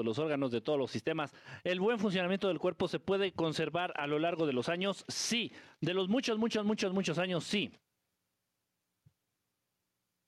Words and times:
de 0.00 0.04
los 0.04 0.18
órganos, 0.18 0.50
de 0.50 0.60
todos 0.60 0.78
los 0.78 0.90
sistemas. 0.90 1.32
¿El 1.62 1.80
buen 1.80 1.98
funcionamiento 1.98 2.48
del 2.48 2.58
cuerpo 2.58 2.88
se 2.88 2.98
puede 2.98 3.32
conservar 3.32 3.92
a 3.96 4.06
lo 4.06 4.18
largo 4.18 4.46
de 4.46 4.52
los 4.52 4.68
años? 4.68 5.04
Sí. 5.08 5.52
De 5.80 5.94
los 5.94 6.08
muchos, 6.08 6.38
muchos, 6.38 6.64
muchos, 6.64 6.92
muchos 6.92 7.18
años, 7.18 7.44
sí. 7.44 7.72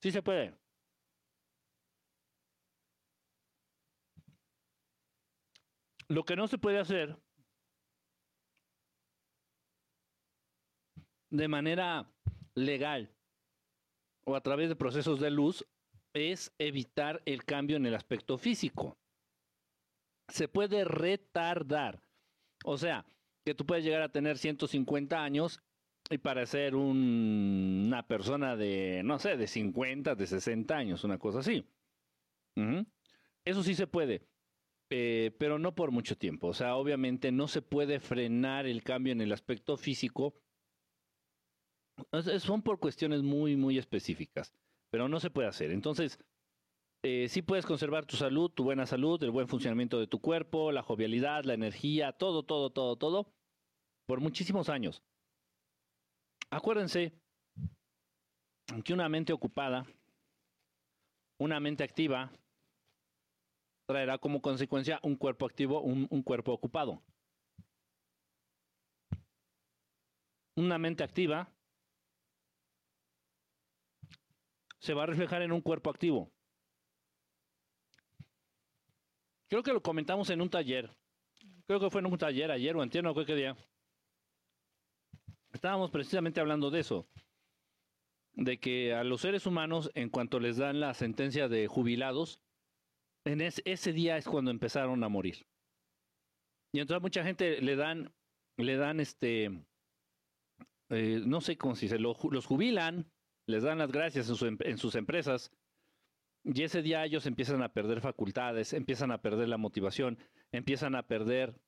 Sí 0.02 0.12
se 0.12 0.22
puede. 0.22 0.54
Lo 6.08 6.24
que 6.24 6.36
no 6.36 6.46
se 6.46 6.58
puede 6.58 6.78
hacer 6.78 7.16
de 11.30 11.48
manera 11.48 12.08
legal 12.54 13.12
o 14.24 14.36
a 14.36 14.40
través 14.40 14.68
de 14.68 14.76
procesos 14.76 15.18
de 15.18 15.30
luz 15.30 15.66
es 16.14 16.54
evitar 16.58 17.20
el 17.26 17.44
cambio 17.44 17.76
en 17.76 17.86
el 17.86 17.94
aspecto 17.96 18.38
físico. 18.38 18.96
Se 20.28 20.48
puede 20.48 20.84
retardar. 20.84 22.02
O 22.64 22.76
sea, 22.78 23.04
que 23.44 23.54
tú 23.54 23.64
puedes 23.66 23.84
llegar 23.84 24.02
a 24.02 24.10
tener 24.10 24.38
150 24.38 25.22
años 25.22 25.60
y 26.10 26.18
parecer 26.18 26.74
un- 26.74 27.84
una 27.86 28.06
persona 28.06 28.56
de, 28.56 29.02
no 29.04 29.18
sé, 29.18 29.36
de 29.36 29.46
50, 29.46 30.14
de 30.14 30.26
60 30.26 30.76
años, 30.76 31.04
una 31.04 31.18
cosa 31.18 31.40
así. 31.40 31.64
Eso 33.44 33.62
sí 33.62 33.74
se 33.74 33.86
puede, 33.86 34.26
eh, 34.90 35.30
pero 35.38 35.58
no 35.58 35.74
por 35.74 35.90
mucho 35.92 36.16
tiempo. 36.16 36.48
O 36.48 36.54
sea, 36.54 36.76
obviamente 36.76 37.30
no 37.30 37.46
se 37.48 37.62
puede 37.62 38.00
frenar 38.00 38.66
el 38.66 38.82
cambio 38.82 39.12
en 39.12 39.20
el 39.20 39.32
aspecto 39.32 39.76
físico. 39.76 40.34
Sea, 42.12 42.40
Son 42.40 42.62
por 42.62 42.78
cuestiones 42.80 43.22
muy, 43.22 43.56
muy 43.56 43.78
específicas, 43.78 44.52
pero 44.90 45.08
no 45.08 45.20
se 45.20 45.30
puede 45.30 45.48
hacer. 45.48 45.70
Entonces, 45.70 46.18
eh, 47.06 47.28
sí 47.28 47.40
puedes 47.40 47.64
conservar 47.64 48.04
tu 48.04 48.16
salud, 48.16 48.50
tu 48.50 48.64
buena 48.64 48.84
salud, 48.84 49.22
el 49.22 49.30
buen 49.30 49.46
funcionamiento 49.46 50.00
de 50.00 50.08
tu 50.08 50.20
cuerpo, 50.20 50.72
la 50.72 50.82
jovialidad, 50.82 51.44
la 51.44 51.54
energía, 51.54 52.12
todo, 52.12 52.42
todo, 52.42 52.70
todo, 52.70 52.96
todo, 52.96 53.32
por 54.06 54.20
muchísimos 54.20 54.68
años. 54.68 55.04
Acuérdense 56.50 57.12
que 58.84 58.92
una 58.92 59.08
mente 59.08 59.32
ocupada, 59.32 59.86
una 61.38 61.60
mente 61.60 61.84
activa, 61.84 62.32
traerá 63.86 64.18
como 64.18 64.42
consecuencia 64.42 64.98
un 65.04 65.14
cuerpo 65.14 65.46
activo, 65.46 65.80
un, 65.82 66.08
un 66.10 66.22
cuerpo 66.24 66.52
ocupado. 66.52 67.04
Una 70.56 70.76
mente 70.76 71.04
activa 71.04 71.48
se 74.80 74.92
va 74.92 75.04
a 75.04 75.06
reflejar 75.06 75.42
en 75.42 75.52
un 75.52 75.60
cuerpo 75.60 75.90
activo. 75.90 76.32
Creo 79.48 79.62
que 79.62 79.72
lo 79.72 79.82
comentamos 79.82 80.30
en 80.30 80.40
un 80.40 80.50
taller. 80.50 80.90
Creo 81.66 81.80
que 81.80 81.90
fue 81.90 82.00
en 82.00 82.06
un 82.06 82.18
taller 82.18 82.50
ayer 82.50 82.76
o 82.76 82.82
entiendo 82.82 83.14
qué 83.24 83.34
día. 83.34 83.56
Estábamos 85.52 85.90
precisamente 85.90 86.40
hablando 86.40 86.70
de 86.70 86.80
eso. 86.80 87.06
De 88.34 88.58
que 88.58 88.92
a 88.92 89.02
los 89.04 89.22
seres 89.22 89.46
humanos, 89.46 89.90
en 89.94 90.10
cuanto 90.10 90.40
les 90.40 90.58
dan 90.58 90.80
la 90.80 90.92
sentencia 90.94 91.48
de 91.48 91.66
jubilados, 91.68 92.40
en 93.24 93.40
es- 93.40 93.62
ese 93.64 93.92
día 93.92 94.16
es 94.16 94.26
cuando 94.26 94.50
empezaron 94.50 95.02
a 95.02 95.08
morir. 95.08 95.46
Y 96.72 96.80
entonces 96.80 97.02
mucha 97.02 97.24
gente 97.24 97.60
le 97.62 97.76
dan, 97.76 98.12
le 98.58 98.76
dan 98.76 99.00
este, 99.00 99.64
eh, 100.90 101.22
no 101.24 101.40
sé 101.40 101.56
cómo 101.56 101.74
se 101.74 101.88
ju- 101.88 102.30
los 102.30 102.46
jubilan, 102.46 103.10
les 103.46 103.62
dan 103.62 103.78
las 103.78 103.90
gracias 103.90 104.28
en 104.28 104.76
sus 104.78 104.94
empresas, 104.94 105.50
y 106.46 106.62
ese 106.62 106.80
día 106.80 107.04
ellos 107.04 107.26
empiezan 107.26 107.60
a 107.62 107.72
perder 107.72 108.00
facultades, 108.00 108.72
empiezan 108.72 109.10
a 109.10 109.20
perder 109.20 109.48
la 109.48 109.56
motivación, 109.56 110.16
empiezan 110.52 110.94
a 110.94 111.02
perder 111.02 111.60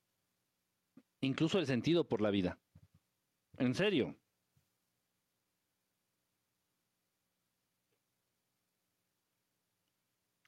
incluso 1.21 1.59
el 1.59 1.67
sentido 1.67 2.07
por 2.07 2.21
la 2.21 2.31
vida. 2.31 2.61
En 3.59 3.75
serio. 3.75 4.17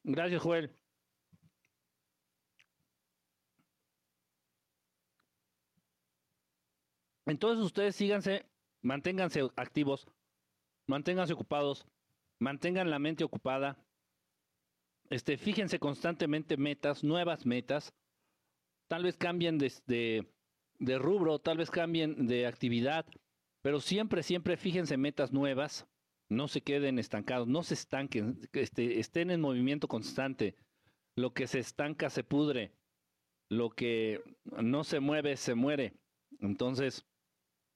Gracias, 0.04 0.40
Joel. 0.42 0.70
Entonces 7.26 7.64
ustedes 7.64 7.96
síganse, 7.96 8.46
manténganse 8.82 9.50
activos, 9.56 10.06
manténganse 10.86 11.32
ocupados, 11.32 11.84
mantengan 12.38 12.90
la 12.90 12.98
mente 13.00 13.24
ocupada. 13.24 13.76
Este, 15.10 15.36
fíjense 15.36 15.80
constantemente 15.80 16.56
metas, 16.56 17.02
nuevas 17.02 17.44
metas. 17.44 17.92
Tal 18.88 19.02
vez 19.02 19.16
cambien 19.16 19.58
de, 19.58 20.26
rubro, 20.98 21.40
tal 21.40 21.58
vez 21.58 21.70
cambien 21.70 22.26
de 22.28 22.46
actividad, 22.46 23.06
pero 23.62 23.80
siempre, 23.80 24.22
siempre 24.22 24.56
fíjense 24.56 24.96
metas 24.96 25.32
nuevas. 25.32 25.86
No 26.28 26.46
se 26.46 26.60
queden 26.62 27.00
estancados, 27.00 27.48
no 27.48 27.64
se 27.64 27.74
estanquen, 27.74 28.48
que 28.52 28.62
este, 28.62 29.00
estén 29.00 29.32
en 29.32 29.40
movimiento 29.40 29.88
constante. 29.88 30.54
Lo 31.16 31.34
que 31.34 31.48
se 31.48 31.58
estanca 31.58 32.08
se 32.08 32.22
pudre, 32.22 32.72
lo 33.48 33.70
que 33.70 34.22
no 34.44 34.84
se 34.84 35.00
mueve 35.00 35.36
se 35.36 35.56
muere. 35.56 35.92
Entonces, 36.38 37.04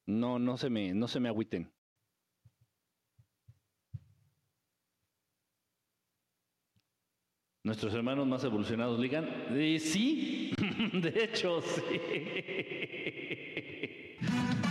no, 0.07 0.39
no 0.39 0.57
se 0.57 0.71
me, 0.71 0.95
no 0.95 1.09
se 1.09 1.19
me 1.19 1.29
agüiten. 1.29 1.73
Nuestros 7.65 7.95
hermanos 7.95 8.27
más 8.27 8.45
evolucionados 8.45 9.01
ligan. 9.01 9.27
Eh, 9.53 9.79
sí, 9.81 10.53
de 10.93 11.25
hecho, 11.25 11.63
sí. 11.63 11.83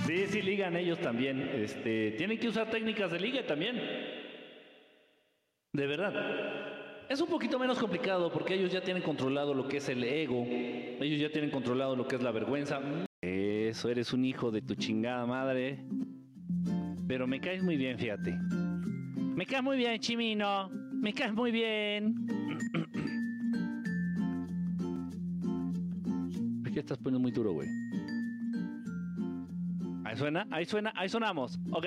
Sí, 0.05 0.27
sí 0.27 0.41
ligan 0.43 0.75
ellos 0.75 0.99
también. 0.99 1.41
Este, 1.55 2.11
tienen 2.11 2.37
que 2.37 2.49
usar 2.49 2.69
técnicas 2.69 3.11
de 3.11 3.19
ligue 3.19 3.41
también. 3.41 3.81
De 5.73 5.87
verdad. 5.87 6.13
Es 7.09 7.19
un 7.19 7.29
poquito 7.29 7.57
menos 7.57 7.79
complicado 7.79 8.31
porque 8.31 8.53
ellos 8.53 8.71
ya 8.71 8.81
tienen 8.81 9.01
controlado 9.01 9.55
lo 9.55 9.67
que 9.67 9.77
es 9.77 9.89
el 9.89 10.03
ego. 10.03 10.45
Ellos 10.47 11.19
ya 11.19 11.31
tienen 11.31 11.49
controlado 11.49 11.95
lo 11.95 12.07
que 12.07 12.17
es 12.17 12.21
la 12.21 12.31
vergüenza. 12.31 12.79
Eso, 13.21 13.89
eres 13.89 14.13
un 14.13 14.23
hijo 14.23 14.51
de 14.51 14.61
tu 14.61 14.75
chingada 14.75 15.25
madre. 15.25 15.79
Pero 17.07 17.25
me 17.25 17.39
caes 17.39 17.63
muy 17.63 17.75
bien, 17.75 17.97
fíjate. 17.97 18.37
Me 19.17 19.47
caes 19.47 19.63
muy 19.63 19.77
bien, 19.77 19.99
Chimino. 19.99 20.69
Me 20.91 21.11
caes 21.11 21.33
muy 21.33 21.51
bien. 21.51 22.42
¿Por 26.73 26.78
qué 26.78 26.79
estás 26.79 26.97
poniendo 26.97 27.19
muy 27.19 27.31
duro, 27.31 27.53
güey? 27.53 27.69
Ahí 30.06 30.17
suena, 30.17 30.47
ahí 30.50 30.66
suena, 30.66 30.91
ahí 30.95 31.07
sonamos. 31.07 31.59
Ok, 31.69 31.85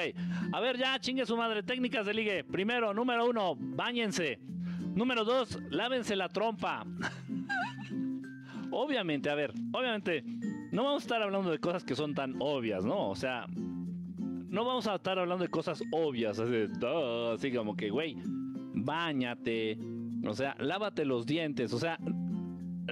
a 0.53 0.61
ver 0.61 0.79
ya, 0.79 0.97
chingue 1.01 1.27
su 1.27 1.37
madre, 1.37 1.65
técnicas 1.65 2.07
de 2.07 2.15
ligue. 2.15 2.45
Primero, 2.45 2.95
número 2.95 3.29
uno, 3.29 3.57
bañense. 3.59 4.39
Número 4.95 5.25
dos, 5.25 5.59
lávense 5.71 6.15
la 6.15 6.29
trompa. 6.29 6.87
obviamente, 8.71 9.29
a 9.29 9.35
ver, 9.35 9.53
obviamente, 9.73 10.23
no 10.71 10.85
vamos 10.85 11.03
a 11.03 11.07
estar 11.07 11.21
hablando 11.21 11.51
de 11.51 11.59
cosas 11.59 11.83
que 11.83 11.97
son 11.97 12.15
tan 12.15 12.37
obvias, 12.39 12.85
¿no? 12.85 13.09
O 13.09 13.17
sea, 13.17 13.47
no 13.49 14.65
vamos 14.65 14.87
a 14.87 14.95
estar 14.95 15.19
hablando 15.19 15.43
de 15.43 15.51
cosas 15.51 15.83
obvias, 15.91 16.39
así, 16.39 16.69
"Duh", 16.79 17.33
así 17.35 17.51
como 17.51 17.75
que, 17.77 17.91
güey, 17.91 18.19
bañate, 18.25 19.81
o 20.25 20.33
sea, 20.33 20.55
lávate 20.61 21.05
los 21.05 21.27
dientes, 21.27 21.73
o 21.73 21.81
sea, 21.81 21.99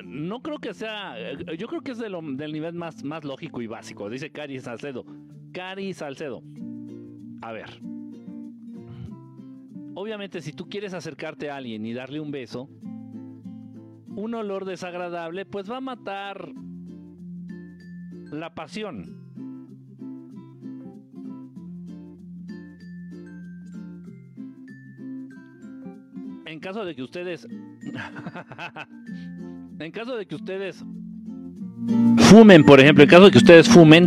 no 0.03 0.43
creo 0.43 0.59
que 0.59 0.75
sea, 0.75 1.15
eh, 1.19 1.57
yo 1.57 1.69
creo 1.69 1.81
que 1.81 1.93
es 1.93 1.99
del 1.99 2.53
nivel 2.53 2.75
más, 2.75 3.05
más 3.05 3.25
lógico 3.25 3.63
y 3.63 3.67
básico, 3.67 4.11
dice 4.11 4.31
Cari 4.31 4.61
Salcedo. 4.61 5.05
Cari 5.53 5.95
Salcedo. 5.95 6.43
A 7.43 7.53
ver. 7.53 7.81
Obviamente, 9.95 10.41
si 10.41 10.53
tú 10.53 10.69
quieres 10.69 10.93
acercarte 10.95 11.51
a 11.51 11.57
alguien 11.57 11.87
y 11.87 11.93
darle 11.93 12.19
un 12.19 12.33
beso, 12.33 12.69
un 14.17 14.35
olor 14.35 14.65
desagradable, 14.65 15.47
pues 15.47 15.71
va 15.71 15.77
a 15.77 15.81
matar 15.81 16.53
la 18.33 18.55
pasión. 18.55 19.23
En 26.47 26.61
caso 26.61 26.85
de 26.85 26.95
que 26.95 27.03
ustedes. 27.03 27.47
en 29.79 29.91
caso 29.93 30.17
de 30.17 30.27
que 30.27 30.35
ustedes. 30.35 30.85
Fumen, 32.17 32.65
por 32.65 32.81
ejemplo, 32.81 33.05
en 33.05 33.11
caso 33.11 33.25
de 33.27 33.31
que 33.31 33.39
ustedes 33.39 33.69
fumen, 33.69 34.07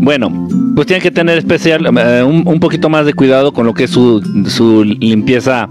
bueno, 0.00 0.48
pues 0.76 0.86
tienen 0.86 1.02
que 1.02 1.10
tener 1.10 1.38
especial, 1.38 1.84
eh, 1.98 2.22
un, 2.22 2.46
un 2.46 2.60
poquito 2.60 2.88
más 2.88 3.04
de 3.06 3.12
cuidado 3.14 3.52
con 3.52 3.66
lo 3.66 3.74
que 3.74 3.84
es 3.84 3.90
su, 3.90 4.22
su 4.46 4.84
limpieza, 4.84 5.68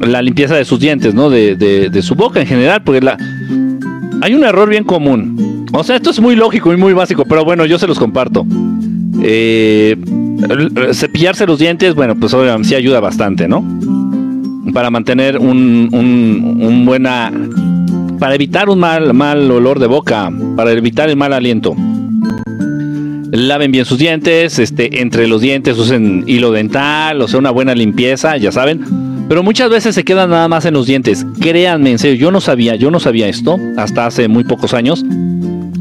la 0.00 0.22
limpieza 0.22 0.56
de 0.56 0.64
sus 0.64 0.80
dientes, 0.80 1.14
¿no? 1.14 1.30
De, 1.30 1.54
de- 1.56 1.88
de 1.90 2.02
su 2.02 2.14
boca 2.16 2.40
en 2.40 2.46
general, 2.46 2.82
porque 2.82 3.00
la, 3.00 3.16
hay 4.22 4.34
un 4.34 4.42
error 4.44 4.68
bien 4.68 4.84
común. 4.84 5.66
O 5.72 5.84
sea, 5.84 5.96
esto 5.96 6.10
es 6.10 6.20
muy 6.20 6.34
lógico 6.36 6.72
y 6.72 6.76
muy 6.76 6.92
básico, 6.92 7.24
pero 7.28 7.44
bueno, 7.44 7.64
yo 7.66 7.78
se 7.78 7.86
los 7.86 7.98
comparto. 7.98 8.44
Eh, 9.22 9.96
cepillarse 10.92 11.46
los 11.46 11.58
dientes, 11.58 11.94
bueno, 11.94 12.14
pues 12.16 12.34
obviamente 12.34 12.68
sí 12.68 12.74
ayuda 12.74 12.98
bastante, 13.00 13.46
¿no? 13.46 13.64
Para 14.72 14.90
mantener 14.90 15.38
un, 15.38 15.88
un- 15.92 16.58
un 16.60 16.84
buena 16.86 17.30
para 18.18 18.34
evitar 18.34 18.68
un 18.68 18.78
mal, 18.78 19.12
mal 19.14 19.50
olor 19.50 19.78
de 19.78 19.86
boca, 19.86 20.30
para 20.56 20.72
evitar 20.72 21.08
el 21.08 21.16
mal 21.16 21.32
aliento. 21.32 21.76
Laven 23.30 23.72
bien 23.72 23.84
sus 23.84 23.98
dientes, 23.98 24.58
este, 24.58 25.00
entre 25.02 25.26
los 25.26 25.40
dientes 25.40 25.76
usen 25.76 26.24
hilo 26.26 26.52
dental, 26.52 27.20
o 27.20 27.28
sea, 27.28 27.40
una 27.40 27.50
buena 27.50 27.74
limpieza, 27.74 28.36
ya 28.36 28.52
saben. 28.52 28.84
Pero 29.28 29.42
muchas 29.42 29.70
veces 29.70 29.94
se 29.94 30.04
quedan 30.04 30.30
nada 30.30 30.48
más 30.48 30.64
en 30.66 30.74
los 30.74 30.86
dientes. 30.86 31.26
Créanme, 31.40 31.90
en 31.90 31.98
serio, 31.98 32.16
yo 32.16 32.30
no 32.30 32.40
sabía, 32.40 32.76
yo 32.76 32.90
no 32.90 33.00
sabía 33.00 33.28
esto 33.28 33.58
hasta 33.76 34.06
hace 34.06 34.28
muy 34.28 34.44
pocos 34.44 34.74
años, 34.74 35.04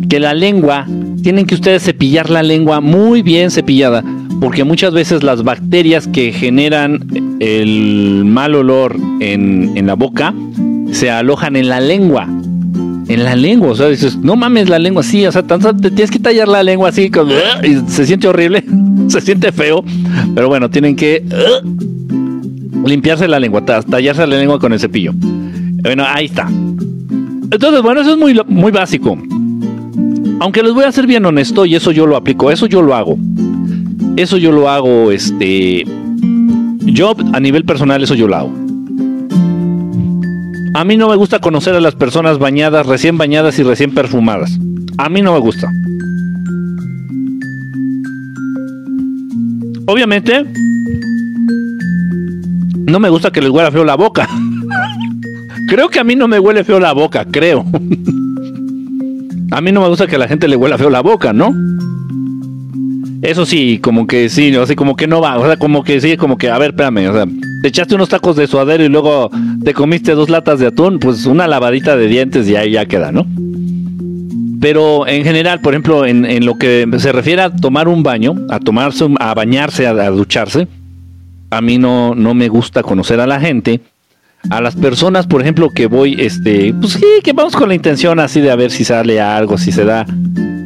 que 0.10 0.20
la 0.20 0.34
lengua, 0.34 0.88
tienen 1.22 1.46
que 1.46 1.56
ustedes 1.56 1.84
cepillar 1.84 2.30
la 2.30 2.42
lengua 2.42 2.82
muy 2.82 3.22
bien 3.22 3.52
cepillada, 3.52 4.04
porque 4.42 4.64
muchas 4.64 4.94
veces 4.94 5.24
las 5.24 5.44
bacterias 5.44 6.08
que 6.08 6.32
generan 6.32 7.06
el 7.40 8.24
mal 8.26 8.56
olor 8.56 8.96
en, 9.20 9.72
en 9.76 9.88
la 9.88 9.94
boca 9.94 10.34
se 10.94 11.12
alojan 11.12 11.56
en 11.56 11.68
la 11.68 11.80
lengua 11.80 12.28
en 13.08 13.24
la 13.24 13.36
lengua. 13.36 13.70
O 13.70 13.76
sea, 13.76 13.88
dices, 13.90 14.18
no 14.18 14.36
mames 14.36 14.70
la 14.70 14.80
lengua 14.80 15.02
así, 15.02 15.26
o 15.26 15.32
sea, 15.32 15.44
te 15.44 15.92
tienes 15.92 16.12
que 16.12 16.20
tallar 16.20 16.48
la 16.48 16.64
lengua 16.64 16.90
así, 16.90 17.12
y 17.64 17.92
se 17.92 18.06
siente 18.06 18.28
horrible, 18.28 18.64
se 19.08 19.22
siente 19.22 19.52
feo, 19.52 19.84
pero 20.36 20.48
bueno, 20.48 20.70
tienen 20.70 20.96
que 20.96 21.24
limpiarse 22.86 23.28
la 23.28 23.40
lengua, 23.40 23.64
tallarse 23.66 24.26
la 24.28 24.38
lengua 24.38 24.60
con 24.60 24.74
el 24.74 24.80
cepillo. 24.80 25.14
Bueno, 25.16 26.06
ahí 26.08 26.26
está. 26.26 26.48
Entonces, 26.50 27.82
bueno, 27.82 28.02
eso 28.02 28.12
es 28.12 28.18
muy, 28.18 28.40
muy 28.48 28.72
básico. 28.72 29.18
Aunque 30.40 30.64
les 30.64 30.74
voy 30.74 30.84
a 30.84 30.92
ser 30.92 31.08
bien 31.08 31.26
honesto, 31.26 31.66
y 31.66 31.76
eso 31.76 31.92
yo 31.92 32.08
lo 32.08 32.16
aplico, 32.16 32.52
eso 32.52 32.66
yo 32.66 32.82
lo 32.82 32.96
hago. 32.96 33.18
Eso 34.16 34.38
yo 34.38 34.52
lo 34.52 34.70
hago, 34.70 35.12
este. 35.12 35.86
Yo, 36.86 37.16
a 37.34 37.40
nivel 37.40 37.64
personal, 37.64 38.04
eso 38.04 38.16
yo 38.16 38.28
lo 38.28 38.36
hago. 38.36 38.63
A 40.76 40.84
mí 40.84 40.98
no 40.98 41.08
me 41.08 41.16
gusta 41.16 41.40
conocer 41.40 41.76
a 41.76 41.80
las 41.80 41.94
personas 41.94 42.40
bañadas, 42.40 42.88
recién 42.88 43.18
bañadas 43.18 43.60
y 43.60 43.64
recién 43.64 43.94
perfumadas. 43.94 44.58
A 44.98 45.08
mí 45.08 45.22
no 45.22 45.34
me 45.34 45.40
gusta. 45.40 45.70
Obviamente, 49.86 50.46
no 52.88 53.00
me 53.00 53.10
gusta 53.10 53.32
que 53.32 53.42
les 53.42 53.52
huela 53.52 53.72
feo 53.72 53.84
la 53.84 53.96
boca. 53.96 54.28
creo 55.68 55.90
que 55.90 56.00
a 56.00 56.04
mí 56.04 56.16
no 56.16 56.28
me 56.28 56.40
huele 56.40 56.64
feo 56.64 56.80
la 56.80 56.94
boca, 56.94 57.26
creo. 57.26 57.66
a 59.52 59.62
mí 59.62 59.72
no 59.72 59.82
me 59.82 59.90
gusta 59.90 60.08
que 60.08 60.16
a 60.16 60.20
la 60.20 60.28
gente 60.28 60.48
le 60.48 60.56
huela 60.56 60.80
feo 60.80 60.90
la 60.90 61.02
boca, 61.02 61.34
¿no? 61.34 61.54
Eso 63.22 63.46
sí, 63.46 63.80
como 63.82 64.08
que 64.08 64.28
sí, 64.28 64.56
así 64.56 64.76
como 64.76 64.96
que 64.96 65.08
no 65.08 65.22
va, 65.22 65.38
o 65.38 65.46
sea, 65.46 65.58
como 65.58 65.84
que 65.84 66.02
sí, 66.02 66.18
como 66.18 66.38
que, 66.38 66.50
a 66.50 66.58
ver, 66.58 66.72
espérame, 66.72 67.10
o 67.10 67.14
sea, 67.14 67.26
te 67.64 67.70
echaste 67.70 67.96
unos 67.96 68.10
tacos 68.10 68.36
de 68.36 68.46
suadero 68.46 68.84
y 68.84 68.90
luego 68.90 69.32
te 69.64 69.74
comiste 69.74 70.12
dos 70.16 70.30
latas 70.30 70.60
de 70.60 70.68
atún, 70.68 71.00
pues 71.00 71.26
una 71.26 71.48
lavadita 71.48 71.96
de 71.96 72.08
dientes 72.08 72.46
y 72.50 72.58
ahí 72.58 72.72
ya 72.72 72.88
queda, 72.88 73.14
¿no? 73.14 73.26
Pero 74.60 75.08
en 75.08 75.24
general, 75.24 75.62
por 75.62 75.74
ejemplo, 75.74 76.06
en, 76.06 76.46
lo 76.46 76.56
que 76.56 76.86
se 76.98 77.14
refiere 77.14 77.42
a 77.42 77.50
tomar 77.50 77.88
un 77.88 78.04
baño, 78.04 78.36
a 78.50 78.60
tomarse, 78.60 79.08
a 79.18 79.34
bañarse, 79.34 79.88
a, 79.88 80.10
ducharse, 80.10 80.68
a 81.52 81.62
mí 81.62 81.78
no, 81.78 82.16
no 82.16 82.34
me 82.34 82.50
gusta 82.50 82.84
conocer 82.84 83.22
a 83.22 83.28
la 83.28 83.40
gente. 83.40 83.80
A 84.50 84.62
las 84.62 84.76
personas, 84.76 85.26
por 85.26 85.42
ejemplo, 85.42 85.70
que 85.70 85.88
voy, 85.88 86.16
este, 86.20 86.74
pues 86.74 86.94
sí, 86.94 87.06
que 87.24 87.34
vamos 87.34 87.56
con 87.56 87.70
la 87.70 87.76
intención 87.76 88.20
así 88.20 88.42
de 88.42 88.52
a 88.52 88.56
ver 88.56 88.72
si 88.72 88.84
sale 88.84 89.20
algo, 89.22 89.58
si 89.58 89.72
se 89.72 89.86
da, 89.86 90.06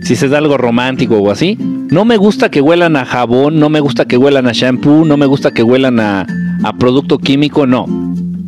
si 0.01 0.15
se 0.15 0.27
da 0.27 0.39
algo 0.39 0.57
romántico 0.57 1.17
o 1.17 1.31
así. 1.31 1.57
No 1.59 2.03
me 2.03 2.17
gusta 2.17 2.49
que 2.49 2.59
huelan 2.61 2.95
a 2.95 3.05
jabón, 3.05 3.59
no 3.59 3.69
me 3.69 3.79
gusta 3.79 4.05
que 4.05 4.17
huelan 4.17 4.47
a 4.47 4.51
shampoo, 4.51 5.05
no 5.05 5.15
me 5.15 5.25
gusta 5.25 5.51
que 5.51 5.63
huelan 5.63 5.99
a, 5.99 6.27
a 6.63 6.73
producto 6.73 7.17
químico, 7.19 7.65
no. 7.65 7.85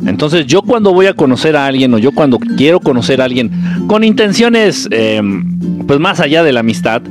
Entonces 0.06 0.46
yo 0.46 0.62
cuando 0.62 0.92
voy 0.92 1.06
a 1.06 1.14
conocer 1.14 1.56
a 1.56 1.66
alguien 1.66 1.92
o 1.94 1.98
yo 1.98 2.12
cuando 2.12 2.38
quiero 2.38 2.80
conocer 2.80 3.20
a 3.20 3.24
alguien 3.24 3.50
con 3.86 4.02
intenciones 4.02 4.88
em, 4.90 5.86
pues 5.86 6.00
más 6.00 6.20
allá 6.20 6.42
de 6.42 6.52
la 6.52 6.60
amistad, 6.60 7.02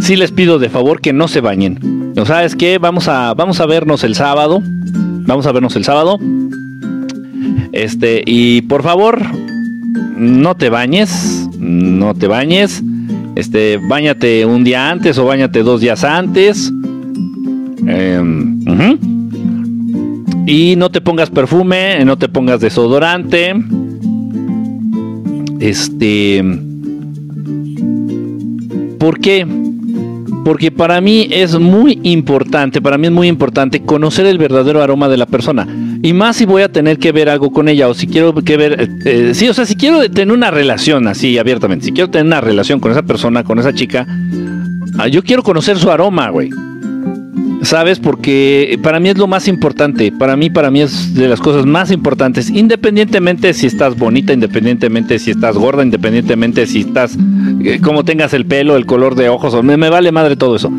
sí 0.00 0.16
les 0.16 0.30
pido 0.30 0.58
de 0.58 0.68
favor 0.68 1.00
que 1.00 1.12
no 1.12 1.28
se 1.28 1.40
bañen. 1.40 2.14
¿O 2.16 2.24
sabes 2.24 2.56
qué? 2.56 2.78
Vamos 2.78 3.08
a, 3.08 3.34
vamos 3.34 3.60
a 3.60 3.66
vernos 3.66 4.04
el 4.04 4.14
sábado. 4.14 4.62
Vamos 4.62 5.46
a 5.46 5.52
vernos 5.52 5.76
el 5.76 5.84
sábado. 5.84 6.18
Este, 7.72 8.22
y 8.26 8.62
por 8.62 8.82
favor, 8.82 9.20
no 10.16 10.54
te 10.56 10.68
bañes. 10.68 11.48
No 11.58 12.14
te 12.14 12.26
bañes. 12.26 12.82
Este, 13.34 13.78
bañate 13.88 14.46
un 14.46 14.64
día 14.64 14.90
antes 14.90 15.18
o 15.18 15.24
bañate 15.24 15.62
dos 15.62 15.80
días 15.80 16.04
antes. 16.04 16.72
Eh, 17.86 18.22
y 20.46 20.76
no 20.76 20.90
te 20.90 21.00
pongas 21.00 21.30
perfume, 21.30 22.04
no 22.04 22.16
te 22.16 22.28
pongas 22.28 22.60
desodorante. 22.60 23.54
Este. 25.60 26.42
¿Por 28.98 29.18
qué? 29.20 29.46
Porque 30.46 30.70
para 30.70 31.00
mí 31.00 31.26
es 31.32 31.58
muy 31.58 31.98
importante, 32.04 32.80
para 32.80 32.96
mí 32.96 33.08
es 33.08 33.12
muy 33.12 33.26
importante 33.26 33.82
conocer 33.82 34.26
el 34.26 34.38
verdadero 34.38 34.80
aroma 34.80 35.08
de 35.08 35.16
la 35.16 35.26
persona. 35.26 35.66
Y 36.04 36.12
más 36.12 36.36
si 36.36 36.44
voy 36.44 36.62
a 36.62 36.70
tener 36.70 37.00
que 37.00 37.10
ver 37.10 37.28
algo 37.28 37.50
con 37.50 37.68
ella 37.68 37.88
o 37.88 37.94
si 37.94 38.06
quiero 38.06 38.32
que 38.32 38.56
ver, 38.56 38.80
eh, 38.80 38.88
eh, 39.06 39.34
sí, 39.34 39.48
o 39.48 39.54
sea, 39.54 39.66
si 39.66 39.74
quiero 39.74 40.08
tener 40.08 40.32
una 40.32 40.52
relación 40.52 41.08
así 41.08 41.36
abiertamente, 41.36 41.86
si 41.86 41.90
quiero 41.90 42.10
tener 42.10 42.26
una 42.26 42.40
relación 42.40 42.78
con 42.78 42.92
esa 42.92 43.02
persona, 43.02 43.42
con 43.42 43.58
esa 43.58 43.74
chica, 43.74 44.06
ah, 44.98 45.08
yo 45.08 45.24
quiero 45.24 45.42
conocer 45.42 45.78
su 45.78 45.90
aroma, 45.90 46.30
güey. 46.30 46.50
¿Sabes? 47.66 47.98
Porque 47.98 48.78
para 48.80 49.00
mí 49.00 49.08
es 49.08 49.18
lo 49.18 49.26
más 49.26 49.48
importante. 49.48 50.12
Para 50.12 50.36
mí, 50.36 50.50
para 50.50 50.70
mí 50.70 50.82
es 50.82 51.14
de 51.14 51.26
las 51.26 51.40
cosas 51.40 51.66
más 51.66 51.90
importantes. 51.90 52.48
Independientemente 52.48 53.52
si 53.54 53.66
estás 53.66 53.98
bonita, 53.98 54.32
independientemente 54.32 55.18
si 55.18 55.32
estás 55.32 55.56
gorda, 55.56 55.82
independientemente 55.82 56.64
si 56.68 56.82
estás, 56.82 57.18
eh, 57.64 57.80
como 57.82 58.04
tengas 58.04 58.34
el 58.34 58.46
pelo, 58.46 58.76
el 58.76 58.86
color 58.86 59.16
de 59.16 59.30
ojos, 59.30 59.64
me, 59.64 59.76
me 59.76 59.90
vale 59.90 60.12
madre 60.12 60.36
todo 60.36 60.54
eso. 60.54 60.70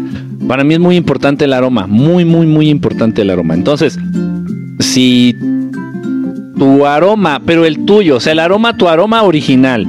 Para 0.48 0.64
mí 0.64 0.76
es 0.76 0.80
muy 0.80 0.96
importante 0.96 1.44
el 1.44 1.52
aroma. 1.52 1.88
Muy, 1.88 2.24
muy, 2.24 2.48
muy 2.48 2.70
importante 2.70 3.24
el 3.24 3.32
aroma. 3.32 3.54
Entonces, 3.54 4.00
si 4.80 5.36
tu 6.58 6.86
aroma, 6.86 7.42
pero 7.46 7.66
el 7.66 7.84
tuyo, 7.84 8.16
o 8.16 8.20
sea, 8.22 8.32
el 8.32 8.40
aroma, 8.40 8.78
tu 8.78 8.88
aroma 8.88 9.24
original, 9.24 9.86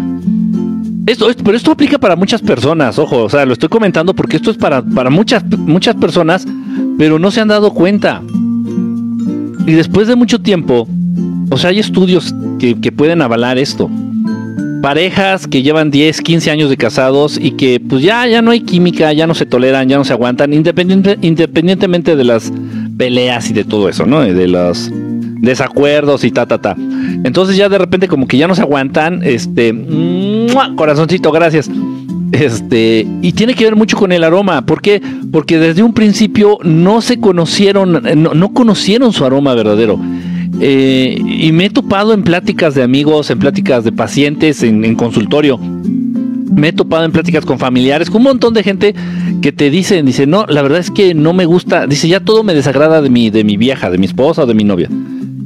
esto, 1.09 1.29
pero 1.45 1.57
esto 1.57 1.73
aplica 1.73 1.99
para 1.99 2.17
muchas 2.17 2.43
personas, 2.43 2.99
ojo, 2.99 3.25
o 3.25 3.29
sea, 3.29 3.45
lo 3.45 3.53
estoy 3.53 3.69
comentando 3.69 4.15
porque 4.15 4.37
esto 4.37 4.51
es 4.51 4.57
para, 4.57 4.83
para 4.83 5.11
muchas, 5.11 5.45
muchas 5.45 5.95
personas, 5.97 6.47
pero 6.99 7.19
no 7.19 7.31
se 7.31 7.41
han 7.41 7.49
dado 7.49 7.73
cuenta. 7.73 8.23
Y 9.67 9.73
después 9.73 10.09
de 10.09 10.17
mucho 10.17 10.41
tiempo, 10.41 10.89
o 11.51 11.57
sea, 11.57 11.71
hay 11.71 11.79
estudios 11.79 12.35
que, 12.59 12.75
pueden 12.93 13.23
avalar 13.23 13.59
esto. 13.59 13.91
Parejas 14.83 15.47
que 15.47 15.63
llevan 15.63 15.91
10, 15.91 16.21
15 16.21 16.51
años 16.51 16.71
de 16.71 16.77
casados 16.77 17.39
y 17.41 17.53
que 17.53 17.81
pues 17.81 18.03
ya, 18.03 18.27
ya 18.27 18.43
no 18.43 18.51
hay 18.51 18.61
química, 18.61 19.13
ya 19.13 19.27
no 19.27 19.35
se 19.35 19.45
toleran, 19.45 19.89
ya 19.89 19.97
no 19.97 20.05
se 20.05 20.13
aguantan, 20.13 20.53
independiente, 20.53 21.19
independientemente 21.21 22.17
de 22.17 22.25
las 22.25 22.53
peleas 22.97 23.51
y 23.51 23.55
de 23.55 23.65
todo 23.65 23.89
eso, 23.89 24.07
¿no? 24.07 24.21
De 24.21 24.47
los 24.47 24.91
desacuerdos 25.41 26.25
y 26.25 26.31
ta, 26.31 26.47
ta, 26.47 26.59
ta. 26.59 26.77
Entonces 27.25 27.57
ya 27.57 27.69
de 27.69 27.79
repente 27.79 28.09
como 28.09 28.27
que 28.27 28.37
ya 28.37 28.47
no 28.47 28.55
se 28.55 28.63
aguantan, 28.63 29.21
este, 29.23 29.75
corazoncito, 30.77 31.33
gracias. 31.33 31.71
Este, 32.33 33.07
y 33.23 33.33
tiene 33.33 33.55
que 33.55 33.65
ver 33.65 33.77
mucho 33.77 33.97
con 33.97 34.13
el 34.13 34.23
aroma. 34.23 34.65
¿Por 34.67 34.83
qué? 34.83 35.01
Porque 35.33 35.59
desde 35.59 35.83
un 35.83 35.95
principio 35.95 36.59
no 36.63 37.01
se 37.01 37.19
conocieron, 37.21 38.03
no, 38.17 38.53
conocieron 38.53 39.13
su 39.13 39.25
aroma 39.25 39.55
verdadero. 39.55 39.99
Eh, 40.61 41.19
y 41.25 41.53
me 41.53 41.67
he 41.67 41.71
topado 41.71 42.13
en 42.13 42.23
pláticas 42.23 42.75
de 42.75 42.83
amigos, 42.83 43.31
en 43.31 43.39
pláticas 43.39 43.85
de 43.85 43.93
pacientes, 43.93 44.63
en, 44.63 44.95
consultorio. 44.95 45.59
Me 45.59 46.69
he 46.69 46.73
topado 46.73 47.05
en 47.05 47.13
pláticas 47.13 47.45
con 47.45 47.59
familiares, 47.59 48.11
con 48.11 48.19
un 48.19 48.25
montón 48.25 48.55
de 48.55 48.63
gente 48.63 48.95
que 49.41 49.53
te 49.53 49.71
dicen, 49.71 50.07
dice, 50.07 50.27
no, 50.27 50.45
la 50.49 50.63
verdad 50.63 50.81
es 50.81 50.91
que 50.91 51.15
no 51.15 51.33
me 51.33 51.47
gusta, 51.47 51.87
dice, 51.87 52.09
ya 52.09 52.21
todo 52.21 52.43
me 52.43 52.55
desagrada 52.55 53.01
de 53.01 53.11
mi, 53.11 53.31
de 53.31 53.45
mi 53.45 53.57
vieja, 53.57 53.91
de 53.91 53.99
mi 53.99 54.07
esposa 54.07 54.43
o 54.43 54.47
de 54.47 54.55
mi 54.55 54.65
novia 54.65 54.91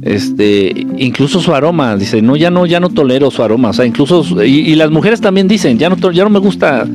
este 0.05 0.85
incluso 0.97 1.39
su 1.39 1.53
aroma 1.53 1.95
dice 1.95 2.21
no 2.21 2.35
ya 2.35 2.49
no 2.49 2.65
ya 2.65 2.79
no 2.79 2.89
tolero 2.89 3.31
su 3.31 3.41
aroma 3.41 3.69
o 3.69 3.73
sea 3.73 3.85
incluso 3.85 4.43
y, 4.43 4.75
las 4.75 4.91
mujeres 4.91 5.21
también 5.21 5.47
dicen 5.47 5.77
ya 5.79 5.89
no 5.89 6.11
ya 6.11 6.23
no 6.23 6.29
me 6.29 6.39
gusta 6.39 6.85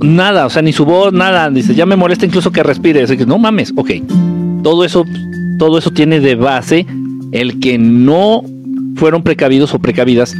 nada 0.00 0.46
o 0.46 0.50
sea 0.50 0.62
ni 0.62 0.72
su 0.72 0.84
voz 0.84 1.12
nada 1.12 1.50
dice 1.50 1.74
ya 1.74 1.84
me 1.84 1.96
molesta 1.96 2.24
incluso 2.24 2.50
que 2.50 2.62
respire 2.62 3.04
que 3.04 3.26
no 3.26 3.38
mames 3.38 3.72
ok 3.76 3.90
todo 4.62 4.84
eso 4.84 5.04
todo 5.58 5.78
eso 5.78 5.90
tiene 5.90 6.20
de 6.20 6.36
base 6.36 6.86
el 7.32 7.60
que 7.60 7.76
no 7.76 8.42
fueron 8.96 9.22
precavidos 9.22 9.74
o 9.74 9.78
precavidas 9.78 10.34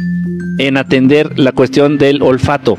en 0.57 0.77
atender 0.77 1.37
la 1.37 1.51
cuestión 1.51 1.97
del 1.97 2.21
olfato 2.21 2.77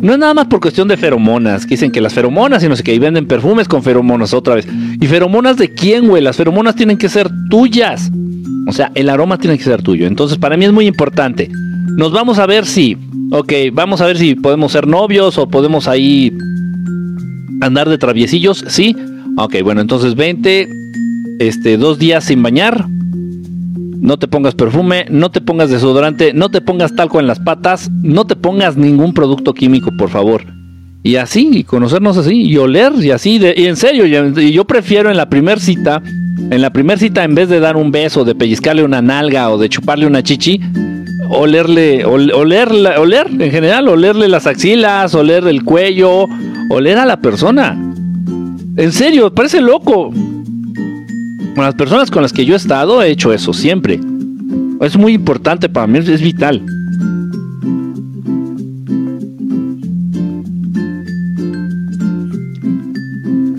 no 0.00 0.12
es 0.12 0.18
nada 0.18 0.34
más 0.34 0.46
por 0.46 0.60
cuestión 0.60 0.88
de 0.88 0.96
feromonas, 0.96 1.64
que 1.64 1.70
dicen 1.70 1.90
que 1.90 2.00
las 2.00 2.14
feromonas 2.14 2.62
y 2.62 2.68
no 2.68 2.76
sé 2.76 2.82
qué, 2.82 2.98
venden 2.98 3.26
perfumes 3.26 3.66
con 3.68 3.82
feromonas 3.82 4.32
otra 4.32 4.54
vez. 4.54 4.66
¿Y 5.00 5.06
feromonas 5.06 5.56
de 5.56 5.70
quién, 5.70 6.06
güey? 6.08 6.22
Las 6.22 6.36
feromonas 6.36 6.76
tienen 6.76 6.98
que 6.98 7.08
ser 7.08 7.28
tuyas. 7.50 8.10
O 8.66 8.72
sea, 8.72 8.92
el 8.94 9.08
aroma 9.08 9.38
tiene 9.38 9.58
que 9.58 9.64
ser 9.64 9.82
tuyo. 9.82 10.06
Entonces, 10.06 10.38
para 10.38 10.56
mí 10.56 10.64
es 10.64 10.72
muy 10.72 10.86
importante. 10.86 11.50
Nos 11.96 12.12
vamos 12.12 12.38
a 12.38 12.46
ver 12.46 12.66
si, 12.66 12.96
ok, 13.30 13.52
vamos 13.72 14.00
a 14.00 14.06
ver 14.06 14.18
si 14.18 14.34
podemos 14.34 14.72
ser 14.72 14.86
novios 14.86 15.38
o 15.38 15.48
podemos 15.48 15.88
ahí 15.88 16.32
andar 17.60 17.88
de 17.88 17.98
traviesillos, 17.98 18.64
¿sí? 18.68 18.94
Ok, 19.36 19.56
bueno, 19.62 19.80
entonces 19.80 20.14
20, 20.14 20.68
este, 21.38 21.76
dos 21.76 21.98
días 21.98 22.24
sin 22.24 22.42
bañar. 22.42 22.86
No 24.00 24.18
te 24.18 24.28
pongas 24.28 24.54
perfume, 24.54 25.06
no 25.10 25.30
te 25.30 25.40
pongas 25.40 25.70
desodorante, 25.70 26.32
no 26.32 26.48
te 26.48 26.60
pongas 26.60 26.94
talco 26.94 27.20
en 27.20 27.26
las 27.26 27.40
patas, 27.40 27.90
no 28.02 28.26
te 28.26 28.36
pongas 28.36 28.76
ningún 28.76 29.12
producto 29.12 29.54
químico, 29.54 29.90
por 29.96 30.10
favor. 30.10 30.42
Y 31.02 31.16
así, 31.16 31.50
y 31.52 31.64
conocernos 31.64 32.16
así, 32.16 32.42
y 32.42 32.56
oler, 32.56 32.92
y 33.00 33.10
así, 33.10 33.40
y 33.56 33.64
en 33.66 33.76
serio, 33.76 34.06
y 34.06 34.52
yo 34.52 34.64
prefiero 34.66 35.10
en 35.10 35.16
la 35.16 35.28
primer 35.28 35.60
cita, 35.60 36.02
en 36.04 36.60
la 36.60 36.70
primer 36.70 36.98
cita, 36.98 37.24
en 37.24 37.34
vez 37.34 37.48
de 37.48 37.60
dar 37.60 37.76
un 37.76 37.90
beso, 37.90 38.24
de 38.24 38.34
pellizcarle 38.34 38.82
una 38.82 39.02
nalga 39.02 39.50
o 39.50 39.58
de 39.58 39.68
chuparle 39.68 40.06
una 40.06 40.22
chichi, 40.22 40.60
olerle, 41.30 42.04
oler, 42.04 42.68
oler 42.98 43.26
en 43.38 43.50
general, 43.50 43.88
olerle 43.88 44.28
las 44.28 44.46
axilas, 44.46 45.14
oler 45.14 45.46
el 45.46 45.64
cuello, 45.64 46.26
oler 46.70 46.98
a 46.98 47.06
la 47.06 47.20
persona. 47.20 47.76
En 48.76 48.92
serio, 48.92 49.34
parece 49.34 49.60
loco. 49.60 50.12
Con 51.58 51.64
las 51.64 51.74
personas 51.74 52.08
con 52.08 52.22
las 52.22 52.32
que 52.32 52.44
yo 52.44 52.54
he 52.54 52.56
estado 52.56 53.02
he 53.02 53.10
hecho 53.10 53.32
eso 53.32 53.52
siempre. 53.52 53.98
Es 54.80 54.96
muy 54.96 55.14
importante 55.14 55.68
para 55.68 55.88
mí, 55.88 55.98
es 55.98 56.22
vital. 56.22 56.64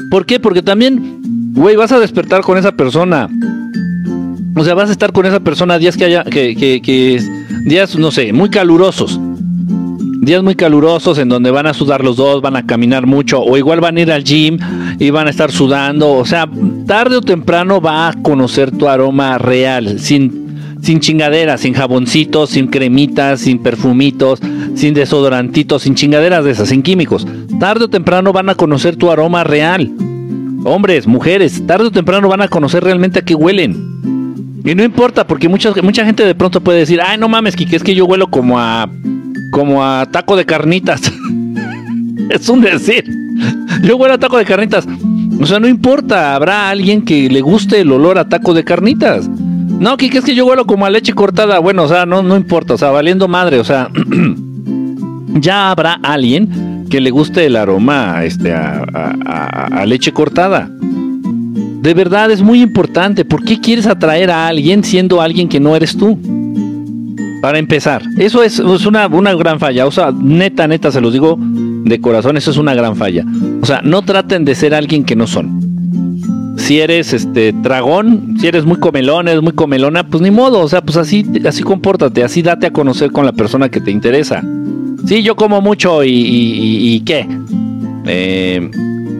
¿Por 0.10 0.26
qué? 0.26 0.40
Porque 0.40 0.62
también, 0.62 1.52
güey, 1.54 1.76
vas 1.76 1.92
a 1.92 2.00
despertar 2.00 2.40
con 2.40 2.58
esa 2.58 2.72
persona. 2.72 3.28
O 4.56 4.64
sea, 4.64 4.76
vas 4.76 4.88
a 4.88 4.94
estar 4.94 5.12
con 5.12 5.26
esa 5.26 5.42
persona 5.42 5.78
días 5.78 5.98
que 5.98 6.06
haya, 6.06 6.24
que, 6.24 6.56
que, 6.56 6.82
que 6.82 7.22
días, 7.66 7.98
no 7.98 8.12
sé, 8.12 8.32
muy 8.32 8.50
calurosos. 8.50 9.20
Días 10.22 10.44
muy 10.44 10.56
calurosos 10.56 11.18
en 11.18 11.30
donde 11.30 11.50
van 11.50 11.66
a 11.66 11.74
sudar 11.74 12.04
los 12.04 12.18
dos, 12.18 12.42
van 12.42 12.58
a 12.58 12.66
caminar 12.66 13.08
mucho, 13.08 13.42
o 13.42 13.56
igual 13.56 13.80
van 13.80 13.96
a 13.96 14.02
ir 14.02 14.12
al 14.12 14.26
gym 14.26 14.58
y 15.00 15.12
van 15.12 15.28
a 15.28 15.30
estar 15.30 15.50
sudando. 15.50 16.12
O 16.12 16.26
sea, 16.26 16.48
tarde 16.86 17.16
o 17.16 17.22
temprano 17.22 17.80
va 17.80 18.10
a 18.10 18.14
conocer 18.22 18.70
tu 18.70 18.90
aroma 18.90 19.38
real, 19.38 19.98
sin, 19.98 20.78
sin 20.82 21.00
chingaderas, 21.00 21.62
sin 21.62 21.74
jaboncitos, 21.74 22.50
sin 22.50 22.68
cremitas, 22.68 23.40
sin 23.40 23.60
perfumitos, 23.60 24.42
sin 24.76 24.94
desodorantitos, 24.94 25.84
sin 25.84 25.96
chingaderas 25.96 26.44
de 26.44 26.52
esas, 26.52 26.68
sin 26.68 26.84
químicos. 26.84 27.26
Tarde 27.58 27.86
o 27.86 27.90
temprano 27.90 28.34
van 28.34 28.50
a 28.50 28.56
conocer 28.56 28.98
tu 28.98 29.10
aroma 29.10 29.46
real. 29.46 29.90
Hombres, 30.66 31.08
mujeres, 31.08 31.66
tarde 31.66 31.88
o 31.88 31.92
temprano 31.92 32.28
van 32.28 32.42
a 32.42 32.50
conocer 32.50 32.84
realmente 32.84 33.20
a 33.20 33.22
qué 33.22 33.36
huelen. 33.36 34.62
Y 34.66 34.76
no 34.76 34.84
importa, 34.84 35.26
porque 35.26 35.48
mucha, 35.48 35.72
mucha 35.82 36.04
gente 36.04 36.26
de 36.26 36.36
pronto 36.36 36.60
puede 36.60 36.80
decir, 36.80 37.00
ay, 37.02 37.18
no 37.18 37.30
mames, 37.30 37.56
Kike, 37.56 37.78
es 37.78 37.84
que 37.84 37.96
yo 37.96 38.06
huelo 38.06 38.28
como 38.28 38.60
a, 38.60 38.90
como 39.52 39.84
a 39.84 40.06
taco 40.08 40.36
de 40.36 40.46
carnitas. 40.46 41.02
es 42.30 42.50
un 42.50 42.62
decir. 42.62 43.04
Yo 43.84 43.98
huelo 43.98 44.16
a 44.16 44.18
taco 44.18 44.38
de 44.38 44.46
carnitas. 44.46 44.88
O 45.42 45.46
sea, 45.46 45.60
no 45.60 45.68
importa, 45.68 46.36
habrá 46.36 46.70
alguien 46.70 47.04
que 47.04 47.30
le 47.30 47.42
guste 47.42 47.82
el 47.82 47.92
olor 47.92 48.18
a 48.18 48.28
taco 48.28 48.54
de 48.54 48.64
carnitas. 48.64 49.30
No, 49.30 49.96
Kike, 49.96 50.18
es 50.18 50.26
que 50.26 50.36
yo 50.36 50.46
huelo 50.46 50.66
como 50.66 50.86
a 50.86 50.90
leche 50.90 51.14
cortada. 51.14 51.60
Bueno, 51.60 51.84
o 51.84 51.88
sea, 51.88 52.06
no, 52.06 52.22
no 52.22 52.36
importa, 52.36 52.74
o 52.74 52.78
sea, 52.78 52.90
valiendo 52.92 53.28
madre, 53.28 53.60
o 53.60 53.64
sea, 53.64 53.90
ya 55.36 55.72
habrá 55.72 55.94
alguien 56.04 56.86
que 56.90 57.00
le 57.00 57.12
guste 57.12 57.46
el 57.46 57.56
aroma 57.56 58.26
este, 58.26 58.54
a, 58.54 58.84
a 59.72 59.86
leche 59.86 60.12
cortada. 60.12 60.70
De 61.82 61.94
verdad 61.94 62.30
es 62.30 62.42
muy 62.42 62.62
importante. 62.62 63.24
¿Por 63.24 63.46
qué 63.46 63.62
quieres 63.62 63.88
atraer 63.88 64.32
a 64.32 64.48
alguien 64.48 64.84
siendo 64.84 65.22
alguien 65.22 65.48
que 65.48 65.62
no 65.62 65.76
eres 65.78 65.96
tú? 65.96 66.20
Para 67.42 67.58
empezar, 67.58 68.02
eso 68.18 68.44
es, 68.44 68.60
una, 68.60 69.08
gran 69.08 69.60
falla. 69.60 69.86
O 69.86 69.92
sea, 69.92 70.12
neta, 70.12 70.68
neta, 70.68 70.92
se 70.92 71.02
los 71.02 71.14
digo 71.14 71.38
de 71.40 72.02
corazón, 72.02 72.38
eso 72.38 72.52
es 72.52 72.58
una 72.58 72.74
gran 72.74 72.96
falla. 72.96 73.26
O 73.62 73.66
sea, 73.66 73.82
no 73.82 74.02
traten 74.02 74.46
de 74.46 74.56
ser 74.56 74.74
alguien 74.74 75.06
que 75.06 75.16
no 75.16 75.28
son. 75.28 76.56
Si 76.58 76.80
eres 76.80 77.14
este 77.14 77.54
dragón, 77.54 78.36
si 78.40 78.48
eres 78.48 78.66
muy 78.66 78.78
comelón, 78.78 79.30
eres 79.30 79.42
muy 79.42 79.54
comelona, 79.54 80.06
pues 80.08 80.22
ni 80.22 80.32
modo. 80.32 80.60
O 80.60 80.68
sea, 80.68 80.82
pues 80.82 80.98
así, 80.98 81.26
así 81.46 81.64
compórtate, 81.64 82.24
así 82.24 82.42
date 82.42 82.68
a 82.68 82.74
conocer 82.74 83.12
con 83.12 83.26
la 83.26 83.32
persona 83.32 83.70
que 83.70 83.80
te 83.80 83.92
interesa. 83.92 84.44
Sí, 85.06 85.24
yo 85.24 85.36
como 85.36 85.62
mucho 85.62 86.04
y 86.04 87.02
qué. 87.06 87.26
Eh, 88.06 88.70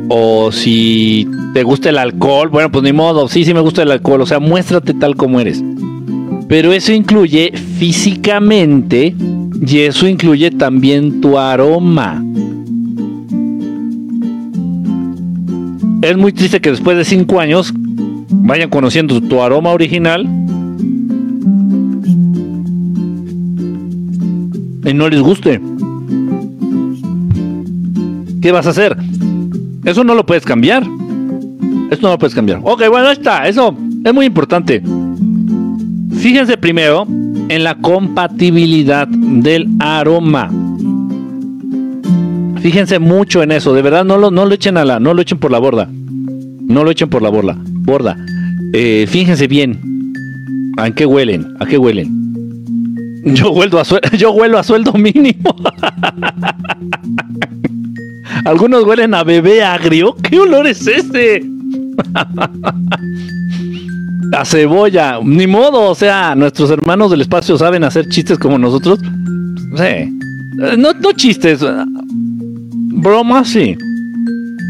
o 0.10 0.52
si 0.52 1.28
te 1.54 1.64
gusta 1.64 1.90
el 1.90 1.98
alcohol, 1.98 2.50
bueno, 2.50 2.72
pues 2.72 2.84
ni 2.84 2.92
modo, 2.92 3.28
sí, 3.28 3.46
sí 3.46 3.54
me 3.54 3.60
gusta 3.60 3.84
el 3.84 3.92
alcohol, 3.92 4.22
o 4.22 4.26
sea, 4.26 4.40
muéstrate 4.40 4.94
tal 4.96 5.16
como 5.16 5.40
eres. 5.40 5.64
Pero 6.50 6.74
eso 6.74 6.92
incluye 6.92 7.54
físicamente 7.78 9.16
y 9.62 9.78
eso 9.82 10.08
incluye 10.08 10.50
también 10.50 11.22
tu 11.22 11.38
aroma. 11.38 12.24
Es 16.02 16.18
muy 16.18 16.34
triste 16.34 16.60
que 16.60 16.72
después 16.72 16.98
de 16.98 17.06
cinco 17.06 17.40
años 17.40 17.72
vayan 18.30 18.72
conociendo 18.72 19.22
tu 19.22 19.40
aroma 19.44 19.70
original 19.70 20.24
y 24.86 24.94
no 24.96 25.08
les 25.08 25.22
guste. 25.22 25.62
¿Qué 28.42 28.52
vas 28.52 28.66
a 28.66 28.72
hacer? 28.72 28.98
Eso 29.86 30.04
no 30.04 30.16
lo 30.16 30.26
puedes 30.26 30.46
cambiar. 30.46 30.82
Eso 31.92 32.02
no 32.02 32.10
lo 32.10 32.18
puedes 32.18 32.34
cambiar. 32.34 32.60
Ok, 32.64 32.90
bueno, 32.90 33.12
está. 33.12 33.48
Eso 33.48 33.78
es 34.04 34.14
muy 34.16 34.26
importante. 34.26 34.82
Fíjense 36.18 36.58
primero 36.58 37.08
en 37.50 37.64
la 37.64 37.76
compatibilidad 37.76 39.08
del 39.08 39.68
aroma. 39.80 40.50
Fíjense 42.62 43.00
mucho 43.00 43.42
en 43.42 43.52
eso. 43.52 43.74
De 43.74 43.82
verdad, 43.82 44.04
no 44.04 44.18
lo, 44.18 44.32
no 44.32 44.46
lo 44.46 44.54
echen 44.54 44.78
a 44.78 44.86
la, 44.86 45.00
no 45.00 45.14
lo 45.14 45.22
echen 45.22 45.38
por 45.38 45.52
la 45.52 45.60
borda. 45.60 45.88
No 45.92 46.84
lo 46.84 46.92
echen 46.92 47.10
por 47.10 47.22
la 47.22 47.30
borda. 47.30 47.58
Borda. 47.60 48.18
Eh, 48.74 49.06
fíjense 49.10 49.48
bien. 49.48 49.80
¿A 50.78 50.90
qué 50.92 51.06
huelen? 51.06 51.56
¿A 51.60 51.66
qué 51.66 51.78
huelen? 51.78 52.20
Yo 53.26 53.52
huelo 53.52 53.80
a, 53.80 53.84
yo 54.18 54.32
huelo 54.32 54.60
a 54.60 54.64
sueldo 54.64 54.94
mínimo. 54.94 55.56
Algunos 58.46 58.84
huelen 58.84 59.14
a 59.14 59.24
bebé 59.24 59.64
agrio. 59.64 60.16
¿Qué 60.16 60.40
olor 60.40 60.68
es 60.68 60.86
este? 60.88 61.44
a 64.32 64.46
cebolla. 64.46 65.20
Ni 65.24 65.48
modo, 65.48 65.90
o 65.90 65.96
sea, 65.96 66.36
nuestros 66.36 66.70
hermanos 66.72 67.12
del 67.12 67.22
espacio 67.22 67.58
saben 67.58 67.84
hacer 67.84 68.08
chistes 68.10 68.38
como 68.38 68.58
nosotros. 68.58 69.00
Sí. 69.76 70.20
No, 70.78 70.94
no 70.94 71.12
chistes. 71.14 71.66
Bromas, 72.92 73.50
sí. 73.50 73.78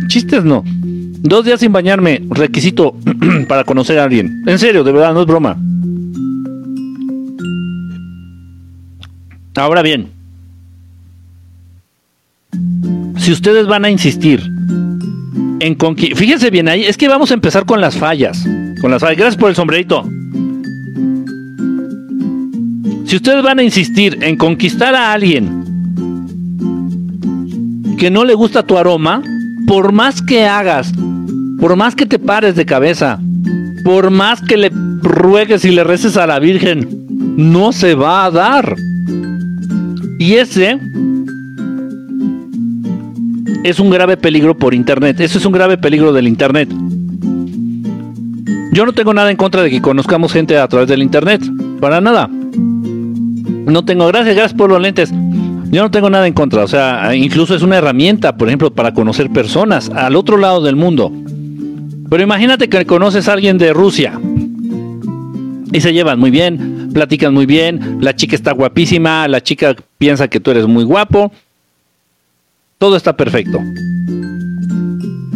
Chistes 0.08 0.44
no. 0.44 0.64
Dos 1.22 1.46
días 1.46 1.60
sin 1.60 1.74
bañarme, 1.74 2.22
requisito 2.30 2.96
para 3.48 3.64
conocer 3.64 4.00
a 4.00 4.06
alguien. 4.06 4.44
En 4.46 4.58
serio, 4.58 4.84
de 4.84 4.92
verdad, 4.92 5.14
no 5.14 5.22
es 5.22 5.28
broma. 5.28 5.58
Ahora 9.56 9.82
bien, 9.82 10.08
si 13.18 13.32
ustedes 13.34 13.68
van 13.68 13.84
a 13.84 13.90
insistir 13.90 14.42
en 15.60 15.76
conquistar, 15.76 16.18
fíjense 16.18 16.50
bien 16.50 16.70
ahí, 16.70 16.86
es 16.86 16.96
que 16.96 17.10
vamos 17.10 17.32
a 17.32 17.34
empezar 17.34 17.66
con 17.66 17.82
las 17.82 17.98
fallas, 17.98 18.46
con 18.82 18.92
las. 18.92 19.02
Gracias 19.02 19.38
por 19.38 19.50
el 19.50 19.56
sombrerito. 19.56 20.04
Si 23.06 23.16
ustedes 23.16 23.42
van 23.44 23.60
a 23.60 23.64
insistir 23.64 24.20
en 24.22 24.38
conquistar 24.38 24.94
a 24.94 25.14
alguien 25.14 25.64
que 27.98 28.12
no 28.12 28.24
le 28.24 28.36
gusta 28.36 28.64
tu 28.64 28.78
aroma, 28.78 29.24
por 29.68 29.92
más 29.92 30.22
que 30.22 30.46
hagas, 30.46 30.94
por 31.60 31.76
más 31.76 31.96
que 31.96 32.06
te 32.06 32.20
pares 32.20 32.56
de 32.56 32.66
cabeza, 32.66 33.20
por 33.84 34.12
más 34.12 34.42
que 34.42 34.58
le 34.58 34.72
ruegues 35.02 35.66
y 35.66 35.72
le 35.72 35.84
reces 35.84 36.18
a 36.18 36.28
la 36.28 36.40
Virgen, 36.40 36.88
no 37.36 37.72
se 37.72 37.96
va 37.96 38.26
a 38.26 38.32
dar. 38.32 38.76
Y 40.20 40.34
ese 40.36 40.80
es 43.64 43.80
un 43.80 43.90
grave 43.90 44.18
peligro 44.18 44.58
por 44.58 44.74
Internet. 44.74 45.20
Eso 45.20 45.38
es 45.38 45.46
un 45.46 45.52
grave 45.52 45.78
peligro 45.78 46.14
del 46.14 46.28
Internet. 46.28 46.70
Yo 48.72 48.86
no 48.86 48.94
tengo 48.94 49.14
nada 49.14 49.32
en 49.32 49.38
contra 49.38 49.64
de 49.64 49.70
que 49.70 49.82
conozcamos 49.82 50.32
gente 50.32 50.58
a 50.58 50.68
través 50.68 50.88
del 50.88 51.02
Internet. 51.02 51.42
Para 51.80 52.02
nada. 52.02 52.28
No 52.30 53.86
tengo, 53.86 54.08
gracias, 54.08 54.36
gracias 54.36 54.58
por 54.58 54.70
los 54.70 54.82
lentes. 54.82 55.12
Yo 55.72 55.84
no 55.84 55.92
tengo 55.92 56.10
nada 56.10 56.28
en 56.28 56.34
contra. 56.34 56.64
O 56.64 56.68
sea, 56.68 57.16
incluso 57.16 57.56
es 57.56 57.62
una 57.62 57.78
herramienta, 57.78 58.36
por 58.36 58.48
ejemplo, 58.48 58.72
para 58.72 58.94
conocer 58.94 59.30
personas 59.30 59.90
al 59.90 60.16
otro 60.16 60.38
lado 60.38 60.62
del 60.62 60.76
mundo. 60.76 61.12
Pero 62.10 62.24
imagínate 62.24 62.70
que 62.70 62.86
conoces 62.86 63.28
a 63.28 63.34
alguien 63.34 63.58
de 63.58 63.74
Rusia 63.74 64.20
y 65.72 65.82
se 65.82 65.94
llevan 65.94 66.20
muy 66.20 66.32
bien, 66.32 66.90
platican 66.94 67.34
muy 67.34 67.46
bien, 67.46 68.00
la 68.02 68.16
chica 68.16 68.36
está 68.36 68.52
guapísima, 68.54 69.28
la 69.28 69.42
chica 69.42 69.76
piensa 70.00 70.28
que 70.28 70.40
tú 70.40 70.50
eres 70.50 70.66
muy 70.66 70.84
guapo 70.84 71.32
todo 72.80 72.96
está 72.96 73.16
perfecto. 73.16 73.60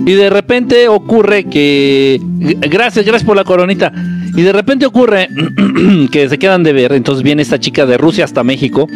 Y 0.05 0.13
de 0.13 0.29
repente 0.29 0.87
ocurre 0.87 1.45
que. 1.45 2.19
Gracias, 2.21 3.05
gracias 3.05 3.23
por 3.23 3.35
la 3.35 3.43
coronita. 3.43 3.91
Y 4.35 4.41
de 4.41 4.51
repente 4.51 4.85
ocurre 4.85 5.29
que 6.11 6.27
se 6.27 6.37
quedan 6.39 6.63
de 6.63 6.73
ver. 6.73 6.93
Entonces 6.93 7.23
viene 7.23 7.41
esta 7.41 7.59
chica 7.59 7.85
de 7.85 7.97
Rusia 7.97 8.25
hasta 8.25 8.43
México. 8.43 8.87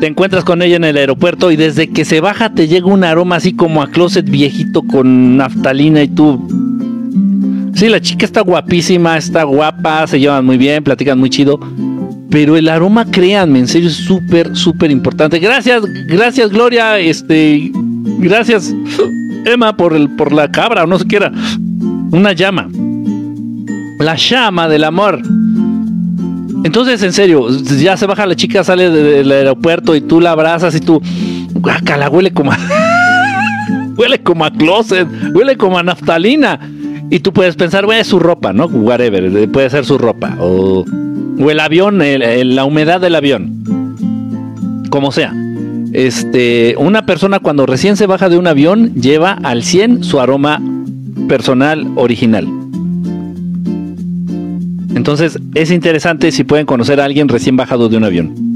Te 0.00 0.06
encuentras 0.06 0.44
con 0.44 0.62
ella 0.62 0.76
en 0.76 0.84
el 0.84 0.96
aeropuerto 0.96 1.50
y 1.50 1.56
desde 1.56 1.88
que 1.88 2.04
se 2.04 2.20
baja 2.20 2.54
te 2.54 2.68
llega 2.68 2.86
un 2.86 3.04
aroma 3.04 3.36
así 3.36 3.52
como 3.52 3.82
a 3.82 3.88
closet 3.90 4.28
viejito 4.28 4.82
con 4.82 5.36
naftalina 5.36 6.02
y 6.02 6.08
tú. 6.08 6.48
Sí, 7.74 7.88
la 7.88 8.00
chica 8.00 8.26
está 8.26 8.40
guapísima, 8.40 9.16
está 9.16 9.44
guapa, 9.44 10.06
se 10.06 10.18
llevan 10.20 10.44
muy 10.44 10.58
bien, 10.58 10.84
platican 10.84 11.18
muy 11.18 11.30
chido. 11.30 11.60
Pero 12.30 12.56
el 12.56 12.68
aroma, 12.68 13.10
créanme, 13.10 13.58
en 13.58 13.68
serio, 13.68 13.88
es 13.88 13.96
súper, 13.96 14.54
súper 14.56 14.90
importante. 14.90 15.38
Gracias, 15.38 15.82
gracias, 16.06 16.50
Gloria. 16.50 16.98
Este, 16.98 17.72
gracias, 18.18 18.72
Emma, 19.44 19.76
por, 19.76 19.94
el, 19.94 20.10
por 20.10 20.32
la 20.32 20.50
cabra, 20.50 20.84
o 20.84 20.86
no 20.86 20.98
sé 20.98 21.06
qué 21.06 21.16
era. 21.16 21.32
Una 22.10 22.32
llama. 22.32 22.68
La 23.98 24.16
llama 24.16 24.68
del 24.68 24.84
amor. 24.84 25.20
Entonces, 26.64 27.02
en 27.02 27.12
serio, 27.12 27.48
ya 27.48 27.96
se 27.96 28.06
baja 28.06 28.26
la 28.26 28.36
chica, 28.36 28.62
sale 28.64 28.90
del 28.90 29.30
aeropuerto 29.30 29.94
y 29.96 30.00
tú 30.00 30.20
la 30.20 30.32
abrazas 30.32 30.74
y 30.74 30.80
tú. 30.80 31.00
la 31.62 32.10
huele 32.10 32.32
como 32.32 32.52
a. 32.52 32.58
huele 33.96 34.22
como 34.22 34.44
a 34.44 34.50
closet, 34.50 35.08
huele 35.34 35.56
como 35.56 35.78
a 35.78 35.82
naftalina. 35.82 36.60
Y 37.10 37.20
tú 37.20 37.32
puedes 37.32 37.56
pensar, 37.56 37.86
bueno, 37.86 38.00
es 38.00 38.06
su 38.06 38.18
ropa, 38.18 38.52
¿no? 38.52 38.66
Whatever, 38.66 39.50
puede 39.50 39.68
ser 39.70 39.84
su 39.84 39.98
ropa. 39.98 40.36
O, 40.38 40.84
o 41.38 41.50
el 41.50 41.58
avión, 41.58 41.98
la 41.98 42.64
humedad 42.64 43.00
del 43.00 43.16
avión. 43.16 44.86
Como 44.90 45.10
sea. 45.10 45.32
Este, 45.92 46.74
una 46.78 47.04
persona 47.06 47.40
cuando 47.40 47.66
recién 47.66 47.96
se 47.96 48.06
baja 48.06 48.28
de 48.28 48.38
un 48.38 48.46
avión 48.46 48.94
lleva 48.94 49.32
al 49.32 49.62
100 49.62 50.04
su 50.04 50.20
aroma 50.20 50.60
personal 51.28 51.86
original. 51.96 52.46
Entonces 54.94 55.38
es 55.54 55.70
interesante 55.70 56.30
si 56.32 56.44
pueden 56.44 56.66
conocer 56.66 57.00
a 57.00 57.04
alguien 57.04 57.28
recién 57.28 57.56
bajado 57.56 57.88
de 57.88 57.96
un 57.96 58.04
avión. 58.04 58.49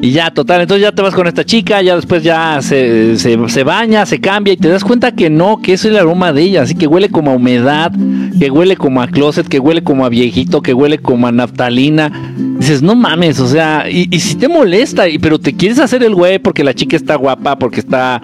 Y 0.00 0.12
ya, 0.12 0.30
total, 0.30 0.60
entonces 0.60 0.82
ya 0.82 0.92
te 0.92 1.02
vas 1.02 1.14
con 1.14 1.26
esta 1.26 1.44
chica, 1.44 1.82
ya 1.82 1.96
después 1.96 2.22
ya 2.22 2.60
se, 2.62 3.16
baña, 3.64 4.06
se 4.06 4.20
cambia 4.20 4.52
y 4.52 4.56
te 4.56 4.68
das 4.68 4.84
cuenta 4.84 5.12
que 5.12 5.28
no, 5.28 5.60
que 5.60 5.72
es 5.72 5.84
el 5.84 5.96
aroma 5.96 6.32
de 6.32 6.42
ella, 6.42 6.62
así 6.62 6.76
que 6.76 6.86
huele 6.86 7.08
como 7.08 7.32
a 7.32 7.34
humedad, 7.34 7.92
que 8.38 8.48
huele 8.48 8.76
como 8.76 9.02
a 9.02 9.08
closet, 9.08 9.48
que 9.48 9.58
huele 9.58 9.82
como 9.82 10.06
a 10.06 10.08
viejito, 10.08 10.62
que 10.62 10.72
huele 10.72 10.98
como 10.98 11.26
a 11.26 11.32
naftalina. 11.32 12.12
Dices, 12.58 12.80
no 12.80 12.94
mames, 12.94 13.40
o 13.40 13.48
sea, 13.48 13.90
y, 13.90 14.06
si 14.20 14.36
te 14.36 14.46
molesta, 14.46 15.04
pero 15.20 15.40
te 15.40 15.54
quieres 15.54 15.80
hacer 15.80 16.04
el 16.04 16.14
güey 16.14 16.38
porque 16.38 16.62
la 16.62 16.74
chica 16.74 16.96
está 16.96 17.16
guapa, 17.16 17.58
porque 17.58 17.80
está, 17.80 18.22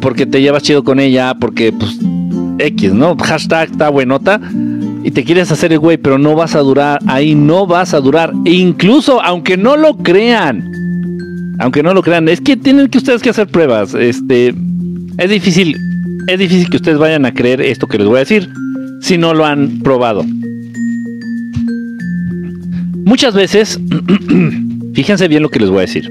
porque 0.00 0.26
te 0.26 0.42
llevas 0.42 0.62
chido 0.62 0.84
con 0.84 1.00
ella, 1.00 1.34
porque 1.34 1.72
pues 1.72 1.98
X, 2.58 2.92
¿no? 2.92 3.16
Hashtag 3.16 3.70
está 3.70 3.88
buenota 3.88 4.40
y 5.02 5.10
te 5.12 5.24
quieres 5.24 5.50
hacer 5.52 5.72
el 5.72 5.78
güey, 5.78 5.96
pero 5.96 6.18
no 6.18 6.34
vas 6.34 6.54
a 6.56 6.60
durar, 6.60 6.98
ahí 7.06 7.34
no 7.34 7.66
vas 7.66 7.94
a 7.94 8.00
durar. 8.00 8.32
E 8.44 8.52
incluso, 8.52 9.22
aunque 9.22 9.56
no 9.56 9.76
lo 9.76 9.96
crean, 9.96 10.75
aunque 11.58 11.82
no 11.82 11.94
lo 11.94 12.02
crean, 12.02 12.28
es 12.28 12.40
que 12.40 12.56
tienen 12.56 12.88
que 12.88 12.98
ustedes 12.98 13.22
que 13.22 13.30
hacer 13.30 13.46
pruebas. 13.48 13.94
Este, 13.94 14.54
es 15.18 15.30
difícil, 15.30 15.76
es 16.26 16.38
difícil 16.38 16.68
que 16.68 16.76
ustedes 16.76 16.98
vayan 16.98 17.24
a 17.24 17.32
creer 17.32 17.60
esto 17.60 17.86
que 17.86 17.98
les 17.98 18.06
voy 18.06 18.16
a 18.16 18.20
decir 18.20 18.48
si 19.00 19.16
no 19.18 19.34
lo 19.34 19.44
han 19.44 19.80
probado. 19.80 20.24
Muchas 23.04 23.34
veces, 23.34 23.80
fíjense 24.94 25.28
bien 25.28 25.42
lo 25.42 25.48
que 25.48 25.60
les 25.60 25.70
voy 25.70 25.78
a 25.78 25.82
decir. 25.82 26.10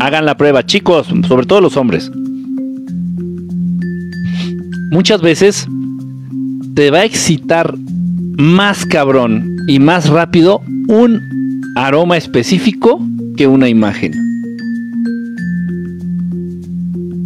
Hagan 0.00 0.26
la 0.26 0.36
prueba, 0.36 0.64
chicos, 0.64 1.08
sobre 1.26 1.46
todo 1.46 1.60
los 1.60 1.76
hombres. 1.76 2.10
Muchas 4.90 5.22
veces 5.22 5.66
te 6.74 6.90
va 6.90 6.98
a 6.98 7.04
excitar 7.04 7.74
más 8.36 8.84
cabrón 8.84 9.56
y 9.66 9.78
más 9.78 10.08
rápido 10.08 10.60
un 10.88 11.20
aroma 11.76 12.16
específico 12.16 13.00
que 13.36 13.46
una 13.46 13.68
imagen 13.68 14.23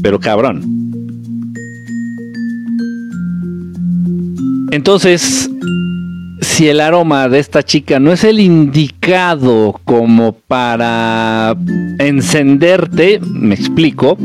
pero 0.02 0.19
cabrón. 0.19 0.62
Entonces, 4.71 5.50
si 6.40 6.69
el 6.69 6.81
aroma 6.81 7.28
de 7.28 7.38
esta 7.38 7.62
chica 7.62 7.99
no 7.99 8.12
es 8.12 8.25
el 8.25 8.40
indicado 8.40 9.81
como 9.85 10.33
para 10.33 11.57
encenderte, 11.99 13.21
me 13.21 13.55
explico, 13.55 14.19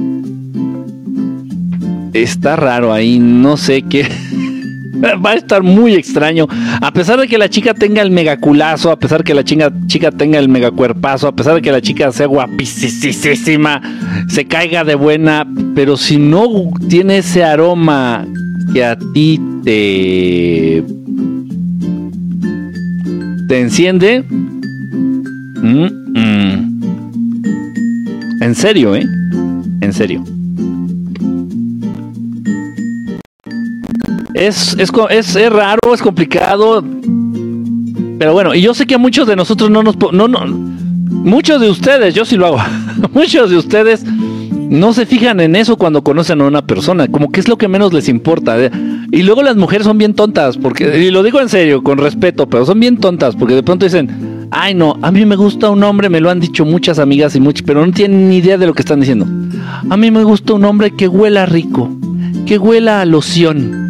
está 2.13 2.56
raro 2.56 2.92
ahí, 2.92 3.20
no 3.20 3.58
sé 3.58 3.84
qué. 3.84 4.08
va 4.93 5.32
a 5.32 5.36
estar 5.36 5.63
muy 5.63 5.95
extraño. 5.95 6.47
A 6.82 6.91
pesar 6.91 7.19
de 7.19 7.27
que 7.27 7.38
la 7.38 7.49
chica 7.49 7.73
tenga 7.73 8.01
el 8.01 8.12
megaculazo, 8.12 8.91
a 8.91 8.99
pesar 8.99 9.19
de 9.19 9.23
que 9.23 9.34
la 9.34 9.43
chica, 9.43 9.71
chica 9.88 10.12
tenga 10.12 10.39
el 10.39 10.49
megacuerpazo, 10.49 11.27
a 11.27 11.36
pesar 11.36 11.56
de 11.56 11.62
que 11.62 11.71
la 11.71 11.82
chica 11.82 12.12
sea 12.12 12.27
guapísima, 12.27 13.82
se 14.27 14.45
caiga 14.45 14.84
de 14.84 14.95
buena, 14.95 15.47
pero 15.75 15.97
si 15.97 16.17
no 16.17 16.71
tiene 16.89 17.17
ese 17.19 17.43
aroma 17.43 18.25
que 18.73 18.84
a 18.84 18.97
ti 19.13 19.39
te 19.63 20.84
te 23.47 23.60
enciende, 23.60 24.23
mm, 25.62 25.88
mm. 26.15 26.84
en 28.41 28.56
serio, 28.56 28.95
¿eh? 28.95 29.06
En 29.82 29.93
serio. 29.93 30.23
Es, 34.34 34.76
es, 34.78 34.91
es, 35.10 35.52
raro, 35.52 35.93
es 35.93 36.02
complicado. 36.02 36.84
Pero 38.19 38.34
bueno, 38.34 38.54
y 38.56 38.62
yo 38.62 38.74
sé 38.74 38.86
que 38.86 38.96
a 38.96 38.98
muchos 39.00 39.28
de 39.28 39.36
nosotros 39.36 39.69
no 39.69 39.84
nos... 39.84 39.98
No, 40.12 40.28
no, 40.28 40.46
muchos 40.46 41.62
de 41.62 41.69
ustedes, 41.69 42.13
yo 42.13 42.26
sí 42.26 42.36
lo 42.36 42.48
hago, 42.48 42.60
muchos 43.13 43.50
de 43.50 43.58
ustedes 43.58 44.04
no 44.74 44.91
se 44.93 45.06
fijan 45.06 45.39
en 45.39 45.56
eso 45.56 45.78
cuando 45.78 46.04
conocen 46.04 46.41
a 46.41 46.46
una 46.46 46.65
persona, 46.65 47.08
como 47.08 47.32
que 47.32 47.39
es 47.39 47.48
lo 47.48 47.58
que 47.58 47.67
menos 47.67 47.93
les 47.93 48.10
importa. 48.10 48.60
¿eh? 48.60 48.72
Y 49.12 49.22
luego 49.22 49.43
las 49.43 49.56
mujeres 49.56 49.86
son 49.86 50.00
bien 50.00 50.15
tontas, 50.15 50.58
porque, 50.58 51.00
y 51.00 51.12
lo 51.12 51.22
digo 51.22 51.39
en 51.39 51.50
serio, 51.50 51.84
con 51.84 52.00
respeto, 52.00 52.48
pero 52.48 52.65
son 52.65 52.80
bien 52.80 52.98
tontas, 52.98 53.36
porque 53.36 53.54
de 53.54 53.62
pronto 53.62 53.86
dicen, 53.86 54.48
ay 54.50 54.74
no, 54.74 54.98
a 55.04 55.12
mí 55.12 55.26
me 55.26 55.36
gusta 55.36 55.69
un 55.69 55.84
hombre, 55.84 56.10
me 56.10 56.19
lo 56.19 56.32
han 56.32 56.39
dicho 56.39 56.65
muchas 56.65 56.98
amigas 56.98 57.36
y 57.36 57.39
muchos, 57.39 57.63
pero 57.63 57.86
no 57.86 57.91
tienen 57.91 58.30
ni 58.30 58.38
idea 58.38 58.58
de 58.58 58.65
lo 58.65 58.74
que 58.74 58.82
están 58.82 59.00
diciendo. 59.00 59.28
A 59.89 59.96
mí 59.96 60.10
me 60.10 60.24
gusta 60.24 60.54
un 60.54 60.65
hombre 60.65 60.91
que 60.91 61.08
huela 61.08 61.46
rico, 61.46 61.96
que 62.48 62.58
huela 62.58 63.02
a 63.02 63.06
loción, 63.06 63.83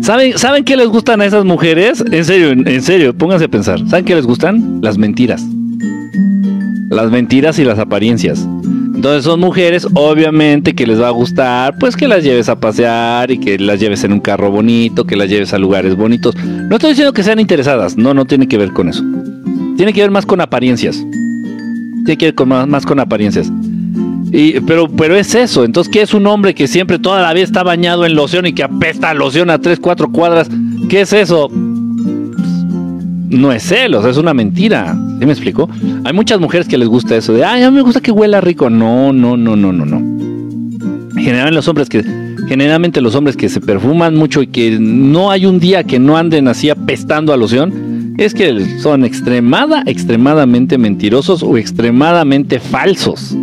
¿Saben, 0.00 0.38
¿Saben 0.38 0.64
qué 0.64 0.76
les 0.76 0.88
gustan 0.88 1.20
a 1.20 1.26
esas 1.26 1.44
mujeres? 1.44 2.02
En 2.10 2.24
serio, 2.24 2.50
en 2.50 2.82
serio, 2.82 3.14
pónganse 3.14 3.46
a 3.46 3.48
pensar. 3.48 3.80
¿Saben 3.88 4.04
qué 4.04 4.14
les 4.14 4.26
gustan? 4.26 4.80
Las 4.80 4.96
mentiras. 4.96 5.44
Las 6.88 7.10
mentiras 7.10 7.58
y 7.58 7.64
las 7.64 7.78
apariencias. 7.78 8.46
Entonces 8.94 9.24
son 9.24 9.40
mujeres, 9.40 9.86
obviamente, 9.94 10.74
que 10.74 10.86
les 10.86 11.00
va 11.00 11.08
a 11.08 11.12
gustar, 11.12 11.76
pues 11.78 11.96
que 11.96 12.08
las 12.08 12.24
lleves 12.24 12.48
a 12.48 12.58
pasear 12.58 13.30
y 13.30 13.38
que 13.38 13.58
las 13.58 13.78
lleves 13.80 14.02
en 14.04 14.12
un 14.12 14.20
carro 14.20 14.50
bonito, 14.50 15.04
que 15.04 15.16
las 15.16 15.28
lleves 15.28 15.52
a 15.52 15.58
lugares 15.58 15.94
bonitos. 15.94 16.34
No 16.36 16.76
estoy 16.76 16.90
diciendo 16.90 17.12
que 17.12 17.22
sean 17.22 17.38
interesadas, 17.38 17.96
no, 17.96 18.14
no 18.14 18.24
tiene 18.24 18.48
que 18.48 18.58
ver 18.58 18.72
con 18.72 18.88
eso. 18.88 19.04
Tiene 19.76 19.92
que 19.92 20.00
ver 20.00 20.10
más 20.10 20.26
con 20.26 20.40
apariencias. 20.40 20.96
Tiene 22.04 22.16
que 22.16 22.32
ver 22.32 22.46
más, 22.46 22.66
más 22.66 22.86
con 22.86 22.98
apariencias 22.98 23.52
pero, 24.66 24.88
pero 24.88 25.16
es 25.16 25.34
eso. 25.34 25.64
Entonces, 25.64 25.92
¿qué 25.92 26.02
es 26.02 26.14
un 26.14 26.26
hombre 26.26 26.54
que 26.54 26.66
siempre 26.66 26.98
toda 26.98 27.22
la 27.22 27.32
vida 27.32 27.44
está 27.44 27.62
bañado 27.62 28.04
en 28.04 28.14
loción 28.14 28.46
y 28.46 28.52
que 28.52 28.62
apesta 28.62 29.10
a 29.10 29.14
loción 29.14 29.50
a 29.50 29.58
3, 29.58 29.78
4 29.80 30.12
cuadras? 30.12 30.48
¿Qué 30.88 31.02
es 31.02 31.12
eso? 31.12 31.50
No 31.52 33.52
es 33.52 33.62
celos, 33.62 34.04
es 34.04 34.16
una 34.16 34.34
mentira. 34.34 34.96
¿Sí 35.18 35.26
me 35.26 35.32
explico? 35.32 35.68
Hay 36.04 36.12
muchas 36.12 36.40
mujeres 36.40 36.68
que 36.68 36.78
les 36.78 36.88
gusta 36.88 37.16
eso 37.16 37.32
de, 37.32 37.44
ay, 37.44 37.62
a 37.62 37.70
mí 37.70 37.76
me 37.76 37.82
gusta 37.82 38.00
que 38.00 38.10
huela 38.10 38.40
rico. 38.40 38.70
No, 38.70 39.12
no, 39.12 39.36
no, 39.36 39.56
no, 39.56 39.72
no, 39.72 39.84
no. 39.84 40.18
Generalmente 41.14 41.56
los 41.56 41.68
hombres 41.68 41.88
que, 41.88 42.04
generalmente 42.48 43.00
los 43.00 43.14
hombres 43.14 43.36
que 43.36 43.48
se 43.48 43.60
perfuman 43.60 44.14
mucho 44.14 44.42
y 44.42 44.46
que 44.46 44.78
no 44.78 45.30
hay 45.30 45.46
un 45.46 45.58
día 45.58 45.84
que 45.84 45.98
no 45.98 46.16
anden 46.16 46.48
así 46.48 46.70
apestando 46.70 47.32
a 47.32 47.36
loción, 47.36 48.14
es 48.18 48.34
que 48.34 48.78
son 48.78 49.04
extremada, 49.04 49.82
extremadamente 49.86 50.78
mentirosos 50.78 51.42
o 51.42 51.56
extremadamente 51.56 52.60
falsos 52.60 53.36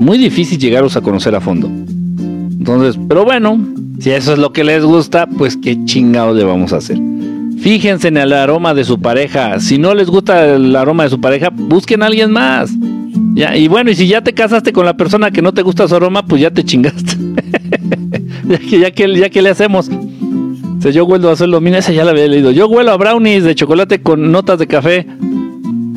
muy 0.00 0.18
difícil 0.18 0.58
llegaros 0.58 0.96
a 0.96 1.00
conocer 1.00 1.34
a 1.34 1.40
fondo. 1.40 1.68
Entonces, 1.68 2.98
pero 3.08 3.24
bueno, 3.24 3.58
si 3.98 4.10
eso 4.10 4.32
es 4.32 4.38
lo 4.38 4.52
que 4.52 4.64
les 4.64 4.84
gusta, 4.84 5.26
pues 5.26 5.56
qué 5.56 5.84
chingados 5.84 6.36
le 6.36 6.44
vamos 6.44 6.72
a 6.72 6.76
hacer. 6.76 6.98
Fíjense 7.60 8.08
en 8.08 8.16
el 8.16 8.32
aroma 8.32 8.74
de 8.74 8.84
su 8.84 9.00
pareja. 9.00 9.58
Si 9.60 9.78
no 9.78 9.94
les 9.94 10.08
gusta 10.08 10.54
el 10.54 10.74
aroma 10.76 11.04
de 11.04 11.10
su 11.10 11.20
pareja, 11.20 11.50
busquen 11.50 12.02
a 12.02 12.06
alguien 12.06 12.30
más. 12.30 12.70
Ya, 13.34 13.56
y 13.56 13.68
bueno, 13.68 13.90
y 13.90 13.94
si 13.94 14.06
ya 14.06 14.22
te 14.22 14.32
casaste 14.32 14.72
con 14.72 14.84
la 14.84 14.96
persona 14.96 15.30
que 15.30 15.42
no 15.42 15.52
te 15.52 15.62
gusta 15.62 15.88
su 15.88 15.94
aroma, 15.94 16.24
pues 16.26 16.42
ya 16.42 16.50
te 16.50 16.64
chingaste. 16.64 17.16
ya, 18.44 18.58
que, 18.58 18.78
ya, 18.78 18.90
que, 18.90 19.16
ya 19.16 19.30
que 19.30 19.42
le 19.42 19.50
hacemos. 19.50 19.90
Yo 20.92 21.06
huelo 21.06 21.30
a 21.30 21.32
hacer 21.32 21.48
lo 21.48 21.60
mismo, 21.60 21.78
esa 21.78 21.92
ya 21.92 22.04
la 22.04 22.10
había 22.10 22.26
leído. 22.26 22.50
Yo 22.50 22.68
huelo 22.68 22.92
a 22.92 22.96
brownies 22.96 23.44
de 23.44 23.54
chocolate 23.54 24.02
con 24.02 24.30
notas 24.30 24.58
de 24.58 24.66
café. 24.66 25.06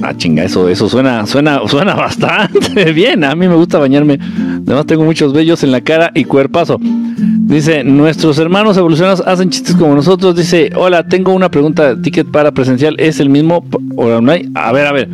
Ah, 0.04 0.14
chinga, 0.16 0.44
eso, 0.44 0.70
eso 0.70 0.88
suena, 0.88 1.26
suena, 1.26 1.62
suena 1.68 1.96
bastante 1.96 2.92
bien. 2.92 3.24
A 3.24 3.36
mí 3.36 3.48
me 3.48 3.56
gusta 3.56 3.80
bañarme. 3.80 4.20
Además 4.66 4.86
tengo 4.86 5.04
muchos 5.04 5.34
vellos 5.34 5.64
en 5.64 5.72
la 5.72 5.82
cara 5.82 6.12
y 6.14 6.26
cuerpazo. 6.26 6.78
Dice, 6.80 7.84
nuestros 7.84 8.38
hermanos 8.38 8.78
evolucionados 8.78 9.24
hacen 9.26 9.50
chistes 9.50 9.76
como 9.76 9.96
nosotros. 9.96 10.36
Dice, 10.36 10.70
hola, 10.76 11.08
tengo 11.08 11.34
una 11.34 11.50
pregunta. 11.50 12.00
¿Ticket 12.00 12.28
para 12.30 12.52
presencial 12.52 12.96
es 13.00 13.20
el 13.20 13.30
mismo? 13.30 13.66
¿O 13.96 14.22
no 14.22 14.32
hay? 14.32 14.50
A 14.54 14.72
ver, 14.72 14.86
a 14.86 14.92
ver. 14.92 15.10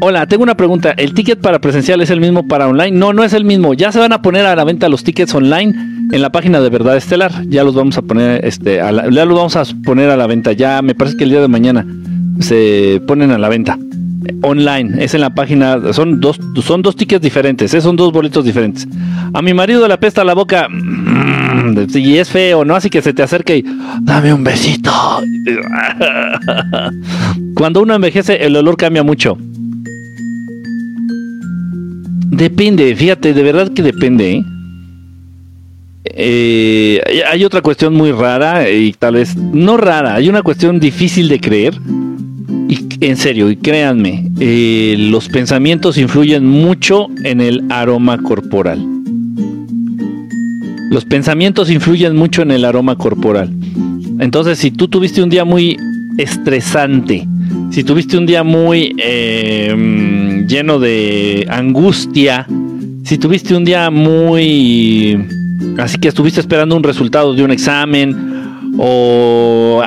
Hola, 0.00 0.26
tengo 0.26 0.44
una 0.44 0.56
pregunta. 0.56 0.92
¿El 0.96 1.14
ticket 1.14 1.40
para 1.40 1.60
presencial 1.60 2.00
es 2.00 2.10
el 2.10 2.20
mismo 2.20 2.46
para 2.46 2.68
online? 2.68 2.92
No, 2.92 3.12
no 3.12 3.24
es 3.24 3.32
el 3.32 3.44
mismo. 3.44 3.74
Ya 3.74 3.90
se 3.90 3.98
van 3.98 4.12
a 4.12 4.22
poner 4.22 4.46
a 4.46 4.54
la 4.54 4.64
venta 4.64 4.88
los 4.88 5.02
tickets 5.02 5.34
online 5.34 5.74
en 6.12 6.22
la 6.22 6.30
página 6.30 6.60
de 6.60 6.70
Verdad 6.70 6.96
Estelar. 6.96 7.32
Ya 7.48 7.64
los 7.64 7.74
vamos 7.74 7.98
a 7.98 8.02
poner, 8.02 8.44
este, 8.44 8.76
ya 8.76 8.92
los 8.92 9.36
vamos 9.36 9.56
a 9.56 9.64
poner 9.84 10.10
a 10.10 10.16
la 10.16 10.26
venta. 10.26 10.52
Ya 10.52 10.80
me 10.82 10.94
parece 10.94 11.16
que 11.16 11.24
el 11.24 11.30
día 11.30 11.40
de 11.40 11.48
mañana 11.48 11.86
se 12.40 13.00
ponen 13.06 13.30
a 13.30 13.38
la 13.38 13.48
venta 13.48 13.78
online. 14.42 15.02
Es 15.04 15.14
en 15.14 15.20
la 15.20 15.30
página. 15.30 15.92
Son 15.92 16.20
dos, 16.20 16.38
son 16.62 16.82
dos 16.82 16.96
tickets 16.96 17.22
diferentes. 17.22 17.72
¿eh? 17.74 17.80
Son 17.80 17.96
dos 17.96 18.12
boletos 18.12 18.44
diferentes. 18.44 18.86
A 19.32 19.42
mi 19.42 19.54
marido 19.54 19.86
le 19.88 19.94
apesta 19.94 20.24
la 20.24 20.34
boca. 20.34 20.68
Y 21.94 22.16
es 22.16 22.28
feo, 22.28 22.64
¿no? 22.64 22.74
Así 22.74 22.90
que 22.90 23.02
se 23.02 23.12
te 23.12 23.22
acerca 23.22 23.54
y 23.54 23.64
dame 24.00 24.32
un 24.32 24.44
besito. 24.44 24.92
Cuando 27.54 27.82
uno 27.82 27.94
envejece, 27.94 28.44
el 28.44 28.56
olor 28.56 28.76
cambia 28.76 29.02
mucho. 29.02 29.38
Depende, 32.32 32.96
fíjate, 32.96 33.34
de 33.34 33.42
verdad 33.42 33.72
que 33.72 33.82
depende. 33.82 34.32
¿eh? 34.32 34.44
Eh, 36.04 37.22
hay 37.30 37.44
otra 37.44 37.60
cuestión 37.60 37.94
muy 37.94 38.10
rara 38.10 38.68
y 38.68 38.92
tal 38.92 39.14
vez 39.14 39.36
no 39.36 39.76
rara, 39.76 40.14
hay 40.14 40.28
una 40.28 40.42
cuestión 40.42 40.80
difícil 40.80 41.28
de 41.28 41.40
creer. 41.40 41.74
Y 42.68 42.91
en 43.06 43.16
serio, 43.16 43.50
y 43.50 43.56
créanme, 43.56 44.30
eh, 44.38 44.96
los 44.98 45.28
pensamientos 45.28 45.98
influyen 45.98 46.46
mucho 46.46 47.08
en 47.24 47.40
el 47.40 47.64
aroma 47.70 48.18
corporal. 48.18 48.84
Los 50.90 51.04
pensamientos 51.04 51.70
influyen 51.70 52.14
mucho 52.14 52.42
en 52.42 52.50
el 52.52 52.64
aroma 52.64 52.96
corporal. 52.96 53.50
Entonces, 54.20 54.58
si 54.58 54.70
tú 54.70 54.88
tuviste 54.88 55.22
un 55.22 55.30
día 55.30 55.44
muy 55.44 55.76
estresante, 56.18 57.26
si 57.70 57.82
tuviste 57.82 58.16
un 58.18 58.26
día 58.26 58.44
muy 58.44 58.94
em, 58.98 60.46
lleno 60.46 60.78
de 60.78 61.46
angustia, 61.50 62.46
si 63.04 63.18
tuviste 63.18 63.54
un 63.54 63.64
día 63.64 63.90
muy... 63.90 65.18
Así 65.78 65.98
que 65.98 66.08
estuviste 66.08 66.40
esperando 66.40 66.76
un 66.76 66.82
resultado 66.82 67.34
de 67.34 67.42
un 67.42 67.50
examen 67.50 68.32
o, 68.78 69.82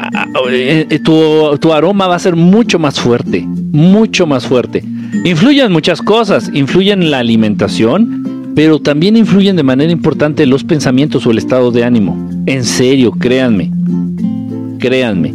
eh, 0.49 0.99
tu, 1.03 1.57
tu, 1.59 1.73
aroma 1.73 2.07
va 2.07 2.15
a 2.15 2.19
ser 2.19 2.35
mucho 2.35 2.79
más 2.79 2.99
fuerte, 2.99 3.41
mucho 3.41 4.27
más 4.27 4.45
fuerte. 4.45 4.83
Influyen 5.23 5.71
muchas 5.71 6.01
cosas, 6.01 6.51
influyen 6.53 7.09
la 7.09 7.19
alimentación, 7.19 8.53
pero 8.55 8.79
también 8.79 9.17
influyen 9.17 9.55
de 9.55 9.63
manera 9.63 9.91
importante 9.91 10.45
los 10.45 10.63
pensamientos 10.63 11.25
o 11.25 11.31
el 11.31 11.37
estado 11.37 11.71
de 11.71 11.83
ánimo. 11.83 12.29
En 12.45 12.63
serio, 12.63 13.11
créanme, 13.11 13.71
créanme 14.79 15.33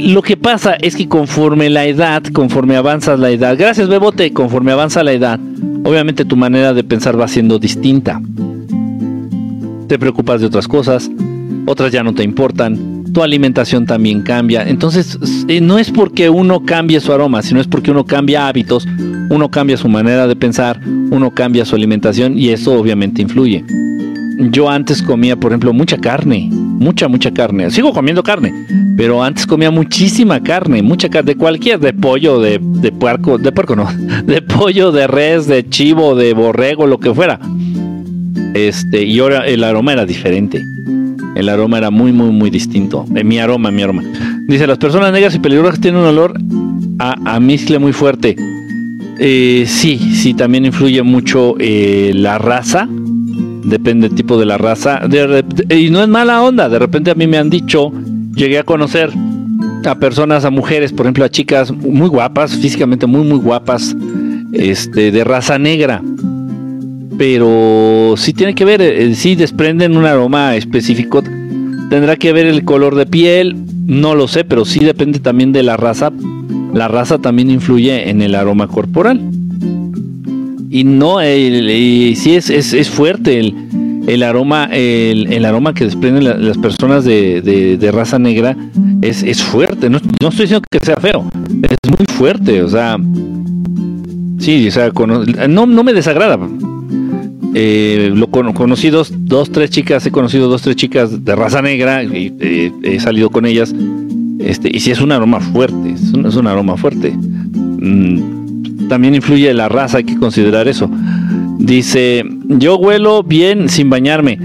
lo 0.00 0.22
que 0.22 0.36
pasa 0.36 0.74
es 0.74 0.96
que 0.96 1.08
conforme 1.08 1.68
la 1.68 1.86
edad, 1.86 2.22
conforme 2.32 2.76
avanza 2.76 3.16
la 3.16 3.30
edad, 3.30 3.56
gracias 3.58 3.88
Bebote, 3.88 4.32
conforme 4.32 4.72
avanza 4.72 5.02
la 5.02 5.12
edad, 5.12 5.38
obviamente 5.84 6.24
tu 6.24 6.36
manera 6.36 6.72
de 6.72 6.84
pensar 6.84 7.20
va 7.20 7.28
siendo 7.28 7.58
distinta. 7.58 8.20
Te 9.88 9.98
preocupas 9.98 10.40
de 10.40 10.46
otras 10.46 10.68
cosas, 10.68 11.10
otras 11.66 11.92
ya 11.92 12.02
no 12.02 12.14
te 12.14 12.22
importan, 12.22 13.04
tu 13.12 13.22
alimentación 13.22 13.86
también 13.86 14.22
cambia. 14.22 14.68
Entonces, 14.68 15.18
eh, 15.48 15.60
no 15.60 15.78
es 15.78 15.90
porque 15.90 16.30
uno 16.30 16.64
cambie 16.64 17.00
su 17.00 17.12
aroma, 17.12 17.42
sino 17.42 17.60
es 17.60 17.66
porque 17.66 17.90
uno 17.90 18.04
cambia 18.04 18.48
hábitos, 18.48 18.86
uno 19.30 19.50
cambia 19.50 19.76
su 19.76 19.88
manera 19.88 20.26
de 20.26 20.36
pensar, 20.36 20.80
uno 20.84 21.30
cambia 21.32 21.64
su 21.64 21.74
alimentación 21.74 22.38
y 22.38 22.50
eso 22.50 22.72
obviamente 22.72 23.22
influye. 23.22 23.64
Yo 24.50 24.70
antes 24.70 25.02
comía, 25.02 25.36
por 25.36 25.52
ejemplo, 25.52 25.72
mucha 25.72 25.98
carne, 25.98 26.48
mucha, 26.50 27.08
mucha 27.08 27.30
carne. 27.30 27.70
Sigo 27.70 27.92
comiendo 27.92 28.22
carne, 28.22 28.52
pero 28.96 29.22
antes 29.22 29.46
comía 29.46 29.70
muchísima 29.70 30.42
carne, 30.42 30.82
mucha 30.82 31.10
carne, 31.10 31.32
de 31.32 31.38
cualquier, 31.38 31.78
de 31.78 31.92
pollo, 31.92 32.40
de, 32.40 32.58
de 32.58 32.90
puerco, 32.90 33.36
de 33.36 33.52
puerco 33.52 33.76
no, 33.76 33.88
de 34.24 34.40
pollo, 34.40 34.92
de 34.92 35.06
res, 35.06 35.46
de 35.46 35.68
chivo, 35.68 36.14
de 36.14 36.32
borrego, 36.32 36.86
lo 36.86 36.98
que 36.98 37.12
fuera. 37.12 37.38
Este, 38.54 39.04
y 39.04 39.18
ahora 39.18 39.46
el 39.46 39.62
aroma 39.62 39.92
era 39.92 40.06
diferente. 40.06 40.64
El 41.36 41.48
aroma 41.48 41.78
era 41.78 41.90
muy, 41.90 42.12
muy, 42.12 42.30
muy 42.30 42.50
distinto. 42.50 43.04
Eh, 43.14 43.24
mi 43.24 43.38
aroma, 43.38 43.70
mi 43.70 43.82
aroma. 43.82 44.02
Dice, 44.46 44.66
las 44.66 44.78
personas 44.78 45.12
negras 45.12 45.34
y 45.34 45.38
peligrosas 45.38 45.80
tienen 45.80 46.00
un 46.00 46.06
olor 46.08 46.34
a, 46.98 47.34
a 47.36 47.40
muy 47.40 47.92
fuerte. 47.92 48.36
Eh, 49.18 49.64
sí, 49.66 49.98
sí, 49.98 50.34
también 50.34 50.64
influye 50.64 51.02
mucho 51.02 51.54
eh, 51.58 52.12
la 52.14 52.38
raza 52.38 52.88
depende 53.64 54.08
del 54.08 54.16
tipo 54.16 54.38
de 54.38 54.46
la 54.46 54.58
raza. 54.58 55.00
y 55.68 55.90
no 55.90 56.02
es 56.02 56.08
mala 56.08 56.42
onda, 56.42 56.68
de 56.68 56.78
repente 56.78 57.10
a 57.10 57.14
mí 57.14 57.26
me 57.26 57.38
han 57.38 57.50
dicho, 57.50 57.92
llegué 58.34 58.58
a 58.58 58.62
conocer 58.62 59.10
a 59.84 59.94
personas, 59.96 60.44
a 60.44 60.50
mujeres, 60.50 60.92
por 60.92 61.06
ejemplo, 61.06 61.24
a 61.24 61.28
chicas 61.28 61.72
muy 61.72 62.08
guapas, 62.08 62.56
físicamente 62.56 63.06
muy, 63.06 63.22
muy 63.22 63.38
guapas, 63.38 63.96
este, 64.52 65.10
de 65.10 65.24
raza 65.24 65.58
negra. 65.58 66.02
Pero 67.20 68.14
sí 68.16 68.32
tiene 68.32 68.54
que 68.54 68.64
ver, 68.64 68.80
eh, 68.80 69.14
sí 69.14 69.34
desprenden 69.34 69.94
un 69.94 70.06
aroma 70.06 70.56
específico. 70.56 71.22
Tendrá 71.90 72.16
que 72.16 72.32
ver 72.32 72.46
el 72.46 72.64
color 72.64 72.94
de 72.94 73.04
piel, 73.04 73.56
no 73.84 74.14
lo 74.14 74.26
sé, 74.26 74.42
pero 74.42 74.64
sí 74.64 74.80
depende 74.80 75.18
también 75.18 75.52
de 75.52 75.62
la 75.62 75.76
raza. 75.76 76.12
La 76.72 76.88
raza 76.88 77.18
también 77.18 77.50
influye 77.50 78.08
en 78.08 78.22
el 78.22 78.34
aroma 78.34 78.68
corporal 78.68 79.20
y 80.70 80.84
no, 80.84 81.20
el, 81.20 82.16
sí 82.16 82.36
es, 82.36 82.48
es, 82.48 82.88
fuerte 82.88 83.38
el, 83.38 83.54
el 84.06 84.22
aroma, 84.22 84.70
el, 84.72 85.44
aroma 85.44 85.74
que 85.74 85.84
desprenden 85.84 86.24
las 86.24 86.56
personas 86.56 87.04
de, 87.04 87.90
raza 87.92 88.18
negra 88.18 88.56
es, 89.02 89.22
es 89.22 89.42
fuerte. 89.42 89.90
No, 89.90 89.98
no, 90.22 90.28
estoy 90.30 90.44
diciendo 90.46 90.66
que 90.70 90.78
sea 90.78 90.96
feo, 90.96 91.26
es 91.64 91.90
muy 91.90 92.06
fuerte, 92.16 92.62
o 92.62 92.68
sea, 92.70 92.96
sí, 94.38 94.68
o 94.68 94.70
sea, 94.70 94.90
no, 95.48 95.66
no 95.66 95.84
me 95.84 95.92
desagrada. 95.92 96.38
Eh, 97.54 98.12
lo 98.14 98.28
conocí 98.28 98.90
dos, 98.90 99.12
dos, 99.16 99.50
tres 99.50 99.70
chicas, 99.70 100.06
he 100.06 100.12
conocido 100.12 100.48
dos, 100.48 100.62
tres 100.62 100.76
chicas 100.76 101.24
de 101.24 101.34
raza 101.34 101.60
negra 101.60 102.04
y 102.04 102.32
eh, 102.40 102.72
he 102.82 103.00
salido 103.00 103.30
con 103.30 103.46
ellas. 103.46 103.74
Este, 104.38 104.70
y 104.74 104.80
sí 104.80 104.90
es 104.90 105.00
un 105.00 105.12
aroma 105.12 105.40
fuerte, 105.40 105.90
es 105.90 106.12
un, 106.12 106.26
es 106.26 106.36
un 106.36 106.46
aroma 106.46 106.76
fuerte. 106.76 107.10
Mm, 107.12 108.88
también 108.88 109.14
influye 109.14 109.52
la 109.52 109.68
raza, 109.68 109.98
hay 109.98 110.04
que 110.04 110.16
considerar 110.16 110.68
eso. 110.68 110.90
Dice, 111.58 112.24
yo 112.48 112.76
huelo 112.76 113.22
bien 113.22 113.68
sin 113.68 113.90
bañarme. 113.90 114.38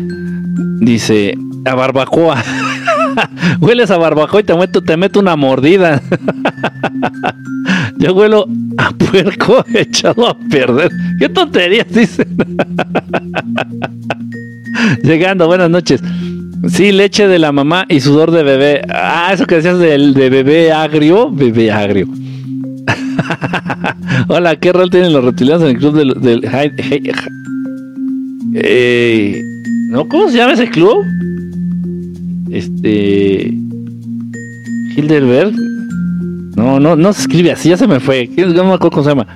Dice, 0.79 1.37
a 1.65 1.75
barbacoa. 1.75 2.43
Hueles 3.59 3.91
a 3.91 3.97
barbacoa 3.97 4.41
y 4.41 4.43
te 4.43 4.55
meto, 4.55 4.81
te 4.83 4.97
meto 4.97 5.19
una 5.19 5.35
mordida. 5.35 6.01
yo 7.97 8.13
huelo 8.13 8.47
a 8.77 8.91
puerco 8.91 9.65
echado 9.73 10.27
a 10.27 10.37
perder. 10.49 10.91
¿Qué 11.19 11.29
tonterías 11.29 11.87
dicen? 11.89 12.37
Llegando, 15.03 15.47
buenas 15.47 15.69
noches. 15.69 16.01
Sí, 16.67 16.91
leche 16.91 17.27
de 17.27 17.39
la 17.39 17.51
mamá 17.51 17.85
y 17.89 17.99
sudor 17.99 18.31
de 18.31 18.43
bebé. 18.43 18.81
Ah, 18.89 19.31
eso 19.33 19.45
que 19.45 19.55
decías 19.55 19.77
de 19.79 20.29
bebé 20.29 20.71
agrio, 20.71 21.31
bebé 21.31 21.71
agrio. 21.71 22.07
Hola, 24.27 24.55
¿qué 24.55 24.73
rol 24.73 24.89
tienen 24.89 25.13
los 25.13 25.23
reptilianos 25.23 25.63
en 25.63 25.69
el 25.69 25.77
club 25.77 25.95
del... 25.95 26.21
del 26.21 26.43
eh, 28.55 29.41
¿No? 29.89 30.07
¿Cómo 30.07 30.29
se 30.29 30.37
llama 30.37 30.53
ese 30.53 30.69
club? 30.69 31.05
Este... 32.49 33.53
Hilderberg. 34.95 35.53
No, 36.55 36.79
no, 36.79 36.95
no 36.95 37.13
se 37.13 37.21
escribe 37.21 37.51
así, 37.51 37.69
ya 37.69 37.77
se 37.77 37.87
me 37.87 37.99
fue. 37.99 38.29
No 38.37 38.63
me 38.63 38.73
acuerdo 38.73 38.91
cómo 38.91 39.03
se 39.03 39.09
llama. 39.09 39.27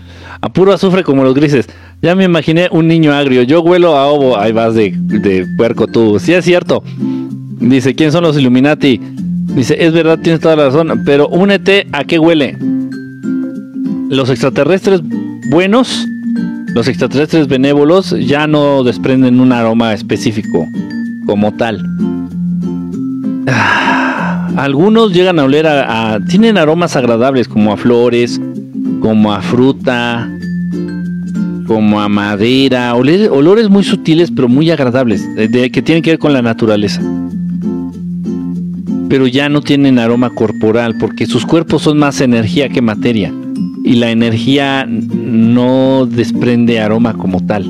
A 0.41 0.53
puro 0.53 0.71
azufre 0.71 1.03
como 1.03 1.23
los 1.23 1.33
grises. 1.33 1.67
Ya 2.01 2.15
me 2.15 2.23
imaginé 2.23 2.69
un 2.71 2.87
niño 2.87 3.11
agrio. 3.13 3.43
Yo 3.43 3.61
huelo 3.61 3.97
a 3.97 4.07
ovo. 4.07 4.37
Ahí 4.37 4.53
vas 4.53 4.73
de, 4.73 4.91
de 4.95 5.45
puerco 5.57 5.87
tú. 5.87 6.17
Sí 6.19 6.33
es 6.33 6.45
cierto. 6.45 6.81
Dice, 7.59 7.93
¿quién 7.93 8.13
son 8.13 8.23
los 8.23 8.37
Illuminati? 8.37 9.01
Dice, 9.53 9.75
es 9.83 9.91
verdad, 9.91 10.19
tienes 10.19 10.39
toda 10.39 10.55
la 10.55 10.65
razón. 10.65 11.01
Pero 11.03 11.27
únete 11.27 11.87
a 11.91 12.05
qué 12.05 12.19
huele 12.19 12.57
los 14.09 14.29
extraterrestres 14.29 15.01
buenos, 15.49 16.07
los 16.73 16.87
extraterrestres 16.87 17.47
benévolos 17.47 18.15
ya 18.19 18.47
no 18.47 18.83
desprenden 18.83 19.39
un 19.39 19.51
aroma 19.51 19.93
específico 19.93 20.67
como 21.25 21.53
tal. 21.53 21.85
Ah, 23.51 24.49
algunos 24.57 25.13
llegan 25.13 25.39
a 25.39 25.43
oler 25.43 25.67
a, 25.67 26.19
tienen 26.27 26.57
aromas 26.57 26.95
agradables 26.95 27.47
como 27.47 27.71
a 27.71 27.77
flores, 27.77 28.39
como 29.01 29.33
a 29.33 29.41
fruta, 29.41 30.29
como 31.67 32.01
a 32.01 32.09
madera, 32.09 32.95
olores, 32.95 33.69
muy 33.69 33.83
sutiles 33.83 34.31
pero 34.31 34.49
muy 34.49 34.71
agradables, 34.71 35.23
que 35.35 35.81
tienen 35.81 36.01
que 36.01 36.11
ver 36.11 36.19
con 36.19 36.33
la 36.33 36.41
naturaleza. 36.41 37.01
Pero 39.07 39.27
ya 39.27 39.49
no 39.49 39.61
tienen 39.61 39.99
aroma 39.99 40.29
corporal 40.31 40.95
porque 40.99 41.25
sus 41.25 41.45
cuerpos 41.45 41.83
son 41.83 41.97
más 41.97 42.21
energía 42.21 42.69
que 42.69 42.81
materia 42.81 43.33
y 43.83 43.95
la 43.95 44.11
energía 44.11 44.85
no 44.87 46.05
desprende 46.05 46.79
aroma 46.79 47.13
como 47.13 47.45
tal. 47.45 47.65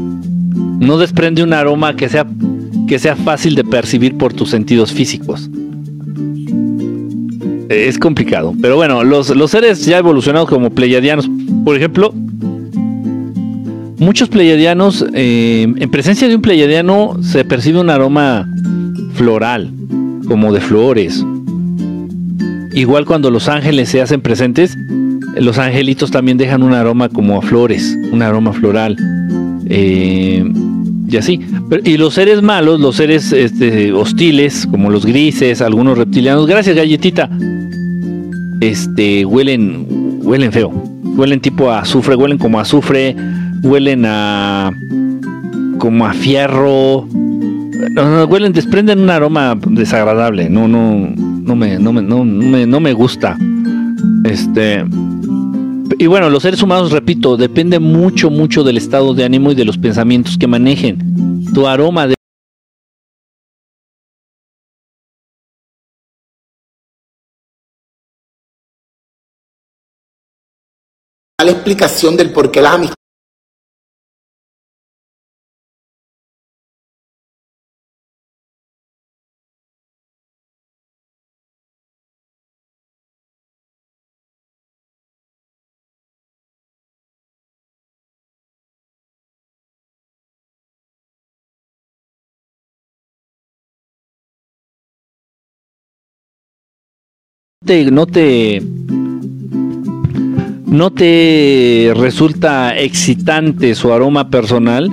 No 0.79 0.97
desprende 0.97 1.43
un 1.43 1.53
aroma 1.53 1.95
que 1.95 2.09
sea, 2.09 2.25
que 2.87 2.99
sea 2.99 3.15
fácil 3.15 3.55
de 3.55 3.63
percibir 3.63 4.17
por 4.17 4.33
tus 4.33 4.49
sentidos 4.49 4.91
físicos. 4.91 5.49
Es 7.69 7.97
complicado. 7.97 8.53
Pero 8.61 8.75
bueno, 8.75 9.03
los, 9.03 9.29
los 9.35 9.51
seres 9.51 9.85
ya 9.85 9.99
evolucionados 9.99 10.49
como 10.49 10.71
pleiadianos, 10.71 11.29
por 11.63 11.77
ejemplo, 11.77 12.13
muchos 13.99 14.27
pleiadianos, 14.29 15.05
eh, 15.13 15.71
en 15.77 15.91
presencia 15.91 16.27
de 16.27 16.35
un 16.35 16.41
pleiadiano 16.41 17.17
se 17.21 17.45
percibe 17.45 17.79
un 17.79 17.89
aroma 17.89 18.47
floral, 19.13 19.71
como 20.27 20.51
de 20.51 20.61
flores. 20.61 21.23
Igual 22.73 23.05
cuando 23.05 23.29
los 23.29 23.47
ángeles 23.47 23.89
se 23.89 24.01
hacen 24.01 24.21
presentes, 24.21 24.75
los 25.35 25.57
angelitos 25.57 26.11
también 26.11 26.37
dejan 26.37 26.63
un 26.63 26.73
aroma 26.73 27.09
como 27.09 27.37
a 27.37 27.41
flores, 27.41 27.95
un 28.11 28.21
aroma 28.21 28.53
floral. 28.53 28.97
Eh, 29.67 30.43
y 31.11 31.17
así. 31.17 31.39
y 31.83 31.97
los 31.97 32.13
seres 32.13 32.41
malos, 32.41 32.79
los 32.79 32.95
seres 32.95 33.31
este, 33.31 33.91
hostiles, 33.93 34.67
como 34.69 34.89
los 34.89 35.05
grises, 35.05 35.61
algunos 35.61 35.97
reptilianos, 35.97 36.45
gracias 36.45 36.75
galletita, 36.75 37.29
este, 38.61 39.25
huelen, 39.25 40.19
huelen 40.23 40.51
feo. 40.51 40.69
Huelen 40.69 41.41
tipo 41.41 41.69
a 41.69 41.79
azufre, 41.79 42.15
huelen 42.15 42.37
como 42.37 42.59
azufre, 42.59 43.15
huelen 43.63 44.05
a 44.05 44.71
como 45.79 46.05
a 46.05 46.13
fierro. 46.13 47.07
No, 47.91 48.25
huelen, 48.25 48.53
desprenden 48.53 48.99
un 48.99 49.09
aroma 49.09 49.57
desagradable. 49.69 50.49
No, 50.49 50.67
no, 50.67 51.09
no 51.17 51.55
me, 51.55 51.79
no 51.79 51.93
me, 51.93 52.01
no, 52.01 52.23
me, 52.23 52.65
no 52.65 52.79
me 52.79 52.93
gusta. 52.93 53.37
Este. 54.23 54.85
Y 55.97 56.07
bueno, 56.07 56.29
los 56.29 56.43
seres 56.43 56.61
humanos, 56.61 56.91
repito, 56.91 57.35
depende 57.35 57.79
mucho, 57.79 58.29
mucho 58.29 58.63
del 58.63 58.77
estado 58.77 59.13
de 59.13 59.25
ánimo 59.25 59.51
y 59.51 59.55
de 59.55 59.65
los 59.65 59.77
pensamientos 59.77 60.37
que 60.37 60.47
manejen. 60.47 61.43
Tu 61.53 61.67
aroma 61.67 62.07
de 62.07 62.15
explicación 71.71 72.17
del 72.17 72.31
por 72.31 72.49
qué 72.49 72.61
las 72.61 72.73
amistades 72.73 72.99
no 97.91 98.07
te 98.07 98.59
no 100.69 100.91
te 100.91 101.91
resulta 101.95 102.77
excitante 102.77 103.73
su 103.75 103.91
aroma 103.91 104.29
personal, 104.29 104.89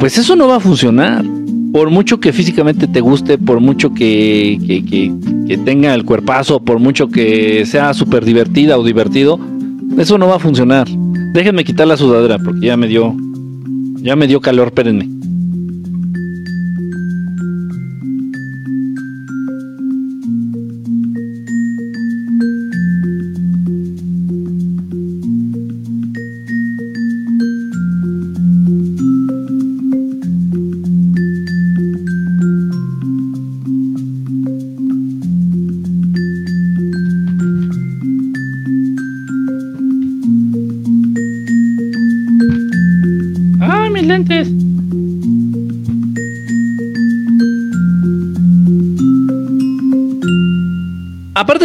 pues 0.00 0.18
eso 0.18 0.36
no 0.36 0.48
va 0.48 0.56
a 0.56 0.60
funcionar. 0.60 1.24
Por 1.72 1.88
mucho 1.88 2.20
que 2.20 2.32
físicamente 2.32 2.86
te 2.86 3.00
guste, 3.00 3.38
por 3.38 3.60
mucho 3.60 3.94
que, 3.94 4.58
que, 4.86 5.58
tenga 5.64 5.94
el 5.94 6.04
cuerpazo, 6.04 6.60
por 6.60 6.78
mucho 6.78 7.08
que 7.08 7.64
sea 7.64 7.94
súper 7.94 8.24
divertida 8.24 8.78
o 8.78 8.84
divertido, 8.84 9.38
eso 9.96 10.18
no 10.18 10.26
va 10.26 10.36
a 10.36 10.38
funcionar. 10.38 10.86
Déjenme 11.32 11.64
quitar 11.64 11.86
la 11.86 11.96
sudadera 11.96 12.38
porque 12.38 12.66
ya 12.66 12.76
me 12.76 12.88
dio, 12.88 13.16
ya 13.96 14.16
me 14.16 14.26
dio 14.26 14.40
calor, 14.40 14.68
espérenme. 14.68 15.21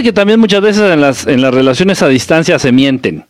Que 0.03 0.13
también 0.13 0.39
muchas 0.39 0.61
veces 0.61 0.93
en 0.93 1.01
las, 1.01 1.25
en 1.25 1.41
las 1.41 1.53
relaciones 1.53 2.01
a 2.03 2.07
distancia 2.07 2.59
se 2.59 2.71
mienten. 2.71 3.25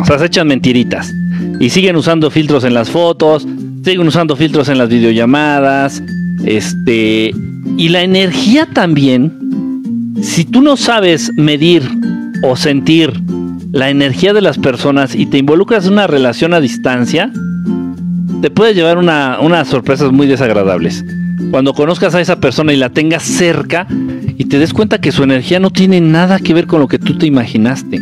O 0.00 0.04
sea, 0.04 0.18
se 0.18 0.26
echan 0.26 0.48
mentiritas. 0.48 1.12
Y 1.60 1.70
siguen 1.70 1.96
usando 1.96 2.30
filtros 2.30 2.64
en 2.64 2.74
las 2.74 2.90
fotos, 2.90 3.46
siguen 3.84 4.06
usando 4.06 4.34
filtros 4.34 4.68
en 4.68 4.78
las 4.78 4.88
videollamadas. 4.88 6.02
Este. 6.44 7.32
Y 7.76 7.88
la 7.90 8.02
energía 8.02 8.66
también. 8.66 9.32
Si 10.20 10.44
tú 10.44 10.62
no 10.62 10.76
sabes 10.76 11.32
medir 11.36 11.82
o 12.42 12.56
sentir 12.56 13.12
la 13.72 13.88
energía 13.88 14.32
de 14.32 14.42
las 14.42 14.58
personas 14.58 15.14
y 15.14 15.26
te 15.26 15.38
involucras 15.38 15.86
en 15.86 15.92
una 15.92 16.06
relación 16.06 16.54
a 16.54 16.60
distancia, 16.60 17.32
te 18.42 18.50
puede 18.50 18.74
llevar 18.74 18.98
una, 18.98 19.38
unas 19.40 19.68
sorpresas 19.68 20.12
muy 20.12 20.26
desagradables. 20.26 21.04
Cuando 21.50 21.72
conozcas 21.72 22.14
a 22.14 22.20
esa 22.20 22.40
persona 22.40 22.72
y 22.72 22.76
la 22.76 22.90
tengas 22.90 23.22
cerca, 23.22 23.86
y 24.40 24.46
te 24.46 24.58
des 24.58 24.72
cuenta 24.72 25.02
que 25.02 25.12
su 25.12 25.22
energía 25.22 25.60
no 25.60 25.68
tiene 25.68 26.00
nada 26.00 26.38
que 26.38 26.54
ver 26.54 26.66
con 26.66 26.80
lo 26.80 26.88
que 26.88 26.98
tú 26.98 27.18
te 27.18 27.26
imaginaste. 27.26 28.00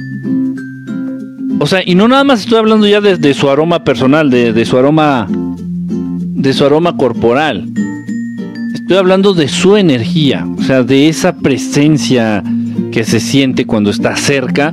O 1.59 1.67
sea, 1.67 1.83
y 1.85 1.97
no 1.97 2.07
nada 2.07 2.23
más 2.23 2.43
estoy 2.43 2.59
hablando 2.59 2.87
ya 2.87 3.01
de, 3.01 3.35
su 3.35 3.51
aroma 3.51 3.83
personal, 3.83 4.31
de, 4.31 4.65
su 4.65 4.79
aroma, 4.79 5.27
de 5.29 6.53
su 6.53 6.65
aroma 6.65 6.97
corporal. 6.97 7.69
Estoy 8.73 8.99
hablando 8.99 9.35
de 9.35 9.49
su 9.49 9.77
energía, 9.77 10.47
o 10.57 10.63
sea, 10.63 10.85
de 10.85 11.09
esa 11.09 11.35
presencia 11.35 12.45
que 12.93 13.03
se 13.03 13.19
siente 13.19 13.67
cuando 13.67 13.91
está 13.91 14.15
cerca. 14.15 14.73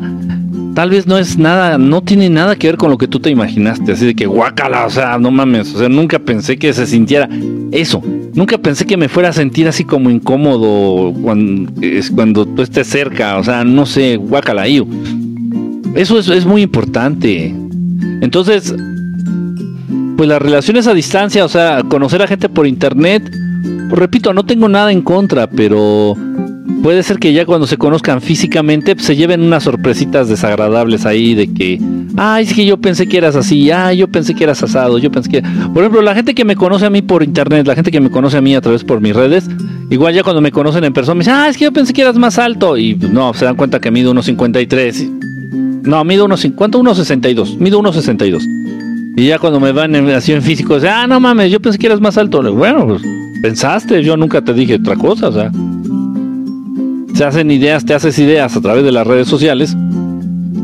Tal 0.76 0.92
vez 0.92 1.08
no 1.08 1.18
es 1.18 1.40
nada, 1.40 1.80
no 1.80 2.04
tiene 2.04 2.30
nada 2.30 2.58
que 2.58 2.68
ver 2.68 2.78
con 2.78 2.92
lo 2.92 3.00
que 3.00 3.08
tú 3.08 3.20
te 3.20 3.32
imaginaste. 3.32 3.94
Así 3.94 4.06
de 4.06 4.14
que 4.14 4.28
guácala, 4.28 4.86
o 4.86 4.92
sea, 4.92 5.18
no 5.18 5.32
mames, 5.32 5.74
o 5.74 5.80
sea, 5.80 5.90
nunca 5.90 6.20
pensé 6.20 6.58
que 6.58 6.72
se 6.74 6.86
sintiera 6.86 7.28
eso. 7.72 8.04
Nunca 8.36 8.58
pensé 8.58 8.86
que 8.86 8.98
me 8.98 9.08
fuera 9.08 9.30
a 9.30 9.34
sentir 9.34 9.68
así 9.68 9.86
como 9.86 10.10
incómodo 10.10 11.14
cuando, 11.22 11.72
es 11.82 12.12
tú 12.14 12.62
estés 12.62 12.86
cerca, 12.86 13.38
o 13.38 13.44
sea, 13.44 13.64
no 13.64 13.86
sé, 13.86 14.18
guacala, 14.18 14.68
Eso 15.96 16.20
es, 16.20 16.28
es 16.28 16.46
muy 16.46 16.62
importante. 16.62 17.56
Entonces, 18.22 18.76
pues 20.18 20.28
las 20.28 20.42
relaciones 20.42 20.88
a 20.88 20.94
distancia, 20.94 21.46
o 21.46 21.50
sea, 21.50 21.84
conocer 21.84 22.22
a 22.22 22.28
gente 22.28 22.50
por 22.50 22.68
internet, 22.68 23.24
pues 23.90 24.00
repito, 24.00 24.34
no 24.34 24.46
tengo 24.46 24.68
nada 24.68 24.92
en 24.92 25.02
contra, 25.02 25.50
pero 25.50 26.16
puede 26.82 27.04
ser 27.04 27.18
que 27.18 27.34
ya 27.34 27.46
cuando 27.46 27.68
se 27.68 27.78
conozcan 27.78 28.22
físicamente 28.22 28.96
pues, 28.96 29.08
se 29.08 29.16
lleven 29.16 29.42
unas 29.42 29.64
sorpresitas 29.64 30.30
desagradables 30.30 31.06
ahí 31.06 31.34
de 31.34 31.52
que, 31.52 31.80
ay, 32.18 32.46
es 32.46 32.54
que 32.54 32.66
yo 32.66 32.78
pensé 32.78 33.08
que 33.08 33.18
eras 33.18 33.36
así, 33.36 33.72
ay, 33.72 33.98
yo 33.98 34.08
pensé 34.08 34.34
que 34.36 34.44
eras 34.44 34.62
asado, 34.64 34.98
yo 34.98 35.12
pensé 35.12 35.30
que... 35.30 35.42
Por 35.42 35.84
ejemplo, 35.84 36.02
la 36.02 36.16
gente 36.16 36.34
que 36.34 36.46
me 36.46 36.56
conoce 36.56 36.86
a 36.86 36.90
mí 36.90 37.02
por 37.02 37.24
internet, 37.24 37.68
la 37.68 37.76
gente 37.76 37.92
que 37.92 38.00
me 38.00 38.10
conoce 38.10 38.38
a 38.38 38.42
mí 38.42 38.56
a 38.56 38.62
través 38.62 38.84
por 38.84 39.02
mis 39.02 39.16
redes, 39.16 39.50
igual 39.90 40.14
ya 40.14 40.24
cuando 40.24 40.42
me 40.42 40.52
conocen 40.52 40.84
en 40.84 40.94
persona 40.94 41.16
me 41.16 41.20
dicen, 41.20 41.34
ah, 41.34 41.50
es 41.50 41.58
que 41.58 41.66
yo 41.66 41.74
pensé 41.74 41.94
que 41.94 42.02
eras 42.02 42.18
más 42.18 42.38
alto 42.38 42.78
y 42.78 42.96
pues, 42.96 43.12
no, 43.12 43.34
se 43.34 43.46
dan 43.46 43.56
cuenta 43.56 43.80
que 43.80 43.92
mido 43.92 44.14
1,53. 44.14 45.84
No, 45.84 46.04
mido 46.04 46.26
unos, 46.26 46.46
¿cuánto? 46.56 46.82
1,62. 46.82 47.58
Mido 47.58 47.80
1,62. 47.82 48.44
Y 49.18 49.28
ya 49.28 49.40
cuando 49.40 49.60
me 49.60 49.72
van 49.72 49.96
así 50.10 50.34
en 50.34 50.42
físico, 50.42 50.76
dicen, 50.76 50.90
ah, 50.92 51.08
no 51.08 51.20
mames, 51.20 51.52
yo 51.52 51.60
pensé 51.60 51.78
que 51.78 51.88
eras 51.88 52.02
más 52.02 52.18
alto. 52.18 52.42
Bueno, 52.54 52.86
pues 52.88 53.02
pensaste, 53.42 54.04
yo 54.04 54.18
nunca 54.18 54.42
te 54.42 54.54
dije 54.54 54.76
otra 54.76 54.96
cosa, 54.96 55.30
o 55.30 55.32
sea 55.32 55.52
se 57.16 57.24
hacen 57.24 57.50
ideas, 57.50 57.86
te 57.86 57.94
haces 57.94 58.20
ideas 58.20 58.56
a 58.58 58.62
través 58.62 58.84
de 58.84 58.92
las 58.92 59.08
redes 59.08 59.28
sociales. 59.30 59.76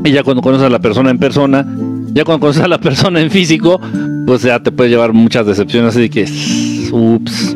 Y 0.04 0.12
ya 0.12 0.22
cuando 0.24 0.42
conoces 0.42 0.68
a 0.68 0.70
la 0.70 0.80
persona 0.80 1.10
en 1.10 1.18
persona, 1.18 1.66
ya 2.14 2.26
cuando 2.26 2.42
conoces 2.42 2.62
a 2.62 2.68
la 2.68 2.78
persona 2.82 3.22
en 3.22 3.32
físico, 3.32 3.80
pues 4.28 4.42
ya 4.42 4.62
te 4.62 4.72
puede 4.72 4.90
llevar 4.90 5.14
muchas 5.14 5.46
decepciones. 5.46 5.96
Así 5.96 6.10
que, 6.10 6.24
ups, 6.92 7.56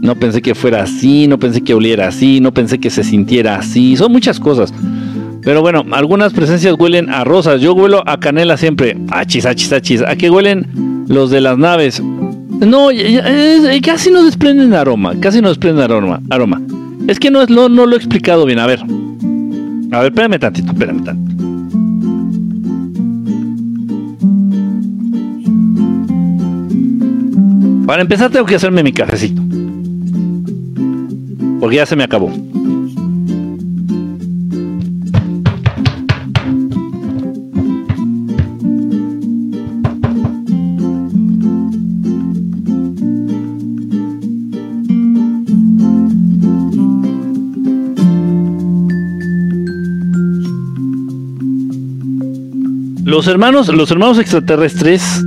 no 0.00 0.14
pensé 0.14 0.40
que 0.40 0.54
fuera 0.54 0.82
así, 0.82 1.28
no 1.28 1.38
pensé 1.38 1.60
que 1.60 1.74
oliera 1.74 2.08
así, 2.08 2.40
no 2.40 2.54
pensé 2.54 2.78
que 2.78 2.88
se 2.88 3.04
sintiera 3.04 3.56
así. 3.56 3.98
Son 3.98 4.10
muchas 4.10 4.40
cosas. 4.40 4.72
Pero 5.42 5.60
bueno, 5.60 5.84
algunas 5.92 6.32
presencias 6.32 6.76
huelen 6.78 7.10
a 7.10 7.24
rosas. 7.24 7.60
Yo 7.60 7.74
huelo 7.74 8.02
a 8.06 8.18
canela 8.18 8.56
siempre. 8.56 8.96
Achis, 9.10 9.44
achis, 9.44 9.72
achis. 9.74 10.02
¿A 10.02 10.16
qué 10.16 10.30
huelen 10.30 11.04
los 11.06 11.30
de 11.30 11.42
las 11.42 11.58
naves? 11.58 12.00
No, 12.00 12.88
casi 13.82 14.10
no 14.10 14.22
desprenden 14.22 14.72
aroma. 14.72 15.14
Casi 15.20 15.42
no 15.42 15.50
desprenden 15.50 15.84
aroma. 15.84 16.22
aroma. 16.30 16.62
Es 17.08 17.18
que 17.18 17.30
no, 17.30 17.42
es, 17.42 17.50
no, 17.50 17.68
no 17.68 17.86
lo 17.86 17.94
he 17.94 17.98
explicado 17.98 18.44
bien. 18.46 18.58
A 18.58 18.66
ver. 18.66 18.80
A 19.92 19.98
ver, 20.00 20.12
espérame 20.12 20.38
tantito, 20.38 20.72
espérame 20.72 21.04
tantito. 21.04 21.30
Para 27.86 28.02
empezar 28.02 28.30
tengo 28.30 28.46
que 28.46 28.54
hacerme 28.54 28.84
mi 28.84 28.92
cafecito. 28.92 29.42
Porque 31.58 31.76
ya 31.76 31.86
se 31.86 31.96
me 31.96 32.04
acabó. 32.04 32.30
Los 53.20 53.28
hermanos, 53.28 53.68
los 53.68 53.90
hermanos 53.90 54.18
extraterrestres 54.18 55.22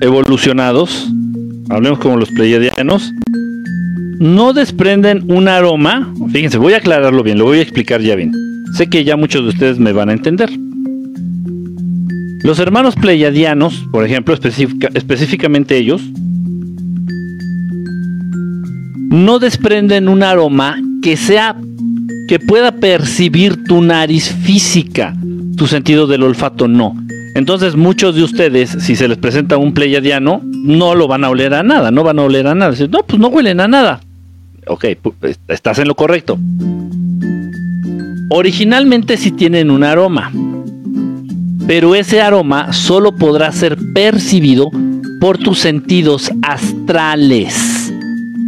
evolucionados, 0.00 1.10
hablemos 1.68 1.98
como 1.98 2.16
los 2.16 2.30
pleiadianos, 2.30 3.12
no 4.20 4.52
desprenden 4.52 5.24
un 5.26 5.48
aroma. 5.48 6.14
Fíjense, 6.30 6.58
voy 6.58 6.74
a 6.74 6.76
aclararlo 6.76 7.24
bien, 7.24 7.38
lo 7.38 7.46
voy 7.46 7.58
a 7.58 7.62
explicar 7.62 8.02
ya 8.02 8.14
bien. 8.14 8.30
Sé 8.74 8.86
que 8.86 9.02
ya 9.02 9.16
muchos 9.16 9.42
de 9.42 9.48
ustedes 9.48 9.80
me 9.80 9.92
van 9.92 10.10
a 10.10 10.12
entender. 10.12 10.48
Los 12.44 12.60
hermanos 12.60 12.94
pleiadianos, 12.94 13.84
por 13.90 14.04
ejemplo, 14.04 14.32
específicamente 14.94 15.76
ellos, 15.76 16.02
no 19.10 19.40
desprenden 19.40 20.08
un 20.08 20.22
aroma 20.22 20.80
que 21.02 21.16
sea 21.16 21.56
que 22.28 22.38
pueda 22.38 22.70
percibir 22.70 23.64
tu 23.64 23.82
nariz 23.82 24.32
física, 24.44 25.16
tu 25.56 25.66
sentido 25.66 26.06
del 26.06 26.22
olfato 26.22 26.68
no. 26.68 26.94
Entonces 27.34 27.76
muchos 27.76 28.14
de 28.14 28.22
ustedes, 28.22 28.70
si 28.80 28.94
se 28.96 29.08
les 29.08 29.18
presenta 29.18 29.56
un 29.56 29.72
pleiadiano, 29.72 30.40
no 30.44 30.94
lo 30.94 31.08
van 31.08 31.24
a 31.24 31.30
oler 31.30 31.54
a 31.54 31.62
nada, 31.62 31.90
no 31.90 32.04
van 32.04 32.18
a 32.18 32.22
oler 32.22 32.46
a 32.46 32.54
nada. 32.54 32.74
no, 32.90 33.02
pues 33.04 33.18
no 33.20 33.28
huelen 33.28 33.60
a 33.60 33.68
nada. 33.68 34.00
Ok, 34.66 34.86
estás 35.48 35.78
en 35.78 35.88
lo 35.88 35.94
correcto. 35.94 36.38
Originalmente 38.28 39.16
sí 39.16 39.30
tienen 39.30 39.70
un 39.70 39.82
aroma, 39.82 40.30
pero 41.66 41.94
ese 41.94 42.20
aroma 42.20 42.72
solo 42.72 43.12
podrá 43.12 43.50
ser 43.52 43.76
percibido 43.92 44.70
por 45.20 45.38
tus 45.38 45.58
sentidos 45.58 46.30
astrales. 46.42 47.92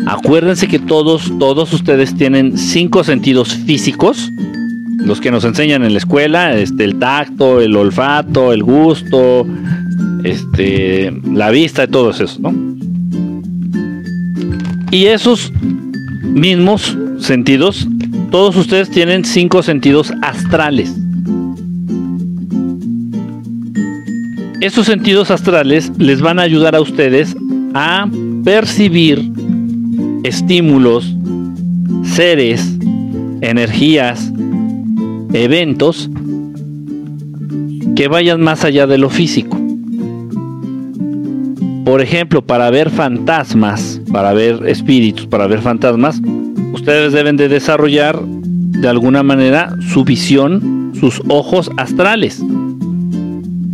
Acuérdense 0.06 0.68
que 0.68 0.78
todos, 0.78 1.32
todos 1.38 1.72
ustedes 1.72 2.14
tienen 2.14 2.58
cinco 2.58 3.04
sentidos 3.04 3.54
físicos, 3.54 4.30
los 4.98 5.20
que 5.20 5.30
nos 5.30 5.44
enseñan 5.44 5.84
en 5.84 5.92
la 5.92 5.98
escuela, 5.98 6.56
este, 6.56 6.84
el 6.84 6.98
tacto, 6.98 7.60
el 7.60 7.76
olfato, 7.76 8.52
el 8.52 8.62
gusto, 8.62 9.46
este, 10.24 11.12
la 11.32 11.50
vista 11.50 11.84
y 11.84 11.88
todos 11.88 12.20
esos, 12.20 12.40
¿no? 12.40 12.54
Y 14.90 15.06
esos 15.06 15.52
mismos 16.22 16.96
sentidos, 17.18 17.86
todos 18.30 18.56
ustedes 18.56 18.90
tienen 18.90 19.24
cinco 19.24 19.62
sentidos 19.62 20.12
astrales. 20.22 20.94
Esos 24.60 24.86
sentidos 24.86 25.30
astrales 25.30 25.92
les 25.98 26.20
van 26.22 26.38
a 26.38 26.42
ayudar 26.42 26.74
a 26.74 26.80
ustedes 26.80 27.36
a 27.74 28.08
percibir 28.44 29.30
estímulos, 30.22 31.14
seres, 32.04 32.74
energías, 33.42 34.32
eventos 35.34 36.08
que 37.96 38.08
vayan 38.08 38.40
más 38.40 38.64
allá 38.64 38.86
de 38.86 38.98
lo 38.98 39.10
físico. 39.10 39.58
Por 41.84 42.00
ejemplo, 42.00 42.40
para 42.40 42.70
ver 42.70 42.88
fantasmas, 42.88 44.00
para 44.10 44.32
ver 44.32 44.66
espíritus, 44.66 45.26
para 45.26 45.46
ver 45.46 45.60
fantasmas, 45.60 46.20
ustedes 46.72 47.12
deben 47.12 47.36
de 47.36 47.48
desarrollar 47.48 48.18
de 48.22 48.88
alguna 48.88 49.22
manera 49.22 49.76
su 49.92 50.04
visión, 50.04 50.92
sus 50.98 51.20
ojos 51.28 51.70
astrales 51.76 52.42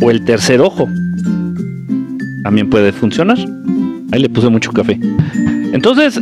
o 0.01 0.11
el 0.11 0.25
tercer 0.25 0.61
ojo. 0.61 0.87
También 2.43 2.69
puede 2.69 2.91
funcionar. 2.91 3.37
Ahí 4.11 4.21
le 4.21 4.29
puse 4.29 4.49
mucho 4.49 4.71
café. 4.71 4.99
Entonces, 5.73 6.19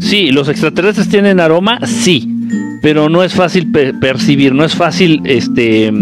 sí, 0.00 0.30
los 0.30 0.48
extraterrestres 0.48 1.08
tienen 1.08 1.40
aroma, 1.40 1.78
sí, 1.86 2.39
pero 2.80 3.08
no 3.08 3.22
es 3.22 3.34
fácil 3.34 3.70
percibir, 3.70 4.54
no 4.54 4.64
es 4.64 4.74
fácil 4.74 5.20
este, 5.24 5.92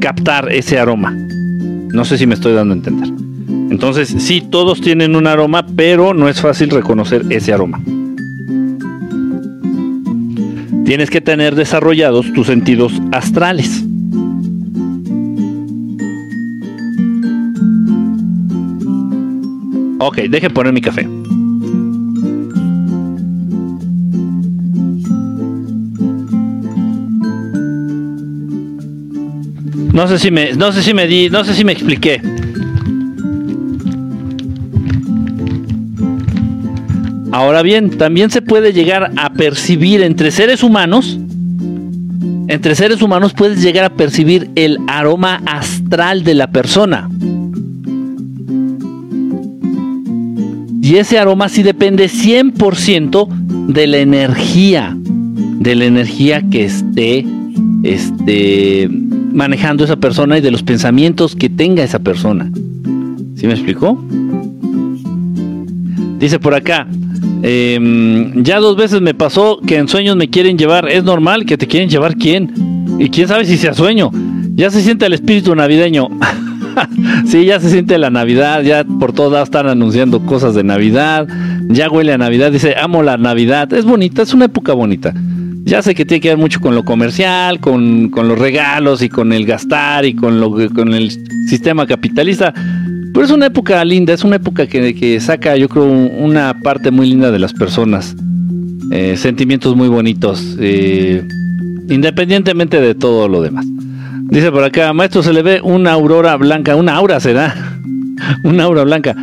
captar 0.00 0.52
ese 0.52 0.78
aroma. 0.78 1.12
No 1.12 2.04
sé 2.04 2.18
si 2.18 2.26
me 2.26 2.34
estoy 2.34 2.52
dando 2.54 2.74
a 2.74 2.76
entender. 2.76 3.08
Entonces, 3.70 4.14
sí, 4.18 4.42
todos 4.42 4.80
tienen 4.80 5.16
un 5.16 5.26
aroma, 5.26 5.66
pero 5.76 6.14
no 6.14 6.28
es 6.28 6.40
fácil 6.40 6.70
reconocer 6.70 7.24
ese 7.30 7.52
aroma. 7.52 7.80
Tienes 10.84 11.10
que 11.10 11.20
tener 11.20 11.54
desarrollados 11.54 12.32
tus 12.32 12.46
sentidos 12.46 12.92
astrales. 13.12 13.84
Ok, 20.00 20.16
deje 20.30 20.48
poner 20.48 20.72
mi 20.72 20.80
café. 20.80 21.06
No 29.98 30.06
sé 30.06 30.20
si 30.20 30.30
me, 30.30 30.52
no 30.52 30.70
sé 30.70 30.84
si 30.84 30.94
me 30.94 31.08
di, 31.08 31.28
no 31.28 31.42
sé 31.42 31.54
si 31.54 31.64
me 31.64 31.72
expliqué. 31.72 32.22
Ahora 37.32 37.62
bien, 37.62 37.90
también 37.98 38.30
se 38.30 38.40
puede 38.40 38.72
llegar 38.72 39.10
a 39.16 39.32
percibir 39.32 40.02
entre 40.02 40.30
seres 40.30 40.62
humanos, 40.62 41.18
entre 42.46 42.76
seres 42.76 43.02
humanos 43.02 43.34
puedes 43.34 43.60
llegar 43.60 43.86
a 43.86 43.90
percibir 43.90 44.48
el 44.54 44.78
aroma 44.86 45.42
astral 45.46 46.22
de 46.22 46.34
la 46.36 46.52
persona. 46.52 47.10
Y 50.80 50.94
ese 50.94 51.18
aroma 51.18 51.48
sí 51.48 51.64
depende 51.64 52.08
100% 52.08 53.28
de 53.66 53.86
la 53.88 53.98
energía, 53.98 54.96
de 54.96 55.74
la 55.74 55.86
energía 55.86 56.44
que 56.48 56.66
esté 56.66 57.26
este, 57.82 58.88
manejando 59.32 59.84
esa 59.84 59.96
persona 59.96 60.38
y 60.38 60.40
de 60.40 60.50
los 60.50 60.62
pensamientos 60.62 61.36
que 61.36 61.48
tenga 61.48 61.82
esa 61.82 61.98
persona. 61.98 62.50
¿Sí 63.36 63.46
me 63.46 63.52
explicó? 63.52 64.02
Dice 66.18 66.38
por 66.38 66.54
acá, 66.54 66.86
em, 67.42 68.42
ya 68.42 68.58
dos 68.58 68.76
veces 68.76 69.00
me 69.00 69.14
pasó 69.14 69.60
que 69.64 69.76
en 69.76 69.88
sueños 69.88 70.16
me 70.16 70.28
quieren 70.28 70.58
llevar. 70.58 70.88
¿Es 70.88 71.04
normal 71.04 71.46
que 71.46 71.56
te 71.56 71.66
quieren 71.66 71.88
llevar 71.88 72.16
quién? 72.16 72.52
Y 72.98 73.10
quién 73.10 73.28
sabe 73.28 73.44
si 73.44 73.56
sea 73.56 73.74
sueño. 73.74 74.10
Ya 74.54 74.70
se 74.70 74.82
siente 74.82 75.06
el 75.06 75.12
espíritu 75.12 75.54
navideño. 75.54 76.08
sí, 77.26 77.44
ya 77.44 77.60
se 77.60 77.70
siente 77.70 77.98
la 77.98 78.10
Navidad, 78.10 78.62
ya 78.62 78.84
por 78.84 79.12
todas 79.12 79.44
están 79.44 79.68
anunciando 79.68 80.20
cosas 80.20 80.54
de 80.54 80.64
Navidad, 80.64 81.26
ya 81.68 81.90
huele 81.90 82.12
a 82.12 82.18
Navidad, 82.18 82.52
dice, 82.52 82.74
amo 82.76 83.02
la 83.02 83.16
Navidad, 83.16 83.72
es 83.72 83.84
bonita, 83.84 84.22
es 84.22 84.34
una 84.34 84.46
época 84.46 84.72
bonita. 84.72 85.14
Ya 85.68 85.82
sé 85.82 85.94
que 85.94 86.06
tiene 86.06 86.22
que 86.22 86.30
ver 86.30 86.38
mucho 86.38 86.60
con 86.60 86.74
lo 86.74 86.82
comercial, 86.82 87.60
con, 87.60 88.10
los 88.10 88.38
regalos 88.38 89.02
y 89.02 89.10
con 89.10 89.34
el 89.34 89.44
gastar 89.44 90.06
y 90.06 90.14
con, 90.14 90.40
lo, 90.40 90.50
con 90.74 90.94
el 90.94 91.10
sistema 91.46 91.86
capitalista, 91.86 92.54
pero 93.12 93.26
es 93.26 93.30
una 93.30 93.46
época 93.46 93.84
linda, 93.84 94.14
es 94.14 94.24
una 94.24 94.36
época 94.36 94.66
que, 94.66 94.94
que 94.94 95.20
saca, 95.20 95.56
yo 95.56 95.68
creo, 95.68 95.84
una 95.84 96.58
parte 96.62 96.90
muy 96.90 97.10
linda 97.10 97.30
de 97.30 97.38
las 97.38 97.52
personas, 97.52 98.16
eh, 98.92 99.18
sentimientos 99.18 99.76
muy 99.76 99.88
bonitos, 99.88 100.56
eh, 100.58 101.22
independientemente 101.90 102.80
de 102.80 102.94
todo 102.94 103.28
lo 103.28 103.42
demás. 103.42 103.66
Dice 104.30 104.50
por 104.50 104.64
acá, 104.64 104.94
maestro, 104.94 105.22
se 105.22 105.34
le 105.34 105.42
ve 105.42 105.60
una 105.62 105.92
aurora 105.92 106.34
blanca, 106.36 106.76
una 106.76 106.94
aura 106.94 107.20
será, 107.20 107.54
una 108.42 108.64
aura 108.64 108.84
blanca. 108.84 109.14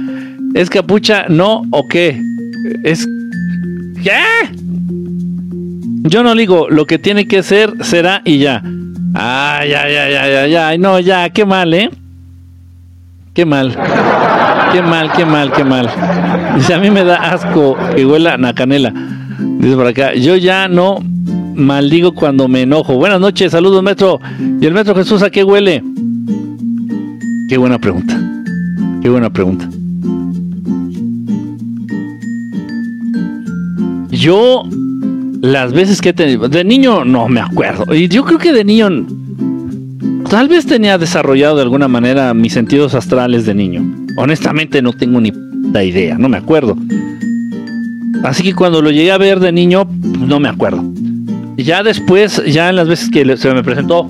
¿Es 0.54 0.70
capucha? 0.70 1.26
¿No 1.28 1.64
o 1.72 1.88
qué? 1.88 2.22
¿Es 2.84 3.08
qué? 4.04 4.12
Yo 6.08 6.24
no 6.24 6.36
digo, 6.36 6.70
lo 6.70 6.86
que 6.86 7.00
tiene 7.00 7.28
que 7.28 7.42
ser 7.42 7.84
será 7.84 8.22
y 8.24 8.38
ya. 8.38 8.62
Ay, 9.16 9.74
ay, 9.74 9.96
ay, 9.96 10.14
ay, 10.14 10.32
ay, 10.34 10.56
ay, 10.56 10.78
no, 10.78 11.00
ya, 11.00 11.30
qué 11.32 11.46
mal, 11.46 11.74
¿eh? 11.74 11.90
Qué 13.34 13.44
mal. 13.44 13.76
Qué 14.72 14.82
mal, 14.82 15.12
qué 15.14 15.26
mal, 15.26 15.52
qué 15.52 15.64
mal. 15.64 15.90
Dice, 16.56 16.76
a 16.76 16.80
mí 16.80 16.92
me 16.92 17.04
da 17.04 17.16
asco 17.16 17.76
que 17.96 18.06
huela 18.06 18.38
a 18.42 18.54
canela. 18.54 18.94
Dice 19.60 19.76
por 19.76 19.88
acá, 19.88 20.14
yo 20.14 20.36
ya 20.36 20.68
no 20.68 21.00
maldigo 21.56 22.14
cuando 22.14 22.48
me 22.48 22.62
enojo. 22.62 22.96
Buenas 22.98 23.20
noches, 23.20 23.52
saludos, 23.52 23.82
maestro. 23.82 24.20
¿Y 24.62 24.66
el 24.66 24.74
maestro 24.74 24.96
Jesús 24.96 25.24
a 25.24 25.32
qué 25.32 25.44
huele? 25.44 25.84
Qué 27.50 27.58
buena 27.58 27.80
pregunta. 27.80 28.16
Qué 29.02 29.10
buena 29.10 29.32
pregunta. 29.32 29.68
Yo, 34.12 34.64
las 35.42 35.74
veces 35.74 36.02
que 36.02 36.10
he 36.10 36.14
tenido, 36.14 36.48
de 36.50 36.64
niño 36.64 37.06
no 37.06 37.28
me 37.28 37.40
acuerdo. 37.40 37.94
Y 37.94 38.08
yo 38.08 38.24
creo 38.24 38.38
que 38.38 38.54
de 38.54 38.64
niño, 38.64 39.06
tal 40.30 40.48
vez 40.48 40.66
tenía 40.66 40.98
desarrollado 40.98 41.58
de 41.58 41.64
alguna 41.64 41.88
manera 41.88 42.34
mis 42.34 42.54
sentidos 42.54 42.96
astrales 42.96 43.46
de 43.46 43.54
niño. 43.54 43.84
Honestamente 44.18 44.82
no 44.82 44.94
tengo 44.94 45.20
ni 45.22 45.32
la 45.72 45.84
idea, 45.84 46.18
no 46.18 46.30
me 46.30 46.38
acuerdo. 46.38 46.78
Así 48.24 48.44
que 48.44 48.54
cuando 48.54 48.82
lo 48.82 48.92
llegué 48.92 49.12
a 49.12 49.18
ver 49.18 49.40
de 49.40 49.52
niño, 49.52 49.88
no 50.20 50.40
me 50.40 50.50
acuerdo. 50.50 50.84
Ya 51.58 51.84
después, 51.84 52.42
ya 52.48 52.70
en 52.70 52.76
las 52.76 52.88
veces 52.88 53.10
que 53.10 53.38
se 53.38 53.54
me 53.54 53.64
presentó 53.64 54.10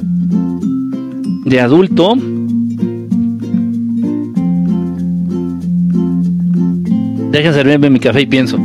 de 1.45 1.59
adulto, 1.59 2.15
dejen 7.31 7.53
servirme 7.53 7.89
mi 7.89 7.99
café 7.99 8.21
y 8.21 8.25
pienso. 8.25 8.57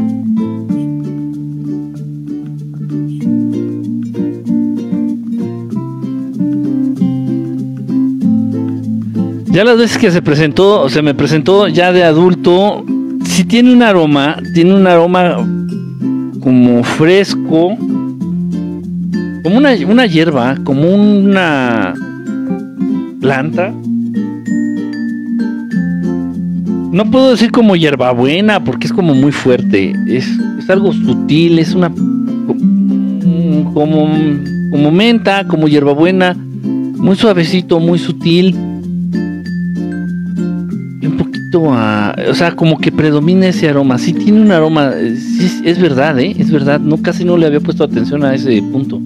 Ya 9.53 9.65
las 9.65 9.79
veces 9.79 9.99
que 9.99 10.13
se 10.13 10.23
presentó, 10.23 10.89
se 10.89 11.03
me 11.03 11.13
presentó 11.13 11.67
ya 11.67 11.93
de 11.93 12.05
adulto, 12.05 12.85
si 13.25 13.45
tiene 13.45 13.73
un 13.73 13.83
aroma, 13.83 14.37
tiene 14.55 14.75
un 14.75 14.87
aroma 14.87 15.45
como 16.41 16.85
fresco, 16.85 17.77
como 19.43 19.57
una, 19.59 19.71
una 19.89 20.07
hierba, 20.07 20.57
como 20.63 20.89
una 20.95 21.95
planta. 23.21 23.75
No 26.93 27.11
puedo 27.11 27.33
decir 27.33 27.51
como 27.51 27.75
hierbabuena 27.75 28.63
porque 28.63 28.87
es 28.87 28.93
como 28.93 29.17
muy 29.17 29.33
fuerte. 29.33 29.93
Es, 30.07 30.29
es 30.61 30.71
algo 30.71 30.93
sutil, 30.93 31.59
es 31.59 31.75
una. 31.75 31.91
como. 33.75 34.09
como 34.71 34.91
menta, 34.93 35.45
como 35.49 35.67
hierbabuena. 35.67 36.35
Muy 36.35 37.17
suavecito, 37.17 37.81
muy 37.81 37.99
sutil. 37.99 38.70
A. 41.55 42.15
O 42.29 42.35
sea, 42.35 42.55
como 42.57 42.79
que 42.79 42.93
predomina 42.93 43.49
ese 43.49 43.69
aroma. 43.69 43.99
Sí 43.99 44.13
tiene 44.13 44.41
un 44.41 44.53
aroma. 44.53 44.91
Es, 44.91 45.61
es 45.65 45.81
verdad, 45.81 46.19
¿eh? 46.19 46.35
Es 46.39 46.51
verdad. 46.51 46.81
No, 46.81 46.99
casi 47.03 47.25
no 47.25 47.37
le 47.37 47.47
había 47.47 47.61
puesto 47.61 47.85
atención 47.85 48.25
a 48.25 48.35
ese 48.35 48.63
punto. 48.63 49.01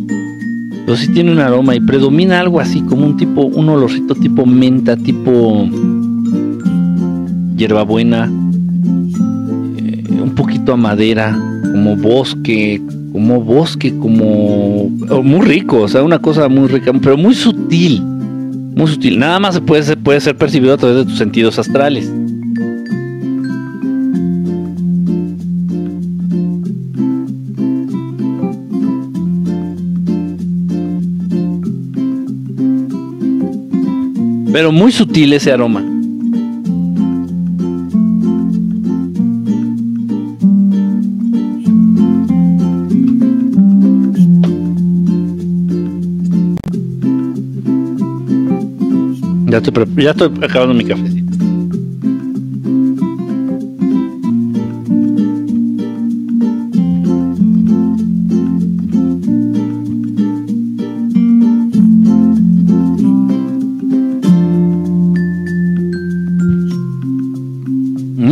Pero 0.85 0.97
sí 0.99 1.09
tiene 1.09 1.33
un 1.33 1.39
aroma 1.39 1.75
y 1.75 1.81
predomina 1.81 2.41
algo 2.41 2.61
así, 2.61 2.83
como 2.83 3.07
un 3.07 3.17
tipo, 3.17 3.43
un 3.43 3.69
olorcito 3.71 4.15
tipo 4.15 4.45
menta, 4.45 4.97
tipo 4.97 5.67
hierbabuena, 7.57 8.31
eh, 9.79 10.05
un 10.11 10.33
poquito 10.37 10.75
a 10.75 10.77
madera, 10.77 11.39
como 11.63 11.97
bosque, 11.97 12.83
como 13.13 13.41
bosque, 13.41 13.97
como 13.99 14.91
muy 15.23 15.41
rico, 15.41 15.83
o 15.83 15.89
sea, 15.89 16.03
una 16.03 16.19
cosa 16.19 16.49
muy 16.49 16.69
rica, 16.69 16.93
pero 17.01 17.17
muy 17.17 17.35
sutil, 17.35 18.03
muy 18.03 18.89
sutil. 18.89 19.19
Nada 19.19 19.41
más 19.41 19.59
puede, 19.61 19.85
se 19.85 19.97
puede 19.97 20.21
ser 20.21 20.37
percibido 20.37 20.75
a 20.75 20.77
través 20.77 20.99
de 20.99 21.05
tus 21.05 21.17
sentidos 21.17 21.59
astrales. 21.59 22.13
Pero 34.55 34.71
muy 34.71 34.93
sutil 34.93 35.33
ese 35.33 35.51
aroma. 35.51 35.83
Ya 49.51 49.59
estoy, 49.59 49.87
ya 49.97 50.11
estoy 50.13 50.31
acabando 50.41 50.75
mi 50.75 50.85
cafecito. 50.85 51.24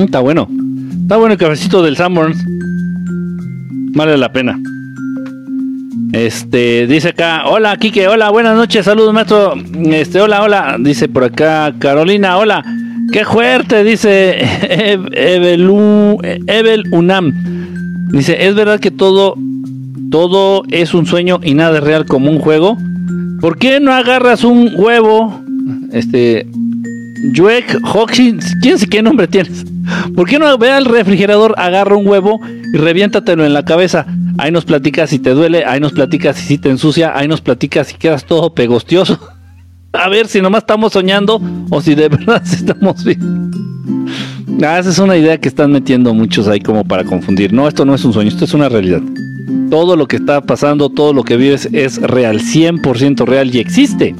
Mm, 0.03 0.05
está 0.05 0.21
bueno. 0.21 0.49
Está 1.03 1.17
bueno 1.17 1.33
el 1.33 1.39
cafecito 1.39 1.83
del 1.83 1.97
Sanborns. 1.97 2.45
Vale 3.95 4.17
la 4.17 4.33
pena. 4.33 4.59
Este, 6.13 6.87
dice 6.87 7.11
acá, 7.11 7.45
hola 7.47 7.77
Kike, 7.79 8.07
hola, 8.07 8.29
buenas 8.31 8.55
noches, 8.55 8.85
saludos 8.85 9.15
maestro. 9.15 9.55
Este, 9.91 10.21
hola, 10.21 10.43
hola, 10.43 10.77
dice 10.79 11.09
por 11.09 11.25
acá 11.25 11.75
Carolina, 11.79 12.37
hola. 12.37 12.63
Qué 13.13 13.25
fuerte, 13.25 13.83
dice 13.85 14.39
Evel, 15.13 15.69
Evel 16.47 16.85
Unam. 16.93 17.33
Dice, 18.11 18.47
¿es 18.47 18.55
verdad 18.55 18.79
que 18.79 18.91
todo 18.91 19.37
todo 20.11 20.65
es 20.71 20.93
un 20.93 21.07
sueño 21.07 21.41
y 21.43 21.55
nada 21.55 21.79
es 21.79 21.85
real 21.85 22.05
como 22.05 22.31
un 22.31 22.39
juego? 22.39 22.77
¿Por 23.41 23.59
qué 23.59 23.81
no 23.81 23.93
agarras 23.93 24.45
un 24.45 24.73
huevo? 24.75 25.41
Este 25.93 26.47
Juek 27.35 27.79
Hoxin, 27.85 28.41
¿quién 28.61 28.79
sé 28.79 28.89
qué 28.89 29.03
nombre 29.03 29.29
tienes? 29.29 29.65
¿Por 30.15 30.29
qué 30.29 30.39
no 30.39 30.59
ve 30.59 30.71
al 30.71 30.85
refrigerador, 30.85 31.55
agarra 31.57 31.97
un 31.97 32.07
huevo 32.07 32.41
y 32.73 32.77
reviéntatelo 32.77 33.45
en 33.45 33.53
la 33.53 33.65
cabeza? 33.65 34.07
Ahí 34.39 34.51
nos 34.51 34.65
platicas 34.65 35.11
si 35.11 35.19
te 35.19 35.31
duele, 35.31 35.65
ahí 35.65 35.79
nos 35.79 35.93
platicas 35.93 36.37
si 36.37 36.59
te 36.59 36.71
ensucia, 36.71 37.17
ahí 37.17 37.29
nos 37.29 37.41
platicas 37.41 37.89
si 37.89 37.95
quedas 37.95 38.25
todo 38.25 38.55
pegostioso. 38.55 39.19
A 39.93 40.09
ver 40.09 40.27
si 40.27 40.41
nomás 40.41 40.63
estamos 40.63 40.95
soñando 40.95 41.41
o 41.71 41.81
si 41.81 41.95
de 41.95 42.09
verdad 42.11 42.43
estamos 42.45 43.05
bien. 43.05 43.51
Ah, 44.65 44.79
esa 44.79 44.91
es 44.91 44.99
una 44.99 45.17
idea 45.17 45.39
que 45.39 45.49
están 45.49 45.71
metiendo 45.71 46.15
muchos 46.15 46.49
ahí 46.49 46.61
como 46.61 46.85
para 46.85 47.05
confundir. 47.05 47.53
No, 47.53 47.69
esto 47.69 47.85
no 47.85 47.95
es 47.95 48.05
un 48.05 48.13
sueño, 48.13 48.31
esto 48.31 48.45
es 48.45 48.55
una 48.55 48.69
realidad. 48.69 49.03
Todo 49.71 49.97
lo 49.97 50.09
que 50.09 50.17
está 50.17 50.41
pasando, 50.41 50.89
todo 50.89 51.13
lo 51.13 51.25
que 51.25 51.37
vives 51.37 51.69
es 51.73 52.01
real, 52.01 52.41
100% 52.41 53.27
real 53.27 53.55
y 53.55 53.59
existe. 53.59 54.15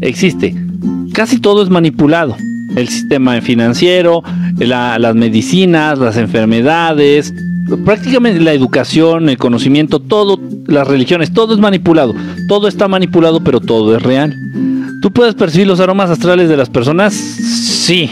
Existe. 0.00 0.69
Casi 1.12 1.38
todo 1.38 1.62
es 1.62 1.70
manipulado. 1.70 2.36
El 2.76 2.88
sistema 2.88 3.40
financiero, 3.40 4.22
las 4.58 5.14
medicinas, 5.14 5.98
las 5.98 6.16
enfermedades, 6.16 7.34
prácticamente 7.84 8.40
la 8.40 8.52
educación, 8.52 9.28
el 9.28 9.38
conocimiento, 9.38 10.00
todo, 10.00 10.40
las 10.66 10.86
religiones, 10.86 11.32
todo 11.32 11.54
es 11.54 11.60
manipulado. 11.60 12.14
Todo 12.48 12.68
está 12.68 12.88
manipulado, 12.88 13.42
pero 13.42 13.60
todo 13.60 13.96
es 13.96 14.02
real. 14.02 14.34
¿Tú 15.02 15.10
puedes 15.12 15.34
percibir 15.34 15.66
los 15.66 15.80
aromas 15.80 16.10
astrales 16.10 16.48
de 16.48 16.56
las 16.56 16.68
personas? 16.68 17.14
Sí. 17.14 18.10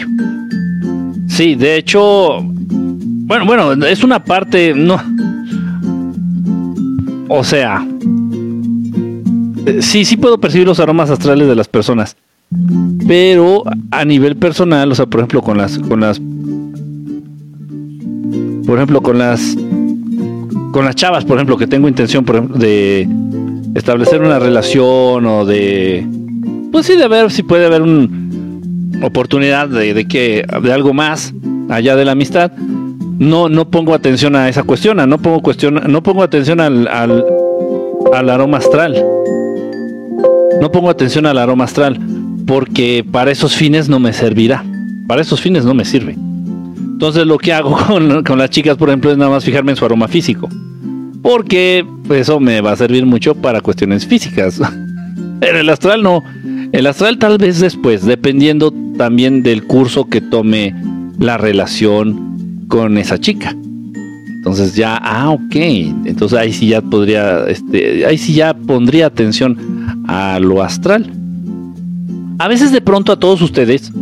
Sí, 1.29 1.55
de 1.55 1.77
hecho, 1.77 2.41
bueno, 2.43 3.45
bueno, 3.45 3.73
es 3.87 4.03
una 4.03 4.25
parte, 4.25 4.75
no. 4.75 5.01
O 7.29 7.45
sea, 7.45 7.87
sí, 9.81 10.05
sí 10.05 10.17
puedo 10.17 10.39
percibir 10.39 10.67
los 10.67 10.81
aromas 10.81 11.11
astrales 11.11 11.47
de 11.47 11.55
las 11.55 11.69
personas. 11.69 12.17
Pero 13.07 13.63
a 13.91 14.05
nivel 14.05 14.37
personal, 14.37 14.91
o 14.91 14.95
sea, 14.95 15.07
por 15.07 15.21
ejemplo, 15.21 15.43
con 15.43 15.59
las, 15.59 15.79
con 15.79 16.01
las 16.01 16.21
por 18.67 18.77
ejemplo, 18.77 19.03
con 19.03 19.19
las 19.19 19.57
con 20.73 20.85
las 20.85 20.95
chavas, 20.95 21.25
por 21.25 21.37
ejemplo, 21.37 21.57
que 21.57 21.67
tengo 21.67 21.89
intención, 21.89 22.25
de 22.55 23.09
establecer 23.75 24.23
una 24.23 24.39
relación 24.39 25.27
o 25.27 25.45
de 25.45 26.07
pues 26.73 26.87
sí 26.87 26.97
de 26.97 27.09
ver 27.09 27.31
si 27.31 27.43
puede 27.43 27.67
haber 27.67 27.83
una 27.83 28.09
oportunidad 29.07 29.69
de, 29.69 30.07
que 30.07 30.45
de 30.63 30.73
algo 30.73 30.93
más 30.93 31.35
allá 31.69 31.97
de 31.97 32.05
la 32.05 32.13
amistad. 32.13 32.53
No 33.19 33.49
no 33.49 33.69
pongo 33.69 33.95
atención 33.95 34.37
a 34.37 34.49
esa 34.49 34.63
cuestión, 34.63 34.97
no 35.09 35.19
pongo 35.19 35.43
cuestión, 35.43 35.81
no 35.89 36.03
pongo 36.03 36.23
atención 36.23 36.61
al, 36.61 36.87
al, 36.89 37.25
al 38.15 38.31
aroma 38.31 38.59
astral. 38.59 38.95
No 40.61 40.73
pongo 40.73 40.89
atención 40.89 41.27
al 41.27 41.39
aroma 41.39 41.65
astral 41.65 42.18
porque 42.49 43.05
para 43.05 43.31
esos 43.31 43.55
fines 43.55 43.91
no 43.91 44.01
me 44.01 44.15
servirá. 44.15 44.65
Para 45.07 45.21
esos 45.21 45.39
fines 45.39 45.67
no 45.67 45.75
me 45.75 45.85
sirve. 45.85 46.15
Entonces 46.15 47.27
lo 47.27 47.37
que 47.37 47.53
hago 47.53 47.77
con, 48.25 48.39
las 48.39 48.51
chicas, 48.51 48.79
por 48.79 48.89
ejemplo, 48.89 49.13
es 49.13 49.19
nada 49.19 49.31
más 49.31 49.45
fijarme 49.45 49.73
en 49.73 49.77
su 49.77 49.85
aroma 49.85 50.09
físico. 50.09 50.49
Porque 51.23 51.85
eso 52.11 52.41
me 52.41 52.63
va 52.63 52.73
a 52.73 52.77
servir 52.77 53.05
mucho 53.05 53.35
para 53.35 53.61
cuestiones 53.61 54.07
físicas. 54.07 54.61
Pero 55.41 55.61
el 55.61 55.69
astral 55.69 56.03
no. 56.03 56.25
El 56.73 56.87
astral 56.87 57.19
tal 57.19 57.37
vez 57.37 57.61
después, 57.61 58.05
dependiendo 58.05 58.73
también 58.97 59.43
del 59.43 59.65
curso 59.65 60.07
que 60.07 60.23
tome 60.23 60.75
la 61.19 61.37
relación 61.37 62.65
con 62.69 62.97
esa 62.97 63.19
chica. 63.19 63.55
Entonces 64.27 64.75
ya, 64.75 64.97
ah, 64.97 65.31
ok. 65.31 65.55
Entonces 65.55 66.39
ahí 66.39 66.53
sí 66.55 66.69
ya 66.69 66.81
podría, 66.81 67.47
este, 67.47 68.07
ahí 68.07 68.17
sí 68.17 68.33
ya 68.33 68.55
pondría 68.55 69.07
atención 69.07 70.05
a 70.07 70.39
lo 70.41 70.63
astral. 70.63 71.18
A 72.39 72.49
veces 72.49 72.73
de 72.73 72.81
pronto 72.81 73.13
a 73.13 73.19
todos 73.19 73.43
ustedes 73.43 73.93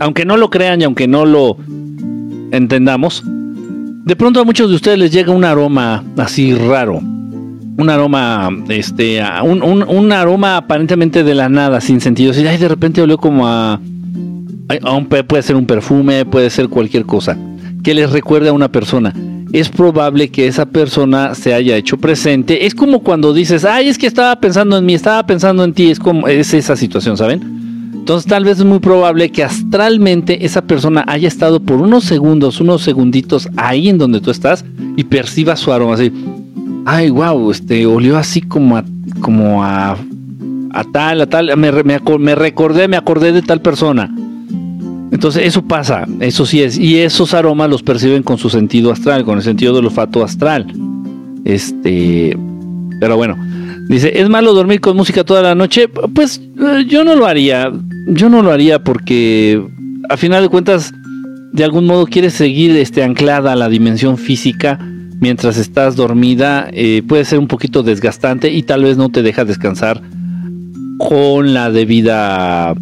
aunque 0.00 0.24
no 0.24 0.36
lo 0.36 0.50
crean 0.50 0.80
y 0.80 0.84
aunque 0.84 1.08
no 1.08 1.24
lo 1.24 1.56
entendamos, 2.52 3.22
de 3.26 4.16
pronto 4.16 4.40
a 4.40 4.44
muchos 4.44 4.68
de 4.68 4.76
ustedes 4.76 4.98
les 4.98 5.12
llega 5.12 5.32
un 5.32 5.44
aroma 5.44 6.04
así 6.16 6.54
raro. 6.54 7.00
Un 7.78 7.90
aroma, 7.90 8.48
este, 8.70 9.22
un, 9.42 9.62
un, 9.62 10.12
aroma 10.12 10.56
aparentemente 10.56 11.22
de 11.22 11.34
la 11.34 11.50
nada, 11.50 11.82
sin 11.82 12.00
sentido. 12.00 12.32
Si 12.32 12.42
de 12.42 12.68
repente 12.68 13.02
olió 13.02 13.18
como 13.18 13.46
a, 13.46 13.74
a 13.74 14.92
un, 14.92 15.06
puede 15.06 15.42
ser 15.42 15.56
un 15.56 15.66
perfume, 15.66 16.24
puede 16.24 16.48
ser 16.48 16.68
cualquier 16.68 17.04
cosa 17.04 17.36
que 17.84 17.92
les 17.92 18.10
recuerde 18.10 18.48
a 18.48 18.54
una 18.54 18.68
persona. 18.72 19.12
Es 19.56 19.70
probable 19.70 20.28
que 20.28 20.46
esa 20.46 20.66
persona 20.66 21.34
se 21.34 21.54
haya 21.54 21.78
hecho 21.78 21.96
presente. 21.96 22.66
Es 22.66 22.74
como 22.74 22.98
cuando 23.00 23.32
dices, 23.32 23.64
ay, 23.64 23.88
es 23.88 23.96
que 23.96 24.06
estaba 24.06 24.38
pensando 24.38 24.76
en 24.76 24.84
mí, 24.84 24.92
estaba 24.92 25.24
pensando 25.24 25.64
en 25.64 25.72
ti. 25.72 25.90
Es 25.90 25.98
como, 25.98 26.28
es 26.28 26.52
esa 26.52 26.76
situación, 26.76 27.16
¿saben? 27.16 27.90
Entonces 27.94 28.28
tal 28.28 28.44
vez 28.44 28.58
es 28.58 28.66
muy 28.66 28.80
probable 28.80 29.30
que 29.30 29.42
astralmente 29.42 30.44
esa 30.44 30.60
persona 30.60 31.06
haya 31.08 31.26
estado 31.26 31.58
por 31.58 31.80
unos 31.80 32.04
segundos, 32.04 32.60
unos 32.60 32.82
segunditos 32.82 33.48
ahí 33.56 33.88
en 33.88 33.96
donde 33.96 34.20
tú 34.20 34.30
estás 34.30 34.62
y 34.94 35.04
perciba 35.04 35.56
su 35.56 35.72
aroma 35.72 35.94
así. 35.94 36.12
Ay, 36.84 37.08
wow, 37.08 37.50
este 37.50 37.86
olió 37.86 38.18
así 38.18 38.42
como 38.42 38.76
a, 38.76 38.84
como 39.22 39.64
a, 39.64 39.96
a 40.72 40.84
tal, 40.92 41.22
a 41.22 41.26
tal, 41.28 41.56
me, 41.56 41.72
me 41.72 42.34
recordé, 42.34 42.88
me 42.88 42.98
acordé 42.98 43.32
de 43.32 43.40
tal 43.40 43.62
persona. 43.62 44.14
Entonces 45.16 45.46
eso 45.46 45.62
pasa, 45.62 46.06
eso 46.20 46.44
sí 46.44 46.62
es, 46.62 46.78
y 46.78 46.98
esos 46.98 47.32
aromas 47.32 47.70
los 47.70 47.82
perciben 47.82 48.22
con 48.22 48.36
su 48.36 48.50
sentido 48.50 48.92
astral, 48.92 49.24
con 49.24 49.38
el 49.38 49.42
sentido 49.42 49.74
del 49.74 49.86
olfato 49.86 50.22
astral. 50.22 50.66
Este, 51.46 52.36
pero 53.00 53.16
bueno, 53.16 53.34
dice, 53.88 54.20
¿es 54.20 54.28
malo 54.28 54.52
dormir 54.52 54.82
con 54.82 54.94
música 54.94 55.24
toda 55.24 55.40
la 55.40 55.54
noche? 55.54 55.88
Pues 55.88 56.42
eh, 56.60 56.84
yo 56.86 57.02
no 57.02 57.16
lo 57.16 57.24
haría, 57.24 57.72
yo 58.08 58.28
no 58.28 58.42
lo 58.42 58.52
haría 58.52 58.84
porque 58.84 59.58
a 60.10 60.18
final 60.18 60.42
de 60.42 60.50
cuentas, 60.50 60.92
de 61.54 61.64
algún 61.64 61.86
modo 61.86 62.04
quieres 62.04 62.34
seguir 62.34 62.76
este, 62.76 63.02
anclada 63.02 63.52
a 63.52 63.56
la 63.56 63.70
dimensión 63.70 64.18
física 64.18 64.78
mientras 65.18 65.56
estás 65.56 65.96
dormida, 65.96 66.68
eh, 66.74 67.02
puede 67.08 67.24
ser 67.24 67.38
un 67.38 67.48
poquito 67.48 67.82
desgastante 67.82 68.52
y 68.52 68.64
tal 68.64 68.82
vez 68.82 68.98
no 68.98 69.08
te 69.08 69.22
deja 69.22 69.46
descansar 69.46 70.02
con 70.98 71.54
la 71.54 71.70
debida 71.70 72.74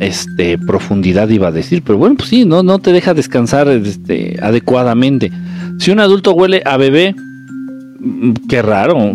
este, 0.00 0.56
profundidad, 0.56 1.28
iba 1.28 1.48
a 1.48 1.52
decir, 1.52 1.82
pero 1.84 1.98
bueno, 1.98 2.16
pues 2.16 2.30
sí, 2.30 2.46
no, 2.46 2.62
no 2.62 2.78
te 2.78 2.92
deja 2.92 3.12
descansar 3.12 3.68
este, 3.68 4.36
adecuadamente. 4.42 5.30
Si 5.78 5.90
un 5.90 6.00
adulto 6.00 6.32
huele 6.32 6.62
a 6.64 6.78
bebé, 6.78 7.14
mm, 8.00 8.32
qué 8.48 8.62
raro, 8.62 9.12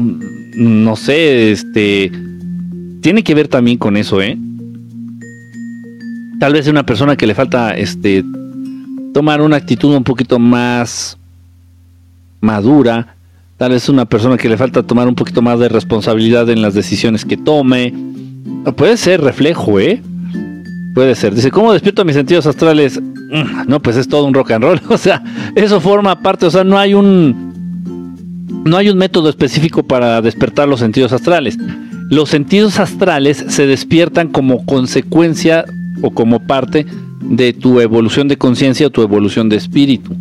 no 0.55 0.95
sé, 0.95 1.51
este, 1.51 2.11
tiene 3.01 3.23
que 3.23 3.33
ver 3.33 3.47
también 3.47 3.77
con 3.77 3.97
eso, 3.97 4.21
¿eh? 4.21 4.37
Tal 6.39 6.53
vez 6.53 6.67
una 6.67 6.85
persona 6.85 7.15
que 7.15 7.25
le 7.25 7.33
falta, 7.33 7.75
este, 7.75 8.23
tomar 9.11 9.41
una 9.41 9.55
actitud 9.55 9.95
un 9.95 10.03
poquito 10.03 10.37
más 10.37 11.17
madura, 12.41 13.15
tal 13.57 13.71
vez 13.71 13.89
una 13.89 14.05
persona 14.05 14.37
que 14.37 14.49
le 14.49 14.57
falta 14.57 14.83
tomar 14.83 15.07
un 15.07 15.15
poquito 15.15 15.41
más 15.41 15.59
de 15.59 15.67
responsabilidad 15.67 16.47
en 16.51 16.61
las 16.61 16.75
decisiones 16.75 17.25
que 17.25 17.37
tome, 17.37 17.91
puede 18.75 18.97
ser 18.97 19.21
reflejo, 19.21 19.79
¿eh? 19.79 20.03
Puede 20.95 21.13
ser. 21.13 21.35
Dice, 21.35 21.51
¿cómo 21.51 21.73
despierto 21.73 22.05
mis 22.05 22.15
sentidos 22.15 22.47
astrales? 22.47 22.99
Mm, 23.01 23.67
no, 23.67 23.81
pues 23.81 23.97
es 23.97 24.07
todo 24.07 24.23
un 24.23 24.33
rock 24.33 24.51
and 24.51 24.63
roll. 24.63 24.81
O 24.89 24.97
sea, 24.97 25.21
eso 25.53 25.81
forma 25.81 26.21
parte, 26.21 26.45
o 26.45 26.49
sea, 26.49 26.63
no 26.63 26.79
hay 26.79 26.93
un 26.93 27.53
no 28.65 28.77
hay 28.77 28.89
un 28.89 28.97
método 28.97 29.29
específico 29.29 29.83
para 29.83 30.21
despertar 30.21 30.67
los 30.67 30.79
sentidos 30.79 31.11
astrales. 31.11 31.57
Los 32.09 32.29
sentidos 32.29 32.79
astrales 32.79 33.43
se 33.47 33.67
despiertan 33.67 34.29
como 34.29 34.65
consecuencia 34.65 35.65
o 36.01 36.11
como 36.11 36.39
parte 36.39 36.85
de 37.21 37.53
tu 37.53 37.81
evolución 37.81 38.27
de 38.27 38.37
conciencia 38.37 38.87
o 38.87 38.89
tu 38.89 39.01
evolución 39.01 39.49
de 39.49 39.57
espíritu. 39.57 40.15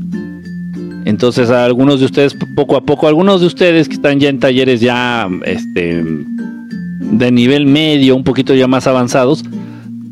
Entonces, 1.04 1.50
a 1.50 1.64
algunos 1.64 2.00
de 2.00 2.06
ustedes, 2.06 2.34
poco 2.56 2.76
a 2.76 2.82
poco, 2.82 3.06
algunos 3.06 3.40
de 3.40 3.46
ustedes 3.46 3.88
que 3.88 3.94
están 3.94 4.18
ya 4.18 4.28
en 4.28 4.40
talleres 4.40 4.80
ya 4.80 5.28
este, 5.44 6.02
de 6.02 7.30
nivel 7.30 7.66
medio, 7.66 8.16
un 8.16 8.24
poquito 8.24 8.54
ya 8.54 8.66
más 8.66 8.86
avanzados, 8.86 9.44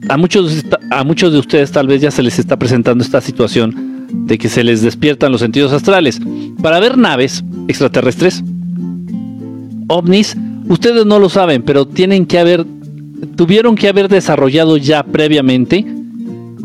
a 0.09 0.17
muchos, 0.17 0.65
a 0.91 1.05
muchos 1.05 1.33
de 1.33 1.39
ustedes 1.39 1.73
tal 1.73 1.87
vez 1.87 2.01
ya 2.01 2.11
se 2.11 2.23
les 2.23 2.39
está 2.39 2.59
presentando 2.59 3.05
esta 3.05 3.21
situación 3.21 4.07
de 4.27 4.39
que 4.39 4.49
se 4.49 4.65
les 4.65 4.83
despiertan 4.83 5.33
los 5.33 5.41
sentidos 5.41 5.73
astrales. 5.73 6.21
Para 6.61 6.81
ver 6.81 6.99
naves 6.99 7.45
extraterrestres, 7.69 8.43
ovnis, 9.89 10.37
ustedes 10.69 11.07
no 11.07 11.19
lo 11.19 11.29
saben, 11.29 11.63
pero 11.63 11.87
tienen 11.87 12.27
que 12.27 12.39
haber, 12.39 12.67
tuvieron 13.37 13.75
que 13.75 13.89
haber 13.89 14.09
desarrollado 14.09 14.77
ya 14.77 15.03
previamente 15.03 15.85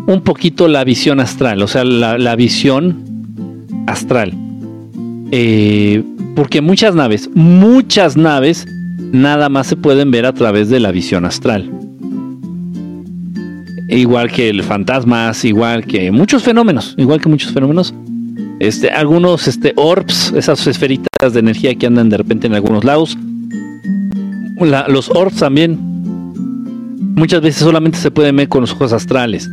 un 0.08 0.22
poquito 0.24 0.68
la 0.68 0.84
visión 0.84 1.20
astral, 1.20 1.62
o 1.62 1.68
sea, 1.68 1.84
la, 1.84 2.36
visión 2.36 3.04
astral. 3.88 4.34
Eh, 5.32 6.04
porque 6.36 6.62
muchas 6.62 6.96
naves, 6.96 7.30
muchas 7.34 8.16
naves, 8.16 8.66
nada 9.12 9.50
más 9.50 9.68
se 9.68 9.76
pueden 9.76 10.12
ver 10.12 10.26
a 10.26 10.34
través 10.34 10.70
de 10.70 10.80
la 10.80 10.92
visión 10.92 11.26
astral 11.26 11.77
igual 13.88 14.32
que 14.32 14.50
el 14.50 14.64
fantasmas, 14.64 15.46
igual 15.46 15.86
que 15.86 16.12
muchos 16.12 16.44
fenómenos, 16.44 16.96
igual 16.98 17.22
que 17.22 17.30
muchos 17.30 17.52
fenómenos. 17.52 17.94
Este, 18.60 18.90
algunos 18.90 19.48
este, 19.48 19.74
orbs, 19.76 20.34
esas 20.36 20.66
esferitas 20.66 21.34
de 21.34 21.40
energía 21.40 21.76
que 21.76 21.86
andan 21.86 22.10
de 22.10 22.18
repente 22.18 22.48
en 22.48 22.56
algunos 22.56 22.84
lados. 22.84 23.18
los 24.88 25.10
orbs 25.10 25.38
también, 25.38 25.78
muchas 27.16 27.42
veces 27.42 27.64
solamente 27.64 27.98
se 27.98 28.12
pueden 28.12 28.36
ver 28.36 28.50
con 28.50 28.62
los 28.62 28.72
ojos 28.74 28.94
astrales. 28.94 29.50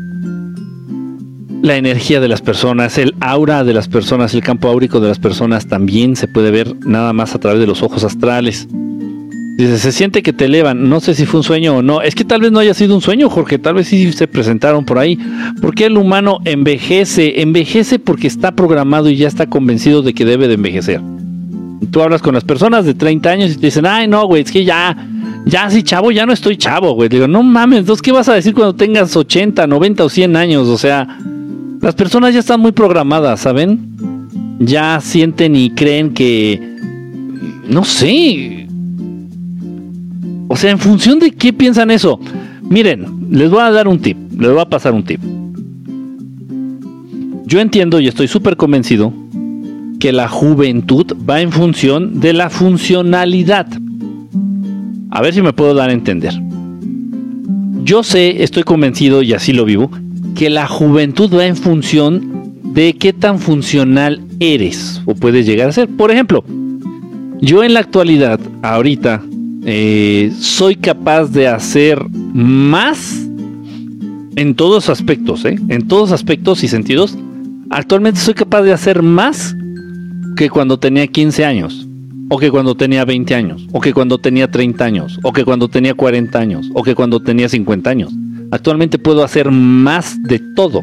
La 1.62 1.76
energía 1.76 2.20
de 2.20 2.28
las 2.28 2.42
personas, 2.42 2.98
el 2.98 3.14
aura 3.20 3.64
de 3.64 3.72
las 3.72 3.88
personas, 3.88 4.34
el 4.34 4.42
campo 4.42 4.68
áurico 4.68 5.00
de 5.00 5.08
las 5.08 5.18
personas 5.18 5.66
también 5.66 6.14
se 6.14 6.28
puede 6.28 6.50
ver 6.50 6.74
nada 6.86 7.12
más 7.14 7.34
a 7.34 7.38
través 7.38 7.60
de 7.60 7.66
los 7.66 7.82
ojos 7.82 8.04
astrales. 8.04 8.68
Dice, 9.56 9.78
se 9.78 9.92
siente 9.92 10.22
que 10.22 10.32
te 10.32 10.46
elevan. 10.46 10.88
No 10.88 10.98
sé 11.00 11.14
si 11.14 11.26
fue 11.26 11.40
un 11.40 11.44
sueño 11.44 11.76
o 11.76 11.82
no. 11.82 12.02
Es 12.02 12.16
que 12.16 12.24
tal 12.24 12.40
vez 12.40 12.50
no 12.50 12.58
haya 12.58 12.74
sido 12.74 12.94
un 12.94 13.00
sueño, 13.00 13.30
Jorge. 13.30 13.58
Tal 13.58 13.74
vez 13.74 13.86
sí 13.86 14.12
se 14.12 14.26
presentaron 14.26 14.84
por 14.84 14.98
ahí. 14.98 15.16
Porque 15.62 15.86
el 15.86 15.96
humano 15.96 16.40
envejece. 16.44 17.40
Envejece 17.40 18.00
porque 18.00 18.26
está 18.26 18.52
programado 18.52 19.08
y 19.08 19.16
ya 19.16 19.28
está 19.28 19.46
convencido 19.46 20.02
de 20.02 20.12
que 20.12 20.24
debe 20.24 20.48
de 20.48 20.54
envejecer. 20.54 21.00
Tú 21.92 22.02
hablas 22.02 22.20
con 22.20 22.34
las 22.34 22.42
personas 22.42 22.84
de 22.84 22.94
30 22.94 23.30
años 23.30 23.52
y 23.52 23.54
te 23.56 23.66
dicen, 23.66 23.86
ay, 23.86 24.08
no, 24.08 24.26
güey, 24.26 24.42
es 24.42 24.50
que 24.50 24.64
ya, 24.64 24.96
ya 25.44 25.70
sí, 25.70 25.84
chavo, 25.84 26.10
ya 26.10 26.26
no 26.26 26.32
estoy 26.32 26.56
chavo, 26.56 26.92
güey. 26.94 27.08
Digo, 27.08 27.28
no 27.28 27.42
mames, 27.44 27.80
entonces, 27.80 28.02
¿qué 28.02 28.10
vas 28.10 28.28
a 28.28 28.34
decir 28.34 28.54
cuando 28.54 28.74
tengas 28.74 29.16
80, 29.16 29.66
90 29.66 30.04
o 30.04 30.08
100 30.08 30.36
años? 30.36 30.66
O 30.66 30.78
sea, 30.78 31.06
las 31.80 31.94
personas 31.94 32.34
ya 32.34 32.40
están 32.40 32.58
muy 32.58 32.72
programadas, 32.72 33.40
¿saben? 33.40 33.94
Ya 34.58 34.98
sienten 35.00 35.54
y 35.54 35.70
creen 35.70 36.14
que, 36.14 36.60
no 37.68 37.84
sé, 37.84 38.63
o 40.48 40.56
sea, 40.56 40.70
en 40.70 40.78
función 40.78 41.18
de 41.18 41.30
qué 41.30 41.52
piensan 41.52 41.90
eso. 41.90 42.20
Miren, 42.62 43.28
les 43.30 43.50
voy 43.50 43.60
a 43.60 43.70
dar 43.70 43.88
un 43.88 43.98
tip, 43.98 44.16
les 44.38 44.50
voy 44.50 44.60
a 44.60 44.68
pasar 44.68 44.92
un 44.92 45.04
tip. 45.04 45.20
Yo 47.46 47.60
entiendo 47.60 48.00
y 48.00 48.08
estoy 48.08 48.26
súper 48.26 48.56
convencido 48.56 49.12
que 50.00 50.12
la 50.12 50.28
juventud 50.28 51.06
va 51.28 51.40
en 51.40 51.52
función 51.52 52.20
de 52.20 52.32
la 52.32 52.50
funcionalidad. 52.50 53.66
A 55.10 55.22
ver 55.22 55.34
si 55.34 55.42
me 55.42 55.52
puedo 55.52 55.74
dar 55.74 55.90
a 55.90 55.92
entender. 55.92 56.34
Yo 57.84 58.02
sé, 58.02 58.42
estoy 58.42 58.62
convencido 58.62 59.22
y 59.22 59.34
así 59.34 59.52
lo 59.52 59.64
vivo, 59.64 59.90
que 60.34 60.50
la 60.50 60.66
juventud 60.66 61.32
va 61.32 61.46
en 61.46 61.56
función 61.56 62.60
de 62.64 62.94
qué 62.94 63.12
tan 63.12 63.38
funcional 63.38 64.20
eres 64.40 65.00
o 65.04 65.14
puedes 65.14 65.46
llegar 65.46 65.68
a 65.68 65.72
ser. 65.72 65.88
Por 65.88 66.10
ejemplo, 66.10 66.44
yo 67.40 67.62
en 67.62 67.74
la 67.74 67.80
actualidad, 67.80 68.40
ahorita, 68.62 69.22
eh, 69.66 70.32
soy 70.38 70.76
capaz 70.76 71.26
de 71.30 71.48
hacer 71.48 72.04
más 72.10 73.26
en 74.36 74.54
todos 74.54 74.88
aspectos, 74.88 75.44
¿eh? 75.44 75.58
en 75.68 75.88
todos 75.88 76.12
aspectos 76.12 76.64
y 76.64 76.68
sentidos. 76.68 77.16
Actualmente 77.70 78.20
soy 78.20 78.34
capaz 78.34 78.62
de 78.62 78.72
hacer 78.72 79.02
más 79.02 79.56
que 80.36 80.50
cuando 80.50 80.78
tenía 80.78 81.06
15 81.06 81.44
años, 81.44 81.86
o 82.28 82.38
que 82.38 82.50
cuando 82.50 82.74
tenía 82.74 83.04
20 83.04 83.34
años, 83.34 83.66
o 83.72 83.80
que 83.80 83.92
cuando 83.92 84.18
tenía 84.18 84.50
30 84.50 84.84
años, 84.84 85.18
o 85.22 85.32
que 85.32 85.44
cuando 85.44 85.68
tenía 85.68 85.94
40 85.94 86.38
años, 86.38 86.70
o 86.74 86.82
que 86.82 86.94
cuando 86.94 87.20
tenía 87.20 87.48
50 87.48 87.90
años. 87.90 88.12
Actualmente 88.50 88.98
puedo 88.98 89.24
hacer 89.24 89.50
más 89.50 90.22
de 90.22 90.40
todo. 90.54 90.82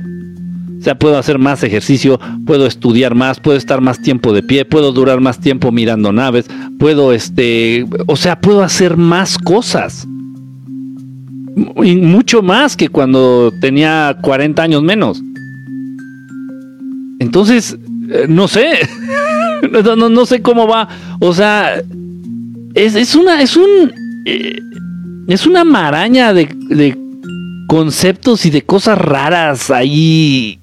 O 0.81 0.83
sea, 0.83 0.97
puedo 0.97 1.15
hacer 1.19 1.37
más 1.37 1.61
ejercicio, 1.61 2.19
puedo 2.43 2.65
estudiar 2.65 3.13
más, 3.13 3.39
puedo 3.39 3.55
estar 3.55 3.81
más 3.81 4.01
tiempo 4.01 4.33
de 4.33 4.41
pie, 4.41 4.65
puedo 4.65 4.91
durar 4.91 5.21
más 5.21 5.39
tiempo 5.39 5.71
mirando 5.71 6.11
naves, 6.11 6.47
puedo, 6.79 7.13
este, 7.13 7.85
o 8.07 8.15
sea, 8.15 8.41
puedo 8.41 8.63
hacer 8.63 8.97
más 8.97 9.37
cosas. 9.37 10.07
Y 11.83 11.95
mucho 11.97 12.41
más 12.41 12.75
que 12.75 12.89
cuando 12.89 13.53
tenía 13.61 14.17
40 14.23 14.63
años 14.63 14.81
menos. 14.81 15.21
Entonces, 17.19 17.77
eh, 18.09 18.25
no 18.27 18.47
sé, 18.47 18.71
no, 19.95 20.25
sé 20.25 20.41
cómo 20.41 20.67
va. 20.67 20.89
O 21.19 21.31
sea, 21.31 21.79
es, 22.73 23.13
una, 23.13 23.39
es 23.39 23.55
un, 23.55 23.93
eh, 24.25 24.59
es 25.27 25.45
una 25.45 25.63
maraña 25.63 26.33
de, 26.33 26.49
de 26.69 26.97
conceptos 27.67 28.47
y 28.47 28.49
de 28.49 28.63
cosas 28.63 28.97
raras 28.97 29.69
ahí 29.69 30.57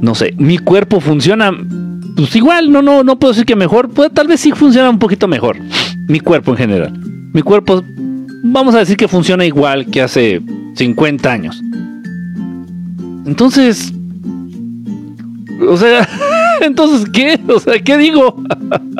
no 0.00 0.14
sé, 0.14 0.34
mi 0.38 0.58
cuerpo 0.58 1.00
funciona, 1.00 1.52
pues 2.16 2.34
igual, 2.36 2.70
no, 2.70 2.82
no, 2.82 3.02
no 3.04 3.18
puedo 3.18 3.32
decir 3.32 3.46
que 3.46 3.56
mejor, 3.56 3.90
puede, 3.90 4.10
tal 4.10 4.26
vez 4.26 4.40
sí 4.40 4.52
funciona 4.52 4.90
un 4.90 4.98
poquito 4.98 5.28
mejor, 5.28 5.58
mi 6.06 6.20
cuerpo 6.20 6.52
en 6.52 6.56
general. 6.56 6.92
Mi 7.32 7.42
cuerpo, 7.42 7.82
vamos 8.42 8.74
a 8.74 8.78
decir 8.78 8.96
que 8.96 9.08
funciona 9.08 9.44
igual 9.44 9.86
que 9.86 10.02
hace 10.02 10.40
50 10.74 11.30
años. 11.30 11.62
Entonces, 13.26 13.92
o 15.68 15.76
sea, 15.76 16.08
entonces, 16.60 17.08
¿qué? 17.10 17.38
O 17.48 17.60
sea, 17.60 17.78
¿qué 17.78 17.98
digo? 17.98 18.42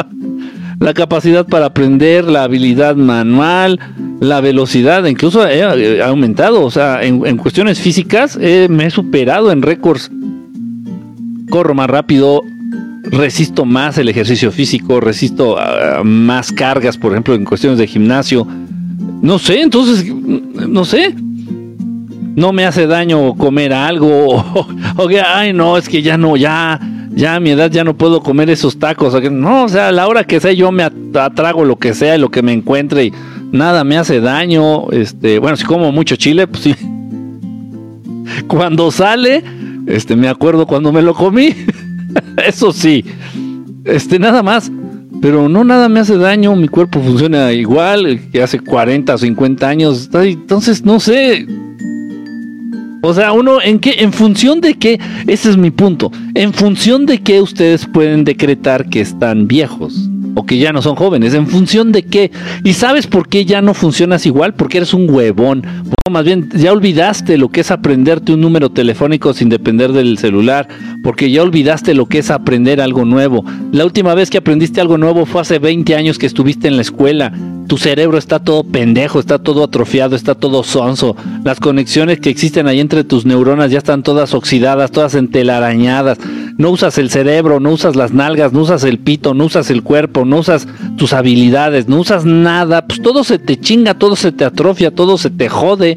la 0.80 0.94
capacidad 0.94 1.46
para 1.46 1.66
aprender, 1.66 2.24
la 2.24 2.44
habilidad 2.44 2.96
manual, 2.96 3.80
la 4.20 4.40
velocidad, 4.40 5.04
incluso 5.06 5.46
he, 5.46 6.02
aumentado, 6.02 6.64
o 6.64 6.70
sea, 6.70 7.02
en, 7.02 7.36
cuestiones 7.36 7.80
físicas 7.80 8.36
me 8.36 8.86
he 8.86 8.90
superado 8.90 9.50
en 9.50 9.62
récords 9.62 10.10
corro 11.48 11.74
más 11.74 11.88
rápido, 11.88 12.42
resisto 13.04 13.64
más 13.64 13.98
el 13.98 14.08
ejercicio 14.08 14.52
físico, 14.52 15.00
resisto 15.00 15.56
ah, 15.58 16.02
más 16.04 16.52
cargas, 16.52 16.96
por 16.96 17.12
ejemplo, 17.12 17.34
en 17.34 17.44
cuestiones 17.44 17.78
de 17.78 17.86
gimnasio. 17.86 18.46
no 19.22 19.38
sé, 19.38 19.62
entonces, 19.62 20.12
no 20.14 20.84
sé. 20.84 21.14
No 22.36 22.52
me 22.52 22.64
hace 22.66 22.86
daño 22.86 23.34
comer 23.34 23.72
algo. 23.72 24.44
O, 24.96 25.06
que, 25.06 25.20
ay, 25.20 25.52
no, 25.52 25.76
es 25.76 25.88
que 25.88 26.02
ya 26.02 26.18
no, 26.18 26.36
ya, 26.36 26.80
ya 27.10 27.36
a 27.36 27.40
mi 27.40 27.50
edad 27.50 27.70
ya 27.70 27.84
no 27.84 27.96
puedo 27.96 28.20
comer 28.20 28.50
esos 28.50 28.78
tacos. 28.78 29.14
O 29.14 29.20
no, 29.30 29.64
o 29.64 29.68
sea, 29.68 29.88
a 29.88 29.92
la 29.92 30.08
hora 30.08 30.24
que 30.24 30.40
sea 30.40 30.52
yo 30.52 30.72
me 30.72 30.82
atrago 30.82 31.64
lo 31.64 31.76
que 31.76 31.94
sea 31.94 32.16
y 32.16 32.18
lo 32.18 32.30
que 32.30 32.42
me 32.42 32.52
encuentre 32.52 33.04
y 33.04 33.12
nada 33.52 33.84
me 33.84 33.96
hace 33.96 34.20
daño. 34.20 34.90
Este, 34.90 35.38
bueno, 35.38 35.56
si 35.56 35.64
como 35.64 35.92
mucho 35.92 36.16
chile, 36.16 36.48
pues 36.48 36.64
sí. 36.64 36.74
Cuando 38.46 38.90
sale, 38.90 39.42
este, 39.86 40.16
me 40.16 40.28
acuerdo 40.28 40.66
cuando 40.66 40.92
me 40.92 41.02
lo 41.02 41.14
comí. 41.14 41.54
Eso 42.46 42.72
sí. 42.72 43.04
Este, 43.84 44.18
nada 44.18 44.42
más. 44.42 44.70
Pero 45.20 45.48
no 45.48 45.64
nada 45.64 45.88
me 45.88 46.00
hace 46.00 46.16
daño, 46.16 46.54
mi 46.54 46.68
cuerpo 46.68 47.00
funciona 47.00 47.52
igual 47.52 48.20
que 48.30 48.40
hace 48.40 48.60
40 48.60 49.14
o 49.14 49.18
50 49.18 49.68
años. 49.68 50.08
Entonces, 50.12 50.84
no 50.84 51.00
sé. 51.00 51.44
O 53.02 53.14
sea, 53.14 53.32
uno, 53.32 53.60
¿en 53.60 53.80
qué? 53.80 53.96
En 53.98 54.12
función 54.12 54.60
de 54.60 54.74
qué, 54.74 55.00
ese 55.26 55.50
es 55.50 55.56
mi 55.56 55.70
punto. 55.70 56.12
En 56.34 56.52
función 56.52 57.04
de 57.04 57.20
qué 57.20 57.40
ustedes 57.40 57.86
pueden 57.86 58.24
decretar 58.24 58.88
que 58.88 59.00
están 59.00 59.48
viejos 59.48 60.08
o 60.34 60.44
que 60.44 60.58
ya 60.58 60.72
no 60.72 60.82
son 60.82 60.96
jóvenes. 60.96 61.34
¿En 61.34 61.46
función 61.46 61.92
de 61.92 62.02
qué? 62.02 62.30
¿Y 62.64 62.72
sabes 62.72 63.06
por 63.06 63.28
qué 63.28 63.44
ya 63.44 63.62
no 63.62 63.74
funcionas 63.74 64.26
igual? 64.26 64.54
Porque 64.54 64.78
eres 64.78 64.94
un 64.94 65.08
huevón. 65.10 65.62
más 66.10 66.24
bien, 66.24 66.48
ya 66.54 66.72
olvidaste 66.72 67.38
lo 67.38 67.48
que 67.50 67.60
es 67.60 67.70
aprenderte 67.70 68.32
un 68.32 68.40
número 68.40 68.70
telefónico 68.70 69.32
sin 69.32 69.48
depender 69.48 69.92
del 69.92 70.18
celular. 70.18 70.68
Porque 71.02 71.30
ya 71.30 71.42
olvidaste 71.42 71.94
lo 71.94 72.06
que 72.06 72.18
es 72.18 72.30
aprender 72.30 72.80
algo 72.80 73.04
nuevo. 73.04 73.44
La 73.72 73.84
última 73.84 74.14
vez 74.14 74.30
que 74.30 74.38
aprendiste 74.38 74.80
algo 74.80 74.98
nuevo 74.98 75.26
fue 75.26 75.40
hace 75.40 75.58
20 75.58 75.94
años 75.94 76.18
que 76.18 76.26
estuviste 76.26 76.68
en 76.68 76.76
la 76.76 76.82
escuela. 76.82 77.32
Tu 77.68 77.78
cerebro 77.78 78.18
está 78.18 78.40
todo 78.40 78.64
pendejo, 78.64 79.20
está 79.20 79.38
todo 79.38 79.62
atrofiado, 79.62 80.16
está 80.16 80.34
todo 80.34 80.64
sonso. 80.64 81.14
Las 81.44 81.60
conexiones 81.60 82.18
que 82.18 82.30
existen 82.30 82.66
ahí 82.66 82.80
entre 82.80 83.04
tus 83.04 83.24
neuronas 83.24 83.70
ya 83.70 83.78
están 83.78 84.02
todas 84.02 84.34
oxidadas, 84.34 84.90
todas 84.90 85.14
entelarañadas 85.14 86.18
no 86.58 86.70
usas 86.70 86.98
el 86.98 87.08
cerebro, 87.08 87.60
no 87.60 87.70
usas 87.70 87.94
las 87.94 88.12
nalgas, 88.12 88.52
no 88.52 88.62
usas 88.62 88.82
el 88.82 88.98
pito, 88.98 89.32
no 89.32 89.44
usas 89.44 89.70
el 89.70 89.84
cuerpo, 89.84 90.24
no 90.24 90.38
usas 90.38 90.66
tus 90.96 91.12
habilidades, 91.12 91.86
no 91.86 92.00
usas 92.00 92.24
nada, 92.24 92.84
pues 92.84 93.00
todo 93.00 93.22
se 93.22 93.38
te 93.38 93.60
chinga, 93.60 93.94
todo 93.94 94.16
se 94.16 94.32
te 94.32 94.44
atrofia, 94.44 94.92
todo 94.92 95.16
se 95.18 95.30
te 95.30 95.48
jode. 95.48 95.96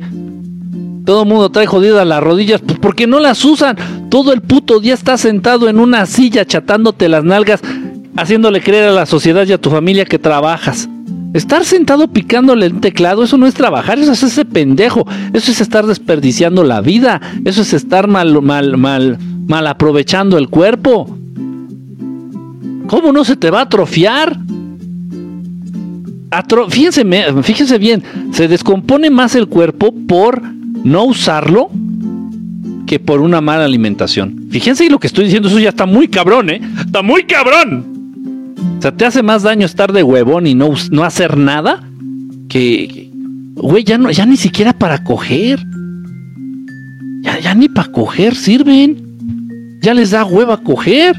Todo 1.03 1.25
mundo 1.25 1.49
trae 1.49 1.65
jodidas 1.65 2.05
las 2.05 2.21
rodillas, 2.21 2.61
pues 2.61 2.77
porque 2.77 3.07
no 3.07 3.19
las 3.19 3.43
usan. 3.43 3.75
Todo 4.11 4.33
el 4.33 4.41
puto 4.41 4.79
día 4.79 4.93
está 4.93 5.17
sentado 5.17 5.67
en 5.67 5.79
una 5.79 6.05
silla 6.05 6.45
chatándote 6.45 7.09
las 7.09 7.23
nalgas, 7.23 7.61
haciéndole 8.15 8.61
creer 8.61 8.89
a 8.89 8.91
la 8.91 9.07
sociedad 9.07 9.47
y 9.47 9.53
a 9.53 9.59
tu 9.59 9.71
familia 9.71 10.05
que 10.05 10.19
trabajas. 10.19 10.87
Estar 11.33 11.63
sentado 11.63 12.09
picándole 12.09 12.65
el 12.65 12.81
teclado, 12.81 13.23
eso 13.23 13.37
no 13.37 13.47
es 13.47 13.53
trabajar, 13.53 13.99
eso 13.99 14.11
es 14.11 14.23
ese 14.23 14.43
pendejo. 14.43 15.07
Eso 15.33 15.51
es 15.51 15.61
estar 15.61 15.85
desperdiciando 15.85 16.63
la 16.63 16.81
vida. 16.81 17.21
Eso 17.45 17.61
es 17.61 17.73
estar 17.73 18.07
mal, 18.07 18.41
mal, 18.41 18.77
mal, 18.77 19.17
mal 19.47 19.67
aprovechando 19.67 20.37
el 20.37 20.49
cuerpo. 20.49 21.17
¿Cómo 22.87 23.13
no 23.13 23.23
se 23.23 23.37
te 23.37 23.49
va 23.49 23.59
a 23.59 23.63
atrofiar? 23.63 24.37
fíjense, 26.69 27.05
fíjense 27.43 27.77
bien, 27.77 28.03
se 28.31 28.47
descompone 28.47 29.09
más 29.09 29.35
el 29.35 29.47
cuerpo 29.47 29.93
por 30.07 30.41
no 30.41 31.03
usarlo 31.03 31.69
que 32.87 32.99
por 32.99 33.21
una 33.21 33.41
mala 33.41 33.65
alimentación. 33.65 34.47
Fíjense 34.49 34.89
lo 34.89 34.99
que 34.99 35.07
estoy 35.07 35.25
diciendo, 35.25 35.49
eso 35.49 35.59
ya 35.59 35.69
está 35.69 35.85
muy 35.85 36.07
cabrón, 36.07 36.49
¿eh? 36.49 36.61
Está 36.85 37.01
muy 37.01 37.23
cabrón. 37.23 37.90
O 38.77 38.81
sea, 38.81 38.91
te 38.91 39.05
hace 39.05 39.23
más 39.23 39.43
daño 39.43 39.65
estar 39.65 39.91
de 39.91 40.03
huevón 40.03 40.47
y 40.47 40.55
no, 40.55 40.73
no 40.91 41.03
hacer 41.03 41.37
nada 41.37 41.83
que, 42.49 43.09
güey, 43.55 43.83
ya, 43.83 43.97
no, 43.97 44.11
ya 44.11 44.25
ni 44.25 44.37
siquiera 44.37 44.73
para 44.73 45.03
coger. 45.03 45.59
Ya, 47.41 47.53
ni 47.55 47.69
para 47.69 47.91
coger 47.91 48.35
sirven 48.35 49.11
ya 49.81 49.93
les 49.93 50.11
da 50.11 50.23
hueva 50.25 50.57
coger. 50.57 51.17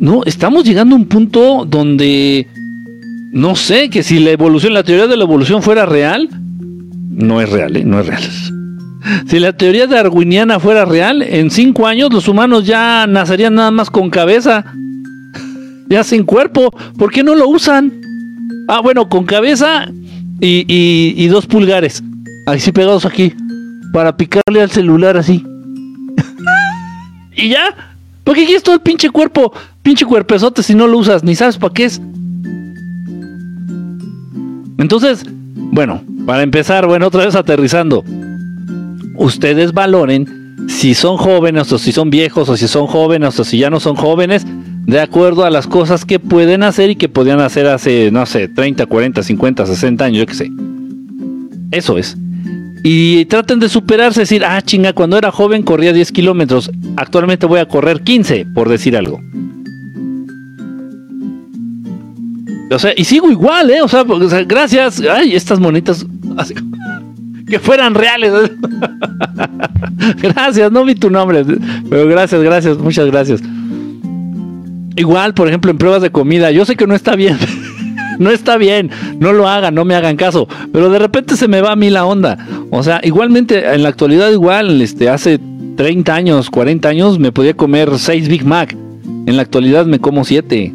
No, 0.00 0.22
estamos 0.24 0.64
llegando 0.64 0.96
a 0.96 0.98
un 0.98 1.06
punto 1.06 1.64
donde 1.64 2.48
no 3.34 3.56
sé, 3.56 3.90
que 3.90 4.04
si 4.04 4.20
la 4.20 4.30
evolución, 4.30 4.74
la 4.74 4.84
teoría 4.84 5.08
de 5.08 5.16
la 5.16 5.24
evolución 5.24 5.60
fuera 5.60 5.86
real, 5.86 6.28
no 7.10 7.40
es 7.40 7.50
real, 7.50 7.76
¿eh? 7.76 7.84
no 7.84 8.00
es 8.00 8.06
real. 8.06 8.22
Si 9.26 9.38
la 9.38 9.52
teoría 9.52 9.86
darwiniana 9.86 10.58
fuera 10.58 10.86
real, 10.86 11.20
en 11.20 11.50
cinco 11.50 11.86
años 11.86 12.10
los 12.10 12.26
humanos 12.26 12.64
ya 12.64 13.06
nacerían 13.06 13.54
nada 13.54 13.70
más 13.70 13.90
con 13.90 14.08
cabeza, 14.08 14.64
ya 15.88 16.04
sin 16.04 16.24
cuerpo. 16.24 16.70
¿Por 16.98 17.10
qué 17.10 17.22
no 17.22 17.34
lo 17.34 17.48
usan? 17.48 18.00
Ah, 18.68 18.80
bueno, 18.80 19.08
con 19.08 19.24
cabeza 19.24 19.86
y, 20.40 20.64
y 21.16 21.26
dos 21.28 21.46
pulgares, 21.46 22.02
así 22.46 22.72
pegados 22.72 23.04
aquí, 23.04 23.34
para 23.92 24.16
picarle 24.16 24.62
al 24.62 24.70
celular 24.70 25.16
así. 25.16 25.44
Y 27.36 27.48
ya. 27.48 27.74
¿Por 28.22 28.34
qué 28.34 28.46
quieres 28.46 28.62
todo 28.62 28.76
el 28.76 28.80
pinche 28.80 29.10
cuerpo? 29.10 29.52
Pinche 29.82 30.06
cuerpezote 30.06 30.62
si 30.62 30.74
no 30.74 30.86
lo 30.86 30.98
usas, 30.98 31.22
ni 31.22 31.34
sabes 31.34 31.58
para 31.58 31.74
qué 31.74 31.84
es. 31.84 32.00
Entonces, 34.78 35.24
bueno, 35.54 36.02
para 36.26 36.42
empezar, 36.42 36.86
bueno, 36.86 37.06
otra 37.08 37.26
vez 37.26 37.34
aterrizando. 37.34 38.02
Ustedes 39.16 39.72
valoren 39.72 40.66
si 40.68 40.94
son 40.94 41.18
jóvenes 41.18 41.70
o 41.72 41.78
si 41.78 41.92
son 41.92 42.10
viejos 42.10 42.48
o 42.48 42.56
si 42.56 42.66
son 42.66 42.86
jóvenes 42.86 43.38
o 43.38 43.44
si 43.44 43.58
ya 43.58 43.68
no 43.68 43.78
son 43.78 43.94
jóvenes, 43.94 44.46
de 44.86 45.00
acuerdo 45.00 45.44
a 45.44 45.50
las 45.50 45.66
cosas 45.66 46.04
que 46.04 46.18
pueden 46.18 46.62
hacer 46.62 46.90
y 46.90 46.96
que 46.96 47.08
podían 47.08 47.40
hacer 47.40 47.66
hace, 47.66 48.10
no 48.10 48.26
sé, 48.26 48.48
30, 48.48 48.86
40, 48.86 49.22
50, 49.22 49.66
60 49.66 50.04
años, 50.04 50.18
yo 50.18 50.26
qué 50.26 50.34
sé. 50.34 50.50
Eso 51.70 51.98
es 51.98 52.16
y 52.86 53.24
traten 53.24 53.60
de 53.60 53.70
superarse, 53.70 54.20
decir, 54.20 54.44
ah, 54.44 54.60
chinga, 54.60 54.92
cuando 54.92 55.16
era 55.16 55.32
joven 55.32 55.62
corría 55.62 55.94
10 55.94 56.12
kilómetros, 56.12 56.70
actualmente 56.96 57.46
voy 57.46 57.58
a 57.58 57.66
correr 57.66 58.02
15, 58.02 58.44
por 58.54 58.68
decir 58.68 58.94
algo. 58.94 59.22
O 62.70 62.78
sea, 62.78 62.92
y 62.94 63.04
sigo 63.04 63.30
igual, 63.30 63.70
¿eh? 63.70 63.80
O 63.80 63.88
sea, 63.88 64.04
gracias. 64.46 65.00
Ay, 65.00 65.34
estas 65.34 65.60
monitas, 65.60 66.04
que 67.48 67.58
fueran 67.58 67.94
reales. 67.94 68.32
gracias, 70.22 70.70
no 70.70 70.84
vi 70.84 70.94
tu 70.94 71.08
nombre, 71.08 71.42
pero 71.88 72.06
gracias, 72.06 72.42
gracias, 72.42 72.76
muchas 72.76 73.06
gracias. 73.06 73.40
Igual, 74.96 75.34
por 75.34 75.48
ejemplo, 75.48 75.70
en 75.70 75.78
pruebas 75.78 76.02
de 76.02 76.10
comida, 76.10 76.50
yo 76.50 76.64
sé 76.64 76.76
que 76.76 76.86
no 76.86 76.94
está 76.94 77.16
bien. 77.16 77.36
no 78.18 78.30
está 78.30 78.56
bien, 78.56 78.90
no 79.18 79.32
lo 79.32 79.48
hagan, 79.48 79.74
no 79.74 79.84
me 79.84 79.94
hagan 79.94 80.16
caso, 80.16 80.48
pero 80.72 80.88
de 80.90 80.98
repente 80.98 81.36
se 81.36 81.48
me 81.48 81.60
va 81.60 81.72
a 81.72 81.76
mí 81.76 81.90
la 81.90 82.04
onda. 82.04 82.38
O 82.70 82.82
sea, 82.82 83.00
igualmente 83.02 83.74
en 83.74 83.82
la 83.82 83.88
actualidad 83.88 84.30
igual, 84.30 84.80
este, 84.80 85.08
hace 85.08 85.40
30 85.76 86.14
años, 86.14 86.50
40 86.50 86.88
años 86.88 87.18
me 87.18 87.32
podía 87.32 87.54
comer 87.54 87.98
6 87.98 88.28
Big 88.28 88.44
Mac. 88.44 88.76
En 89.26 89.36
la 89.36 89.42
actualidad 89.42 89.86
me 89.86 89.98
como 89.98 90.24
7. 90.24 90.72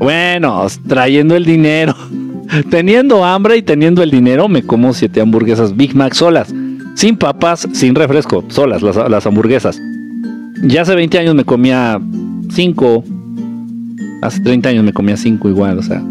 Bueno, 0.00 0.66
trayendo 0.88 1.36
el 1.36 1.44
dinero. 1.44 1.94
Teniendo 2.70 3.24
hambre 3.24 3.56
y 3.56 3.62
teniendo 3.62 4.02
el 4.02 4.10
dinero, 4.10 4.48
me 4.48 4.62
como 4.62 4.94
7 4.94 5.20
hamburguesas 5.20 5.76
Big 5.76 5.94
Mac 5.94 6.14
solas. 6.14 6.52
Sin 6.94 7.16
papas, 7.16 7.68
sin 7.72 7.94
refresco, 7.94 8.44
solas 8.48 8.82
las, 8.82 8.96
las 8.96 9.26
hamburguesas. 9.26 9.78
Ya 10.62 10.82
hace 10.82 10.94
20 10.94 11.18
años 11.18 11.34
me 11.34 11.44
comía 11.44 12.00
5, 12.50 13.04
Hace 14.22 14.40
30 14.40 14.70
años 14.70 14.84
me 14.84 14.92
comía 14.92 15.16
5 15.16 15.48
igual, 15.48 15.78
o 15.78 15.82
sea. 15.82 16.02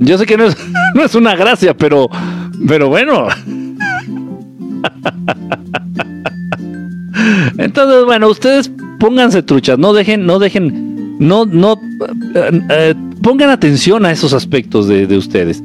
Yo 0.00 0.18
sé 0.18 0.26
que 0.26 0.36
no 0.36 0.44
es, 0.44 0.56
no 0.94 1.04
es 1.04 1.14
una 1.14 1.34
gracia, 1.36 1.76
pero, 1.76 2.08
pero 2.66 2.88
bueno. 2.88 3.28
Entonces, 7.58 8.04
bueno, 8.04 8.28
ustedes 8.28 8.70
pónganse 8.98 9.42
truchas, 9.42 9.78
no 9.78 9.92
dejen, 9.92 10.24
no 10.26 10.38
dejen, 10.38 11.18
no, 11.18 11.44
no, 11.46 11.74
eh, 12.34 12.60
eh, 12.70 12.94
pongan 13.22 13.50
atención 13.50 14.06
a 14.06 14.12
esos 14.12 14.32
aspectos 14.32 14.88
de, 14.88 15.06
de, 15.06 15.16
ustedes. 15.16 15.62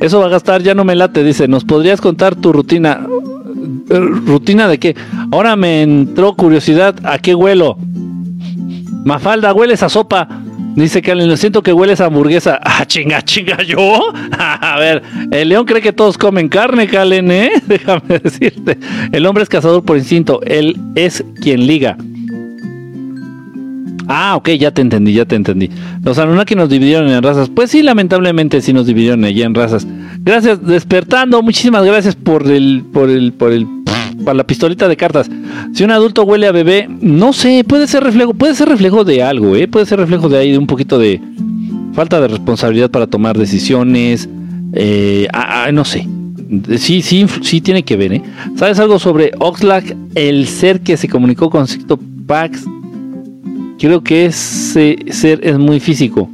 Eso 0.00 0.20
va 0.20 0.26
a 0.26 0.30
gastar, 0.30 0.62
ya 0.62 0.74
no 0.74 0.84
me 0.84 0.94
late, 0.94 1.24
dice, 1.24 1.48
¿nos 1.48 1.64
podrías 1.64 2.00
contar 2.00 2.36
tu 2.36 2.52
rutina? 2.52 3.06
¿Rutina 3.88 4.68
de 4.68 4.78
qué? 4.78 4.96
Ahora 5.30 5.56
me 5.56 5.82
entró 5.82 6.34
curiosidad, 6.34 6.94
¿a 7.04 7.18
qué 7.18 7.34
huelo? 7.34 7.78
Mafalda, 9.04 9.54
huele 9.54 9.74
esa 9.74 9.88
sopa. 9.88 10.28
Dice 10.74 11.02
que 11.02 11.14
le 11.14 11.36
siento 11.36 11.62
que 11.62 11.72
huele 11.72 11.94
esa 11.94 12.06
hamburguesa. 12.06 12.60
Ah, 12.78 12.84
chinga, 12.86 13.22
chinga, 13.22 13.60
yo. 13.64 14.12
A 14.38 14.78
ver, 14.78 15.02
el 15.32 15.48
león 15.48 15.64
cree 15.64 15.82
que 15.82 15.92
todos 15.92 16.16
comen 16.16 16.48
carne, 16.48 16.86
Calen, 16.86 17.30
¿eh? 17.32 17.50
Déjame 17.66 18.20
decirte. 18.22 18.78
El 19.10 19.26
hombre 19.26 19.42
es 19.42 19.48
cazador 19.48 19.84
por 19.84 19.96
instinto. 19.96 20.40
Él 20.42 20.76
es 20.94 21.24
quien 21.42 21.66
liga. 21.66 21.96
Ah, 24.08 24.36
ok, 24.36 24.50
ya 24.50 24.70
te 24.70 24.80
entendí, 24.80 25.12
ya 25.12 25.26
te 25.26 25.36
entendí. 25.36 25.70
Los 26.02 26.18
Anunnaki 26.18 26.54
nos 26.54 26.70
dividieron 26.70 27.08
en 27.10 27.22
razas. 27.22 27.50
Pues 27.50 27.70
sí, 27.70 27.82
lamentablemente 27.82 28.62
sí 28.62 28.72
nos 28.72 28.86
dividieron 28.86 29.22
allí 29.24 29.42
en 29.42 29.54
razas. 29.54 29.86
Gracias, 30.20 30.64
despertando. 30.66 31.42
Muchísimas 31.42 31.84
gracias 31.84 32.16
por 32.16 32.50
el, 32.50 32.84
por 32.90 33.10
el, 33.10 33.34
por 33.34 33.52
el 33.52 33.66
para 34.24 34.34
la 34.34 34.44
pistolita 34.44 34.88
de 34.88 34.96
cartas. 34.96 35.30
Si 35.74 35.84
un 35.84 35.90
adulto 35.90 36.22
huele 36.24 36.46
a 36.46 36.52
bebé, 36.52 36.88
no 37.00 37.32
sé, 37.32 37.64
puede 37.64 37.86
ser 37.86 38.02
reflejo, 38.02 38.34
puede 38.34 38.54
ser 38.54 38.68
reflejo 38.68 39.04
de 39.04 39.22
algo, 39.22 39.54
¿eh? 39.56 39.68
Puede 39.68 39.86
ser 39.86 39.98
reflejo 39.98 40.28
de 40.28 40.38
ahí, 40.38 40.52
de 40.52 40.58
un 40.58 40.66
poquito 40.66 40.98
de 40.98 41.20
falta 41.92 42.20
de 42.20 42.28
responsabilidad 42.28 42.90
para 42.90 43.06
tomar 43.06 43.36
decisiones, 43.36 44.28
eh, 44.72 45.28
ah, 45.32 45.64
ah, 45.66 45.72
no 45.72 45.84
sé. 45.84 46.06
Sí, 46.78 47.02
sí, 47.02 47.26
sí 47.42 47.60
tiene 47.60 47.82
que 47.82 47.96
ver, 47.96 48.12
¿eh? 48.14 48.22
¿Sabes 48.56 48.78
algo 48.78 48.98
sobre 48.98 49.32
Oxlack, 49.38 49.96
el 50.14 50.46
ser 50.46 50.80
que 50.80 50.96
se 50.96 51.08
comunicó 51.08 51.50
con 51.50 51.66
Sixto 51.68 51.98
Pax? 52.26 52.64
Creo 53.78 54.02
que 54.02 54.26
ese 54.26 54.96
ser 55.10 55.40
es 55.42 55.58
muy 55.58 55.80
físico. 55.80 56.28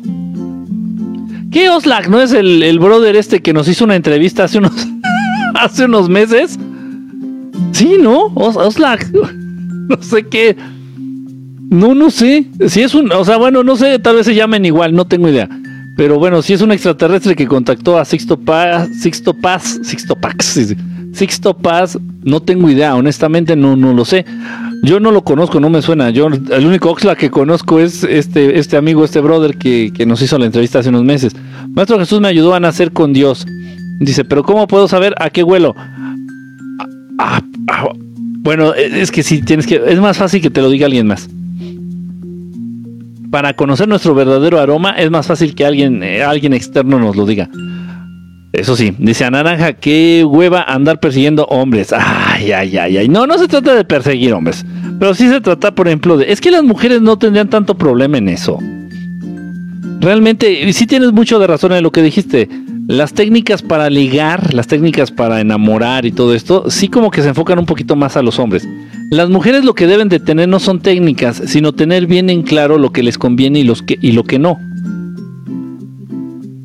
¿Qué 1.51 1.69
Oxlack? 1.69 2.09
¿No 2.09 2.21
es 2.21 2.33
el, 2.33 2.63
el 2.63 2.79
brother 2.79 3.15
este 3.17 3.41
que 3.41 3.53
nos 3.53 3.69
hizo 3.69 3.85
una 3.85 3.95
entrevista 3.95 4.45
hace 4.45 4.59
unos, 4.59 4.73
hace 5.55 5.85
unos 5.85 6.09
meses? 6.09 6.59
Sí, 7.73 7.97
¿no? 8.01 8.27
Oxlack. 8.35 9.11
No 9.87 10.03
sé 10.03 10.23
qué. 10.23 10.57
No, 11.69 11.95
no 11.95 12.09
sé. 12.09 12.47
Si 12.69 12.81
es 12.81 12.95
un. 12.95 13.13
O 13.13 13.23
sea, 13.23 13.37
bueno, 13.37 13.63
no 13.63 13.77
sé, 13.77 13.99
tal 13.99 14.17
vez 14.17 14.25
se 14.25 14.35
llamen 14.35 14.65
igual, 14.65 14.95
no 14.95 15.07
tengo 15.07 15.29
idea. 15.29 15.47
Pero 15.97 16.19
bueno, 16.19 16.41
si 16.41 16.55
es 16.55 16.63
un 16.63 16.73
extraterrestre 16.73 17.37
que 17.37 17.47
contactó 17.47 17.99
a 17.99 18.05
Sixto 18.07 18.39
Paz, 18.41 18.89
Sixto 18.99 19.35
Paz, 19.35 19.79
Sixto 19.83 20.17
Pax, 20.17 20.75
Sixto 21.13 21.55
Paz, 21.55 21.99
no 22.23 22.41
tengo 22.41 22.71
idea, 22.71 22.97
honestamente 22.97 23.55
no, 23.57 23.77
no 23.77 23.93
lo 23.93 24.05
sé. 24.05 24.25
Yo 24.83 25.01
no 25.01 25.11
lo 25.11 25.23
conozco, 25.25 25.61
no 25.61 25.71
me 25.71 25.83
suena. 25.83 26.11
Yo 26.11 26.27
el 26.27 26.67
único 26.67 26.91
Oxla 26.91 27.17
que 27.17 27.31
conozco 27.31 27.81
es 27.81 28.05
este, 28.05 28.59
este 28.59 28.77
amigo, 28.77 29.05
este 29.05 29.21
brother 29.21 29.57
que, 29.57 29.93
nos 30.07 30.21
hizo 30.23 30.39
la 30.39 30.47
entrevista 30.47 30.81
hace 30.81 30.91
unos 30.91 31.05
meses. 31.05 31.35
Maestro 31.71 31.99
Jesús 31.99 32.21
me 32.21 32.29
ayudó 32.29 32.55
a 32.55 32.61
nacer 32.61 32.93
con 32.93 33.13
Dios. 33.13 33.47
Dice, 34.01 34.25
pero 34.25 34.43
¿cómo 34.43 34.67
puedo 34.67 34.89
saber 34.89 35.15
a 35.19 35.31
qué 35.31 35.43
huelo? 35.43 35.75
Ah, 37.19 37.41
ah, 37.69 37.89
bueno, 38.41 38.75
es 38.75 39.11
que 39.11 39.23
sí, 39.23 39.41
tienes 39.41 39.67
que. 39.67 39.81
Es 39.87 40.01
más 40.01 40.19
fácil 40.19 40.43
que 40.43 40.51
te 40.51 40.61
lo 40.61 40.69
diga 40.69 40.87
alguien 40.87 41.07
más 41.07 41.29
para 43.35 43.53
conocer 43.55 43.89
nuestro 43.89 44.15
verdadero 44.15 44.61
aroma 44.61 44.91
es 44.91 45.11
más 45.11 45.27
fácil 45.27 45.57
que 45.57 45.67
alguien, 45.67 46.05
eh, 46.05 46.23
alguien 46.23 46.53
externo 46.53 47.01
nos 47.01 47.17
lo 47.17 47.27
diga. 47.27 47.51
Eso 48.55 48.77
sí, 48.77 48.95
dice 48.99 49.25
a 49.25 49.33
Naranja, 49.33 49.73
qué 49.73 50.25
hueva 50.25 50.63
andar 50.63 51.01
persiguiendo 51.01 51.45
hombres. 51.47 51.93
Ay, 51.93 52.53
ay, 52.53 52.77
ay, 52.79 52.99
ay. 52.99 53.09
No, 53.09 53.27
no 53.27 53.37
se 53.37 53.49
trata 53.49 53.75
de 53.75 53.85
perseguir 53.85 54.33
hombres. 54.33 54.65
Pero 55.01 55.13
sí 55.13 55.29
se 55.29 55.41
trata, 55.41 55.75
por 55.75 55.89
ejemplo, 55.89 56.17
de... 56.17 56.31
Es 56.31 56.41
que 56.41 56.53
las 56.53 56.63
mujeres 56.63 57.03
no 57.03 57.19
tendrían 57.19 57.51
tanto 57.51 57.77
problema 57.77 58.17
en 58.17 58.29
eso. 58.29 58.61
Realmente, 59.99 60.73
sí 60.73 60.87
tienes 60.87 61.13
mucho 61.13 61.41
de 61.41 61.49
razón 61.49 61.73
en 61.73 61.83
lo 61.83 61.91
que 61.91 62.01
dijiste. 62.01 62.49
Las 62.87 63.13
técnicas 63.13 63.61
para 63.61 63.91
ligar, 63.91 64.55
las 64.55 64.69
técnicas 64.69 65.11
para 65.11 65.41
enamorar 65.41 66.07
y 66.07 66.13
todo 66.13 66.33
esto, 66.33 66.71
sí 66.71 66.87
como 66.87 67.11
que 67.11 67.23
se 67.23 67.29
enfocan 67.31 67.59
un 67.59 67.67
poquito 67.67 67.97
más 67.97 68.17
a 68.17 68.23
los 68.23 68.39
hombres. 68.39 68.69
Las 69.11 69.31
mujeres 69.31 69.65
lo 69.65 69.75
que 69.75 69.89
deben 69.89 70.09
de 70.09 70.21
tener 70.21 70.49
no 70.49 70.61
son 70.61 70.79
técnicas, 70.79 71.43
sino 71.47 71.73
tener 71.73 72.07
bien 72.07 72.31
en 72.31 72.43
claro 72.43 72.79
lo 72.79 72.93
que 72.93 73.03
les 73.03 73.19
conviene 73.19 73.59
y, 73.59 73.73
que, 73.85 73.99
y 74.01 74.13
lo 74.13 74.23
que 74.23 74.39
no. 74.39 74.61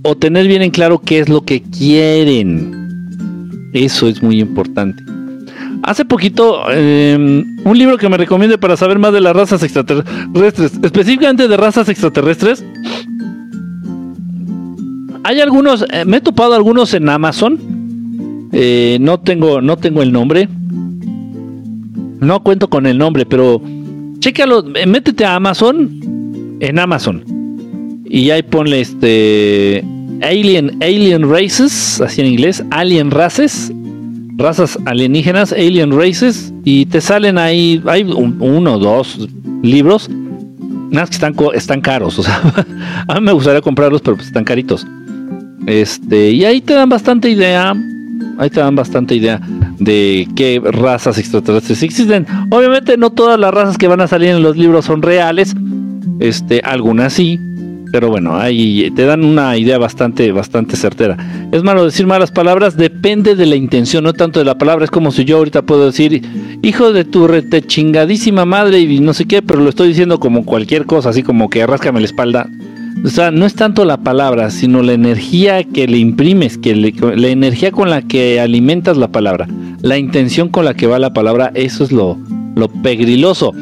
O 0.10 0.16
tener 0.16 0.48
bien 0.48 0.64
en 0.64 0.72
claro 0.72 0.98
qué 0.98 1.20
es 1.20 1.30
lo 1.30 1.42
que 1.42 1.62
quieren. 1.62 3.70
Eso 3.74 4.08
es 4.08 4.24
muy 4.24 4.40
importante. 4.40 5.04
Hace 5.84 6.04
poquito, 6.04 6.68
em, 6.72 7.46
un 7.64 7.78
libro 7.78 7.96
que 7.96 8.10
me 8.10 8.18
recomiende 8.18 8.58
para 8.58 8.76
saber 8.76 8.98
más 8.98 9.14
de 9.14 9.22
las 9.22 9.36
razas 9.36 9.62
extraterrestres, 9.62 10.80
específicamente 10.82 11.48
de 11.48 11.56
razas 11.56 11.90
extraterrestres, 11.90 12.66
hay 15.24 15.42
algunos, 15.42 15.86
eh, 15.94 16.06
me 16.06 16.18
he 16.18 16.22
topado 16.22 16.56
algunos 16.56 16.92
en 16.96 17.08
Amazon. 17.08 18.50
Eh, 18.52 18.98
no 19.00 19.20
tengo, 19.20 19.62
no 19.62 19.78
tengo 19.78 20.02
el 20.02 20.12
nombre. 20.12 20.50
No 22.20 22.42
cuento 22.42 22.68
con 22.68 22.88
el 22.88 22.98
nombre, 22.98 23.28
pero 23.28 23.62
chécalo, 24.18 24.66
eh, 24.74 24.88
métete 24.88 25.24
a 25.24 25.36
Amazon, 25.36 26.58
en 26.60 26.80
Amazon. 26.80 27.24
Y 28.10 28.32
ahí 28.32 28.42
ponle 28.42 28.82
este 28.82 29.86
Alien, 30.22 30.78
Alien 30.82 31.30
Races, 31.30 32.02
así 32.02 32.22
en 32.22 32.28
inglés, 32.28 32.64
Alien 32.72 33.12
Races, 33.12 33.72
razas 34.38 34.78
alienígenas, 34.86 35.52
Alien 35.52 35.92
Races, 35.92 36.54
y 36.64 36.86
te 36.86 37.02
salen 37.02 37.38
ahí, 37.38 37.82
hay 37.86 38.04
uno 38.04 38.76
o 38.76 38.80
dos 38.80 39.28
libros, 39.62 40.10
nada 40.90 41.06
que 41.06 41.14
están, 41.14 41.36
están 41.54 41.82
caros, 41.82 42.20
o 42.20 42.24
sea, 42.24 42.42
a 43.08 43.16
mí 43.16 43.22
me 43.22 43.32
gustaría 43.32 43.62
comprarlos, 43.62 44.02
pero 44.02 44.16
pues 44.16 44.28
están 44.28 44.44
caritos. 44.44 44.86
Este, 45.68 46.32
y 46.32 46.46
ahí 46.46 46.62
te 46.62 46.74
dan 46.74 46.90
bastante 46.90 47.30
idea, 47.30 47.76
ahí 48.38 48.50
te 48.50 48.60
dan 48.60 48.76
bastante 48.76 49.16
idea 49.16 49.40
de 49.78 50.28
qué 50.36 50.62
razas 50.64 51.18
extraterrestres 51.18 51.84
existen. 51.84 52.26
Obviamente 52.50 52.98
no 52.98 53.12
todas 53.12 53.40
las 53.40 53.54
razas 53.54 53.78
que 53.78 53.88
van 53.88 54.02
a 54.02 54.08
salir 54.08 54.30
en 54.30 54.42
los 54.42 54.58
libros 54.58 54.86
son 54.86 55.02
reales, 55.02 55.56
este, 56.20 56.62
algunas 56.64 57.14
sí, 57.14 57.40
pero 57.92 58.10
bueno, 58.10 58.38
ahí 58.38 58.92
te 58.96 59.06
dan 59.06 59.24
una 59.24 59.58
idea 59.58 59.78
bastante, 59.78 60.32
bastante 60.32 60.76
certera. 60.76 61.18
Es 61.52 61.64
malo 61.64 61.86
decir 61.86 62.08
malas 62.08 62.32
palabras, 62.32 62.78
depende 62.78 63.36
de 63.36 63.46
la 63.46 63.56
intención, 63.56 64.04
no 64.04 64.14
tanto 64.14 64.40
de 64.40 64.46
la 64.46 64.58
palabra. 64.58 64.86
Es 64.86 64.92
como 64.92 65.12
si 65.12 65.26
yo 65.26 65.38
ahorita 65.38 65.64
puedo 65.64 65.88
decir, 65.88 66.22
hijo 66.62 66.94
de 66.94 67.06
tu 67.06 67.28
rete 67.28 67.62
chingadísima 67.62 68.46
madre 68.46 68.80
y 68.80 69.00
no 69.00 69.14
sé 69.14 69.26
qué, 69.26 69.42
pero 69.42 69.60
lo 69.60 69.70
estoy 69.70 69.90
diciendo 69.90 70.20
como 70.20 70.46
cualquier 70.46 70.86
cosa, 70.86 71.10
así 71.10 71.24
como 71.24 71.50
que 71.50 71.66
ráscame 71.66 72.00
la 72.00 72.06
espalda. 72.06 72.50
O 73.04 73.08
sea, 73.08 73.32
no 73.32 73.46
es 73.46 73.56
tanto 73.56 73.86
la 73.86 73.98
palabra, 73.98 74.52
sino 74.52 74.84
la 74.84 74.94
energía 74.94 75.64
que 75.64 75.88
le 75.88 75.98
imprimes, 75.98 76.58
que 76.58 76.76
la 76.76 77.28
energía 77.28 77.72
con 77.72 77.90
la 77.90 78.02
que 78.02 78.42
alimentas 78.42 78.98
la 78.98 79.08
palabra, 79.08 79.48
la 79.82 79.98
intención 79.98 80.50
con 80.50 80.66
la 80.66 80.74
que 80.74 80.88
va 80.88 81.00
la 81.00 81.14
palabra, 81.14 81.52
eso 81.54 81.86
es 81.86 81.94
lo, 81.94 82.18
lo 82.56 82.68
pegriloso. 82.68 83.54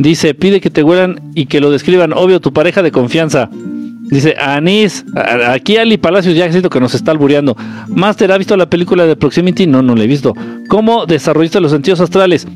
Dice, 0.00 0.32
pide 0.32 0.62
que 0.62 0.70
te 0.70 0.82
huelan 0.82 1.20
y 1.34 1.44
que 1.44 1.60
lo 1.60 1.70
describan, 1.70 2.14
obvio, 2.14 2.40
tu 2.40 2.54
pareja 2.54 2.82
de 2.82 2.90
confianza. 2.90 3.50
Dice, 3.52 4.34
Anís, 4.40 5.04
aquí 5.46 5.76
Ali 5.76 5.98
Palacios 5.98 6.34
ya 6.34 6.50
siento 6.50 6.70
que 6.70 6.80
nos 6.80 6.94
está 6.94 7.10
albureando. 7.10 7.54
Master, 7.88 8.32
¿ha 8.32 8.38
visto 8.38 8.56
la 8.56 8.70
película 8.70 9.04
de 9.04 9.14
Proximity? 9.14 9.66
No, 9.66 9.82
no 9.82 9.94
la 9.94 10.04
he 10.04 10.06
visto. 10.06 10.32
¿Cómo 10.68 11.04
desarrollaste 11.04 11.60
los 11.60 11.70
sentidos 11.70 12.00
astrales? 12.00 12.48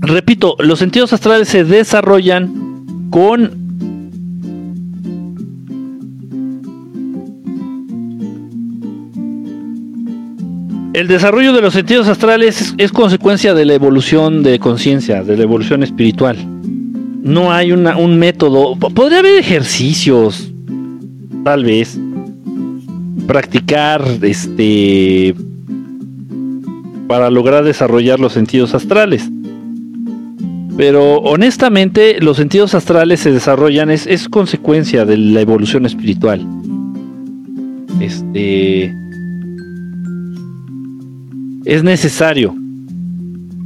Repito, 0.00 0.56
los 0.58 0.80
sentidos 0.80 1.12
astrales 1.12 1.46
se 1.46 1.62
desarrollan 1.62 3.08
con 3.10 3.63
El 10.94 11.08
desarrollo 11.08 11.52
de 11.52 11.60
los 11.60 11.74
sentidos 11.74 12.06
astrales 12.06 12.72
es, 12.78 12.92
consecuencia 12.92 13.52
de 13.52 13.64
la 13.64 13.74
evolución 13.74 14.44
de 14.44 14.60
conciencia, 14.60 15.24
de 15.24 15.36
la 15.36 15.42
evolución 15.42 15.82
espiritual. 15.82 16.36
No 17.20 17.52
hay 17.52 17.72
un 17.72 18.18
método. 18.20 18.76
Podría 18.76 19.18
haber 19.18 19.34
ejercicios, 19.36 20.52
tal 21.42 21.64
vez. 21.64 21.98
Practicar, 23.26 24.04
este, 24.22 25.34
para 27.08 27.28
lograr 27.28 27.64
desarrollar 27.64 28.20
los 28.20 28.32
sentidos 28.32 28.72
astrales. 28.72 29.28
Pero 30.76 31.16
honestamente, 31.16 32.20
los 32.20 32.36
sentidos 32.36 32.72
astrales 32.76 33.18
se 33.18 33.32
desarrollan, 33.32 33.90
es, 33.90 34.06
es 34.06 34.28
consecuencia 34.28 35.04
de 35.04 35.16
la 35.16 35.40
evolución 35.40 35.86
espiritual. 35.86 36.46
Este 38.00 38.94
es 41.64 41.82
necesario. 41.82 42.54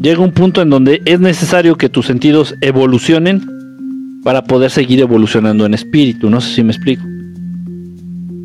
Llega 0.01 0.21
un 0.21 0.33
punto 0.33 0.63
en 0.63 0.71
donde 0.71 1.03
es 1.05 1.19
necesario 1.19 1.77
que 1.77 1.89
tus 1.89 2.07
sentidos 2.07 2.55
evolucionen 2.61 3.43
para 4.23 4.45
poder 4.45 4.71
seguir 4.71 5.01
evolucionando 5.01 5.67
en 5.67 5.75
espíritu. 5.75 6.31
No 6.31 6.41
sé 6.41 6.55
si 6.55 6.63
me 6.63 6.73
explico. 6.73 7.03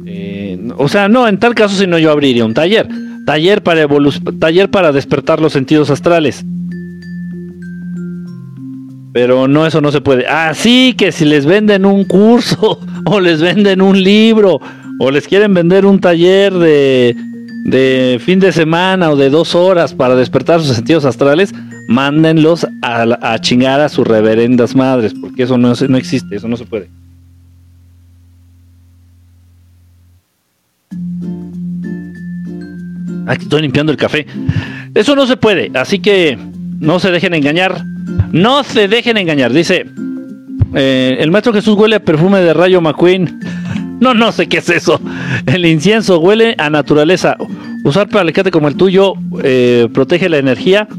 Eh, 0.05 0.57
o 0.77 0.87
sea, 0.87 1.07
no, 1.07 1.27
en 1.27 1.37
tal 1.37 1.53
caso 1.53 1.75
si 1.75 1.85
no 1.85 1.99
yo 1.99 2.11
abriría 2.11 2.45
un 2.45 2.53
taller. 2.53 2.87
Taller 3.25 3.61
para, 3.61 3.87
taller 4.39 4.69
para 4.69 4.91
despertar 4.91 5.39
los 5.39 5.53
sentidos 5.53 5.89
astrales. 5.89 6.43
Pero 9.13 9.47
no, 9.47 9.67
eso 9.67 9.79
no 9.79 9.91
se 9.91 10.01
puede. 10.01 10.25
Así 10.25 10.95
que 10.97 11.11
si 11.11 11.25
les 11.25 11.45
venden 11.45 11.85
un 11.85 12.03
curso 12.05 12.79
o 13.05 13.19
les 13.19 13.41
venden 13.41 13.81
un 13.81 14.01
libro 14.01 14.59
o 14.99 15.11
les 15.11 15.27
quieren 15.27 15.53
vender 15.53 15.85
un 15.85 15.99
taller 15.99 16.53
de 16.53 17.15
de 17.63 18.19
fin 18.23 18.39
de 18.39 18.51
semana 18.51 19.09
o 19.09 19.15
de 19.15 19.29
dos 19.29 19.55
horas 19.55 19.93
para 19.93 20.15
despertar 20.15 20.61
sus 20.61 20.75
sentidos 20.75 21.05
astrales, 21.05 21.53
mándenlos 21.87 22.67
a, 22.81 23.37
chingar 23.39 23.79
a 23.79 23.89
sus 23.89 24.05
reverendas 24.05 24.75
madres, 24.75 25.13
porque 25.19 25.43
eso 25.43 25.57
no, 25.57 25.71
existe, 25.71 26.35
eso 26.35 26.47
no 26.47 26.57
se 26.57 26.65
puede. 26.65 26.89
Aquí 33.25 33.43
estoy 33.43 33.61
limpiando 33.61 33.91
el 33.93 33.97
café. 33.97 34.27
Eso 34.93 35.15
no 35.15 35.25
se 35.25 35.37
puede, 35.37 35.71
así 35.75 35.99
que 35.99 36.37
no 36.79 36.99
se 36.99 37.11
dejen 37.11 37.33
engañar. 37.33 37.81
No 38.33 38.63
se 38.63 38.89
dejen 38.89 39.17
engañar. 39.17 39.53
Dice, 39.53 39.85
eh, 40.75 41.15
el 41.19 41.31
maestro 41.31 41.53
Jesús 41.53 41.77
huele 41.77 41.95
a 41.95 41.99
perfume 41.99 42.41
de 42.41 42.53
Rayo 42.53 42.81
McQueen. 42.81 43.39
No, 44.03 44.13
no 44.13 44.33
sé 44.33 44.47
qué 44.47 44.57
es 44.57 44.69
eso. 44.69 44.99
El 45.45 45.65
incienso 45.65 46.19
huele 46.19 46.55
a 46.57 46.69
naturaleza. 46.69 47.37
Usar 47.85 48.09
para 48.09 48.23
alicate 48.23 48.51
como 48.51 48.67
el 48.67 48.75
tuyo 48.75 49.13
eh, 49.41 49.87
protege 49.93 50.27
la 50.27 50.39
energía. 50.39 50.89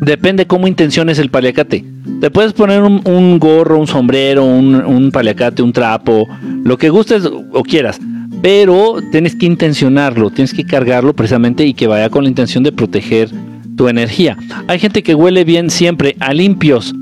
Depende 0.00 0.46
cómo 0.46 0.66
intenciones 0.66 1.18
el 1.18 1.28
paliacate. 1.28 1.84
Te 2.22 2.30
puedes 2.30 2.54
poner 2.54 2.82
un, 2.82 3.38
gorro, 3.38 3.78
un 3.78 3.86
sombrero, 3.86 4.42
un, 4.46 4.74
un, 4.74 5.10
paliacate, 5.12 5.62
un 5.62 5.74
trapo, 5.74 6.26
lo 6.64 6.78
que 6.78 6.88
gustes 6.88 7.24
o 7.26 7.62
quieras. 7.62 8.00
Pero 8.40 8.96
tienes 9.10 9.36
que 9.36 9.44
intencionarlo, 9.44 10.30
tienes 10.30 10.54
que 10.54 10.64
cargarlo 10.64 11.14
precisamente 11.14 11.66
y 11.66 11.74
que 11.74 11.88
vaya 11.88 12.08
con 12.08 12.24
la 12.24 12.30
intención 12.30 12.64
de 12.64 12.72
proteger 12.72 13.28
tu 13.76 13.86
energía. 13.86 14.38
Hay 14.66 14.78
gente 14.78 15.02
que 15.02 15.14
huele 15.14 15.44
bien 15.44 15.68
siempre 15.68 16.16
a 16.20 16.32
limpios. 16.32 16.94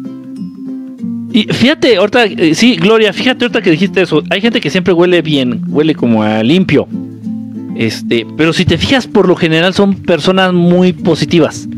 Y 1.33 1.45
fíjate, 1.45 1.97
ahorita, 1.97 2.25
eh, 2.25 2.55
sí, 2.55 2.77
Gloria, 2.77 3.13
fíjate 3.13 3.45
ahorita 3.45 3.63
que 3.63 3.71
dijiste 3.71 4.03
eso. 4.03 4.23
Hay 4.31 4.41
gente 4.41 4.61
que 4.61 4.71
siempre 4.71 4.93
huele 4.93 5.23
bien, 5.23 5.63
huele 5.69 5.95
como 5.95 6.23
a 6.23 6.43
limpio. 6.43 6.89
Este, 7.77 8.27
pero 8.37 8.53
si 8.53 8.65
te 8.65 8.77
fijas, 8.77 9.07
por 9.07 9.29
lo 9.29 9.37
general 9.37 9.73
son 9.73 9.95
personas 9.95 10.53
muy 10.53 10.93
positivas. 10.93 11.69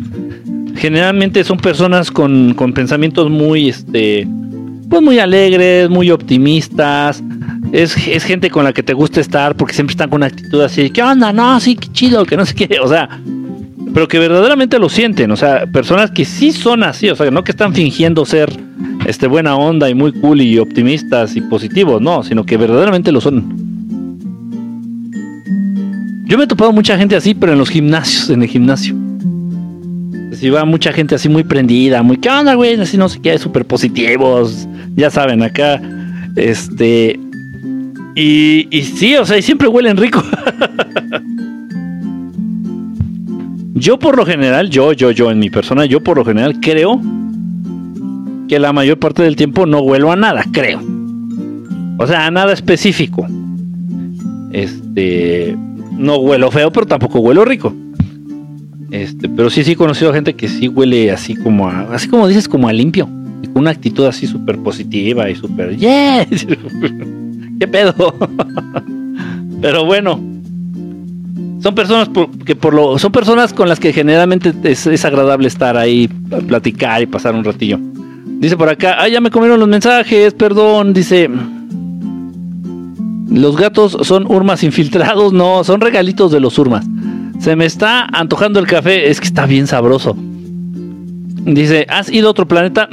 Generalmente 0.76 1.44
son 1.44 1.58
personas 1.58 2.10
con, 2.10 2.54
con 2.54 2.72
pensamientos 2.72 3.30
muy, 3.30 3.68
este, 3.68 4.26
pues 4.88 5.02
muy 5.02 5.18
alegres, 5.18 5.90
muy 5.90 6.10
optimistas. 6.10 7.22
Es, 7.72 7.96
es, 8.08 8.24
gente 8.24 8.50
con 8.50 8.64
la 8.64 8.72
que 8.72 8.82
te 8.82 8.94
gusta 8.94 9.20
estar 9.20 9.54
porque 9.56 9.74
siempre 9.74 9.92
están 9.92 10.08
con 10.10 10.18
una 10.18 10.26
actitud 10.26 10.60
así, 10.62 10.90
¿qué 10.90 11.02
onda? 11.02 11.32
No, 11.32 11.60
sí, 11.60 11.76
qué 11.76 11.88
chido, 11.92 12.24
que 12.24 12.36
no 12.36 12.44
sé 12.46 12.54
qué. 12.54 12.80
O 12.82 12.88
sea, 12.88 13.20
pero 13.92 14.08
que 14.08 14.18
verdaderamente 14.18 14.78
lo 14.78 14.88
sienten, 14.88 15.30
o 15.30 15.36
sea, 15.36 15.66
personas 15.66 16.10
que 16.10 16.24
sí 16.24 16.52
son 16.52 16.82
así, 16.82 17.10
o 17.10 17.16
sea, 17.16 17.30
no 17.30 17.44
que 17.44 17.52
están 17.52 17.74
fingiendo 17.74 18.24
ser 18.24 18.50
este 19.06 19.26
buena 19.26 19.56
onda 19.56 19.90
y 19.90 19.94
muy 19.94 20.12
cool 20.12 20.40
y 20.40 20.58
optimistas 20.58 21.36
y 21.36 21.40
positivos, 21.40 22.00
no, 22.00 22.22
sino 22.22 22.44
que 22.44 22.56
verdaderamente 22.56 23.12
lo 23.12 23.20
son. 23.20 23.72
Yo 26.24 26.38
me 26.38 26.44
he 26.44 26.46
topado 26.46 26.72
mucha 26.72 26.96
gente 26.96 27.16
así, 27.16 27.34
pero 27.34 27.52
en 27.52 27.58
los 27.58 27.68
gimnasios, 27.68 28.30
en 28.30 28.42
el 28.42 28.48
gimnasio. 28.48 28.94
Si 30.32 30.48
va 30.50 30.64
mucha 30.64 30.92
gente 30.92 31.14
así 31.14 31.28
muy 31.28 31.44
prendida, 31.44 32.02
muy, 32.02 32.16
¿qué 32.16 32.30
onda, 32.30 32.54
güey? 32.54 32.80
Así 32.80 32.96
no 32.96 33.08
sé 33.08 33.20
qué, 33.20 33.38
súper 33.38 33.66
positivos, 33.66 34.66
ya 34.96 35.10
saben, 35.10 35.42
acá, 35.42 35.80
este... 36.36 37.18
Y, 38.14 38.68
y 38.70 38.82
sí, 38.82 39.16
o 39.16 39.24
sea, 39.24 39.38
y 39.38 39.42
siempre 39.42 39.68
huelen 39.68 39.96
rico. 39.96 40.22
Yo 43.74 43.98
por 43.98 44.16
lo 44.16 44.24
general, 44.24 44.70
yo, 44.70 44.92
yo, 44.92 45.10
yo 45.10 45.28
en 45.32 45.40
mi 45.40 45.50
persona, 45.50 45.86
yo 45.86 46.00
por 46.00 46.16
lo 46.16 46.24
general 46.24 46.60
creo 46.60 47.00
que 48.52 48.58
la 48.58 48.74
mayor 48.74 48.98
parte 48.98 49.22
del 49.22 49.34
tiempo 49.34 49.64
no 49.64 49.80
huelo 49.80 50.12
a 50.12 50.16
nada, 50.16 50.44
creo. 50.52 50.78
O 51.96 52.06
sea, 52.06 52.26
a 52.26 52.30
nada 52.30 52.52
específico. 52.52 53.26
Este, 54.52 55.56
no 55.96 56.16
huelo 56.16 56.50
feo, 56.50 56.70
pero 56.70 56.84
tampoco 56.84 57.20
huelo 57.20 57.46
rico. 57.46 57.74
Este, 58.90 59.30
pero 59.30 59.48
sí, 59.48 59.64
sí 59.64 59.72
he 59.72 59.76
conocido 59.76 60.12
gente 60.12 60.34
que 60.34 60.48
sí 60.48 60.68
huele 60.68 61.10
así 61.10 61.34
como 61.34 61.66
a, 61.66 61.94
así 61.94 62.08
como 62.08 62.28
dices, 62.28 62.46
como 62.46 62.68
a 62.68 62.74
limpio. 62.74 63.06
Con 63.06 63.62
una 63.62 63.70
actitud 63.70 64.04
así 64.04 64.26
súper 64.26 64.58
positiva 64.58 65.30
y 65.30 65.34
súper, 65.34 65.74
yes. 65.74 66.46
¿Qué 67.58 67.66
pedo? 67.68 67.94
pero 69.62 69.86
bueno, 69.86 70.20
son 71.62 71.74
personas 71.74 72.10
que 72.44 72.54
por 72.54 72.74
lo 72.74 72.98
son 72.98 73.12
personas 73.12 73.54
con 73.54 73.66
las 73.70 73.80
que 73.80 73.94
generalmente 73.94 74.52
es, 74.64 75.04
agradable 75.06 75.48
estar 75.48 75.78
ahí, 75.78 76.06
platicar 76.46 77.00
y 77.00 77.06
pasar 77.06 77.34
un 77.34 77.44
ratillo. 77.44 77.80
Dice 78.42 78.56
por 78.56 78.68
acá, 78.68 78.96
ah, 78.98 79.06
ya 79.06 79.20
me 79.20 79.30
comieron 79.30 79.60
los 79.60 79.68
mensajes, 79.68 80.34
perdón, 80.34 80.92
dice. 80.92 81.30
Los 83.30 83.56
gatos 83.56 83.96
son 84.02 84.26
urmas 84.26 84.64
infiltrados, 84.64 85.32
no, 85.32 85.62
son 85.62 85.80
regalitos 85.80 86.32
de 86.32 86.40
los 86.40 86.58
urmas. 86.58 86.84
Se 87.38 87.54
me 87.54 87.66
está 87.66 88.04
antojando 88.04 88.58
el 88.58 88.66
café, 88.66 89.08
es 89.08 89.20
que 89.20 89.28
está 89.28 89.46
bien 89.46 89.68
sabroso. 89.68 90.16
Dice, 90.18 91.86
¿has 91.88 92.10
ido 92.10 92.26
a 92.26 92.30
otro 92.32 92.48
planeta? 92.48 92.88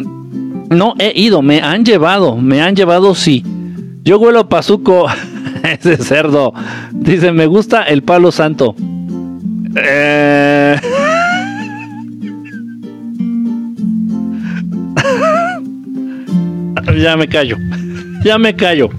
No 0.70 0.94
he 1.00 1.20
ido, 1.20 1.42
me 1.42 1.62
han 1.62 1.84
llevado, 1.84 2.38
me 2.38 2.62
han 2.62 2.76
llevado, 2.76 3.16
sí. 3.16 3.44
Yo 4.04 4.20
huelo 4.20 4.50
Pazuco. 4.50 5.08
Ese 5.64 5.98
cerdo. 5.98 6.54
Dice, 6.92 7.32
me 7.32 7.48
gusta 7.48 7.86
el 7.86 8.04
palo 8.04 8.32
santo. 8.32 8.76
Eh. 9.76 10.80
ya 17.02 17.18
me 17.18 17.28
callo. 17.28 17.58
Ya 18.24 18.38
me 18.38 18.56
callo. 18.56 18.90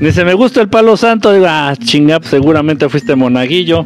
Dice, 0.00 0.24
me 0.24 0.34
gusta 0.34 0.60
el 0.60 0.68
palo 0.68 0.96
santo. 0.96 1.32
Digo, 1.32 1.46
ah, 1.48 1.74
chinga, 1.76 2.20
pues 2.20 2.30
seguramente 2.30 2.88
fuiste 2.88 3.16
monaguillo. 3.16 3.84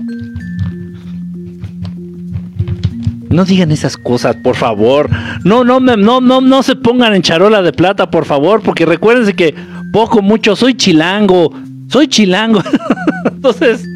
No 3.31 3.47
digan 3.47 3.73
esas 3.73 3.97
cosas, 3.97 4.37
por 4.37 4.57
favor. 4.57 5.09
No, 5.43 5.65
no, 5.65 5.81
no, 5.81 6.21
no, 6.21 6.41
no 6.41 6.63
se 6.63 6.77
pongan 6.77 7.15
en 7.15 7.23
charola 7.23 7.63
de 7.63 7.73
plata, 7.73 8.11
por 8.11 8.27
favor, 8.27 8.61
porque 8.61 8.85
recuérdense 8.85 9.33
que 9.33 9.55
poco, 9.91 10.21
mucho, 10.21 10.55
soy 10.55 10.75
chilango. 10.75 11.51
Soy 11.89 12.09
chilango. 12.09 12.63
Entonces. 13.25 13.89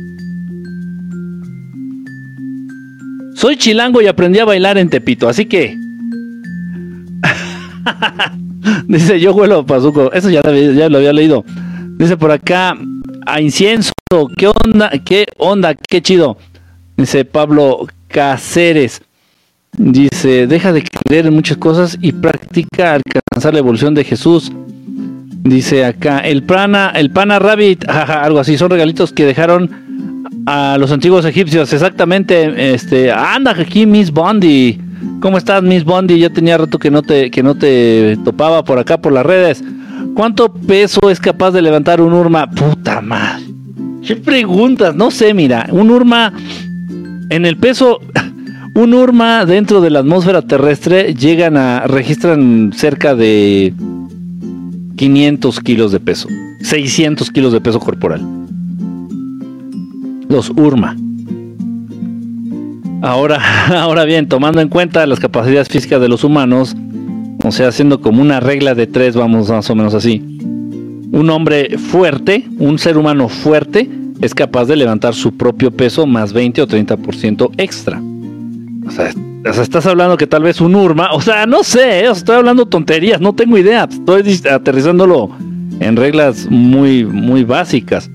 Soy 3.37 3.57
chilango 3.59 4.01
y 4.01 4.07
aprendí 4.07 4.39
a 4.39 4.47
bailar 4.47 4.79
en 4.79 4.89
Tepito, 4.89 5.29
así 5.29 5.45
que. 5.45 5.77
Dice, 8.89 9.21
yo 9.21 9.35
huelo 9.35 9.59
a 9.59 9.67
pazuco. 9.67 10.11
Eso 10.13 10.31
ya, 10.31 10.41
lo 10.43 10.97
había 10.97 11.13
leído. 11.13 11.45
Dice 11.99 12.17
por 12.17 12.31
acá, 12.31 12.75
a 13.27 13.41
incienso. 13.43 13.93
¿Qué 14.39 14.49
onda? 14.49 14.91
¿Qué 15.05 15.27
onda? 15.37 15.75
Qué 15.75 16.01
chido. 16.01 16.39
Dice 16.97 17.27
Pablo 17.27 17.87
Cáceres. 18.09 19.03
Dice, 19.77 20.47
deja 20.47 20.73
de 20.73 20.83
creer 20.83 21.27
en 21.27 21.35
muchas 21.35 21.59
cosas 21.59 21.99
y 22.01 22.13
practica 22.13 22.95
alcanzar 22.95 23.53
la 23.53 23.59
evolución 23.59 23.95
de 23.95 24.05
Jesús. 24.05 24.51
Dice 25.43 25.85
acá, 25.85 26.21
el 26.21 26.43
prana, 26.43 26.91
el 26.95 27.11
pana 27.11 27.39
rabbit, 27.39 27.85
algo 27.89 28.39
así, 28.39 28.57
son 28.57 28.71
regalitos 28.71 29.13
que 29.13 29.27
dejaron 29.27 30.06
a 30.47 30.77
los 30.79 30.93
antiguos 30.93 31.25
egipcios. 31.25 31.73
Exactamente, 31.73 32.75
este, 32.75 33.11
anda 33.13 33.53
aquí 33.53 33.87
Miss 33.87 34.11
Bondi. 34.11 34.81
¿Cómo 35.21 35.39
estás 35.39 35.63
Miss 35.63 35.85
Bondi? 35.85 36.19
Ya 36.19 36.31
tenía 36.31 36.59
rato 36.59 36.79
que 36.79 36.91
no 36.91 37.03
te 37.03 37.31
que 37.31 37.43
no 37.43 37.55
te 37.55 38.19
topaba 38.25 38.65
por 38.65 38.79
acá 38.79 38.99
por 38.99 39.13
las 39.13 39.27
redes. 39.27 39.63
¿Cuánto 40.15 40.53
peso 40.53 41.11
es 41.11 41.21
capaz 41.21 41.51
de 41.51 41.63
levantar 41.63 42.01
un 42.01 42.13
urma? 42.13 42.51
Puta 42.51 43.01
madre. 43.01 43.45
¿Qué 44.07 44.17
preguntas? 44.17 44.95
No 44.95 45.11
sé, 45.11 45.35
mira, 45.35 45.67
un 45.71 45.91
urma 45.91 46.33
en 47.31 47.45
el 47.45 47.57
peso 47.57 48.01
un 48.75 48.93
URMA 48.93 49.47
dentro 49.47 49.81
de 49.81 49.91
la 49.91 50.01
atmósfera 50.01 50.43
terrestre 50.43 51.15
llegan 51.15 51.57
a 51.57 51.87
registran 51.87 52.73
cerca 52.75 53.15
de 53.15 53.73
500 54.97 55.61
kilos 55.61 55.93
de 55.93 56.01
peso, 56.01 56.29
600 56.61 57.31
kilos 57.31 57.53
de 57.53 57.61
peso 57.61 57.81
corporal. 57.81 58.36
Los 60.29 60.51
URMA. 60.51 60.97
Ahora, 63.03 63.41
ahora 63.83 64.05
bien, 64.05 64.29
tomando 64.29 64.61
en 64.61 64.69
cuenta 64.69 65.07
las 65.07 65.21
capacidades 65.21 65.69
físicas 65.69 66.01
de 66.01 66.09
los 66.09 66.25
humanos, 66.25 66.77
o 67.45 67.53
sea, 67.53 67.69
haciendo 67.69 68.01
como 68.01 68.23
una 68.23 68.41
regla 68.41 68.75
de 68.75 68.87
tres, 68.87 69.17
vamos 69.17 69.51
más 69.51 69.69
o 69.71 69.75
menos 69.75 69.95
así. 69.95 70.23
Un 71.13 71.31
hombre 71.31 71.79
fuerte, 71.79 72.47
un 72.59 72.79
ser 72.79 72.99
humano 72.99 73.29
fuerte, 73.29 73.89
es 74.21 74.35
capaz 74.35 74.65
de 74.65 74.77
levantar 74.77 75.15
su 75.15 75.37
propio 75.37 75.71
peso 75.71 76.07
más 76.07 76.33
20 76.33 76.63
o 76.63 76.67
30% 76.67 77.51
extra. 77.59 78.01
O 78.87 78.91
sea, 78.91 79.13
estás 79.63 79.87
hablando 79.87 80.17
que 80.17 80.27
tal 80.27 80.43
vez 80.43 80.61
un 80.61 80.75
Urma, 80.75 81.13
o 81.13 81.21
sea, 81.21 81.47
no 81.47 81.63
sé, 81.63 82.01
¿eh? 82.01 82.11
estoy 82.11 82.37
hablando 82.37 82.67
tonterías, 82.67 83.21
no 83.21 83.35
tengo 83.35 83.59
idea, 83.59 83.89
estoy 83.91 84.41
aterrizándolo 84.51 85.31
en 85.81 85.97
reglas 85.97 86.47
muy, 86.51 87.05
muy 87.05 87.45
básicas. 87.45 88.11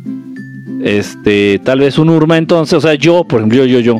Este, 0.84 1.60
tal 1.60 1.80
vez 1.80 2.00
un 2.00 2.10
Urma 2.10 2.38
entonces, 2.38 2.74
o 2.74 2.82
sea, 2.82 2.96
yo, 2.96 3.24
por 3.24 3.40
ejemplo, 3.40 3.66
yo, 3.66 3.80
yo, 3.80 3.98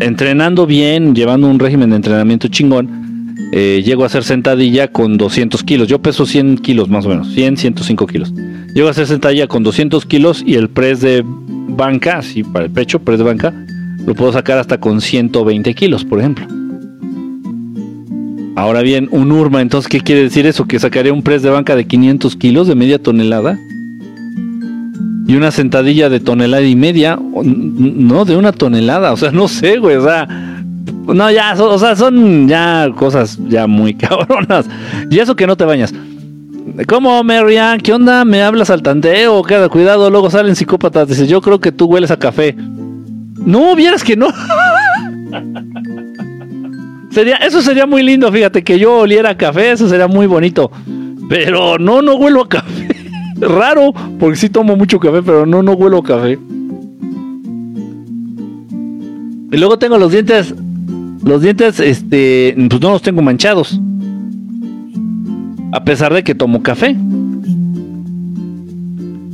entrenando 0.00 0.66
bien, 0.66 1.14
llevando 1.14 1.46
un 1.48 1.58
régimen 1.58 1.90
de 1.90 1.96
entrenamiento 1.96 2.48
chingón, 2.48 3.36
eh, 3.52 3.82
llego 3.84 4.04
a 4.04 4.06
hacer 4.06 4.22
sentadilla 4.22 4.88
con 4.88 5.16
200 5.16 5.62
kilos. 5.64 5.88
Yo 5.88 6.00
peso 6.00 6.24
100 6.24 6.58
kilos 6.58 6.88
más 6.88 7.04
o 7.06 7.08
menos, 7.08 7.28
100, 7.32 7.56
105 7.56 8.06
kilos. 8.06 8.32
Llego 8.74 8.88
a 8.88 8.92
hacer 8.92 9.06
sentadilla 9.06 9.46
con 9.46 9.62
200 9.62 10.06
kilos 10.06 10.42
y 10.46 10.54
el 10.54 10.68
press 10.68 11.00
de 11.00 11.24
banca, 11.24 12.18
así 12.18 12.44
para 12.44 12.66
el 12.66 12.70
pecho, 12.70 13.00
press 13.00 13.18
de 13.18 13.24
banca, 13.24 13.52
lo 14.06 14.14
puedo 14.14 14.32
sacar 14.32 14.58
hasta 14.58 14.78
con 14.78 15.00
120 15.00 15.74
kilos, 15.74 16.04
por 16.04 16.20
ejemplo. 16.20 16.46
Ahora 18.56 18.82
bien, 18.82 19.08
un 19.10 19.32
URMA, 19.32 19.62
entonces, 19.62 19.88
¿qué 19.88 20.00
quiere 20.00 20.22
decir 20.22 20.46
eso? 20.46 20.66
¿Que 20.66 20.78
sacaría 20.78 21.12
un 21.12 21.22
press 21.22 21.42
de 21.42 21.50
banca 21.50 21.76
de 21.76 21.86
500 21.86 22.36
kilos, 22.36 22.68
de 22.68 22.74
media 22.74 23.02
tonelada? 23.02 23.58
Y 25.30 25.36
una 25.36 25.52
sentadilla 25.52 26.08
de 26.08 26.18
tonelada 26.18 26.64
y 26.64 26.74
media, 26.74 27.16
no, 27.16 28.24
de 28.24 28.36
una 28.36 28.50
tonelada, 28.50 29.12
o 29.12 29.16
sea, 29.16 29.30
no 29.30 29.46
sé, 29.46 29.78
güey, 29.78 29.94
o 29.94 30.02
sea, 30.02 30.26
no, 30.26 31.30
ya, 31.30 31.54
o 31.54 31.78
sea, 31.78 31.94
son 31.94 32.48
ya 32.48 32.90
cosas 32.96 33.38
ya 33.46 33.68
muy 33.68 33.94
cabronas. 33.96 34.68
Y 35.08 35.20
eso 35.20 35.36
que 35.36 35.46
no 35.46 35.56
te 35.56 35.64
bañas. 35.64 35.94
¿Cómo, 36.88 37.22
Marianne? 37.22 37.80
¿Qué 37.80 37.92
onda? 37.92 38.24
¿Me 38.24 38.42
hablas 38.42 38.70
al 38.70 38.82
tanteo? 38.82 39.44
Queda 39.44 39.68
cuidado, 39.68 40.10
luego 40.10 40.30
salen 40.30 40.56
psicópatas. 40.56 41.06
Dice, 41.06 41.28
yo 41.28 41.40
creo 41.40 41.60
que 41.60 41.70
tú 41.70 41.84
hueles 41.84 42.10
a 42.10 42.18
café. 42.18 42.56
No, 43.36 43.76
vieras 43.76 44.02
que 44.02 44.16
no. 44.16 44.30
sería, 47.12 47.36
eso 47.36 47.62
sería 47.62 47.86
muy 47.86 48.02
lindo, 48.02 48.32
fíjate, 48.32 48.64
que 48.64 48.80
yo 48.80 48.98
oliera 48.98 49.38
café, 49.38 49.70
eso 49.70 49.88
sería 49.88 50.08
muy 50.08 50.26
bonito. 50.26 50.72
Pero 51.28 51.78
no, 51.78 52.02
no 52.02 52.16
huelo 52.16 52.42
a 52.42 52.48
café. 52.48 52.89
Raro, 53.40 53.92
porque 54.18 54.36
sí 54.36 54.48
tomo 54.48 54.76
mucho 54.76 55.00
café, 55.00 55.22
pero 55.22 55.46
no, 55.46 55.62
no 55.62 55.72
huelo 55.72 56.02
café. 56.02 56.38
Y 59.52 59.56
luego 59.56 59.78
tengo 59.78 59.98
los 59.98 60.12
dientes, 60.12 60.54
los 61.24 61.42
dientes, 61.42 61.80
este, 61.80 62.54
pues 62.68 62.80
no 62.80 62.90
los 62.90 63.02
tengo 63.02 63.22
manchados. 63.22 63.80
A 65.72 65.84
pesar 65.84 66.12
de 66.12 66.22
que 66.22 66.34
tomo 66.34 66.62
café. 66.62 66.96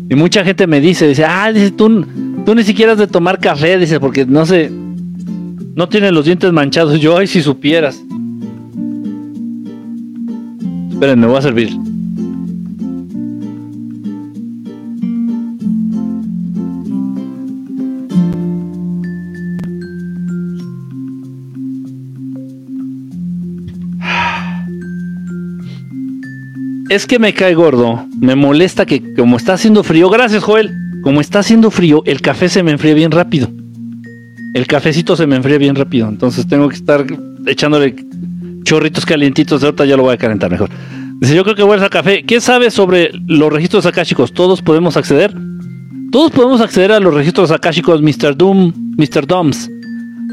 Y 0.08 0.14
mucha 0.14 0.44
gente 0.44 0.66
me 0.66 0.80
dice, 0.80 1.08
dice, 1.08 1.24
ah, 1.24 1.52
dice, 1.52 1.70
tú, 1.72 2.06
tú 2.44 2.54
ni 2.54 2.62
siquiera 2.62 2.92
has 2.92 2.98
de 2.98 3.08
tomar 3.08 3.40
café, 3.40 3.76
dice, 3.76 3.98
porque 3.98 4.24
no 4.24 4.46
sé, 4.46 4.70
no 5.74 5.88
tiene 5.88 6.12
los 6.12 6.24
dientes 6.24 6.52
manchados. 6.52 7.00
Yo, 7.00 7.18
ay, 7.18 7.26
si 7.26 7.42
supieras. 7.42 8.02
Esperen, 10.90 11.20
me 11.20 11.26
voy 11.26 11.36
a 11.36 11.42
servir. 11.42 11.76
Es 26.96 27.06
que 27.06 27.18
me 27.18 27.34
cae 27.34 27.52
gordo. 27.52 28.06
Me 28.18 28.36
molesta 28.36 28.86
que 28.86 29.12
como 29.12 29.36
está 29.36 29.52
haciendo 29.52 29.84
frío, 29.84 30.08
gracias 30.08 30.42
Joel, 30.42 30.72
como 31.02 31.20
está 31.20 31.40
haciendo 31.40 31.70
frío, 31.70 32.02
el 32.06 32.22
café 32.22 32.48
se 32.48 32.62
me 32.62 32.70
enfría 32.70 32.94
bien 32.94 33.10
rápido. 33.10 33.50
El 34.54 34.66
cafecito 34.66 35.14
se 35.14 35.26
me 35.26 35.36
enfría 35.36 35.58
bien 35.58 35.74
rápido. 35.74 36.08
Entonces 36.08 36.46
tengo 36.48 36.70
que 36.70 36.76
estar 36.76 37.04
echándole 37.44 37.96
chorritos 38.62 39.04
calientitos. 39.04 39.60
De 39.60 39.66
ahorita 39.66 39.84
ya 39.84 39.98
lo 39.98 40.04
voy 40.04 40.14
a 40.14 40.16
calentar 40.16 40.50
mejor. 40.50 40.70
Dice, 41.20 41.36
yo 41.36 41.44
creo 41.44 41.54
que 41.54 41.64
huele 41.64 41.84
a 41.84 41.90
café. 41.90 42.22
¿Qué 42.22 42.40
sabe 42.40 42.70
sobre 42.70 43.10
los 43.26 43.52
registros 43.52 43.84
akáshicos? 43.84 44.32
¿Todos 44.32 44.62
podemos 44.62 44.96
acceder? 44.96 45.34
Todos 46.10 46.32
podemos 46.32 46.62
acceder 46.62 46.92
a 46.92 47.00
los 47.00 47.12
registros 47.12 47.50
akáshicos 47.50 48.00
Mr. 48.00 48.34
Doom, 48.34 48.72
Mr. 48.96 49.26
Doms. 49.26 49.70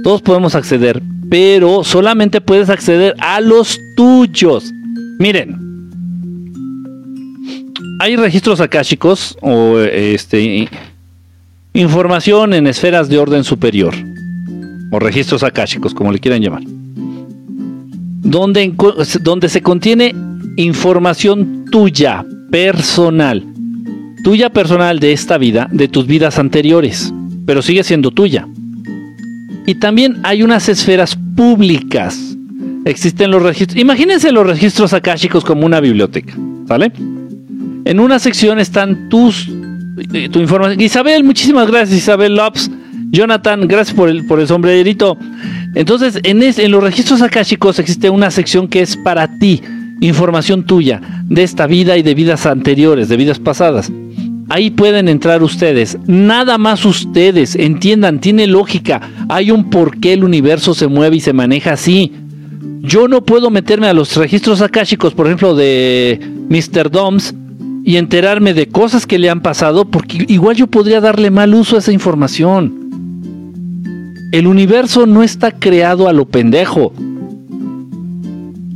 Todos 0.01 0.22
podemos 0.22 0.55
acceder, 0.55 1.03
pero 1.30 1.84
solamente 1.84 2.39
puedes 2.39 2.70
acceder 2.70 3.16
a 3.20 3.41
los 3.41 3.78
tuyos. 3.97 4.72
Miren, 5.20 5.64
hay 8.04 8.18
registros 8.18 8.60
akáshicos 8.60 9.38
o 9.39 9.80
este 9.80 10.68
información 11.72 12.54
en 12.54 12.68
esferas 12.68 13.08
de 13.08 13.18
orden 13.18 13.45
superior 13.45 13.95
o 14.91 14.99
registros 14.99 15.41
akáshicos, 15.41 15.93
como 15.93 16.12
le 16.12 16.20
quieran 16.20 16.41
llamar, 16.41 16.64
donde, 16.66 18.74
donde 19.22 19.47
se 19.47 19.62
contiene 19.62 20.14
información 20.58 21.64
tuya, 21.72 22.26
personal, 22.51 23.41
tuya 24.22 24.49
personal 24.49 24.99
de 24.99 25.14
esta 25.14 25.38
vida, 25.38 25.70
de 25.72 25.88
tus 25.88 26.06
vidas 26.06 26.39
anteriores, 26.39 27.14
pero 27.45 27.62
sigue 27.62 27.86
siendo 27.86 28.12
tuya. 28.12 28.45
Y 29.66 29.76
también 29.76 30.20
hay 30.24 30.43
unas 30.43 30.68
esferas 30.68 31.18
públicas. 31.38 32.36
Existen 32.84 33.32
los 33.32 33.41
registros. 33.41 33.80
Imagínense 33.80 34.34
los 34.34 34.45
registros 34.45 34.91
akáshicos 34.91 35.45
como 35.45 35.66
una 35.66 35.80
biblioteca, 35.80 36.34
¿sale? 36.68 36.91
En 37.86 38.00
una 38.00 38.20
sección 38.20 38.60
están 38.60 39.10
tus 39.10 39.50
eh, 40.14 40.30
tu 40.30 40.40
información. 40.40 40.82
Isabel, 40.82 41.24
muchísimas 41.24 41.68
gracias, 41.68 41.98
Isabel 41.98 42.36
Lopes. 42.36 42.70
Jonathan, 43.12 43.68
gracias 43.68 43.96
por 43.96 44.10
el, 44.10 44.26
por 44.26 44.40
el 44.40 44.48
sombrerito. 44.48 45.18
Entonces, 45.76 46.20
en, 46.24 46.42
en 46.42 46.72
los 46.72 46.84
registros 46.84 47.22
akáshicos 47.22 47.78
existe 47.78 48.10
una 48.10 48.32
sección 48.32 48.68
que 48.68 48.82
es 48.82 48.98
para 48.98 49.38
ti, 49.38 49.62
información 50.02 50.64
tuya, 50.66 51.00
de 51.26 51.44
esta 51.44 51.68
vida 51.68 51.96
y 51.98 52.02
de 52.02 52.16
vidas 52.16 52.48
anteriores, 52.48 53.10
de 53.10 53.18
vidas 53.18 53.38
pasadas. 53.38 53.92
Ahí 54.50 54.72
pueden 54.72 55.08
entrar 55.08 55.44
ustedes, 55.44 55.98
nada 56.06 56.58
más 56.58 56.86
ustedes, 56.86 57.56
entiendan, 57.56 58.20
tiene 58.20 58.46
lógica, 58.46 59.02
hay 59.30 59.52
un 59.52 59.70
por 59.70 60.00
qué 60.00 60.14
el 60.14 60.24
universo 60.24 60.74
se 60.74 60.88
mueve 60.88 61.18
y 61.18 61.22
se 61.22 61.34
maneja 61.34 61.74
así. 61.74 62.12
Yo 62.82 63.08
no 63.08 63.24
puedo 63.24 63.50
meterme 63.50 63.88
a 63.88 63.94
los 63.94 64.16
registros 64.18 64.62
akáshicos, 64.62 65.14
por 65.14 65.28
ejemplo, 65.28 65.56
de 65.56 66.20
Mr. 66.50 66.92
Doms, 66.92 67.34
y 67.86 67.98
enterarme 67.98 68.54
de 68.54 68.68
cosas 68.68 69.06
que 69.06 69.20
le 69.20 69.30
han 69.30 69.42
pasado, 69.42 69.86
porque 69.86 70.26
igual 70.28 70.56
yo 70.56 70.68
podría 70.68 71.02
darle 71.02 71.32
mal 71.32 71.54
uso 71.54 71.76
a 71.76 71.80
esa 71.80 71.92
información. 71.92 72.80
El 74.32 74.48
universo 74.48 75.06
no 75.06 75.22
está 75.22 75.52
creado 75.52 76.08
a 76.08 76.14
lo 76.14 76.26
pendejo. 76.26 76.94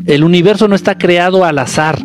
El 0.06 0.24
universo 0.24 0.68
no 0.68 0.76
está 0.76 0.98
creado 0.98 1.46
al 1.46 1.60
azar. 1.60 2.00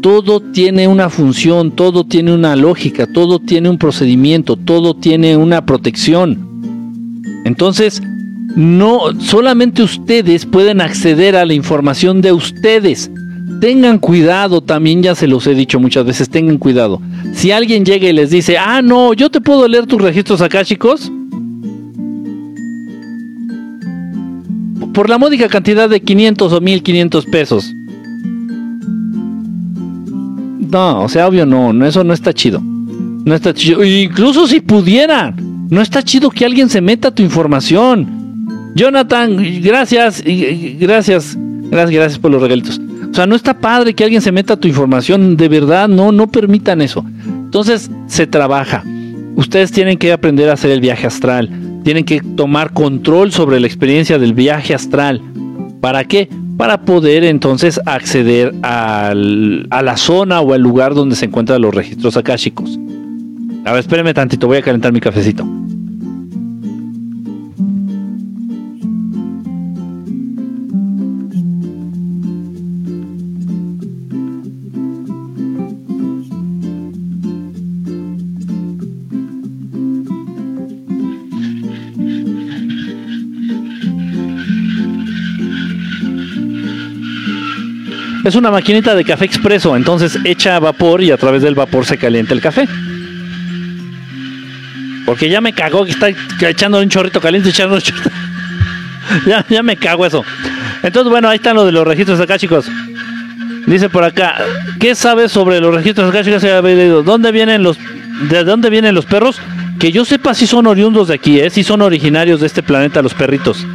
Todo 0.00 0.40
tiene 0.40 0.88
una 0.88 1.10
función, 1.10 1.72
todo 1.72 2.04
tiene 2.04 2.32
una 2.32 2.56
lógica, 2.56 3.06
todo 3.06 3.38
tiene 3.38 3.68
un 3.68 3.78
procedimiento, 3.78 4.56
todo 4.56 4.94
tiene 4.94 5.36
una 5.36 5.66
protección. 5.66 6.50
Entonces, 7.44 8.02
no 8.56 9.20
solamente 9.20 9.82
ustedes 9.82 10.46
pueden 10.46 10.80
acceder 10.80 11.36
a 11.36 11.46
la 11.46 11.54
información 11.54 12.20
de 12.20 12.32
ustedes 12.32 13.10
tengan 13.60 13.98
cuidado, 13.98 14.60
también 14.60 15.02
ya 15.02 15.14
se 15.14 15.26
los 15.26 15.46
he 15.46 15.54
dicho 15.54 15.80
muchas 15.80 16.04
veces, 16.04 16.28
tengan 16.28 16.58
cuidado. 16.58 17.00
Si 17.34 17.50
alguien 17.50 17.84
llega 17.84 18.08
y 18.08 18.12
les 18.12 18.30
dice, 18.30 18.58
ah, 18.58 18.82
no, 18.82 19.14
yo 19.14 19.30
te 19.30 19.40
puedo 19.40 19.66
leer 19.68 19.86
tus 19.86 20.00
registros 20.00 20.40
acá, 20.40 20.64
chicos. 20.64 21.10
Por 24.92 25.08
la 25.08 25.18
módica 25.18 25.48
cantidad 25.48 25.88
de 25.88 26.00
500 26.00 26.52
o 26.52 26.60
1500 26.60 27.26
pesos. 27.26 27.74
No, 30.70 31.02
o 31.02 31.08
sea, 31.08 31.28
obvio 31.28 31.46
no, 31.46 31.72
no, 31.72 31.86
eso 31.86 32.04
no 32.04 32.12
está 32.12 32.32
chido. 32.32 32.60
No 32.60 33.34
está 33.34 33.54
chido. 33.54 33.84
Incluso 33.84 34.46
si 34.46 34.60
pudiera, 34.60 35.34
no 35.70 35.80
está 35.80 36.02
chido 36.02 36.30
que 36.30 36.44
alguien 36.44 36.68
se 36.68 36.80
meta 36.80 37.14
tu 37.14 37.22
información. 37.22 38.06
Jonathan, 38.74 39.36
gracias, 39.62 40.22
gracias, 40.24 41.36
gracias, 41.70 41.94
gracias 41.94 42.18
por 42.18 42.30
los 42.30 42.40
regalitos. 42.40 42.80
O 43.12 43.14
sea, 43.14 43.26
no 43.26 43.34
está 43.34 43.52
padre 43.58 43.92
que 43.92 44.04
alguien 44.04 44.22
se 44.22 44.32
meta 44.32 44.54
a 44.54 44.56
tu 44.56 44.66
información, 44.66 45.36
de 45.36 45.48
verdad, 45.48 45.86
no, 45.86 46.12
no 46.12 46.28
permitan 46.28 46.80
eso. 46.80 47.04
Entonces, 47.26 47.90
se 48.06 48.26
trabaja. 48.26 48.84
Ustedes 49.36 49.70
tienen 49.70 49.98
que 49.98 50.12
aprender 50.12 50.48
a 50.48 50.54
hacer 50.54 50.70
el 50.70 50.80
viaje 50.80 51.06
astral, 51.06 51.50
tienen 51.84 52.04
que 52.04 52.22
tomar 52.22 52.72
control 52.72 53.30
sobre 53.30 53.60
la 53.60 53.66
experiencia 53.66 54.18
del 54.18 54.32
viaje 54.32 54.74
astral. 54.74 55.20
¿Para 55.82 56.04
qué? 56.04 56.30
Para 56.56 56.80
poder 56.82 57.24
entonces 57.24 57.78
acceder 57.84 58.54
a 58.62 59.12
la 59.14 59.96
zona 59.98 60.40
o 60.40 60.54
al 60.54 60.62
lugar 60.62 60.94
donde 60.94 61.14
se 61.14 61.26
encuentran 61.26 61.60
los 61.60 61.74
registros 61.74 62.16
akáshicos. 62.16 62.78
A 63.66 63.72
ver, 63.72 63.80
espérenme 63.80 64.14
tantito, 64.14 64.46
voy 64.46 64.56
a 64.56 64.62
calentar 64.62 64.90
mi 64.90 65.00
cafecito. 65.00 65.46
Es 88.24 88.36
una 88.36 88.50
maquinita 88.50 88.94
de 88.94 89.04
café 89.04 89.24
expreso, 89.24 89.76
entonces 89.76 90.18
echa 90.24 90.58
vapor 90.60 91.02
y 91.02 91.10
a 91.10 91.16
través 91.16 91.42
del 91.42 91.54
vapor 91.54 91.84
se 91.84 91.98
calienta 91.98 92.34
el 92.34 92.40
café. 92.40 92.68
Porque 95.04 95.28
ya 95.28 95.40
me 95.40 95.52
cagó 95.52 95.84
que 95.84 95.90
está 95.90 96.08
echando 96.48 96.78
un 96.78 96.88
chorrito 96.88 97.20
caliente, 97.20 97.48
echando 97.48 97.74
un 97.74 97.80
chorrito. 97.80 98.10
ya, 99.26 99.44
ya 99.48 99.62
me 99.64 99.76
cago 99.76 100.06
eso. 100.06 100.24
Entonces, 100.84 101.10
bueno, 101.10 101.28
ahí 101.28 101.36
están 101.36 101.56
lo 101.56 101.64
de 101.64 101.72
los 101.72 101.84
registros 101.84 102.20
acá, 102.20 102.38
chicos. 102.38 102.70
Dice 103.66 103.88
por 103.88 104.04
acá, 104.04 104.36
¿qué 104.78 104.94
sabes 104.94 105.32
sobre 105.32 105.60
los 105.60 105.74
registros 105.74 106.08
acá, 106.08 106.22
chicos? 106.22 106.42
¿Dónde 107.04 107.32
vienen 107.32 107.64
los, 107.64 107.78
de 108.30 108.44
dónde 108.44 108.70
vienen 108.70 108.94
los 108.94 109.06
perros? 109.06 109.40
Que 109.80 109.90
yo 109.90 110.04
sepa 110.04 110.34
si 110.34 110.46
son 110.46 110.68
oriundos 110.68 111.08
de 111.08 111.14
aquí, 111.14 111.40
¿eh? 111.40 111.50
si 111.50 111.64
son 111.64 111.82
originarios 111.82 112.40
de 112.40 112.46
este 112.46 112.62
planeta 112.62 113.02
los 113.02 113.14
perritos. 113.14 113.66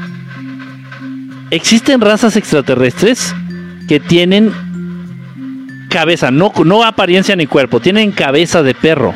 ¿Existen 1.49 1.99
razas 1.99 2.37
extraterrestres? 2.37 3.33
Que 3.87 3.99
tienen 3.99 4.51
cabeza, 5.89 6.31
no, 6.31 6.51
no 6.65 6.83
apariencia 6.83 7.35
ni 7.35 7.47
cuerpo, 7.47 7.79
tienen 7.79 8.11
cabeza 8.11 8.63
de 8.63 8.75
perro. 8.75 9.13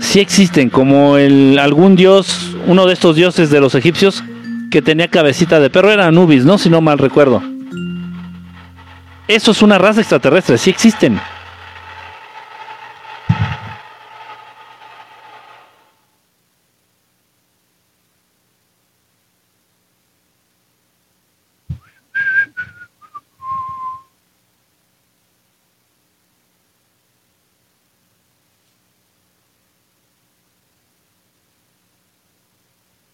Sí 0.00 0.20
existen, 0.20 0.68
como 0.68 1.16
el, 1.16 1.58
algún 1.58 1.94
dios, 1.94 2.56
uno 2.66 2.86
de 2.86 2.94
estos 2.94 3.16
dioses 3.16 3.50
de 3.50 3.60
los 3.60 3.74
egipcios, 3.74 4.24
que 4.70 4.82
tenía 4.82 5.08
cabecita 5.08 5.60
de 5.60 5.70
perro, 5.70 5.92
era 5.92 6.06
Anubis, 6.06 6.44
¿no? 6.44 6.58
Si 6.58 6.68
no 6.68 6.80
mal 6.80 6.98
recuerdo. 6.98 7.42
Eso 9.28 9.52
es 9.52 9.62
una 9.62 9.78
raza 9.78 10.00
extraterrestre, 10.00 10.58
sí 10.58 10.70
existen. 10.70 11.20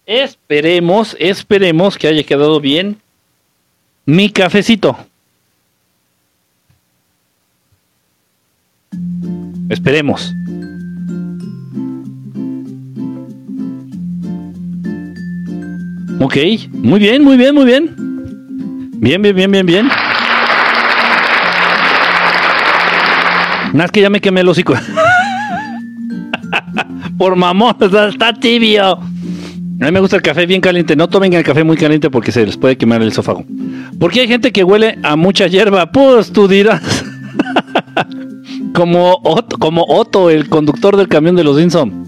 Esperemos, 0.09 1.15
esperemos 1.21 1.97
que 1.99 2.09
haya 2.09 2.23
quedado 2.23 2.61
bien 2.61 2.97
mi 4.07 4.31
cafecito. 4.31 4.97
Esperemos. 9.69 10.35
Ok, 16.21 16.37
muy 16.73 17.01
bien, 17.01 17.23
muy 17.23 17.37
bien, 17.37 17.55
muy 17.55 17.67
bien. 17.67 17.95
Bien, 19.01 19.21
bien, 19.21 19.37
bien, 19.37 19.53
bien, 19.53 19.67
bien. 19.67 19.91
Nada 23.75 23.91
que 23.91 24.01
ya 24.01 24.09
me 24.09 24.23
quemé 24.23 24.41
el 24.41 24.49
hocico. 24.49 24.73
Por 27.19 27.37
mamón, 27.37 27.77
está 27.79 28.33
tibio. 28.33 28.99
A 29.81 29.85
mí 29.85 29.93
me 29.93 30.01
gusta 30.01 30.17
el 30.17 30.23
café 30.23 30.45
bien 30.45 30.61
caliente. 30.61 30.97
No 30.97 31.09
tomen 31.09 31.33
el 31.33 31.45
café 31.45 31.63
muy 31.63 31.77
caliente 31.77 32.11
porque 32.11 32.33
se 32.33 32.45
les 32.45 32.57
puede 32.57 32.77
quemar 32.77 33.01
el 33.01 33.09
esófago. 33.09 33.45
Porque 33.99 34.21
hay 34.21 34.29
gente 34.29 34.51
que 34.51 34.65
huele 34.65 34.99
a 35.03 35.15
mucha 35.15 35.47
hierba. 35.47 35.93
Pues 35.93 36.33
tú 36.33 36.49
dirás. 36.49 36.83
como, 38.75 39.21
Otto, 39.23 39.57
como 39.59 39.85
Otto, 39.89 40.31
el 40.31 40.49
conductor 40.49 40.97
del 40.97 41.09
camión 41.09 41.37
de 41.37 41.45
los 41.45 41.57
Simpson. 41.57 42.07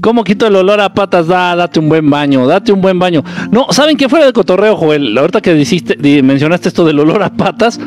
¿Cómo 0.00 0.24
quito 0.24 0.46
el 0.46 0.56
olor 0.56 0.80
a 0.80 0.94
patas? 0.94 1.26
Da, 1.26 1.54
date 1.54 1.78
un 1.78 1.90
buen 1.90 2.08
baño, 2.08 2.46
date 2.46 2.72
un 2.72 2.80
buen 2.80 2.98
baño. 2.98 3.22
No, 3.50 3.66
¿saben 3.70 3.98
qué 3.98 4.08
fuera 4.08 4.24
de 4.24 4.32
cotorreo, 4.32 4.76
Joel? 4.76 5.16
Ahorita 5.18 5.42
que 5.42 5.52
mencionaste 6.22 6.68
esto 6.68 6.86
del 6.86 7.00
olor 7.00 7.22
a 7.22 7.30
patas, 7.30 7.78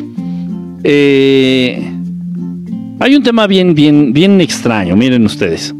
eh, 0.83 1.91
hay 2.99 3.15
un 3.15 3.23
tema 3.23 3.47
bien, 3.47 3.73
bien, 3.73 4.13
bien 4.13 4.39
extraño, 4.41 4.95
miren 4.95 5.25
ustedes. 5.25 5.73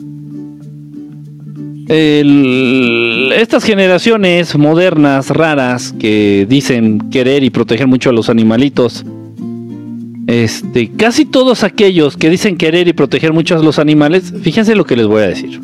Estas 1.88 3.64
generaciones 3.64 4.58
modernas, 4.58 5.30
raras, 5.30 5.94
que 6.00 6.46
dicen 6.50 7.10
querer 7.10 7.44
y 7.44 7.50
proteger 7.50 7.88
mucho 7.88 8.10
a 8.10 8.14
los 8.14 8.30
animalitos, 8.30 9.06
este, 10.28 10.90
casi 10.92 11.26
todos 11.26 11.64
aquellos 11.64 12.16
que 12.16 12.30
dicen 12.30 12.58
querer 12.58 12.88
y 12.88 12.94
proteger 12.94 13.34
mucho 13.34 13.56
a 13.56 13.64
los 13.64 13.80
animales, 13.80 14.34
fíjense 14.42 14.76
lo 14.76 14.86
que 14.86 14.96
les 14.96 15.08
voy 15.08 15.24
a 15.24 15.28
decir. 15.28 15.60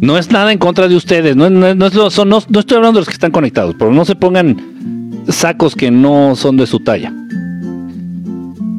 No 0.00 0.18
es 0.18 0.30
nada 0.30 0.52
en 0.52 0.58
contra 0.58 0.88
de 0.88 0.96
ustedes, 0.96 1.34
no, 1.36 1.48
no, 1.48 1.74
no, 1.74 1.86
estoy 1.86 2.76
hablando 2.76 2.92
de 2.92 3.00
los 3.00 3.08
que 3.08 3.14
están 3.14 3.30
conectados, 3.30 3.74
pero 3.78 3.92
no 3.92 4.04
se 4.04 4.14
pongan 4.14 5.24
sacos 5.28 5.74
que 5.74 5.90
no 5.90 6.36
son 6.36 6.58
de 6.58 6.66
su 6.66 6.80
talla. 6.80 7.12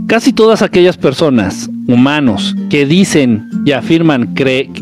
Casi 0.08 0.32
todas 0.32 0.62
aquellas 0.62 0.96
personas, 0.96 1.70
humanos, 1.88 2.56
que 2.70 2.86
dicen 2.86 3.50
y 3.66 3.72
afirman 3.72 4.34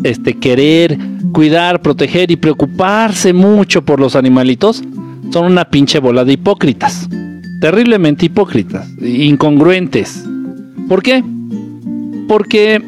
este, 0.03 0.38
querer, 0.38 0.97
cuidar, 1.32 1.82
proteger 1.82 2.32
y 2.32 2.36
preocuparse 2.36 3.34
mucho 3.34 3.84
por 3.86 3.99
los 3.99 4.16
animalitos, 4.16 4.84
son 5.32 5.45
una 5.51 5.66
pinche 5.66 5.99
bola 5.99 6.26
de 6.26 6.34
hipócritas. 6.34 7.08
Terriblemente 7.62 8.26
hipócritas, 8.26 8.88
incongruentes. 9.01 10.24
¿Por 10.88 11.01
qué? 11.01 11.24
Porque 12.28 12.82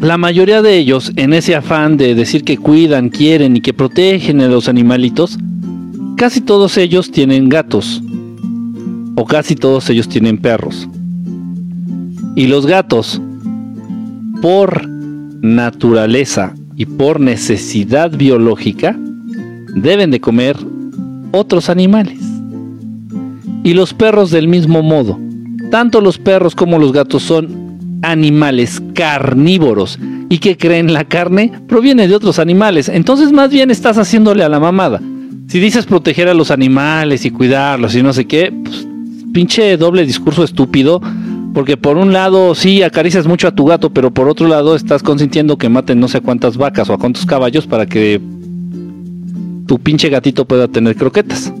la 0.00 0.18
mayoría 0.18 0.60
de 0.60 0.76
ellos, 0.76 1.12
en 1.16 1.32
ese 1.32 1.54
afán 1.54 1.96
de 1.96 2.14
decir 2.14 2.44
que 2.44 2.58
cuidan, 2.58 3.08
quieren 3.08 3.56
y 3.56 3.60
que 3.60 3.72
protegen 3.72 4.40
a 4.40 4.48
los 4.48 4.68
animalitos, 4.68 5.38
casi 6.16 6.40
todos 6.40 6.76
ellos 6.76 7.10
tienen 7.10 7.48
gatos. 7.48 8.02
O 9.16 9.24
casi 9.24 9.54
todos 9.54 9.88
ellos 9.90 10.08
tienen 10.08 10.38
perros. 10.38 10.88
Y 12.36 12.46
los 12.46 12.66
gatos, 12.66 13.20
por 14.42 14.88
naturaleza 14.88 16.54
y 16.76 16.86
por 16.86 17.20
necesidad 17.20 18.10
biológica, 18.10 18.96
deben 19.74 20.10
de 20.10 20.20
comer 20.20 20.56
otros 21.32 21.68
animales. 21.68 22.18
Y 23.62 23.74
los 23.74 23.94
perros 23.94 24.30
del 24.30 24.48
mismo 24.48 24.82
modo. 24.82 25.18
Tanto 25.70 26.00
los 26.00 26.18
perros 26.18 26.54
como 26.54 26.78
los 26.78 26.92
gatos 26.92 27.22
son 27.22 28.00
animales 28.02 28.82
carnívoros 28.94 29.98
y 30.28 30.38
que 30.38 30.56
creen 30.56 30.92
la 30.92 31.04
carne 31.04 31.52
proviene 31.68 32.08
de 32.08 32.14
otros 32.14 32.38
animales. 32.38 32.88
Entonces 32.88 33.32
más 33.32 33.50
bien 33.50 33.70
estás 33.70 33.96
haciéndole 33.98 34.44
a 34.44 34.48
la 34.48 34.60
mamada. 34.60 35.00
Si 35.48 35.60
dices 35.60 35.86
proteger 35.86 36.28
a 36.28 36.34
los 36.34 36.50
animales 36.50 37.24
y 37.24 37.30
cuidarlos 37.30 37.94
y 37.94 38.02
no 38.02 38.12
sé 38.12 38.26
qué, 38.26 38.52
pues, 38.64 38.86
pinche 39.32 39.76
doble 39.76 40.06
discurso 40.06 40.44
estúpido. 40.44 41.00
Porque 41.54 41.76
por 41.76 41.96
un 41.96 42.12
lado 42.12 42.56
sí 42.56 42.82
acaricias 42.82 43.28
mucho 43.28 43.46
a 43.46 43.52
tu 43.52 43.64
gato, 43.64 43.90
pero 43.90 44.12
por 44.12 44.28
otro 44.28 44.48
lado 44.48 44.74
estás 44.74 45.04
consintiendo 45.04 45.56
que 45.56 45.68
maten 45.68 46.00
no 46.00 46.08
sé 46.08 46.20
cuántas 46.20 46.56
vacas 46.56 46.90
o 46.90 46.94
a 46.94 46.98
cuántos 46.98 47.24
caballos 47.24 47.66
para 47.68 47.86
que 47.86 48.20
tu 49.66 49.78
pinche 49.78 50.08
gatito 50.08 50.44
pueda 50.46 50.66
tener 50.66 50.96
croquetas. 50.96 51.52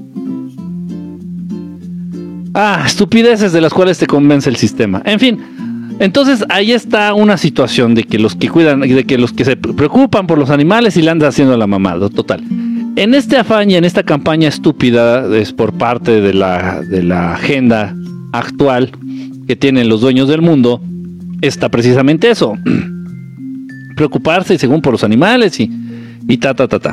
Ah, 2.54 2.82
estupideces 2.84 3.52
de 3.52 3.60
las 3.60 3.72
cuales 3.72 3.96
te 3.98 4.06
convence 4.08 4.50
el 4.50 4.56
sistema. 4.56 5.00
En 5.04 5.20
fin, 5.20 5.38
entonces 6.00 6.44
ahí 6.48 6.72
está 6.72 7.14
una 7.14 7.36
situación 7.36 7.94
de 7.94 8.02
que 8.02 8.18
los 8.18 8.34
que 8.34 8.48
cuidan, 8.48 8.80
de 8.80 9.04
que 9.04 9.16
los 9.16 9.32
que 9.32 9.44
se 9.44 9.56
preocupan 9.56 10.26
por 10.26 10.38
los 10.38 10.50
animales 10.50 10.96
y 10.96 11.02
le 11.02 11.10
andan 11.10 11.28
haciendo 11.28 11.56
la 11.56 11.68
mamada, 11.68 12.08
total. 12.08 12.42
En 12.96 13.14
este 13.14 13.36
afán 13.36 13.70
y 13.70 13.76
en 13.76 13.84
esta 13.84 14.02
campaña 14.02 14.48
estúpida 14.48 15.24
es 15.36 15.52
por 15.52 15.72
parte 15.72 16.20
de 16.20 16.34
la, 16.34 16.80
de 16.80 17.02
la 17.02 17.34
agenda 17.34 17.94
actual 18.32 18.90
que 19.46 19.56
tienen 19.56 19.88
los 19.88 20.00
dueños 20.00 20.28
del 20.28 20.42
mundo, 20.42 20.80
está 21.40 21.68
precisamente 21.68 22.30
eso. 22.30 22.56
Preocuparse 23.96 24.58
según 24.58 24.80
por 24.80 24.92
los 24.92 25.04
animales 25.04 25.60
y, 25.60 25.70
y 26.28 26.36
ta, 26.38 26.54
ta, 26.54 26.66
ta, 26.68 26.78
ta. 26.78 26.92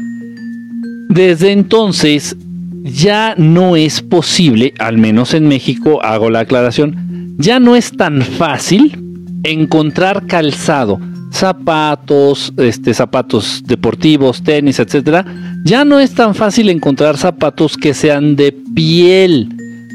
Desde 1.10 1.52
entonces 1.52 2.38
ya 2.84 3.36
no 3.38 3.76
es 3.76 4.02
posible, 4.02 4.74
al 4.80 4.97
menos 4.97 5.34
en 5.34 5.47
México, 5.47 6.04
hago 6.04 6.30
la 6.30 6.41
aclaración, 6.41 7.36
ya 7.38 7.60
no 7.60 7.76
es 7.76 7.91
tan 7.91 8.22
fácil 8.22 8.97
encontrar 9.43 10.26
calzado, 10.28 11.00
zapatos, 11.32 12.54
este, 12.58 12.93
zapatos 12.93 13.63
deportivos, 13.66 14.43
tenis, 14.43 14.80
etcétera. 14.80 15.26
Ya 15.63 15.86
no 15.86 16.00
es 16.00 16.13
tan 16.13 16.36
fácil 16.36 16.70
encontrar 16.70 17.17
zapatos 17.17 17.78
que 17.78 17.93
sean 17.93 18.36
de 18.36 18.51
piel, 18.51 19.50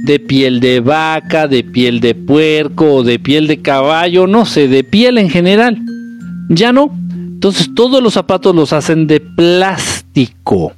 de 0.07 0.20
piel 0.20 0.61
de 0.61 0.81
vaca, 0.81 1.49
de 1.49 1.65
piel 1.65 2.01
de 2.01 2.15
puerco, 2.15 3.03
de 3.03 3.19
piel 3.19 3.47
de 3.49 3.61
caballo, 3.61 4.27
no 4.27 4.47
sé, 4.47 4.69
de 4.69 4.85
piel 4.85 5.19
en 5.19 5.28
general. 5.28 5.78
Ya 6.49 6.73
no. 6.73 6.91
Entonces 7.11 7.74
todos 7.74 8.03
los 8.03 8.15
zapatos 8.15 8.55
los 8.55 8.73
hacen 8.73 9.07
de 9.07 9.20
plástico. 9.20 10.73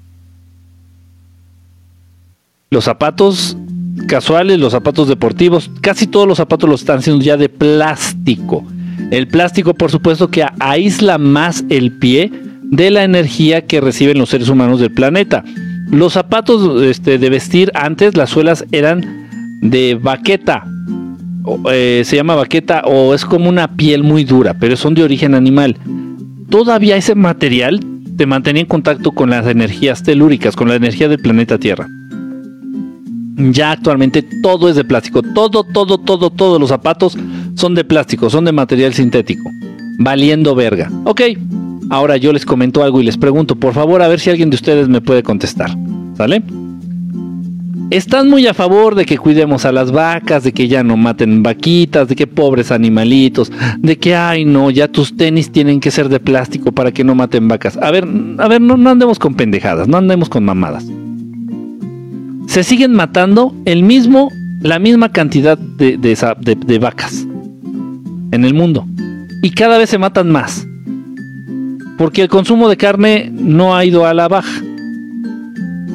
Los 2.70 2.84
zapatos 2.84 3.56
casuales, 4.08 4.58
los 4.58 4.72
zapatos 4.72 5.08
deportivos, 5.08 5.70
casi 5.82 6.06
todos 6.06 6.26
los 6.26 6.38
zapatos 6.38 6.68
los 6.68 6.80
están 6.80 6.98
haciendo 6.98 7.22
ya 7.22 7.36
de 7.36 7.48
plástico. 7.48 8.64
El 9.10 9.28
plástico, 9.28 9.74
por 9.74 9.90
supuesto, 9.90 10.30
que 10.30 10.44
aísla 10.58 11.18
más 11.18 11.64
el 11.68 11.92
pie 11.92 12.32
de 12.62 12.90
la 12.90 13.04
energía 13.04 13.66
que 13.66 13.80
reciben 13.80 14.18
los 14.18 14.30
seres 14.30 14.48
humanos 14.48 14.80
del 14.80 14.90
planeta. 14.90 15.44
Los 15.90 16.12
zapatos 16.12 16.82
este, 16.82 17.18
de 17.18 17.30
vestir 17.30 17.70
antes, 17.74 18.16
las 18.16 18.30
suelas 18.30 18.64
eran 18.72 19.60
de 19.62 19.94
baqueta. 19.94 20.64
Eh, 21.70 22.02
se 22.04 22.16
llama 22.16 22.34
baqueta 22.34 22.82
o 22.84 23.14
es 23.14 23.24
como 23.24 23.48
una 23.48 23.76
piel 23.76 24.02
muy 24.02 24.24
dura, 24.24 24.54
pero 24.58 24.76
son 24.76 24.94
de 24.94 25.02
origen 25.02 25.34
animal. 25.34 25.76
Todavía 26.50 26.96
ese 26.96 27.14
material 27.14 27.80
te 28.16 28.26
mantenía 28.26 28.62
en 28.62 28.68
contacto 28.68 29.12
con 29.12 29.30
las 29.30 29.46
energías 29.46 30.02
telúricas, 30.02 30.56
con 30.56 30.68
la 30.68 30.74
energía 30.74 31.08
del 31.08 31.20
planeta 31.20 31.58
Tierra 31.58 31.88
ya 33.38 33.72
actualmente 33.72 34.22
todo 34.42 34.68
es 34.68 34.76
de 34.76 34.84
plástico. 34.84 35.22
Todo, 35.22 35.64
todo, 35.64 35.98
todo, 35.98 36.30
todos 36.30 36.60
los 36.60 36.68
zapatos 36.68 37.16
son 37.54 37.74
de 37.74 37.84
plástico, 37.84 38.28
son 38.28 38.44
de 38.44 38.52
material 38.52 38.92
sintético. 38.94 39.48
Valiendo 39.98 40.54
verga. 40.54 40.90
Ok, 41.04 41.22
ahora 41.90 42.16
yo 42.16 42.32
les 42.32 42.44
comento 42.44 42.82
algo 42.82 43.00
y 43.00 43.04
les 43.04 43.16
pregunto, 43.16 43.56
por 43.56 43.74
favor, 43.74 44.02
a 44.02 44.08
ver 44.08 44.20
si 44.20 44.30
alguien 44.30 44.50
de 44.50 44.56
ustedes 44.56 44.88
me 44.88 45.00
puede 45.00 45.22
contestar. 45.22 45.76
¿Sale? 46.16 46.42
Están 47.90 48.28
muy 48.28 48.46
a 48.46 48.52
favor 48.52 48.94
de 48.94 49.06
que 49.06 49.16
cuidemos 49.16 49.64
a 49.64 49.72
las 49.72 49.92
vacas, 49.92 50.44
de 50.44 50.52
que 50.52 50.68
ya 50.68 50.82
no 50.82 50.98
maten 50.98 51.42
vaquitas, 51.42 52.06
de 52.08 52.16
que 52.16 52.26
pobres 52.26 52.70
animalitos, 52.70 53.50
de 53.78 53.96
que, 53.96 54.14
ay 54.14 54.44
no, 54.44 54.70
ya 54.70 54.88
tus 54.88 55.16
tenis 55.16 55.50
tienen 55.50 55.80
que 55.80 55.90
ser 55.90 56.10
de 56.10 56.20
plástico 56.20 56.72
para 56.72 56.92
que 56.92 57.02
no 57.02 57.14
maten 57.14 57.48
vacas. 57.48 57.78
A 57.78 57.90
ver, 57.90 58.06
a 58.38 58.48
ver, 58.48 58.60
no, 58.60 58.74
andemos 58.90 59.18
con 59.18 59.34
pendejadas, 59.34 59.88
no 59.88 59.96
andemos 59.96 60.28
con 60.28 60.44
mamadas 60.44 60.84
se 62.48 62.64
siguen 62.64 62.94
matando 62.94 63.54
el 63.66 63.82
mismo, 63.82 64.32
la 64.62 64.78
misma 64.78 65.12
cantidad 65.12 65.58
de, 65.58 65.98
de, 65.98 66.78
vacas 66.78 67.26
en 68.32 68.44
el 68.44 68.54
mundo. 68.54 68.86
Y 69.42 69.50
cada 69.50 69.78
vez 69.78 69.90
se 69.90 69.98
matan 69.98 70.30
más. 70.30 70.66
Porque 71.98 72.22
el 72.22 72.28
consumo 72.28 72.68
de 72.68 72.76
carne 72.76 73.30
no 73.30 73.76
ha 73.76 73.84
ido 73.84 74.06
a 74.06 74.14
la 74.14 74.28
baja. 74.28 74.62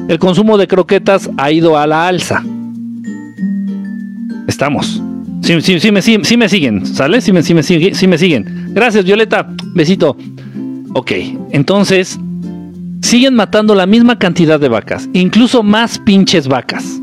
El 0.08 0.18
consumo 0.18 0.58
de 0.58 0.68
croquetas 0.68 1.30
ha 1.38 1.50
ido 1.50 1.78
a 1.78 1.86
la 1.86 2.06
alza. 2.06 2.44
Estamos. 4.46 5.02
Sí, 5.40 5.60
sí, 5.60 5.80
sí, 5.80 5.90
me, 5.90 6.02
sí, 6.02 6.36
me 6.36 6.48
siguen, 6.48 6.86
¿sale? 6.86 7.20
Sí 7.20 7.32
me, 7.32 7.42
sí, 7.42 7.54
me, 7.54 7.62
sí 7.62 8.06
me 8.06 8.18
siguen. 8.18 8.70
Gracias, 8.72 9.04
Violeta. 9.04 9.48
Besito. 9.74 10.16
Ok, 10.94 11.12
entonces 11.50 12.18
siguen 13.02 13.34
matando 13.34 13.74
la 13.74 13.86
misma 13.86 14.18
cantidad 14.18 14.60
de 14.60 14.68
vacas, 14.68 15.08
incluso 15.12 15.62
más 15.62 15.98
pinches 15.98 16.48
vacas. 16.48 17.00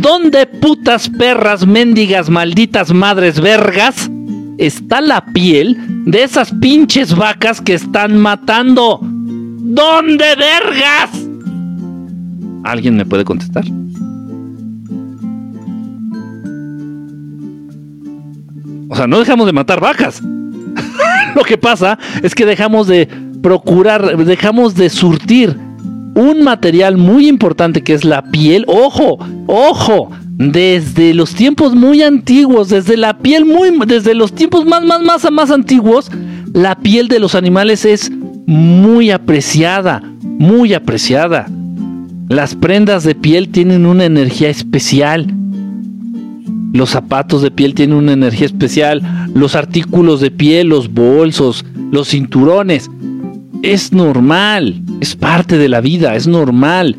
¿Dónde 0.00 0.46
putas 0.46 1.08
perras 1.08 1.66
mendigas 1.66 2.30
malditas 2.30 2.92
madres 2.92 3.40
vergas 3.40 4.10
está 4.58 5.00
la 5.00 5.24
piel 5.24 5.76
de 6.04 6.22
esas 6.22 6.52
pinches 6.52 7.14
vacas 7.16 7.60
que 7.60 7.74
están 7.74 8.18
matando? 8.18 9.00
¿Dónde 9.02 10.24
vergas? 10.36 11.10
¿Alguien 12.64 12.96
me 12.96 13.06
puede 13.06 13.24
contestar? 13.24 13.64
O 18.90 18.96
sea, 18.96 19.06
no 19.06 19.18
dejamos 19.18 19.46
de 19.46 19.52
matar 19.52 19.80
vacas. 19.80 20.22
Lo 21.34 21.44
que 21.44 21.58
pasa 21.58 21.98
es 22.22 22.34
que 22.34 22.46
dejamos 22.46 22.86
de 22.86 23.08
procurar, 23.42 24.16
dejamos 24.24 24.74
de 24.74 24.90
surtir 24.90 25.56
un 26.14 26.42
material 26.42 26.96
muy 26.96 27.28
importante 27.28 27.82
que 27.82 27.94
es 27.94 28.04
la 28.04 28.22
piel. 28.22 28.64
Ojo, 28.66 29.18
ojo, 29.46 30.10
desde 30.38 31.14
los 31.14 31.34
tiempos 31.34 31.74
muy 31.74 32.02
antiguos, 32.02 32.68
desde 32.68 32.96
la 32.96 33.18
piel 33.18 33.44
muy, 33.44 33.72
desde 33.86 34.14
los 34.14 34.32
tiempos 34.32 34.64
más, 34.64 34.84
más, 34.84 35.02
más, 35.02 35.30
más 35.32 35.50
antiguos, 35.50 36.12
la 36.54 36.76
piel 36.76 37.08
de 37.08 37.18
los 37.18 37.34
animales 37.34 37.84
es 37.84 38.10
muy 38.46 39.10
apreciada, 39.10 40.00
muy 40.22 40.74
apreciada. 40.74 41.50
Las 42.28 42.54
prendas 42.54 43.02
de 43.02 43.16
piel 43.16 43.48
tienen 43.48 43.84
una 43.84 44.04
energía 44.04 44.48
especial. 44.48 45.26
Los 46.72 46.90
zapatos 46.90 47.42
de 47.42 47.50
piel 47.50 47.74
tienen 47.74 47.96
una 47.96 48.12
energía 48.12 48.46
especial. 48.46 49.02
Los 49.34 49.56
artículos 49.56 50.20
de 50.20 50.30
piel, 50.30 50.68
los 50.68 50.92
bolsos, 50.92 51.64
los 51.90 52.10
cinturones. 52.10 52.88
Es 53.62 53.92
normal. 53.92 54.82
Es 55.00 55.16
parte 55.16 55.58
de 55.58 55.68
la 55.68 55.80
vida. 55.80 56.14
Es 56.14 56.28
normal. 56.28 56.96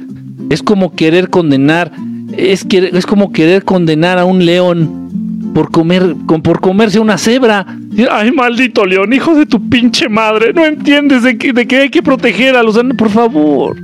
Es 0.50 0.62
como 0.62 0.94
querer 0.94 1.30
condenar. 1.30 1.92
Es, 2.40 2.66
es 2.70 3.06
como 3.06 3.32
querer 3.32 3.64
condenar 3.64 4.18
a 4.18 4.26
un 4.26 4.46
león 4.46 5.52
por, 5.54 5.72
comer, 5.72 6.16
por 6.26 6.60
comerse 6.62 7.00
una 7.00 7.18
cebra. 7.18 7.66
Ay, 8.10 8.32
maldito 8.32 8.86
león, 8.86 9.12
hijo 9.14 9.36
de 9.36 9.46
tu 9.46 9.70
pinche 9.70 10.08
madre. 10.08 10.54
No 10.54 10.66
entiendes 10.66 11.24
de 11.24 11.38
que, 11.38 11.54
de 11.54 11.68
que 11.68 11.78
hay 11.78 11.90
que 11.90 12.02
proteger 12.02 12.56
a 12.56 12.64
los 12.64 12.78
animales. 12.78 12.98
Por 12.98 13.10
favor. 13.10 13.78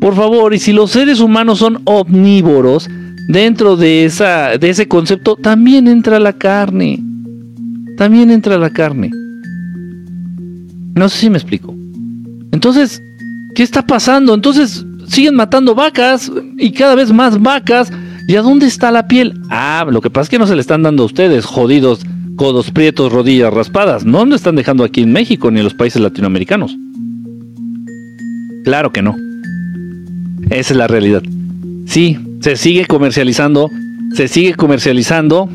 Por 0.00 0.14
favor, 0.14 0.54
y 0.54 0.58
si 0.58 0.72
los 0.72 0.90
seres 0.90 1.20
humanos 1.20 1.58
son 1.58 1.80
omnívoros, 1.84 2.88
dentro 3.28 3.76
de, 3.76 4.04
esa, 4.04 4.56
de 4.58 4.70
ese 4.70 4.86
concepto 4.86 5.36
también 5.36 5.88
entra 5.88 6.20
la 6.20 6.32
carne. 6.32 7.02
También 7.96 8.30
entra 8.30 8.58
la 8.58 8.70
carne. 8.70 9.10
No 10.94 11.08
sé 11.08 11.18
si 11.18 11.30
me 11.30 11.38
explico. 11.38 11.74
Entonces, 12.52 13.02
¿qué 13.54 13.62
está 13.62 13.84
pasando? 13.86 14.34
Entonces, 14.34 14.84
siguen 15.08 15.34
matando 15.34 15.74
vacas 15.74 16.30
y 16.58 16.72
cada 16.72 16.94
vez 16.94 17.12
más 17.12 17.40
vacas. 17.40 17.92
¿Y 18.28 18.34
a 18.34 18.42
dónde 18.42 18.66
está 18.66 18.90
la 18.90 19.06
piel? 19.06 19.40
Ah, 19.50 19.86
lo 19.88 20.00
que 20.00 20.10
pasa 20.10 20.24
es 20.24 20.28
que 20.30 20.38
no 20.38 20.48
se 20.48 20.56
le 20.56 20.60
están 20.60 20.82
dando 20.82 21.04
a 21.04 21.06
ustedes, 21.06 21.44
jodidos, 21.44 22.00
codos 22.36 22.72
prietos, 22.72 23.12
rodillas 23.12 23.54
raspadas. 23.54 24.04
No 24.04 24.24
lo 24.24 24.34
están 24.34 24.56
dejando 24.56 24.82
aquí 24.82 25.02
en 25.02 25.12
México 25.12 25.50
ni 25.50 25.58
en 25.58 25.64
los 25.64 25.74
países 25.74 26.02
latinoamericanos. 26.02 26.76
Claro 28.64 28.92
que 28.92 29.02
no. 29.02 29.14
Esa 30.50 30.72
es 30.72 30.76
la 30.76 30.88
realidad. 30.88 31.22
Sí, 31.86 32.18
se 32.40 32.56
sigue 32.56 32.86
comercializando, 32.86 33.70
se 34.14 34.26
sigue 34.26 34.54
comercializando 34.54 35.48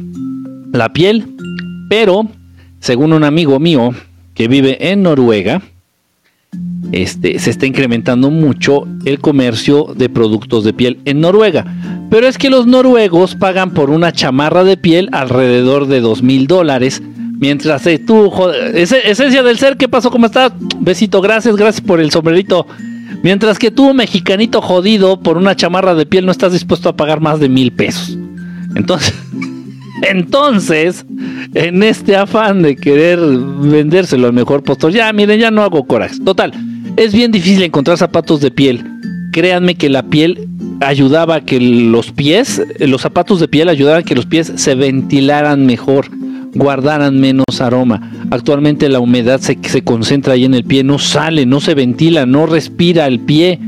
la 0.71 0.93
piel, 0.93 1.35
pero 1.89 2.29
según 2.79 3.11
un 3.11 3.25
amigo 3.25 3.59
mío 3.59 3.91
que 4.33 4.47
vive 4.47 4.91
en 4.91 5.03
Noruega, 5.03 5.61
este, 6.91 7.39
se 7.39 7.49
está 7.49 7.65
incrementando 7.65 8.29
mucho 8.29 8.85
el 9.05 9.19
comercio 9.19 9.93
de 9.95 10.09
productos 10.09 10.63
de 10.63 10.73
piel 10.73 10.99
en 11.05 11.21
Noruega. 11.21 11.65
Pero 12.09 12.27
es 12.27 12.37
que 12.37 12.49
los 12.49 12.67
noruegos 12.67 13.35
pagan 13.35 13.71
por 13.71 13.89
una 13.89 14.11
chamarra 14.11 14.63
de 14.63 14.75
piel 14.75 15.09
alrededor 15.13 15.87
de 15.87 16.01
dos 16.01 16.21
mil 16.21 16.47
dólares. 16.47 17.01
Mientras 17.39 17.87
eh, 17.87 17.97
tú, 17.97 18.31
esencia 18.73 19.41
del 19.41 19.57
ser, 19.57 19.77
¿qué 19.77 19.87
pasó? 19.87 20.11
¿Cómo 20.11 20.25
estás? 20.25 20.51
Besito, 20.79 21.21
gracias, 21.21 21.55
gracias 21.55 21.81
por 21.81 22.01
el 22.01 22.11
sombrerito. 22.11 22.67
Mientras 23.23 23.57
que 23.57 23.71
tú, 23.71 23.93
mexicanito 23.93 24.61
jodido, 24.61 25.21
por 25.21 25.37
una 25.37 25.55
chamarra 25.55 25.95
de 25.95 26.05
piel 26.05 26.25
no 26.25 26.31
estás 26.31 26.51
dispuesto 26.51 26.89
a 26.89 26.95
pagar 26.95 27.21
más 27.21 27.39
de 27.39 27.49
mil 27.49 27.71
pesos. 27.71 28.17
Entonces, 28.75 29.13
entonces, 30.01 31.05
en 31.53 31.83
este 31.83 32.15
afán 32.15 32.61
de 32.61 32.75
querer 32.75 33.19
vendérselo 33.19 34.27
al 34.27 34.33
mejor 34.33 34.63
postor, 34.63 34.91
ya 34.91 35.11
miren, 35.13 35.39
ya 35.39 35.51
no 35.51 35.63
hago 35.63 35.85
coraje. 35.85 36.15
Total, 36.23 36.51
es 36.97 37.13
bien 37.13 37.31
difícil 37.31 37.63
encontrar 37.63 37.97
zapatos 37.97 38.41
de 38.41 38.51
piel. 38.51 38.83
Créanme 39.31 39.75
que 39.75 39.89
la 39.89 40.03
piel 40.03 40.47
ayudaba 40.81 41.35
a 41.35 41.41
que 41.41 41.59
los 41.59 42.11
pies, 42.11 42.61
los 42.79 43.01
zapatos 43.01 43.39
de 43.39 43.47
piel 43.47 43.69
ayudaban 43.69 44.01
a 44.01 44.05
que 44.05 44.15
los 44.15 44.25
pies 44.25 44.51
se 44.55 44.75
ventilaran 44.75 45.65
mejor 45.65 46.07
guardaran 46.53 47.19
menos 47.19 47.45
aroma. 47.59 48.11
Actualmente 48.29 48.89
la 48.89 48.99
humedad 48.99 49.39
se, 49.39 49.57
se 49.61 49.83
concentra 49.83 50.33
ahí 50.33 50.45
en 50.45 50.53
el 50.53 50.63
pie, 50.63 50.83
no 50.83 50.99
sale, 50.99 51.45
no 51.45 51.59
se 51.59 51.75
ventila, 51.75 52.25
no 52.25 52.45
respira 52.45 53.07
el 53.07 53.19
pie. 53.19 53.59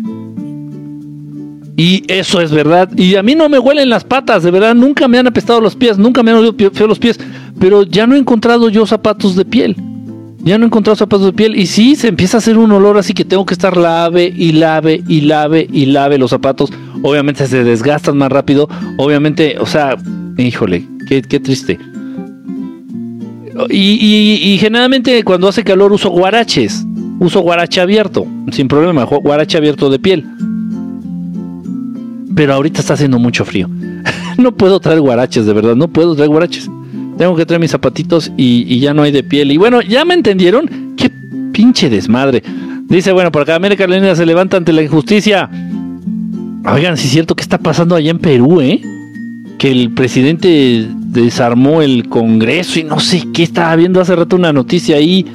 Y 1.76 2.04
eso 2.08 2.40
es 2.42 2.52
verdad. 2.52 2.90
Y 2.96 3.16
a 3.16 3.24
mí 3.24 3.36
no 3.36 3.50
me 3.50 3.60
huelen 3.60 3.90
las 3.90 4.04
patas, 4.04 4.44
de 4.44 4.52
verdad. 4.52 4.76
Nunca 4.76 5.08
me 5.08 5.18
han 5.18 5.28
apestado 5.28 5.60
los 5.60 5.76
pies, 5.76 5.98
nunca 5.98 6.22
me 6.22 6.32
han 6.32 6.38
olido 6.38 6.56
feo 6.72 6.88
los 6.88 7.00
pies. 7.00 7.20
Pero 7.60 7.84
ya 7.84 8.06
no 8.06 8.16
he 8.16 8.20
encontrado 8.20 8.70
yo 8.70 8.86
zapatos 8.86 9.36
de 9.36 9.46
piel. 9.46 9.76
Ya 10.40 10.58
no 10.58 10.66
he 10.66 10.68
encontrado 10.68 10.96
zapatos 10.96 11.26
de 11.28 11.34
piel. 11.34 11.56
Y 11.56 11.66
sí, 11.66 11.96
se 11.96 12.10
empieza 12.10 12.38
a 12.38 12.40
hacer 12.40 12.58
un 12.58 12.72
olor 12.72 12.98
así 12.98 13.14
que 13.14 13.26
tengo 13.26 13.46
que 13.46 13.54
estar 13.54 13.76
lave 13.76 14.32
y 14.36 14.52
lave 14.52 15.02
y 15.08 15.22
lave 15.22 15.68
y 15.72 15.86
lave 15.88 16.18
los 16.18 16.30
zapatos. 16.30 16.72
Obviamente 17.02 17.48
se 17.48 17.64
desgastan 17.64 18.18
más 18.18 18.32
rápido. 18.32 18.70
Obviamente, 18.98 19.56
o 19.60 19.66
sea, 19.66 19.98
híjole, 20.38 20.86
qué, 21.08 21.22
qué 21.22 21.40
triste. 21.40 21.80
Y, 23.70 24.58
generalmente 24.60 25.24
cuando 25.24 25.48
hace 25.48 25.64
calor 25.64 25.92
uso 25.92 26.10
guaraches. 26.10 26.86
Uso 27.20 27.40
guarache 27.42 27.80
abierto, 27.80 28.26
sin 28.52 28.68
problema, 28.68 29.04
guarache 29.06 29.58
abierto 29.58 29.90
de 29.90 30.00
piel. 30.00 30.26
Pero 32.36 32.54
ahorita 32.54 32.80
está 32.80 32.94
haciendo 32.94 33.20
mucho 33.20 33.46
frío. 33.46 33.70
no 34.38 34.52
puedo 34.56 34.80
traer 34.80 35.02
guaraches, 35.02 35.46
de 35.46 35.54
verdad, 35.54 35.76
no 35.76 35.88
puedo 35.88 36.16
traer 36.16 36.30
guaraches. 36.30 36.70
Tengo 37.18 37.36
que 37.36 37.46
traer 37.46 37.60
mis 37.60 37.72
zapatitos 37.72 38.32
y, 38.38 38.80
ya 38.80 38.94
no 38.94 39.04
hay 39.04 39.12
de 39.12 39.24
piel. 39.24 39.52
Y 39.52 39.58
bueno, 39.58 39.82
¿ya 39.82 40.04
me 40.06 40.14
entendieron? 40.14 40.96
¡Qué 40.98 41.12
pinche 41.52 41.90
desmadre! 41.90 42.44
Dice, 42.88 43.12
bueno, 43.12 43.32
por 43.32 43.44
acá 43.44 43.56
América 43.56 43.88
Latina 43.88 44.16
se 44.16 44.26
levanta 44.26 44.58
ante 44.58 44.74
la 44.74 44.82
injusticia. 44.82 45.50
Oigan, 46.66 46.98
si 46.98 47.06
es 47.06 47.12
cierto 47.12 47.36
que 47.36 47.44
está 47.44 47.58
pasando 47.58 47.96
allá 47.96 48.12
en 48.12 48.20
Perú, 48.20 48.62
¿eh? 48.62 48.82
Que 49.58 49.72
el 49.72 49.92
presidente 49.92 50.88
desarmó 51.14 51.82
el 51.82 52.10
Congreso 52.10 52.80
y 52.80 52.84
no 52.84 53.00
sé 53.00 53.24
qué 53.34 53.44
estaba 53.44 53.76
viendo 53.76 54.02
hace 54.02 54.16
rato 54.16 54.36
una 54.36 54.52
noticia 54.52 54.98
ahí 54.98 55.26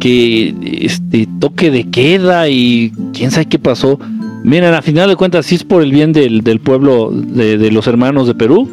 que 0.00 0.54
este 0.82 1.28
toque 1.38 1.70
de 1.70 1.84
queda 1.90 2.48
y 2.48 2.92
quién 3.12 3.30
sabe 3.30 3.46
qué 3.46 3.58
pasó. 3.58 3.98
Miren, 4.44 4.74
a 4.74 4.82
final 4.82 5.08
de 5.08 5.16
cuentas, 5.16 5.46
si 5.46 5.56
es 5.56 5.64
por 5.64 5.82
el 5.82 5.92
bien 5.92 6.12
del, 6.12 6.60
pueblo 6.60 7.10
de, 7.10 7.70
los 7.70 7.86
hermanos 7.86 8.26
de 8.26 8.34
Perú, 8.34 8.68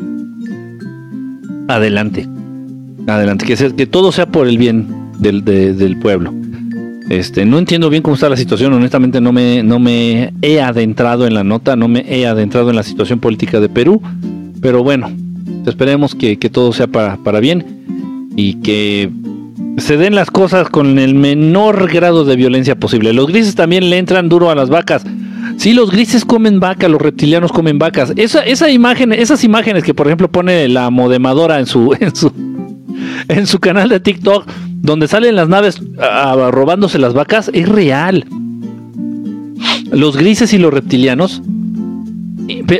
adelante. 1.68 2.28
Adelante, 3.08 3.46
que, 3.46 3.56
que 3.56 3.86
todo 3.86 4.12
sea 4.12 4.28
por 4.28 4.48
el 4.48 4.58
bien 4.58 4.88
del, 5.20 5.44
del 5.44 6.00
pueblo. 6.00 6.34
Este, 7.10 7.46
no 7.46 7.60
entiendo 7.60 7.90
bien 7.90 8.02
cómo 8.02 8.16
está 8.16 8.30
la 8.30 8.38
situación, 8.38 8.74
honestamente 8.74 9.22
no 9.22 9.32
me, 9.32 9.62
no 9.62 9.80
me 9.80 10.34
he 10.42 10.60
adentrado 10.60 11.28
en 11.28 11.36
la 11.36 11.44
nota, 11.44 11.76
no 11.76 11.88
me 11.88 12.04
he 12.08 12.26
adentrado 12.26 12.72
en 12.72 12.76
la 12.76 12.84
situación 12.84 13.20
política 13.20 13.60
de 13.60 13.70
Perú, 13.70 14.02
pero 14.60 14.84
bueno, 14.84 15.12
Esperemos 15.68 16.14
que, 16.14 16.38
todo 16.38 16.74
sea 16.74 16.88
para, 16.88 17.18
para 17.18 17.40
bien 17.40 18.32
y 18.36 18.56
que 18.56 19.10
se 19.78 19.98
den 19.98 20.16
las 20.16 20.30
cosas 20.30 20.70
con 20.70 21.00
el 21.00 21.16
menor 21.16 21.92
grado 21.92 22.24
de 22.24 22.36
violencia 22.36 22.76
posible. 22.76 23.14
Los 23.14 23.28
grises 23.28 23.56
también 23.56 23.90
le 23.90 23.98
entran 23.98 24.30
duro 24.30 24.50
a 24.50 24.56
las 24.56 24.70
vacas. 24.70 25.06
Sí, 25.58 25.74
los 25.74 25.92
grises 25.92 26.26
comen 26.26 26.60
vaca, 26.60 26.88
los 26.88 27.02
reptilianos 27.02 27.52
comen 27.52 27.80
vacas. 27.80 28.14
Esa, 28.16 28.44
esa 28.46 28.70
imagen, 28.70 29.14
esas 29.14 29.44
imágenes 29.44 29.84
que 29.84 29.94
por 29.94 30.08
ejemplo 30.08 30.30
pone 30.30 30.68
la 30.68 30.90
modemadora 30.90 31.60
en 31.60 31.66
su, 31.66 31.96
en 32.00 32.16
su, 32.16 32.32
en 33.28 33.48
su 33.48 33.60
canal 33.60 33.90
de 33.90 34.00
TikTok, 34.00 34.48
donde 34.82 35.08
salen 35.08 35.36
las 35.36 35.50
naves 35.50 35.82
robándose 36.52 37.00
las 37.00 37.14
vacas, 37.14 37.50
es 37.54 37.68
real. 37.68 38.26
Los 39.92 40.18
grises 40.18 40.54
y 40.54 40.58
los 40.58 40.74
reptilianos, 40.74 41.42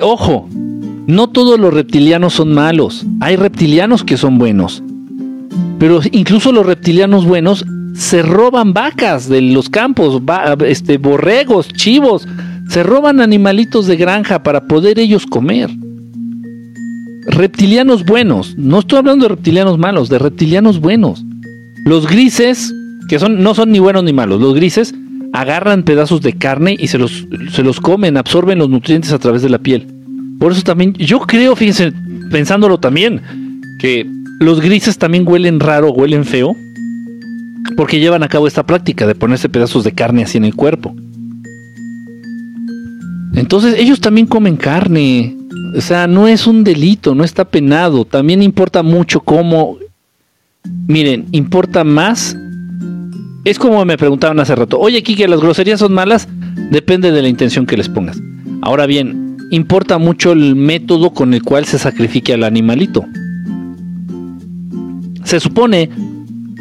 ojo, 0.02 0.50
no 1.08 1.30
todos 1.30 1.60
los 1.60 1.74
reptilianos 1.74 2.34
son 2.34 2.54
malos. 2.54 3.06
Hay 3.20 3.36
reptilianos 3.36 4.04
que 4.04 4.18
son 4.18 4.38
buenos. 4.38 4.84
Pero 5.80 6.00
incluso 6.12 6.52
los 6.52 6.66
reptilianos 6.66 7.26
buenos 7.26 7.66
se 7.94 8.22
roban 8.22 8.74
vacas 8.74 9.30
de 9.30 9.42
los 9.42 9.70
campos, 9.70 10.22
este, 10.66 10.98
borregos, 10.98 11.70
chivos. 11.70 12.28
Se 12.70 12.84
roban 12.84 13.22
animalitos 13.22 13.88
de 13.88 13.96
granja 13.96 14.44
para 14.44 14.68
poder 14.68 15.00
ellos 15.00 15.26
comer. 15.26 15.70
Reptilianos 17.28 18.06
buenos. 18.06 18.58
No 18.58 18.80
estoy 18.80 19.00
hablando 19.00 19.26
de 19.26 19.30
reptilianos 19.30 19.78
malos, 19.78 20.10
de 20.10 20.20
reptilianos 20.20 20.80
buenos. 20.80 21.24
Los 21.86 22.08
grises, 22.08 22.74
que 23.08 23.20
son, 23.20 23.42
no 23.42 23.54
son 23.54 23.72
ni 23.72 23.80
buenos 23.80 24.04
ni 24.04 24.14
malos, 24.14 24.42
los 24.42 24.56
grises 24.56 24.94
agarran 25.34 25.84
pedazos 25.84 26.22
de 26.22 26.34
carne 26.34 26.76
y 26.80 26.88
se 26.88 26.98
los, 26.98 27.28
se 27.52 27.62
los 27.62 27.82
comen, 27.82 28.18
absorben 28.18 28.60
los 28.60 28.70
nutrientes 28.70 29.12
a 29.12 29.20
través 29.20 29.42
de 29.42 29.50
la 29.50 29.60
piel. 29.60 29.88
Por 30.40 30.52
eso 30.52 30.62
también, 30.62 30.94
yo 30.94 31.20
creo, 31.20 31.56
fíjense, 31.56 31.92
pensándolo 32.32 32.80
también, 32.80 33.22
que 33.80 34.10
los 34.40 34.62
grises 34.62 34.98
también 34.98 35.28
huelen 35.28 35.60
raro, 35.60 35.92
huelen 35.92 36.26
feo, 36.26 36.56
porque 37.76 38.00
llevan 38.00 38.24
a 38.24 38.30
cabo 38.30 38.48
esta 38.48 38.66
práctica 38.66 39.08
de 39.08 39.16
ponerse 39.16 39.50
pedazos 39.50 39.84
de 39.84 39.92
carne 39.92 40.24
así 40.24 40.38
en 40.38 40.46
el 40.46 40.56
cuerpo. 40.56 40.96
Entonces 43.36 43.76
ellos 43.78 44.00
también 44.00 44.28
comen 44.28 44.56
carne. 44.56 45.36
O 45.76 45.82
sea, 45.82 46.08
no 46.08 46.28
es 46.28 46.48
un 46.48 46.64
delito, 46.64 47.16
no 47.16 47.24
está 47.24 47.46
penado. 47.46 48.06
También 48.06 48.42
importa 48.42 48.84
mucho 48.84 49.20
cómo... 49.20 49.78
Miren, 50.88 51.26
importa 51.32 51.84
más... 51.84 52.36
Es 53.44 53.60
como 53.60 53.86
me 53.86 53.98
preguntaban 53.98 54.40
hace 54.40 54.56
rato, 54.56 54.80
oye 54.80 55.04
Kike, 55.04 55.28
¿las 55.28 55.40
groserías 55.40 55.80
son 55.80 55.94
malas? 55.94 56.28
Depende 56.72 57.12
de 57.12 57.22
la 57.22 57.30
intención 57.30 57.68
que 57.68 57.78
les 57.78 57.88
pongas. 57.88 58.20
Ahora 58.64 58.88
bien, 58.88 59.38
importa 59.52 60.00
mucho 60.00 60.32
el 60.32 60.56
método 60.56 61.12
con 61.12 61.36
el 61.36 61.44
cual 61.44 61.66
se 61.66 61.78
sacrifique 61.78 62.34
al 62.34 62.44
animalito. 62.44 63.06
Se 65.24 65.40
supone, 65.40 65.92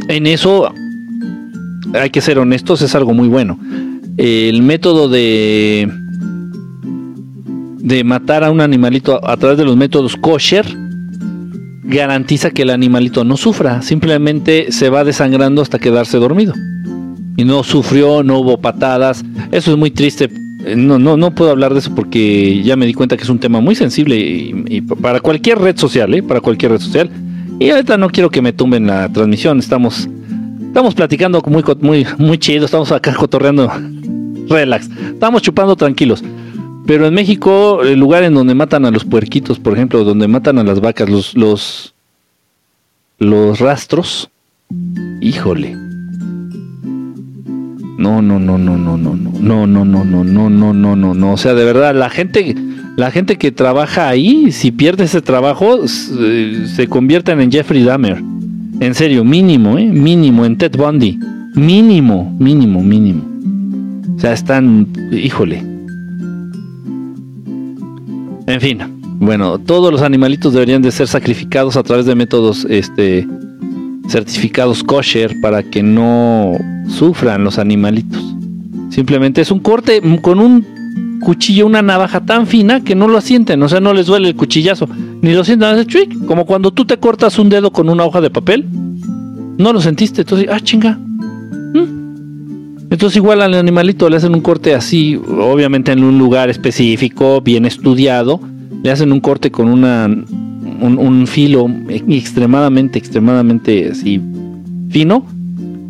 en 0.09 0.27
eso 0.27 0.75
hay 1.95 2.11
que 2.11 2.21
ser 2.21 2.39
honestos, 2.39 2.83
es 2.83 2.95
algo 2.95 3.15
muy 3.15 3.29
bueno. 3.29 3.59
El 4.19 4.63
método 4.63 5.09
de 5.09 5.91
de 7.85 8.03
matar 8.03 8.43
a 8.43 8.51
un 8.51 8.63
animalito 8.63 9.21
a, 9.29 9.37
través 9.37 9.59
de 9.59 9.65
los 9.65 9.77
métodos 9.77 10.17
kosher 10.17 10.65
garantiza 11.83 12.51
que 12.51 12.63
el 12.63 12.71
animalito 12.71 13.25
no 13.25 13.37
sufra, 13.37 13.83
simplemente 13.83 14.73
se 14.73 14.89
va 14.89 15.05
desangrando 15.05 15.61
hasta 15.61 15.79
quedarse 15.79 16.17
dormido. 16.17 16.55
Y 17.37 17.45
no 17.45 17.63
sufrió, 17.63 18.23
no 18.23 18.39
hubo 18.39 18.59
patadas. 18.59 19.23
Eso 19.53 19.73
es 19.73 19.77
muy 19.77 19.91
triste. 19.91 20.31
No, 20.77 20.99
no, 20.99 21.19
no 21.19 21.35
puedo 21.35 21.51
hablar 21.51 21.75
de 21.75 21.81
eso 21.81 21.95
porque 21.95 22.63
ya 22.63 22.75
me 22.75 22.87
di 22.87 22.95
cuenta 22.95 23.19
que 23.19 23.25
es 23.25 23.29
un 23.29 23.39
tema 23.39 23.61
muy 23.61 23.75
sensible 23.75 24.17
y, 24.17 24.81
para 24.81 25.21
cualquier 25.21 25.59
red 25.59 25.77
social, 25.77 26.15
¿eh? 26.15 26.23
para 26.23 26.41
cualquier 26.41 26.73
red 26.73 26.81
social. 26.81 27.11
Y 27.61 27.69
ahorita 27.69 27.99
no 27.99 28.09
quiero 28.09 28.31
que 28.31 28.41
me 28.41 28.55
tumben 28.55 28.87
la 28.87 29.11
transmisión. 29.11 29.59
Estamos, 29.59 30.09
estamos 30.69 30.95
platicando 30.95 31.43
muy, 31.47 31.63
muy, 31.83 32.07
muy 32.17 32.39
chido. 32.39 32.65
Estamos 32.65 32.91
acá 32.93 33.13
cotorreando. 33.13 33.71
Relax. 34.49 34.89
Estamos 35.13 35.43
chupando 35.43 35.77
tranquilos. 35.77 36.25
Pero 36.87 37.07
en 37.07 37.15
México, 37.15 37.83
el 37.83 37.99
lugar 37.99 38.25
en 38.25 38.35
donde 38.35 38.55
matan 38.55 38.85
a 38.85 38.91
los 38.91 39.05
puerquitos, 39.05 39.59
por 39.59 39.73
ejemplo, 39.73 40.05
donde 40.05 40.29
matan 40.29 40.59
a 40.59 40.65
las 40.65 40.81
vacas, 40.81 41.09
los, 41.09 41.35
los, 41.35 41.95
los 43.19 43.59
rastros, 43.59 44.31
híjole. 45.21 45.77
No, 47.97 48.21
no, 48.21 48.39
no, 48.39 48.59
no, 48.59 48.77
no, 48.77 48.99
no, 48.99 49.15
no, 49.17 49.67
no, 49.67 49.67
no, 49.67 49.85
no, 49.85 50.05
no, 50.05 50.25
no, 50.25 50.51
no, 50.51 50.75
no, 50.75 50.97
no, 50.97 51.15
no. 51.15 51.33
O 51.33 51.37
sea, 51.39 51.55
de 51.55 51.65
verdad, 51.65 51.95
la 51.95 52.11
gente, 52.11 52.55
la 52.97 53.11
gente 53.11 53.37
que 53.37 53.51
trabaja 53.51 54.09
ahí, 54.09 54.53
si 54.53 54.71
pierde 54.71 55.05
ese 55.05 55.23
trabajo, 55.23 55.89
se 55.89 56.87
convierten 56.89 57.41
en 57.41 57.51
Jeffrey 57.51 57.83
Dahmer. 57.83 58.23
En 58.81 58.95
serio, 58.95 59.25
mínimo, 59.25 59.79
¿eh? 59.79 59.87
Mínimo, 59.87 60.45
en 60.45 60.59
Ted 60.59 60.77
Bundy. 60.77 61.19
Mínimo, 61.55 62.37
mínimo, 62.39 62.83
mínimo. 62.83 63.23
O 64.17 64.21
sea, 64.21 64.33
están, 64.35 64.89
híjole. 65.13 65.74
En 68.47 68.61
fin, 68.61 68.79
bueno, 69.21 69.59
todos 69.59 69.91
los 69.91 70.03
animalitos 70.03 70.53
deberían 70.53 70.83
de 70.83 70.91
ser 70.91 71.09
sacrificados 71.09 71.77
a 71.77 71.83
través 71.83 72.05
de 72.05 72.15
métodos 72.15 72.67
este, 72.69 73.27
certificados 74.09 74.85
kosher 74.85 75.35
para 75.41 75.63
que 75.63 75.83
no 75.83 76.53
sufran 76.89 77.45
los 77.45 77.59
animalitos. 77.59 78.23
Simplemente 78.91 79.41
es 79.41 79.51
un 79.51 79.61
corte 79.61 80.01
con 80.21 80.41
un 80.41 80.65
cuchillo, 81.21 81.67
una 81.67 81.83
navaja 81.83 82.21
tan 82.21 82.47
fina 82.47 82.85
que 82.85 82.95
no 82.95 83.09
lo 83.09 83.21
sienten, 83.21 83.63
o 83.63 83.69
sea, 83.69 83.81
no 83.81 83.95
les 83.95 84.07
duele 84.07 84.29
el 84.29 84.37
cuchillazo, 84.37 84.89
ni 85.23 85.33
lo 85.33 85.43
sienten, 85.43 85.69
hace 85.71 86.09
como 86.27 86.45
cuando 86.45 86.71
tú 86.71 86.85
te 86.85 86.99
cortas 86.99 87.39
un 87.39 87.49
dedo 87.49 87.73
con 87.73 87.89
una 87.89 88.05
hoja 88.05 88.21
de 88.21 88.31
papel, 88.31 88.67
no 89.57 89.73
lo 89.73 89.81
sentiste, 89.81 90.21
entonces, 90.23 90.49
ah, 90.51 90.61
chinga. 90.61 90.99
Entonces 92.95 93.17
igual 93.17 93.43
al 93.43 93.55
animalito 93.55 94.09
le 94.09 94.19
hacen 94.19 94.37
un 94.37 94.41
corte 94.41 94.73
así, 94.73 95.17
obviamente 95.17 95.91
en 95.91 96.05
un 96.05 96.17
lugar 96.17 96.49
específico, 96.49 97.41
bien 97.41 97.67
estudiado, 97.67 98.41
le 98.85 98.91
hacen 98.93 99.11
un 99.11 99.19
corte 99.19 99.51
con 99.51 99.67
una, 99.67 100.07
un, 100.07 101.27
filo 101.27 101.69
extremadamente, 101.89 102.97
extremadamente 103.01 103.91
fino, 104.91 105.27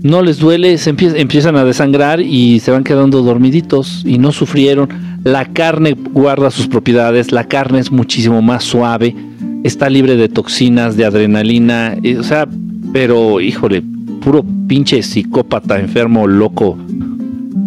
no 0.03 0.23
les 0.23 0.39
duele, 0.39 0.79
se 0.79 0.89
empiezan 0.89 1.57
a 1.57 1.65
desangrar 1.67 2.23
y 2.23 2.61
se 2.61 2.71
van 2.71 2.85
quedando 2.85 3.21
dormiditos 3.21 4.03
y 4.07 4.17
no 4.17 4.33
sufrieron. 4.33 4.89
La 5.25 5.45
carne 5.45 5.93
guarda 5.93 6.51
sus 6.51 6.69
propiedades, 6.69 7.33
la 7.33 7.45
carne 7.45 7.81
es 7.81 7.93
muchísimo 7.93 8.41
más 8.41 8.65
suave, 8.65 9.15
está 9.63 9.91
libre 9.91 10.17
de 10.17 10.31
toxinas, 10.31 10.97
de 10.97 11.05
adrenalina, 11.05 11.99
o 12.19 12.23
sea, 12.23 12.49
pero 12.95 13.43
híjole, 13.43 13.83
puro 14.25 14.43
pinche 14.67 15.03
psicópata, 15.03 15.79
enfermo, 15.79 16.27
loco, 16.27 16.79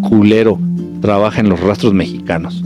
culero, 0.10 0.60
trabaja 1.02 1.40
en 1.40 1.50
los 1.50 1.60
rastros 1.60 1.94
mexicanos. 1.94 2.64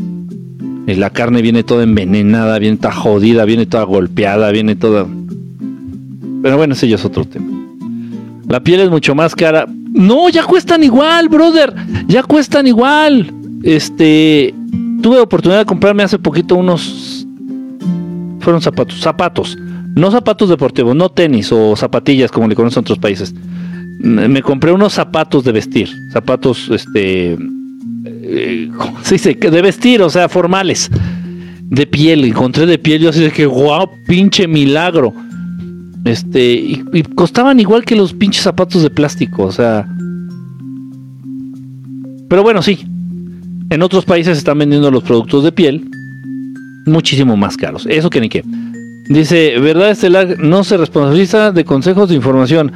Y 0.87 0.95
la 0.95 1.09
carne 1.09 1.41
viene 1.41 1.63
toda 1.63 1.83
envenenada, 1.83 2.57
viene 2.57 2.77
toda 2.77 2.93
jodida, 2.93 3.43
viene 3.43 3.65
toda 3.65 3.83
golpeada, 3.83 4.49
viene 4.51 4.75
toda... 4.77 5.05
Pero 6.41 6.57
bueno, 6.57 6.73
ese 6.73 6.87
ya 6.87 6.95
es 6.95 7.03
otro 7.03 7.25
tema. 7.25 7.47
La 8.47 8.61
piel 8.61 8.79
es 8.79 8.89
mucho 8.89 9.13
más 9.13 9.35
cara. 9.35 9.67
No, 9.67 10.29
ya 10.29 10.45
cuestan 10.45 10.83
igual, 10.83 11.27
brother. 11.27 11.73
Ya 12.07 12.23
cuestan 12.23 12.67
igual. 12.67 13.31
Este, 13.61 14.55
tuve 15.01 15.19
oportunidad 15.19 15.59
de 15.59 15.65
comprarme 15.65 16.03
hace 16.03 16.17
poquito 16.17 16.55
unos 16.55 17.27
fueron 18.39 18.61
zapatos, 18.61 18.99
zapatos, 18.99 19.57
no 19.95 20.09
zapatos 20.09 20.49
deportivos, 20.49 20.95
no 20.95 21.09
tenis 21.09 21.51
o 21.51 21.75
zapatillas 21.75 22.31
como 22.31 22.47
le 22.47 22.55
conocen 22.55 22.79
en 22.79 22.83
otros 22.85 22.97
países 22.97 23.35
me 24.03 24.41
compré 24.41 24.71
unos 24.71 24.93
zapatos 24.93 25.43
de 25.43 25.51
vestir, 25.51 25.89
zapatos, 26.11 26.69
este, 26.69 27.37
eh, 28.05 28.69
se 29.03 29.15
dice? 29.15 29.33
De 29.35 29.61
vestir, 29.61 30.01
o 30.01 30.09
sea, 30.09 30.29
formales, 30.29 30.89
de 31.63 31.87
piel, 31.87 32.25
encontré 32.25 32.65
de 32.65 32.77
piel, 32.77 33.01
yo 33.01 33.09
así 33.09 33.21
de 33.21 33.31
que, 33.31 33.45
wow, 33.45 33.89
pinche 34.07 34.47
milagro. 34.47 35.13
Este, 36.03 36.53
y, 36.53 36.83
y, 36.93 37.03
costaban 37.03 37.59
igual 37.59 37.85
que 37.85 37.95
los 37.95 38.13
pinches 38.13 38.43
zapatos 38.43 38.81
de 38.81 38.89
plástico, 38.89 39.43
o 39.43 39.51
sea. 39.51 39.87
Pero 42.27 42.43
bueno, 42.43 42.61
sí. 42.61 42.79
En 43.69 43.81
otros 43.83 44.03
países 44.03 44.37
están 44.37 44.57
vendiendo 44.57 44.91
los 44.91 45.03
productos 45.03 45.43
de 45.43 45.51
piel 45.51 45.89
muchísimo 46.85 47.37
más 47.37 47.55
caros. 47.57 47.85
Eso 47.89 48.09
que 48.09 48.19
ni 48.19 48.29
qué. 48.29 48.43
Dice, 49.07 49.59
¿verdad, 49.59 49.91
Estelar? 49.91 50.39
No 50.39 50.63
se 50.63 50.77
responsabiliza 50.77 51.51
de 51.51 51.65
consejos 51.65 52.09
de 52.09 52.15
información 52.15 52.71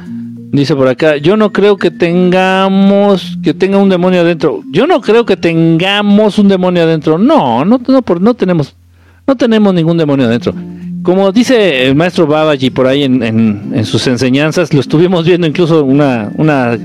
Dice 0.52 0.74
por 0.74 0.88
acá, 0.88 1.16
yo 1.16 1.36
no 1.36 1.52
creo 1.52 1.76
que 1.76 1.90
tengamos, 1.90 3.38
que 3.42 3.52
tenga 3.52 3.78
un 3.78 3.88
demonio 3.88 4.20
adentro. 4.20 4.62
Yo 4.70 4.86
no 4.86 5.00
creo 5.00 5.26
que 5.26 5.36
tengamos 5.36 6.38
un 6.38 6.48
demonio 6.48 6.84
adentro. 6.84 7.18
No, 7.18 7.64
no, 7.64 7.80
no, 7.86 8.04
no 8.20 8.34
tenemos, 8.34 8.74
no 9.26 9.36
tenemos 9.36 9.74
ningún 9.74 9.98
demonio 9.98 10.26
adentro. 10.26 10.54
Como 11.02 11.30
dice 11.30 11.86
el 11.86 11.94
maestro 11.94 12.26
Babaji 12.26 12.70
por 12.70 12.86
ahí 12.86 13.04
en, 13.04 13.22
en, 13.22 13.84
sus 13.84 14.06
enseñanzas, 14.06 14.72
lo 14.72 14.80
estuvimos 14.80 15.26
viendo 15.26 15.46
incluso 15.46 15.84
una, 15.84 16.30
una, 16.36 16.76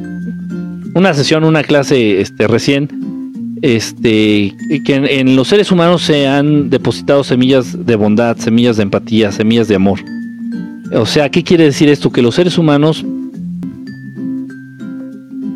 una 0.94 1.14
sesión, 1.14 1.44
una 1.44 1.64
clase 1.64 2.22
este, 2.22 2.48
recién, 2.48 3.58
este, 3.62 4.54
que 4.86 4.96
en, 4.96 5.06
en 5.06 5.36
los 5.36 5.48
seres 5.48 5.72
humanos 5.72 6.04
se 6.04 6.28
han 6.28 6.70
depositado 6.70 7.24
semillas 7.24 7.86
de 7.86 7.96
bondad, 7.96 8.38
semillas 8.38 8.78
de 8.78 8.84
empatía, 8.84 9.32
semillas 9.32 9.68
de 9.68 9.76
amor. 9.76 10.00
O 10.94 11.06
sea, 11.06 11.30
¿qué 11.30 11.44
quiere 11.44 11.64
decir 11.64 11.90
esto? 11.90 12.12
Que 12.12 12.22
los 12.22 12.36
seres 12.36 12.58
humanos 12.58 13.06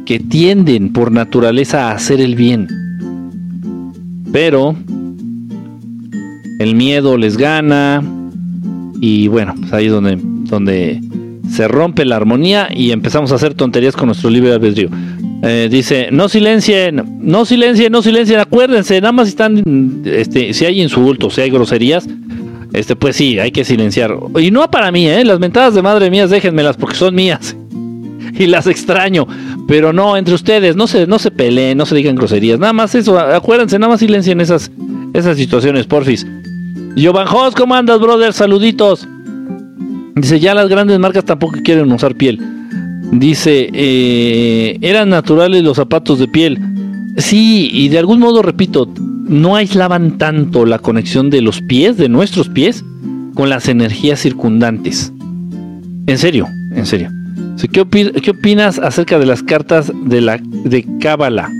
que 0.06 0.19
tienden 0.19 0.94
por 0.94 1.11
naturaleza 1.11 1.90
a 1.90 1.95
hacer 1.95 2.22
el 2.22 2.36
bien. 2.36 2.68
Pero 4.32 4.76
el 6.60 6.76
miedo 6.76 7.18
les 7.18 7.38
gana 7.38 8.03
y 9.02 9.27
bueno, 9.27 9.56
pues 9.60 9.73
ahí 9.73 9.88
es 9.88 9.91
donde, 9.91 10.18
donde 10.22 11.02
se 11.49 11.68
rompe 11.68 12.06
la 12.06 12.15
armonía 12.15 12.69
y 12.73 12.91
empezamos 12.91 13.32
a 13.32 13.36
hacer 13.36 13.53
tonterías 13.53 13.95
con 13.95 14.07
nuestro 14.07 14.30
libre 14.30 14.53
albedrío. 14.53 14.90
Eh, 15.44 15.68
dice, 15.69 16.10
no 16.11 16.27
silencien, 16.30 17.19
no 17.22 17.45
silencien, 17.45 17.91
no 17.91 18.02
silencien, 18.02 18.40
acuérdense, 18.40 18.99
nada 19.02 19.11
más 19.11 19.27
están, 19.27 20.02
este, 20.06 20.53
si 20.53 20.65
hay 20.65 20.82
insultos, 20.82 21.36
si 21.36 21.41
hay 21.41 21.49
groserías, 21.52 22.07
este, 22.73 22.95
pues 22.95 23.15
sí, 23.15 23.38
hay 23.40 23.52
que 23.52 23.64
silenciar. 23.64 24.15
Y 24.40 24.49
no 24.49 24.69
para 24.72 24.91
mí, 24.91 25.07
¿eh? 25.07 25.23
las 25.23 25.40
mentadas 25.40 25.76
de 25.76 25.82
madre 25.82 26.10
mías, 26.10 26.30
déjenmelas 26.30 26.77
porque 26.77 26.95
son 26.95 27.14
mías. 27.14 27.56
y 28.39 28.47
las 28.47 28.67
extraño. 28.67 29.27
Pero 29.67 29.93
no, 29.93 30.17
entre 30.17 30.35
ustedes, 30.35 30.75
no 30.75 30.87
se, 30.87 31.07
no 31.07 31.19
se 31.19 31.31
peleen, 31.31 31.77
no 31.77 31.85
se 31.85 31.95
digan 31.95 32.15
groserías. 32.15 32.59
Nada 32.59 32.73
más 32.73 32.95
eso, 32.95 33.19
acuérdense, 33.19 33.79
nada 33.79 33.91
más 33.91 33.99
silencien 33.99 34.41
esas, 34.41 34.71
esas 35.13 35.37
situaciones, 35.37 35.87
porfis. 35.87 36.25
Jovan 36.97 37.27
Jos, 37.27 37.55
¿cómo 37.55 37.75
andas, 37.75 37.99
brother? 37.99 38.33
Saluditos. 38.33 39.07
Dice, 40.15 40.39
ya 40.39 40.53
las 40.53 40.69
grandes 40.69 40.97
marcas 40.99 41.25
tampoco 41.25 41.59
quieren 41.63 41.91
usar 41.91 42.15
piel. 42.15 42.39
Dice, 43.11 43.69
eh, 43.73 44.77
eran 44.81 45.09
naturales 45.09 45.63
los 45.63 45.75
zapatos 45.77 46.19
de 46.19 46.27
piel. 46.27 46.59
Sí, 47.17 47.69
y 47.71 47.89
de 47.89 47.99
algún 47.99 48.19
modo, 48.19 48.41
repito, 48.41 48.89
no 49.27 49.55
aislaban 49.55 50.17
tanto 50.17 50.65
la 50.65 50.79
conexión 50.79 51.29
de 51.29 51.41
los 51.41 51.61
pies, 51.61 51.97
de 51.97 52.09
nuestros 52.09 52.49
pies, 52.49 52.83
con 53.33 53.49
las 53.49 53.67
energías 53.67 54.21
circundantes. 54.21 55.11
En 56.07 56.17
serio, 56.17 56.47
en 56.71 56.85
serio. 56.85 57.09
¿Qué, 57.71 57.81
opinas 58.31 58.79
acerca 58.79 59.19
de 59.19 59.25
las 59.25 59.43
cartas 59.43 59.91
de 60.05 60.21
la 60.21 60.37
de 60.37 60.85
Cábala? 60.99 61.51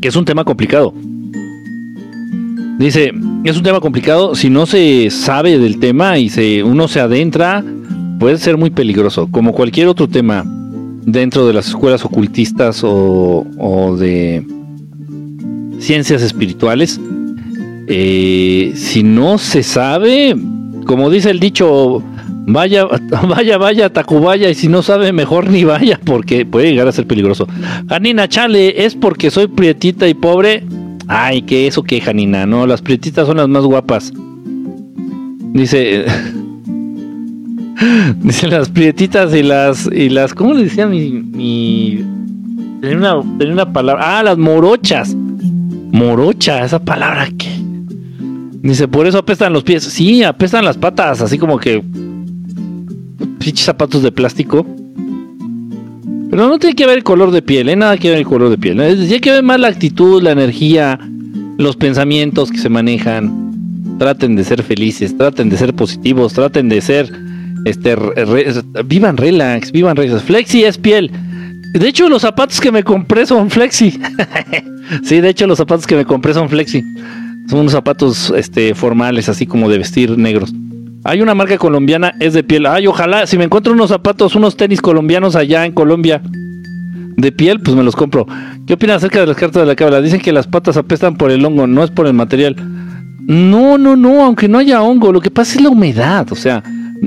Que 0.00 0.08
es 0.08 0.16
un 0.16 0.24
tema 0.24 0.44
complicado. 0.44 0.94
Dice, 2.78 3.12
es 3.44 3.56
un 3.56 3.62
tema 3.62 3.80
complicado, 3.80 4.34
si 4.34 4.50
no 4.50 4.66
se 4.66 5.10
sabe 5.10 5.58
del 5.58 5.78
tema 5.78 6.18
y 6.18 6.28
se, 6.28 6.62
uno 6.62 6.88
se 6.88 7.00
adentra, 7.00 7.64
puede 8.18 8.38
ser 8.38 8.56
muy 8.56 8.70
peligroso, 8.70 9.28
como 9.30 9.52
cualquier 9.52 9.88
otro 9.88 10.08
tema 10.08 10.44
dentro 11.04 11.46
de 11.46 11.52
las 11.52 11.68
escuelas 11.68 12.04
ocultistas 12.04 12.82
o, 12.84 13.96
de 13.98 14.44
ciencias 15.78 16.22
espirituales. 16.22 17.00
Eh, 17.86 18.72
si 18.76 19.02
no 19.02 19.38
se 19.38 19.62
sabe, 19.62 20.36
como 20.86 21.10
dice 21.10 21.30
el 21.30 21.40
dicho, 21.40 22.02
vaya, 22.46 22.86
vaya, 23.28 23.58
vaya, 23.58 23.92
Tacubaya, 23.92 24.50
y 24.50 24.54
si 24.54 24.68
no 24.68 24.82
sabe, 24.82 25.12
mejor 25.12 25.50
ni 25.50 25.64
vaya, 25.64 26.00
porque 26.04 26.46
puede 26.46 26.70
llegar 26.70 26.88
a 26.88 26.92
ser 26.92 27.06
peligroso. 27.06 27.46
Anina 27.88 28.28
Chale, 28.28 28.84
es 28.84 28.94
porque 28.94 29.30
soy 29.30 29.48
prietita 29.48 30.08
y 30.08 30.14
pobre. 30.14 30.64
Ay, 31.06 31.42
que 31.42 31.66
eso 31.66 31.82
que 31.82 32.00
Janina, 32.00 32.46
no, 32.46 32.66
las 32.66 32.80
prietitas 32.80 33.26
son 33.26 33.36
las 33.36 33.48
más 33.48 33.64
guapas. 33.64 34.12
Dice. 35.54 36.04
Dice 38.22 38.48
las 38.48 38.68
prietitas 38.70 39.34
y 39.34 39.42
las. 39.42 39.88
y 39.92 40.08
las. 40.08 40.34
¿Cómo 40.34 40.54
le 40.54 40.64
decía 40.64 40.86
mi. 40.86 41.10
mi 41.10 42.04
tenía, 42.80 42.96
una, 42.96 43.38
tenía 43.38 43.52
una 43.52 43.72
palabra. 43.72 44.18
Ah, 44.18 44.22
las 44.22 44.38
morochas. 44.38 45.14
Morocha, 45.14 46.64
esa 46.64 46.78
palabra 46.78 47.28
que. 47.36 47.48
Dice, 48.62 48.88
por 48.88 49.06
eso 49.06 49.18
apestan 49.18 49.52
los 49.52 49.62
pies. 49.62 49.84
Sí, 49.84 50.24
apestan 50.24 50.64
las 50.64 50.76
patas, 50.76 51.20
así 51.20 51.38
como 51.38 51.58
que. 51.58 51.82
Pinches 53.44 53.66
zapatos 53.66 54.02
de 54.02 54.10
plástico. 54.10 54.66
Pero 56.30 56.48
no 56.48 56.58
tiene 56.58 56.74
que 56.74 56.86
ver 56.86 56.96
el 56.96 57.04
color 57.04 57.30
de 57.30 57.42
piel, 57.42 57.68
¿eh? 57.68 57.76
Nada 57.76 57.98
que 57.98 58.08
ver 58.08 58.18
el 58.18 58.24
color 58.24 58.48
de 58.48 58.56
piel. 58.56 58.80
¿eh? 58.80 58.96
Tiene 58.96 59.20
que 59.20 59.32
ver 59.32 59.42
más 59.42 59.60
la 59.60 59.68
actitud, 59.68 60.22
la 60.22 60.32
energía, 60.32 60.98
los 61.58 61.76
pensamientos 61.76 62.50
que 62.50 62.56
se 62.56 62.70
manejan. 62.70 63.98
Traten 63.98 64.34
de 64.34 64.44
ser 64.44 64.62
felices, 64.62 65.16
traten 65.18 65.50
de 65.50 65.58
ser 65.58 65.74
positivos, 65.74 66.32
traten 66.32 66.70
de 66.70 66.80
ser. 66.80 67.12
Este, 67.66 67.94
vivan 68.86 69.18
relax, 69.18 69.70
vivan 69.72 69.94
relax. 69.94 70.22
Flexi 70.22 70.64
es 70.64 70.78
piel. 70.78 71.10
De 71.74 71.86
hecho, 71.86 72.08
los 72.08 72.22
zapatos 72.22 72.58
que 72.62 72.72
me 72.72 72.82
compré 72.82 73.26
son 73.26 73.50
flexi. 73.50 73.90
sí, 75.04 75.20
de 75.20 75.28
hecho, 75.28 75.46
los 75.46 75.58
zapatos 75.58 75.86
que 75.86 75.96
me 75.96 76.06
compré 76.06 76.32
son 76.32 76.48
flexi. 76.48 76.82
Son 77.50 77.60
unos 77.60 77.72
zapatos 77.72 78.32
este, 78.34 78.74
formales, 78.74 79.28
así 79.28 79.46
como 79.46 79.68
de 79.68 79.76
vestir 79.76 80.16
negros. 80.16 80.54
Hay 81.04 81.20
una 81.20 81.34
marca 81.34 81.58
colombiana, 81.58 82.14
es 82.18 82.32
de 82.32 82.42
piel. 82.42 82.64
Ay, 82.64 82.86
ojalá, 82.86 83.26
si 83.26 83.36
me 83.36 83.44
encuentro 83.44 83.74
unos 83.74 83.90
zapatos, 83.90 84.34
unos 84.34 84.56
tenis 84.56 84.80
colombianos 84.80 85.36
allá 85.36 85.66
en 85.66 85.72
Colombia 85.72 86.22
de 86.24 87.30
piel, 87.30 87.60
pues 87.60 87.76
me 87.76 87.82
los 87.82 87.94
compro. 87.94 88.26
¿Qué 88.66 88.72
opinas 88.72 88.96
acerca 88.96 89.20
de 89.20 89.26
las 89.26 89.36
cartas 89.36 89.62
de 89.62 89.66
la 89.66 89.76
cábala? 89.76 90.00
Dicen 90.00 90.20
que 90.20 90.32
las 90.32 90.46
patas 90.46 90.78
apestan 90.78 91.16
por 91.16 91.30
el 91.30 91.44
hongo, 91.44 91.66
no 91.66 91.84
es 91.84 91.90
por 91.90 92.06
el 92.06 92.14
material. 92.14 92.56
No, 93.20 93.76
no, 93.76 93.96
no, 93.96 94.24
aunque 94.24 94.48
no 94.48 94.58
haya 94.58 94.82
hongo, 94.82 95.12
lo 95.12 95.20
que 95.20 95.30
pasa 95.30 95.56
es 95.56 95.60
la 95.62 95.68
humedad, 95.68 96.26
o 96.32 96.36
sea, 96.36 96.62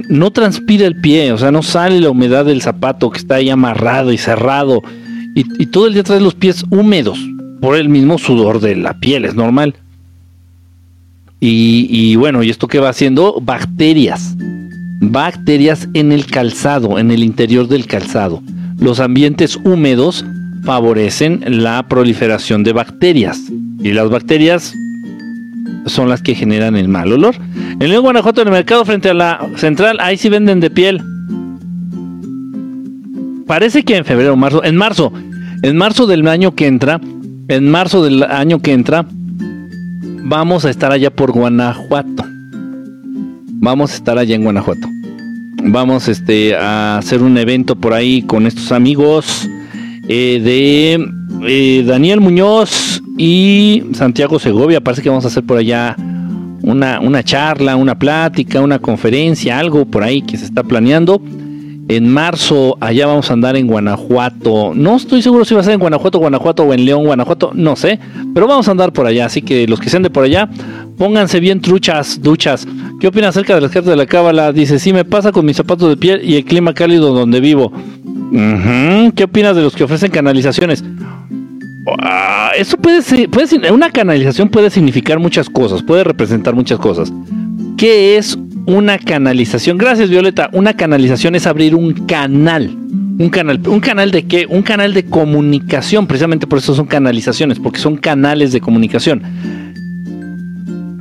no 0.10 0.32
transpira 0.32 0.86
el 0.86 1.02
pie, 1.02 1.32
o 1.32 1.38
sea, 1.40 1.52
no 1.52 1.64
sale 1.64 2.00
la 2.00 2.12
humedad 2.12 2.46
del 2.46 2.62
zapato 2.62 3.10
que 3.10 3.18
está 3.18 3.36
ahí 3.36 3.50
amarrado 3.50 4.12
y 4.12 4.20
cerrado. 4.20 4.82
Y, 5.36 5.44
y 5.62 5.66
todo 5.68 5.88
el 5.88 5.94
día 5.94 6.04
trae 6.04 6.22
los 6.22 6.36
pies 6.36 6.66
húmedos 6.70 7.20
por 7.62 7.76
el 7.76 7.90
mismo 7.90 8.20
sudor 8.20 8.60
de 8.60 8.76
la 8.76 9.00
piel, 9.00 9.26
es 9.26 9.34
normal. 9.34 9.74
Y, 11.40 12.16
bueno, 12.16 12.42
¿y 12.44 12.50
esto 12.50 12.68
qué 12.68 12.80
va 12.80 12.90
haciendo? 12.90 13.40
Bacterias. 13.42 14.36
Bacterias 15.00 15.88
en 15.94 16.12
el 16.12 16.26
calzado, 16.26 16.98
en 16.98 17.12
el 17.12 17.24
interior 17.24 17.68
del 17.68 17.86
calzado. 17.86 18.42
Los 18.80 19.00
ambientes 19.00 19.58
húmedos 19.64 20.26
favorecen 20.64 21.44
la 21.64 21.88
proliferación 21.88 22.64
de 22.64 22.74
bacterias. 22.74 23.40
Y 23.84 23.92
las 23.92 24.10
bacterias 24.10 24.74
son 25.86 26.10
las 26.10 26.22
que 26.22 26.36
generan 26.36 26.76
el 26.76 26.88
mal 26.88 27.12
olor. 27.12 27.36
En 27.80 27.84
el 27.84 28.02
Guanajuato, 28.02 28.42
en 28.42 28.48
el 28.48 28.54
mercado 28.54 28.84
frente 28.84 29.10
a 29.10 29.14
la 29.14 29.48
central, 29.56 29.98
ahí 30.00 30.18
sí 30.18 30.30
venden 30.30 30.60
de 30.60 30.70
piel. 30.72 31.02
Parece 33.46 33.84
que 33.84 33.96
en 33.96 34.06
febrero 34.06 34.36
marzo, 34.36 34.64
en 34.64 34.76
marzo, 34.76 35.14
en 35.62 35.78
marzo 35.78 36.08
del 36.08 36.28
año 36.28 36.54
que 36.56 36.68
entra, 36.68 37.00
en 37.48 37.70
marzo 37.70 38.04
del 38.04 38.24
año 38.24 38.60
que 38.60 38.74
entra, 38.74 39.06
vamos 40.24 40.66
a 40.66 40.70
estar 40.70 40.92
allá 40.92 41.10
por 41.10 41.32
Guanajuato. 41.32 42.24
Vamos 43.60 43.92
a 43.92 43.96
estar 43.96 44.18
allá 44.18 44.36
en 44.36 44.44
Guanajuato. 44.44 44.88
Vamos 45.64 46.08
este, 46.08 46.56
a 46.56 46.98
hacer 46.98 47.22
un 47.22 47.38
evento 47.38 47.76
por 47.76 47.94
ahí 47.94 48.22
con 48.22 48.46
estos 48.46 48.72
amigos 48.72 49.50
eh, 50.08 50.40
de 50.44 51.08
eh, 51.48 51.84
Daniel 51.86 52.22
Muñoz 52.22 53.02
y 53.18 53.84
Santiago 53.94 54.40
Segovia. 54.40 54.82
Parece 54.82 55.02
que 55.02 55.10
vamos 55.10 55.26
a 55.26 55.30
hacer 55.30 55.44
por 55.44 55.58
allá 55.58 55.96
una, 56.62 57.00
una 57.00 57.24
charla, 57.24 57.76
una 57.76 57.98
plática, 57.98 58.62
una 58.62 58.80
conferencia, 58.80 59.60
algo 59.60 59.86
por 59.86 60.04
ahí 60.04 60.22
que 60.22 60.38
se 60.38 60.46
está 60.46 60.64
planeando. 60.64 61.22
En 61.90 62.12
marzo, 62.12 62.78
allá 62.82 63.08
vamos 63.08 63.30
a 63.30 63.34
andar 63.34 63.56
en 63.56 63.68
Guanajuato. 63.68 64.74
No 64.76 64.98
estoy 64.98 65.22
seguro 65.22 65.46
si 65.46 65.54
va 65.56 65.62
a 65.62 65.64
ser 65.64 65.74
en 65.74 65.80
Guanajuato, 65.80 66.20
Guanajuato 66.20 66.64
o 66.64 66.74
en 66.74 66.84
León, 66.84 67.06
Guanajuato, 67.06 67.52
no 67.54 67.78
sé. 67.78 68.00
Pero 68.34 68.46
vamos 68.46 68.68
a 68.68 68.72
andar 68.72 68.92
por 68.92 69.06
allá. 69.06 69.26
Así 69.26 69.42
que 69.42 69.68
los 69.68 69.80
que 69.80 69.90
sean 69.90 70.04
de 70.04 70.10
por 70.10 70.26
allá, 70.26 70.50
pónganse 70.98 71.40
bien 71.40 71.62
truchas, 71.62 72.22
duchas. 72.22 72.68
¿Qué 73.00 73.08
opinan 73.08 73.30
acerca 73.30 73.56
de 73.56 73.62
las 73.62 73.72
cartas 73.72 73.92
de 73.92 73.96
la 73.96 74.06
cábala? 74.06 74.52
Dice, 74.52 74.80
sí 74.80 74.92
me 74.92 75.06
pasa 75.06 75.32
con 75.32 75.46
mis 75.46 75.56
zapatos 75.56 75.88
de 75.88 75.96
piel 75.96 76.22
y 76.24 76.36
el 76.36 76.44
clima 76.44 76.74
cálido 76.74 77.14
donde 77.14 77.40
vivo. 77.40 77.72
¿Qué 79.16 79.24
opinas 79.24 79.56
de 79.56 79.62
los 79.62 79.74
que 79.74 79.86
ofrecen 79.86 80.12
canalizaciones? 80.12 80.84
Ah, 82.02 82.52
eso 82.58 82.76
puede 82.76 83.02
ser, 83.02 83.30
puede 83.30 83.72
una 83.72 83.90
canalización 83.92 84.50
puede 84.50 84.70
significar 84.70 85.20
muchas 85.20 85.50
cosas, 85.50 85.82
puede 85.82 86.04
representar 86.04 86.54
muchas 86.54 86.80
cosas. 86.80 87.14
¿Qué 87.78 88.18
es 88.18 88.38
una 88.68 89.00
canalización. 89.00 89.78
Gracias, 89.78 90.10
Violeta. 90.10 90.50
Una 90.52 90.74
canalización 90.74 91.36
es 91.36 91.48
abrir 91.48 91.74
un 91.74 91.94
canal. 91.94 92.70
Un 93.18 93.30
canal, 93.30 93.60
¿un 93.66 93.80
canal 93.80 94.12
de 94.12 94.28
qué? 94.28 94.46
Un 94.46 94.62
canal 94.62 94.94
de 94.94 95.06
comunicación. 95.06 96.06
Precisamente 96.06 96.46
por 96.46 96.60
eso 96.60 96.76
son 96.76 96.86
canalizaciones, 96.86 97.60
porque 97.60 97.80
son 97.80 97.96
canales 97.96 98.52
de 98.52 98.60
comunicación. 98.60 99.24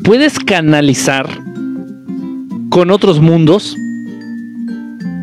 Puedes 0.05 0.39
canalizar 0.39 1.29
con 2.71 2.93
otros 2.93 3.21
mundos. 3.21 3.77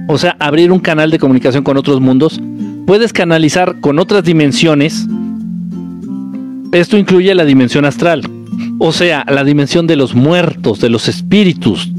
O 0.09 0.17
sea, 0.17 0.35
abrir 0.37 0.73
un 0.73 0.79
canal 0.79 1.11
de 1.11 1.19
comunicación 1.19 1.63
con 1.63 1.77
otros 1.77 2.01
mundos. 2.01 2.41
Puedes 2.85 3.13
canalizar 3.13 3.79
con 3.79 3.99
otras 3.99 4.25
dimensiones. 4.25 5.07
Esto 6.73 6.97
incluye 6.97 7.33
la 7.33 7.45
dimensión 7.45 7.85
astral. 7.85 8.29
O 8.79 8.91
sea, 8.91 9.25
la 9.29 9.45
dimensión 9.45 9.87
de 9.87 9.95
los 9.95 10.13
muertos, 10.13 10.81
de 10.81 10.89
los 10.89 11.07
espíritus, 11.07 11.89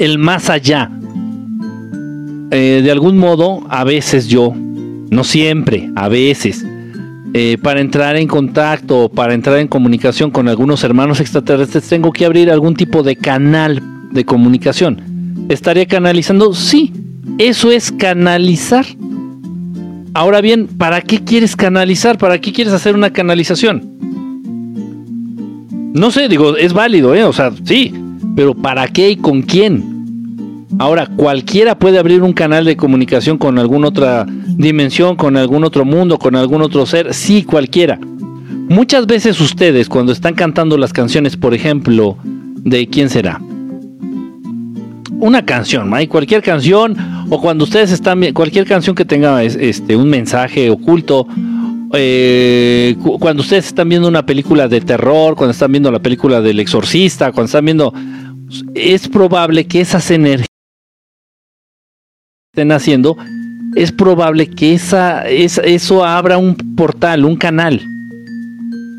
el 0.00 0.18
más 0.18 0.48
allá. 0.48 0.90
Eh, 2.50 2.80
de 2.82 2.90
algún 2.90 3.18
modo, 3.18 3.64
a 3.68 3.84
veces 3.84 4.26
yo, 4.26 4.52
no 4.56 5.22
siempre, 5.22 5.90
a 5.94 6.08
veces, 6.08 6.64
eh, 7.34 7.58
para 7.62 7.80
entrar 7.80 8.16
en 8.16 8.26
contacto 8.26 9.04
o 9.04 9.08
para 9.08 9.34
entrar 9.34 9.58
en 9.58 9.68
comunicación 9.68 10.30
con 10.30 10.48
algunos 10.48 10.82
hermanos 10.82 11.20
extraterrestres, 11.20 11.86
tengo 11.86 12.12
que 12.12 12.24
abrir 12.24 12.50
algún 12.50 12.74
tipo 12.74 13.02
de 13.02 13.14
canal 13.14 13.80
de 14.10 14.24
comunicación. 14.24 15.46
¿Estaría 15.50 15.86
canalizando? 15.86 16.54
Sí, 16.54 16.92
eso 17.38 17.70
es 17.70 17.92
canalizar. 17.92 18.86
Ahora 20.14 20.40
bien, 20.40 20.66
¿para 20.66 21.02
qué 21.02 21.22
quieres 21.22 21.54
canalizar? 21.54 22.16
¿Para 22.16 22.40
qué 22.40 22.52
quieres 22.52 22.72
hacer 22.72 22.94
una 22.94 23.12
canalización? 23.12 23.82
No 25.92 26.10
sé, 26.10 26.28
digo, 26.28 26.56
es 26.56 26.72
válido, 26.72 27.14
¿eh? 27.14 27.24
O 27.24 27.32
sea, 27.32 27.52
sí, 27.64 27.92
pero 28.34 28.54
¿para 28.54 28.88
qué 28.88 29.10
y 29.10 29.16
con 29.16 29.42
quién? 29.42 29.89
Ahora, 30.78 31.06
cualquiera 31.06 31.78
puede 31.78 31.98
abrir 31.98 32.22
un 32.22 32.32
canal 32.32 32.64
de 32.64 32.76
comunicación 32.76 33.38
con 33.38 33.58
alguna 33.58 33.88
otra 33.88 34.26
dimensión, 34.46 35.16
con 35.16 35.36
algún 35.36 35.64
otro 35.64 35.84
mundo, 35.84 36.18
con 36.18 36.36
algún 36.36 36.62
otro 36.62 36.86
ser. 36.86 37.12
Sí, 37.12 37.42
cualquiera. 37.42 37.98
Muchas 38.68 39.06
veces 39.06 39.40
ustedes, 39.40 39.88
cuando 39.88 40.12
están 40.12 40.34
cantando 40.34 40.78
las 40.78 40.92
canciones, 40.92 41.36
por 41.36 41.54
ejemplo, 41.54 42.16
de 42.22 42.86
quién 42.86 43.10
será, 43.10 43.40
una 45.18 45.44
canción, 45.44 45.90
cualquier 46.08 46.42
canción, 46.42 46.96
o 47.28 47.40
cuando 47.40 47.64
ustedes 47.64 47.90
están, 47.90 48.32
cualquier 48.32 48.66
canción 48.66 48.94
que 48.94 49.04
tenga 49.04 49.42
este, 49.42 49.96
un 49.96 50.08
mensaje 50.08 50.70
oculto, 50.70 51.26
eh, 51.92 52.96
cuando 53.18 53.42
ustedes 53.42 53.66
están 53.66 53.88
viendo 53.88 54.06
una 54.06 54.24
película 54.24 54.68
de 54.68 54.80
terror, 54.80 55.34
cuando 55.34 55.50
están 55.50 55.72
viendo 55.72 55.90
la 55.90 55.98
película 55.98 56.40
del 56.40 56.60
exorcista, 56.60 57.32
cuando 57.32 57.46
están 57.46 57.64
viendo, 57.64 57.92
es 58.74 59.08
probable 59.08 59.66
que 59.66 59.80
esas 59.80 60.10
energías 60.10 60.46
estén 62.52 62.72
haciendo 62.72 63.16
es 63.76 63.92
probable 63.92 64.50
que 64.50 64.74
esa, 64.74 65.22
eso 65.28 66.04
abra 66.04 66.36
un 66.36 66.56
portal, 66.56 67.24
un 67.24 67.36
canal. 67.36 67.80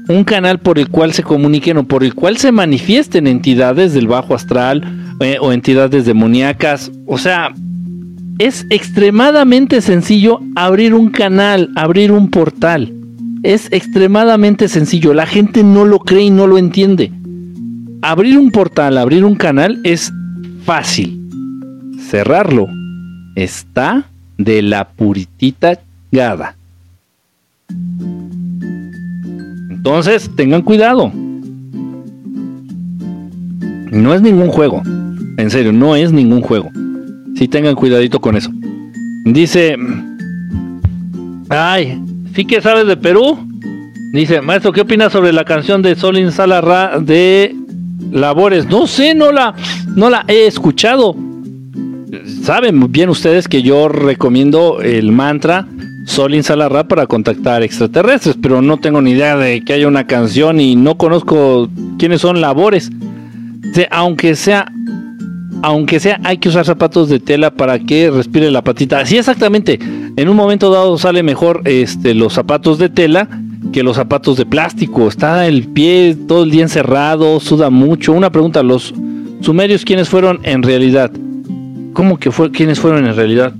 Un 0.07 0.23
canal 0.23 0.59
por 0.59 0.79
el 0.79 0.87
cual 0.87 1.11
se 1.11 1.21
comuniquen 1.21 1.75
o 1.75 1.83
por 1.83 2.05
el 2.05 2.15
cual 2.15 2.37
se 2.37 2.53
manifiesten 2.53 3.27
entidades 3.27 3.93
del 3.93 4.07
bajo 4.07 4.35
astral 4.35 4.81
eh, 5.19 5.35
o 5.41 5.51
entidades 5.51 6.05
demoníacas. 6.05 6.93
O 7.05 7.17
sea, 7.17 7.53
es 8.39 8.65
extremadamente 8.69 9.81
sencillo 9.81 10.39
abrir 10.55 10.93
un 10.93 11.09
canal, 11.09 11.69
abrir 11.75 12.13
un 12.13 12.29
portal. 12.29 12.93
Es 13.43 13.67
extremadamente 13.73 14.69
sencillo. 14.69 15.13
La 15.13 15.25
gente 15.25 15.61
no 15.61 15.83
lo 15.83 15.99
cree 15.99 16.23
y 16.23 16.29
no 16.29 16.47
lo 16.47 16.57
entiende. 16.57 17.11
Abrir 18.01 18.37
un 18.37 18.49
portal, 18.49 18.97
abrir 18.97 19.25
un 19.25 19.35
canal 19.35 19.81
es 19.83 20.09
fácil. 20.63 21.19
Cerrarlo 22.09 22.69
está 23.43 24.05
de 24.37 24.61
la 24.61 24.89
puritita 24.89 25.79
gada. 26.11 26.55
Entonces, 29.69 30.29
tengan 30.35 30.61
cuidado. 30.61 31.11
No 33.91 34.13
es 34.13 34.21
ningún 34.21 34.49
juego. 34.49 34.81
En 35.37 35.49
serio, 35.49 35.71
no 35.73 35.95
es 35.95 36.11
ningún 36.11 36.41
juego. 36.41 36.69
Si 37.35 37.47
tengan 37.47 37.75
cuidadito 37.75 38.19
con 38.19 38.35
eso. 38.35 38.51
Dice, 39.25 39.75
ay, 41.49 42.01
¿sí 42.35 42.45
que 42.45 42.61
sabes 42.61 42.87
de 42.87 42.97
Perú? 42.97 43.39
Dice, 44.13 44.41
maestro, 44.41 44.71
¿qué 44.71 44.81
opinas 44.81 45.11
sobre 45.11 45.31
la 45.31 45.45
canción 45.45 45.81
de 45.81 45.95
Solin 45.95 46.31
Salarra 46.31 46.99
de 46.99 47.55
Labores? 48.11 48.67
No 48.67 48.87
sé, 48.87 49.15
no 49.15 49.31
la, 49.31 49.55
no 49.95 50.09
la 50.09 50.25
he 50.27 50.47
escuchado 50.47 51.15
saben 52.41 52.91
bien 52.91 53.09
ustedes 53.09 53.47
que 53.47 53.61
yo 53.61 53.87
recomiendo 53.87 54.81
el 54.81 55.11
mantra 55.11 55.67
Sol 56.05 56.33
Insalarra 56.33 56.87
para 56.87 57.05
contactar 57.05 57.63
extraterrestres, 57.63 58.35
pero 58.41 58.61
no 58.61 58.77
tengo 58.77 59.01
ni 59.01 59.11
idea 59.11 59.37
de 59.37 59.63
que 59.63 59.73
haya 59.73 59.87
una 59.87 60.07
canción 60.07 60.59
y 60.59 60.75
no 60.75 60.97
conozco 60.97 61.69
quiénes 61.99 62.21
son 62.21 62.41
labores. 62.41 62.89
aunque 63.91 64.35
sea 64.35 64.71
aunque 65.63 65.99
sea 65.99 66.19
hay 66.23 66.39
que 66.39 66.49
usar 66.49 66.65
zapatos 66.65 67.07
de 67.07 67.19
tela 67.19 67.51
para 67.51 67.77
que 67.77 68.09
respire 68.09 68.49
la 68.49 68.63
patita. 68.63 69.05
Sí, 69.05 69.17
exactamente. 69.17 69.79
En 70.17 70.27
un 70.27 70.35
momento 70.35 70.71
dado 70.71 70.97
sale 70.97 71.21
mejor 71.21 71.61
este 71.65 72.15
los 72.15 72.33
zapatos 72.33 72.79
de 72.79 72.89
tela 72.89 73.29
que 73.71 73.83
los 73.83 73.95
zapatos 73.95 74.37
de 74.37 74.45
plástico. 74.47 75.07
Está 75.07 75.47
el 75.47 75.67
pie 75.67 76.17
todo 76.27 76.43
el 76.43 76.51
día 76.51 76.63
encerrado, 76.63 77.39
suda 77.39 77.69
mucho. 77.69 78.11
Una 78.11 78.31
pregunta, 78.31 78.63
los 78.63 78.93
sumerios 79.41 79.85
quiénes 79.85 80.09
fueron 80.09 80.39
en 80.43 80.63
realidad? 80.63 81.11
¿Cómo 81.93 82.17
que 82.17 82.31
fue? 82.31 82.51
¿Quiénes 82.51 82.79
fueron 82.79 83.05
en 83.05 83.15
realidad? 83.15 83.53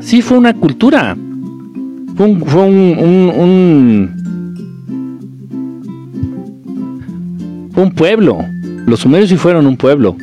Sí, 0.00 0.22
fue 0.22 0.38
una 0.38 0.54
cultura. 0.54 1.16
Fue 2.16 2.26
un, 2.26 2.40
fue 2.44 2.62
un, 7.82 7.92
pueblo. 7.94 8.38
Los 8.86 9.00
sumerios 9.00 9.30
sí 9.30 9.36
fueron 9.36 9.66
un 9.66 9.76
pueblo. 9.76 10.16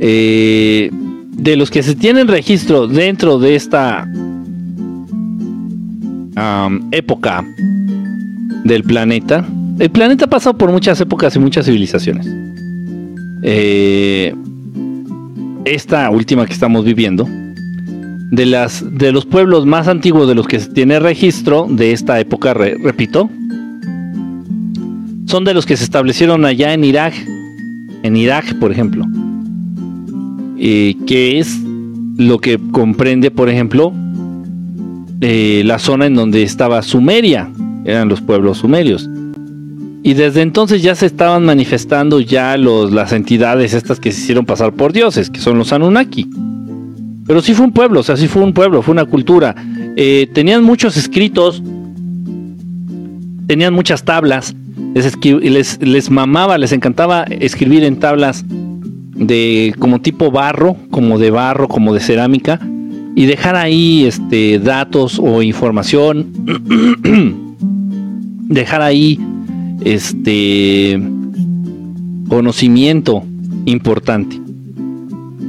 Eh, 0.00 0.90
de 0.92 1.56
los 1.56 1.70
que 1.70 1.82
se 1.82 1.94
tienen 1.94 2.28
registro 2.28 2.86
dentro 2.86 3.38
de 3.38 3.54
esta 3.56 4.08
época 6.90 7.44
del 8.64 8.82
planeta, 8.84 9.46
el 9.78 9.90
planeta 9.90 10.24
ha 10.26 10.28
pasado 10.28 10.56
por 10.56 10.70
muchas 10.70 11.00
épocas 11.00 11.34
y 11.36 11.38
muchas 11.38 11.66
civilizaciones. 11.66 12.26
Eh, 13.42 14.34
esta 15.64 16.10
última 16.10 16.46
que 16.46 16.52
estamos 16.52 16.84
viviendo, 16.84 17.28
de, 18.30 18.46
las, 18.46 18.84
de 18.98 19.12
los 19.12 19.26
pueblos 19.26 19.66
más 19.66 19.88
antiguos 19.88 20.28
de 20.28 20.34
los 20.34 20.46
que 20.46 20.58
se 20.58 20.68
tiene 20.70 20.98
registro 20.98 21.66
de 21.70 21.92
esta 21.92 22.18
época, 22.20 22.54
repito, 22.54 23.30
son 25.26 25.44
de 25.44 25.54
los 25.54 25.66
que 25.66 25.76
se 25.76 25.84
establecieron 25.84 26.44
allá 26.44 26.74
en 26.74 26.84
Irak, 26.84 27.14
en 28.02 28.16
Irak, 28.16 28.58
por 28.58 28.72
ejemplo, 28.72 29.06
que 30.56 31.38
es 31.38 31.60
lo 32.16 32.38
que 32.38 32.58
comprende, 32.70 33.30
por 33.30 33.48
ejemplo, 33.48 33.92
eh, 35.20 35.62
la 35.64 35.78
zona 35.78 36.06
en 36.06 36.14
donde 36.14 36.42
estaba 36.42 36.82
Sumeria, 36.82 37.50
eran 37.84 38.08
los 38.08 38.20
pueblos 38.20 38.58
sumerios. 38.58 39.08
Y 40.06 40.12
desde 40.12 40.42
entonces 40.42 40.82
ya 40.82 40.94
se 40.94 41.06
estaban 41.06 41.46
manifestando 41.46 42.20
ya 42.20 42.58
los, 42.58 42.92
las 42.92 43.12
entidades 43.12 43.72
estas 43.72 43.98
que 43.98 44.12
se 44.12 44.20
hicieron 44.20 44.44
pasar 44.44 44.74
por 44.74 44.92
dioses, 44.92 45.30
que 45.30 45.40
son 45.40 45.56
los 45.56 45.72
Anunnaki. 45.72 46.28
Pero 47.26 47.40
sí 47.40 47.54
fue 47.54 47.64
un 47.64 47.72
pueblo, 47.72 48.00
o 48.00 48.02
sea, 48.02 48.18
sí 48.18 48.28
fue 48.28 48.42
un 48.42 48.52
pueblo, 48.52 48.82
fue 48.82 48.92
una 48.92 49.06
cultura. 49.06 49.54
Eh, 49.96 50.28
tenían 50.34 50.62
muchos 50.62 50.98
escritos, 50.98 51.62
tenían 53.46 53.72
muchas 53.72 54.04
tablas, 54.04 54.54
les, 54.94 55.16
les, 55.24 55.80
les 55.82 56.10
mamaba, 56.10 56.58
les 56.58 56.72
encantaba 56.72 57.22
escribir 57.22 57.82
en 57.82 57.98
tablas 57.98 58.44
de 58.46 59.74
como 59.78 60.02
tipo 60.02 60.30
barro, 60.30 60.76
como 60.90 61.18
de 61.18 61.30
barro, 61.30 61.66
como 61.66 61.94
de 61.94 62.00
cerámica, 62.00 62.60
y 63.16 63.24
dejar 63.24 63.56
ahí 63.56 64.04
este, 64.04 64.58
datos 64.58 65.18
o 65.18 65.40
información, 65.40 66.26
dejar 68.50 68.82
ahí 68.82 69.18
este 69.82 71.00
conocimiento 72.28 73.24
importante. 73.66 74.40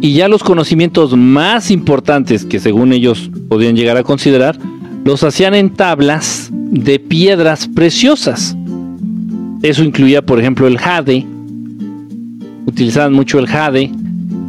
Y 0.02 0.14
ya 0.14 0.28
los 0.28 0.44
conocimientos 0.44 1.16
más 1.16 1.72
importantes 1.72 2.46
que 2.46 2.60
según 2.60 2.94
ellos 2.94 3.32
podían 3.50 3.76
llegar 3.76 3.98
a 3.98 4.04
considerar, 4.04 4.58
los 5.04 5.24
hacían 5.24 5.56
en 5.56 5.72
tablas 5.72 6.50
de 6.52 7.00
piedras 7.00 7.68
preciosas. 7.68 8.56
Eso 9.62 9.84
incluía, 9.84 10.22
por 10.22 10.40
ejemplo, 10.40 10.68
el 10.68 10.78
jade. 10.78 11.26
Utilizaban 12.66 13.14
mucho 13.14 13.40
el 13.40 13.48
jade. 13.48 13.92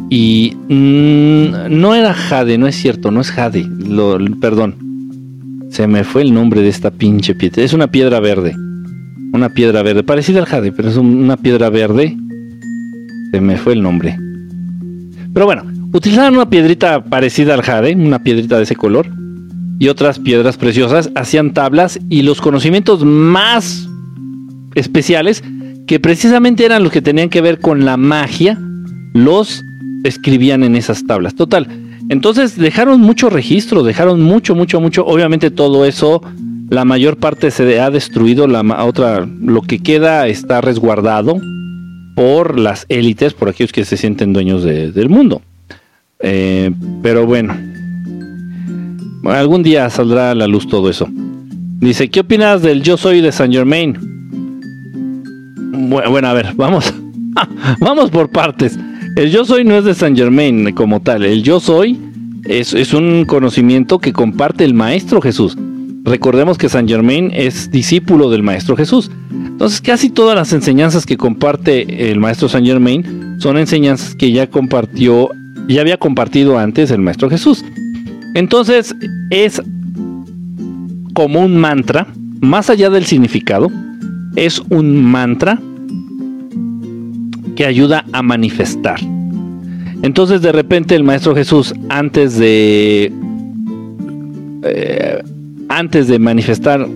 Y 0.09 0.53
mm, 0.69 1.69
no 1.69 1.95
era 1.95 2.13
jade, 2.13 2.57
no 2.57 2.67
es 2.67 2.75
cierto, 2.75 3.11
no 3.11 3.21
es 3.21 3.31
jade. 3.31 3.63
Lo, 3.63 4.17
perdón. 4.39 4.75
Se 5.69 5.87
me 5.87 6.03
fue 6.03 6.21
el 6.21 6.33
nombre 6.33 6.61
de 6.61 6.69
esta 6.69 6.91
pinche 6.91 7.35
piedra. 7.35 7.63
Es 7.63 7.73
una 7.73 7.87
piedra 7.87 8.19
verde 8.19 8.55
una 9.33 9.49
piedra 9.49 9.83
verde, 9.83 10.03
parecida 10.03 10.39
al 10.39 10.45
jade, 10.45 10.71
pero 10.71 10.89
es 10.89 10.97
una 10.97 11.37
piedra 11.37 11.69
verde. 11.69 12.15
Se 13.31 13.41
me 13.41 13.57
fue 13.57 13.73
el 13.73 13.83
nombre. 13.83 14.17
Pero 15.33 15.45
bueno, 15.45 15.63
utilizaban 15.93 16.33
una 16.33 16.49
piedrita 16.49 17.03
parecida 17.03 17.53
al 17.53 17.61
jade, 17.61 17.95
una 17.95 18.23
piedrita 18.23 18.57
de 18.57 18.63
ese 18.63 18.75
color, 18.75 19.09
y 19.79 19.89
otras 19.89 20.19
piedras 20.19 20.57
preciosas, 20.57 21.11
hacían 21.15 21.53
tablas 21.53 21.99
y 22.09 22.23
los 22.23 22.41
conocimientos 22.41 23.05
más 23.05 23.87
especiales, 24.75 25.43
que 25.85 25.99
precisamente 25.99 26.65
eran 26.65 26.83
los 26.83 26.91
que 26.91 27.01
tenían 27.01 27.29
que 27.29 27.41
ver 27.41 27.59
con 27.59 27.85
la 27.85 27.97
magia, 27.97 28.59
los 29.13 29.63
escribían 30.03 30.63
en 30.63 30.75
esas 30.75 31.05
tablas. 31.05 31.35
Total. 31.35 31.67
Entonces 32.09 32.57
dejaron 32.57 33.01
mucho 33.01 33.29
registro, 33.29 33.83
dejaron 33.83 34.21
mucho, 34.21 34.55
mucho, 34.55 34.79
mucho. 34.79 35.05
Obviamente 35.05 35.51
todo 35.51 35.85
eso 35.85 36.21
la 36.69 36.83
mayor 36.83 37.17
parte 37.17 37.51
se 37.51 37.79
ha 37.79 37.89
destruido, 37.89 38.47
la 38.47 38.61
otra, 38.83 39.25
lo 39.25 39.61
que 39.61 39.79
queda 39.79 40.27
está 40.27 40.59
resguardado 40.61 41.39
por 42.15 42.59
las 42.59 42.85
élites, 42.89 43.33
por 43.33 43.49
aquellos 43.49 43.71
que 43.71 43.85
se 43.85 43.95
sienten 43.95 44.33
dueños 44.33 44.63
del 44.63 45.09
mundo. 45.09 45.41
Eh, 46.19 46.71
pero 47.01 47.25
bueno, 47.25 47.55
algún 49.23 49.63
día 49.63 49.89
saldrá 49.89 50.31
a 50.31 50.35
la 50.35 50.47
luz 50.47 50.67
todo 50.67 50.89
eso. 50.89 51.07
Dice, 51.79 52.09
¿qué 52.09 52.21
opinas 52.21 52.61
del 52.61 52.81
yo 52.81 52.97
soy 52.97 53.21
de 53.21 53.31
Saint 53.31 53.53
Germain? 53.53 53.97
Bueno, 55.89 56.27
a 56.27 56.33
ver, 56.33 56.53
vamos, 56.55 56.93
vamos 57.79 58.09
por 58.09 58.29
partes. 58.29 58.77
El 59.15 59.31
yo 59.31 59.45
soy 59.45 59.63
no 59.63 59.75
es 59.75 59.85
de 59.85 59.93
Saint 59.93 60.17
Germain 60.17 60.73
como 60.73 61.01
tal, 61.01 61.23
el 61.23 61.43
yo 61.43 61.59
soy 61.59 61.97
es 62.45 62.93
un 62.93 63.25
conocimiento 63.25 63.99
que 63.99 64.11
comparte 64.11 64.65
el 64.65 64.73
Maestro 64.73 65.21
Jesús. 65.21 65.57
Recordemos 66.07 66.57
que 66.57 66.69
San 66.69 66.87
Germain 66.87 67.31
es 67.33 67.69
discípulo 67.69 68.29
del 68.29 68.41
Maestro 68.41 68.77
Jesús. 68.77 69.11
Entonces 69.29 69.81
casi 69.81 70.09
todas 70.09 70.37
las 70.37 70.53
enseñanzas 70.53 71.05
que 71.05 71.17
comparte 71.17 72.09
el 72.09 72.19
Maestro 72.19 72.47
San 72.47 72.65
Germain 72.65 73.35
son 73.39 73.57
enseñanzas 73.57 74.15
que 74.15 74.31
ya 74.31 74.49
compartió, 74.49 75.29
ya 75.67 75.81
había 75.81 75.97
compartido 75.97 76.57
antes 76.57 76.91
el 76.91 77.01
Maestro 77.01 77.29
Jesús. 77.29 77.65
Entonces 78.35 78.95
es 79.31 79.61
como 81.13 81.41
un 81.41 81.57
mantra, 81.57 82.07
más 82.39 82.69
allá 82.69 82.89
del 82.89 83.05
significado, 83.05 83.69
es 84.37 84.61
un 84.69 85.03
mantra 85.03 85.59
que 87.57 87.65
ayuda 87.65 88.05
a 88.13 88.21
manifestar. 88.21 89.01
Entonces 90.03 90.41
de 90.41 90.53
repente 90.53 90.95
el 90.95 91.03
Maestro 91.03 91.35
Jesús 91.35 91.73
antes 91.89 92.37
de... 92.37 93.11
Eh, 94.63 95.21
antes 95.69 96.07
de 96.07 96.19
manifestar 96.19 96.87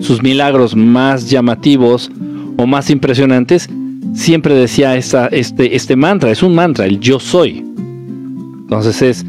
sus 0.00 0.22
milagros 0.22 0.76
más 0.76 1.28
llamativos 1.30 2.10
o 2.56 2.66
más 2.66 2.90
impresionantes, 2.90 3.68
siempre 4.14 4.54
decía 4.54 4.96
este, 4.96 5.76
este 5.76 5.96
mantra, 5.96 6.30
es 6.30 6.42
un 6.42 6.54
mantra, 6.54 6.86
el 6.86 7.00
yo 7.00 7.20
soy. 7.20 7.58
Entonces 7.58 9.02
es 9.02 9.26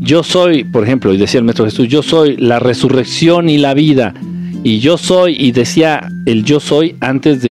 yo 0.00 0.22
soy, 0.22 0.64
por 0.64 0.84
ejemplo, 0.84 1.12
y 1.12 1.16
decía 1.16 1.38
el 1.38 1.44
Maestro 1.44 1.64
Jesús, 1.64 1.88
yo 1.88 2.02
soy 2.02 2.36
la 2.36 2.60
resurrección 2.60 3.48
y 3.48 3.58
la 3.58 3.74
vida, 3.74 4.14
y 4.62 4.78
yo 4.78 4.96
soy, 4.96 5.36
y 5.38 5.52
decía 5.52 6.08
el 6.24 6.44
yo 6.44 6.60
soy 6.60 6.96
antes 7.00 7.42
de 7.42 7.48